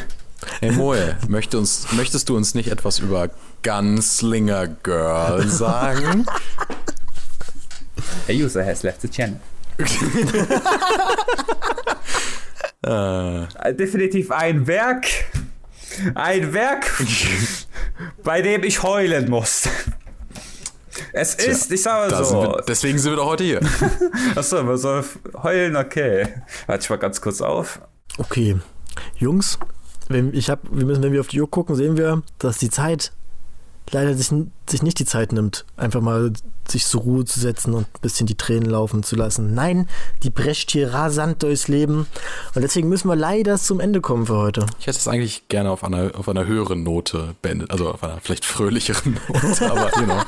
Hey 0.60 0.72
Moe, 0.72 1.18
möchte 1.28 1.58
uns, 1.58 1.92
möchtest 1.94 2.30
du 2.30 2.36
uns 2.36 2.56
nicht 2.56 2.70
etwas 2.72 3.00
über 3.00 3.30
Gunslinger 3.64 4.68
Girl 4.68 5.48
sagen? 5.48 6.26
A 8.28 8.32
user 8.32 8.66
has 8.66 8.84
left 8.84 9.02
the 9.02 9.10
channel. 9.10 9.40
äh. 12.84 13.74
Definitiv 13.74 14.32
ein 14.32 14.68
Werk. 14.68 15.06
Ein 16.16 16.54
Werk, 16.54 17.04
bei 18.24 18.42
dem 18.42 18.64
ich 18.64 18.82
heulen 18.84 19.30
muss. 19.30 19.68
Es 21.14 21.38
Tja, 21.38 21.52
ist, 21.52 21.72
ich 21.72 21.82
sage 21.82 22.16
so. 22.16 22.24
Sind 22.24 22.38
wir, 22.42 22.64
deswegen 22.68 22.98
sind 22.98 23.12
wir 23.12 23.18
doch 23.18 23.26
heute 23.26 23.44
hier. 23.44 23.60
Achso, 24.36 24.64
man 24.64 24.78
soll 24.78 25.04
heulen, 25.44 25.76
okay. 25.76 26.28
Warte 26.68 26.84
ich 26.84 26.90
mal 26.90 26.98
ganz 26.98 27.20
kurz 27.22 27.42
auf. 27.42 27.82
Okay. 28.18 28.58
Jungs, 29.18 29.60
wenn, 30.14 30.34
ich 30.34 30.50
hab, 30.50 30.60
wir 30.72 30.86
müssen, 30.86 31.04
wenn 31.04 31.14
wir 31.14 31.22
auf 31.22 31.28
die 31.28 31.42
Uhr 31.42 31.50
gucken, 31.50 31.76
sehen 31.76 31.98
wir, 31.98 32.22
dass 32.40 32.58
die 32.58 32.70
Zeit 32.70 33.12
leider 33.90 34.14
sich, 34.14 34.32
sich 34.70 34.84
nicht 34.84 35.00
die 35.00 35.06
Zeit 35.06 35.32
nimmt, 35.32 35.66
einfach 35.76 36.02
mal 36.02 36.32
sich 36.68 36.86
zur 36.86 37.02
Ruhe 37.02 37.26
zu 37.26 37.40
setzen 37.40 37.74
und 37.74 37.88
ein 37.88 38.02
bisschen 38.02 38.28
die 38.28 38.36
Tränen 38.36 38.70
laufen 38.70 39.04
zu 39.04 39.16
lassen. 39.16 39.54
Nein, 39.54 39.88
die 40.24 40.30
prescht 40.30 40.72
hier 40.72 40.94
rasant 40.94 41.44
durchs 41.44 41.68
Leben. 41.68 42.08
Und 42.56 42.62
deswegen 42.62 42.88
müssen 42.88 43.10
wir 43.10 43.16
leider 43.16 43.58
zum 43.58 43.80
Ende 43.80 44.00
kommen 44.00 44.28
für 44.28 44.38
heute. 44.38 44.66
Ich 44.80 44.88
hätte 44.88 44.98
es 44.98 45.08
eigentlich 45.08 45.48
gerne 45.50 45.72
auf 45.72 45.84
einer, 45.84 46.12
auf 46.16 46.30
einer 46.30 46.46
höheren 46.46 46.84
Note 46.84 47.36
beendet, 47.42 47.72
also 47.72 47.90
auf 47.90 48.04
einer 48.04 48.20
vielleicht 48.22 48.46
fröhlicheren 48.46 49.18
Note, 49.28 49.72
aber 49.72 49.92
you 50.00 50.06
know. 50.06 50.22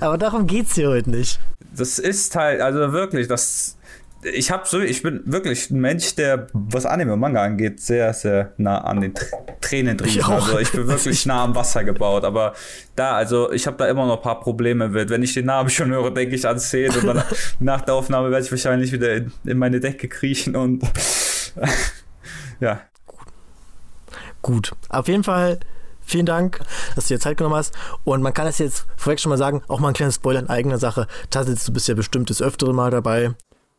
Aber 0.00 0.18
darum 0.18 0.46
geht 0.46 0.66
es 0.66 0.74
hier 0.74 0.88
heute 0.88 1.10
nicht. 1.10 1.38
Das 1.74 1.98
ist 1.98 2.34
halt, 2.34 2.60
also 2.60 2.92
wirklich, 2.92 3.28
das 3.28 3.76
ich 4.24 4.50
habe 4.50 4.66
so, 4.66 4.80
ich 4.80 5.02
bin 5.02 5.22
wirklich 5.24 5.70
ein 5.70 5.80
Mensch, 5.80 6.14
der, 6.14 6.46
was 6.52 6.86
Anime 6.86 7.14
und 7.14 7.20
Manga 7.20 7.42
angeht, 7.42 7.80
sehr, 7.80 8.12
sehr 8.14 8.52
nah 8.56 8.78
an 8.78 9.00
den 9.00 9.14
Tränen 9.60 9.96
drin. 9.96 10.08
Ich 10.08 10.24
also 10.24 10.58
ich 10.58 10.70
bin 10.70 10.86
wirklich 10.86 11.26
nah 11.26 11.44
am 11.44 11.54
Wasser 11.54 11.82
gebaut. 11.82 12.24
Aber 12.24 12.54
da, 12.94 13.16
also 13.16 13.50
ich 13.50 13.66
habe 13.66 13.76
da 13.76 13.86
immer 13.86 14.06
noch 14.06 14.18
ein 14.18 14.22
paar 14.22 14.40
Probleme 14.40 14.88
mit. 14.88 15.10
Wenn 15.10 15.22
ich 15.22 15.34
den 15.34 15.46
Namen 15.46 15.70
schon 15.70 15.90
höre, 15.90 16.12
denke 16.12 16.36
ich 16.36 16.46
an 16.46 16.58
Szenen 16.60 16.96
und 17.00 17.06
dann 17.06 17.22
nach 17.60 17.80
der 17.80 17.94
Aufnahme 17.94 18.30
werde 18.30 18.44
ich 18.44 18.50
wahrscheinlich 18.52 18.92
wieder 18.92 19.12
in, 19.12 19.32
in 19.44 19.58
meine 19.58 19.80
Decke 19.80 20.08
kriechen 20.08 20.54
und 20.54 20.84
ja. 22.60 22.80
Gut. 24.40 24.72
Auf 24.88 25.08
jeden 25.08 25.24
Fall 25.24 25.58
vielen 26.00 26.26
Dank, 26.26 26.60
dass 26.94 27.08
du 27.08 27.14
dir 27.14 27.20
Zeit 27.20 27.38
genommen 27.38 27.56
hast. 27.56 27.74
Und 28.04 28.22
man 28.22 28.34
kann 28.34 28.46
es 28.46 28.58
jetzt 28.58 28.86
vorweg 28.96 29.18
schon 29.18 29.30
mal 29.30 29.36
sagen, 29.36 29.62
auch 29.66 29.80
mal 29.80 29.88
ein 29.88 29.94
kleines 29.94 30.16
Spoiler 30.16 30.40
in 30.40 30.48
eigener 30.48 30.78
Sache. 30.78 31.08
Tassitz, 31.30 31.64
du 31.64 31.72
bist 31.72 31.88
ja 31.88 31.94
bestimmt 31.94 32.30
das 32.30 32.40
öftere 32.40 32.72
Mal 32.72 32.90
dabei. 32.90 33.34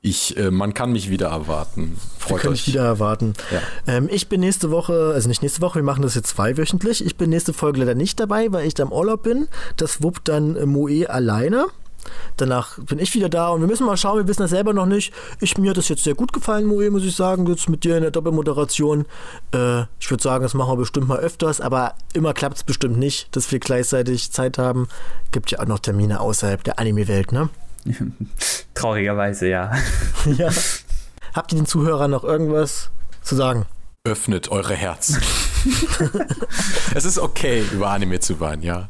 Ich, 0.06 0.36
äh, 0.36 0.52
man 0.52 0.74
kann 0.74 0.92
mich 0.92 1.10
wieder 1.10 1.30
erwarten. 1.30 1.98
Freut 2.20 2.42
kann 2.42 2.52
euch. 2.52 2.68
wieder 2.68 2.84
erwarten. 2.84 3.36
Ja. 3.52 3.62
Ähm, 3.88 4.10
ich 4.12 4.28
bin 4.28 4.42
nächste 4.42 4.70
Woche, 4.70 5.14
also 5.14 5.30
nicht 5.30 5.42
nächste 5.42 5.62
Woche, 5.62 5.76
wir 5.76 5.84
machen 5.84 6.02
das 6.02 6.14
jetzt 6.14 6.28
zweiwöchentlich. 6.28 7.06
Ich 7.06 7.16
bin 7.16 7.30
nächste 7.30 7.54
Folge 7.54 7.80
leider 7.80 7.96
nicht 7.96 8.20
dabei, 8.20 8.52
weil 8.52 8.68
ich 8.68 8.74
da 8.74 8.84
im 8.84 8.92
Urlaub 8.92 9.24
bin. 9.24 9.48
Das 9.78 10.04
wuppt 10.04 10.28
dann 10.28 10.62
Moe 10.70 11.10
alleine. 11.10 11.68
Danach 12.36 12.80
bin 12.80 13.00
ich 13.00 13.16
wieder 13.16 13.30
da 13.30 13.48
und 13.48 13.62
wir 13.62 13.68
müssen 13.68 13.86
mal 13.86 13.96
schauen, 13.96 14.18
wir 14.18 14.28
wissen 14.28 14.42
das 14.42 14.50
selber 14.50 14.74
noch 14.74 14.88
nicht. 14.88 15.14
Ich, 15.40 15.58
mir 15.58 15.70
hat 15.70 15.78
das 15.78 15.88
jetzt 15.88 16.04
sehr 16.04 16.16
gut 16.16 16.34
gefallen, 16.34 16.66
Moe, 16.66 16.92
muss 16.92 17.06
ich 17.06 17.16
sagen, 17.16 17.48
jetzt 17.48 17.70
mit 17.70 17.86
dir 17.86 17.96
in 17.96 18.02
der 18.02 18.12
Doppelmoderation. 18.12 19.06
Äh, 19.54 19.84
ich 20.02 20.12
würde 20.12 20.22
sagen, 20.22 20.44
das 20.44 20.54
machen 20.54 20.74
wir 20.74 20.78
bestimmt 20.80 21.08
mal 21.08 21.20
öfters, 21.20 21.62
aber 21.62 21.96
immer 22.12 22.34
klappt 22.34 22.58
es 22.58 22.64
bestimmt 22.66 22.98
nicht, 22.98 23.34
dass 23.38 23.50
wir 23.54 23.60
gleichzeitig 23.60 24.34
Zeit 24.34 24.58
haben. 24.58 24.90
Gibt 25.32 25.52
ja 25.52 25.60
auch 25.60 25.66
noch 25.66 25.80
Termine 25.80 26.20
außerhalb 26.20 26.62
der 26.62 26.78
Anime-Welt, 26.78 27.32
ne? 27.32 27.48
Traurigerweise, 28.74 29.48
ja. 29.48 29.72
ja. 30.26 30.50
Habt 31.34 31.52
ihr 31.52 31.58
den 31.58 31.66
Zuhörern 31.66 32.12
noch 32.12 32.24
irgendwas 32.24 32.92
zu 33.22 33.36
sagen? 33.36 33.66
Öffnet 34.06 34.50
eure 34.50 34.76
Herzen. 34.76 35.22
es 36.94 37.06
ist 37.06 37.20
okay, 37.20 37.64
über 37.72 37.90
Anime 37.90 38.20
zu 38.20 38.40
weinen, 38.40 38.62
ja. 38.62 38.90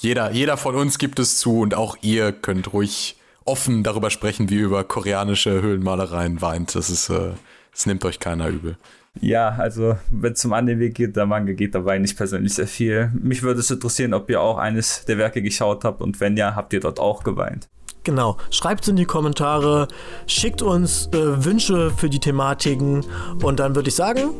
Jeder, 0.00 0.30
jeder 0.30 0.56
von 0.56 0.74
uns 0.76 0.98
gibt 0.98 1.18
es 1.18 1.38
zu 1.38 1.60
und 1.60 1.74
auch 1.74 1.96
ihr 2.02 2.32
könnt 2.32 2.72
ruhig 2.72 3.16
offen 3.44 3.82
darüber 3.82 4.10
sprechen, 4.10 4.50
wie 4.50 4.56
ihr 4.56 4.66
über 4.66 4.84
koreanische 4.84 5.62
Höhlenmalereien 5.62 6.40
weint. 6.42 6.74
Das 6.74 6.90
ist, 6.90 7.08
äh, 7.08 7.32
das 7.72 7.86
nimmt 7.86 8.04
euch 8.04 8.20
keiner 8.20 8.48
übel. 8.48 8.76
Ja, 9.20 9.48
also 9.48 9.96
wenn 10.10 10.34
es 10.34 10.40
zum 10.40 10.52
Anime 10.52 10.90
geht, 10.90 11.16
der 11.16 11.26
Manga 11.26 11.52
geht, 11.52 11.74
da 11.74 11.84
weine 11.84 12.04
ich 12.04 12.16
persönlich 12.16 12.54
sehr 12.54 12.68
viel. 12.68 13.10
Mich 13.14 13.42
würde 13.42 13.60
es 13.60 13.70
interessieren, 13.70 14.14
ob 14.14 14.30
ihr 14.30 14.40
auch 14.40 14.58
eines 14.58 15.04
der 15.06 15.18
Werke 15.18 15.42
geschaut 15.42 15.84
habt 15.84 16.00
und 16.02 16.20
wenn 16.20 16.36
ja, 16.36 16.54
habt 16.54 16.72
ihr 16.72 16.80
dort 16.80 17.00
auch 17.00 17.24
geweint. 17.24 17.68
Genau. 18.08 18.38
Schreibt 18.50 18.84
es 18.84 18.88
in 18.88 18.96
die 18.96 19.04
Kommentare, 19.04 19.86
schickt 20.26 20.62
uns 20.62 21.08
äh, 21.08 21.44
Wünsche 21.44 21.90
für 21.90 22.08
die 22.08 22.18
Thematiken 22.18 23.04
und 23.42 23.60
dann 23.60 23.76
würde 23.76 23.90
ich 23.90 23.96
sagen, 23.96 24.30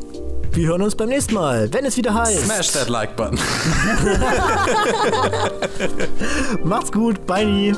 wir 0.53 0.69
hören 0.69 0.81
uns 0.81 0.95
beim 0.95 1.11
nächsten 1.11 1.35
Mal, 1.35 1.71
wenn 1.71 1.85
es 1.85 1.99
wieder 1.99 2.15
heißt. 2.15 2.47
Smash 2.47 2.73
that 2.73 2.89
Like-Button. 2.89 3.39
Macht's 6.65 6.91
gut, 6.91 7.27
bye. 7.27 7.77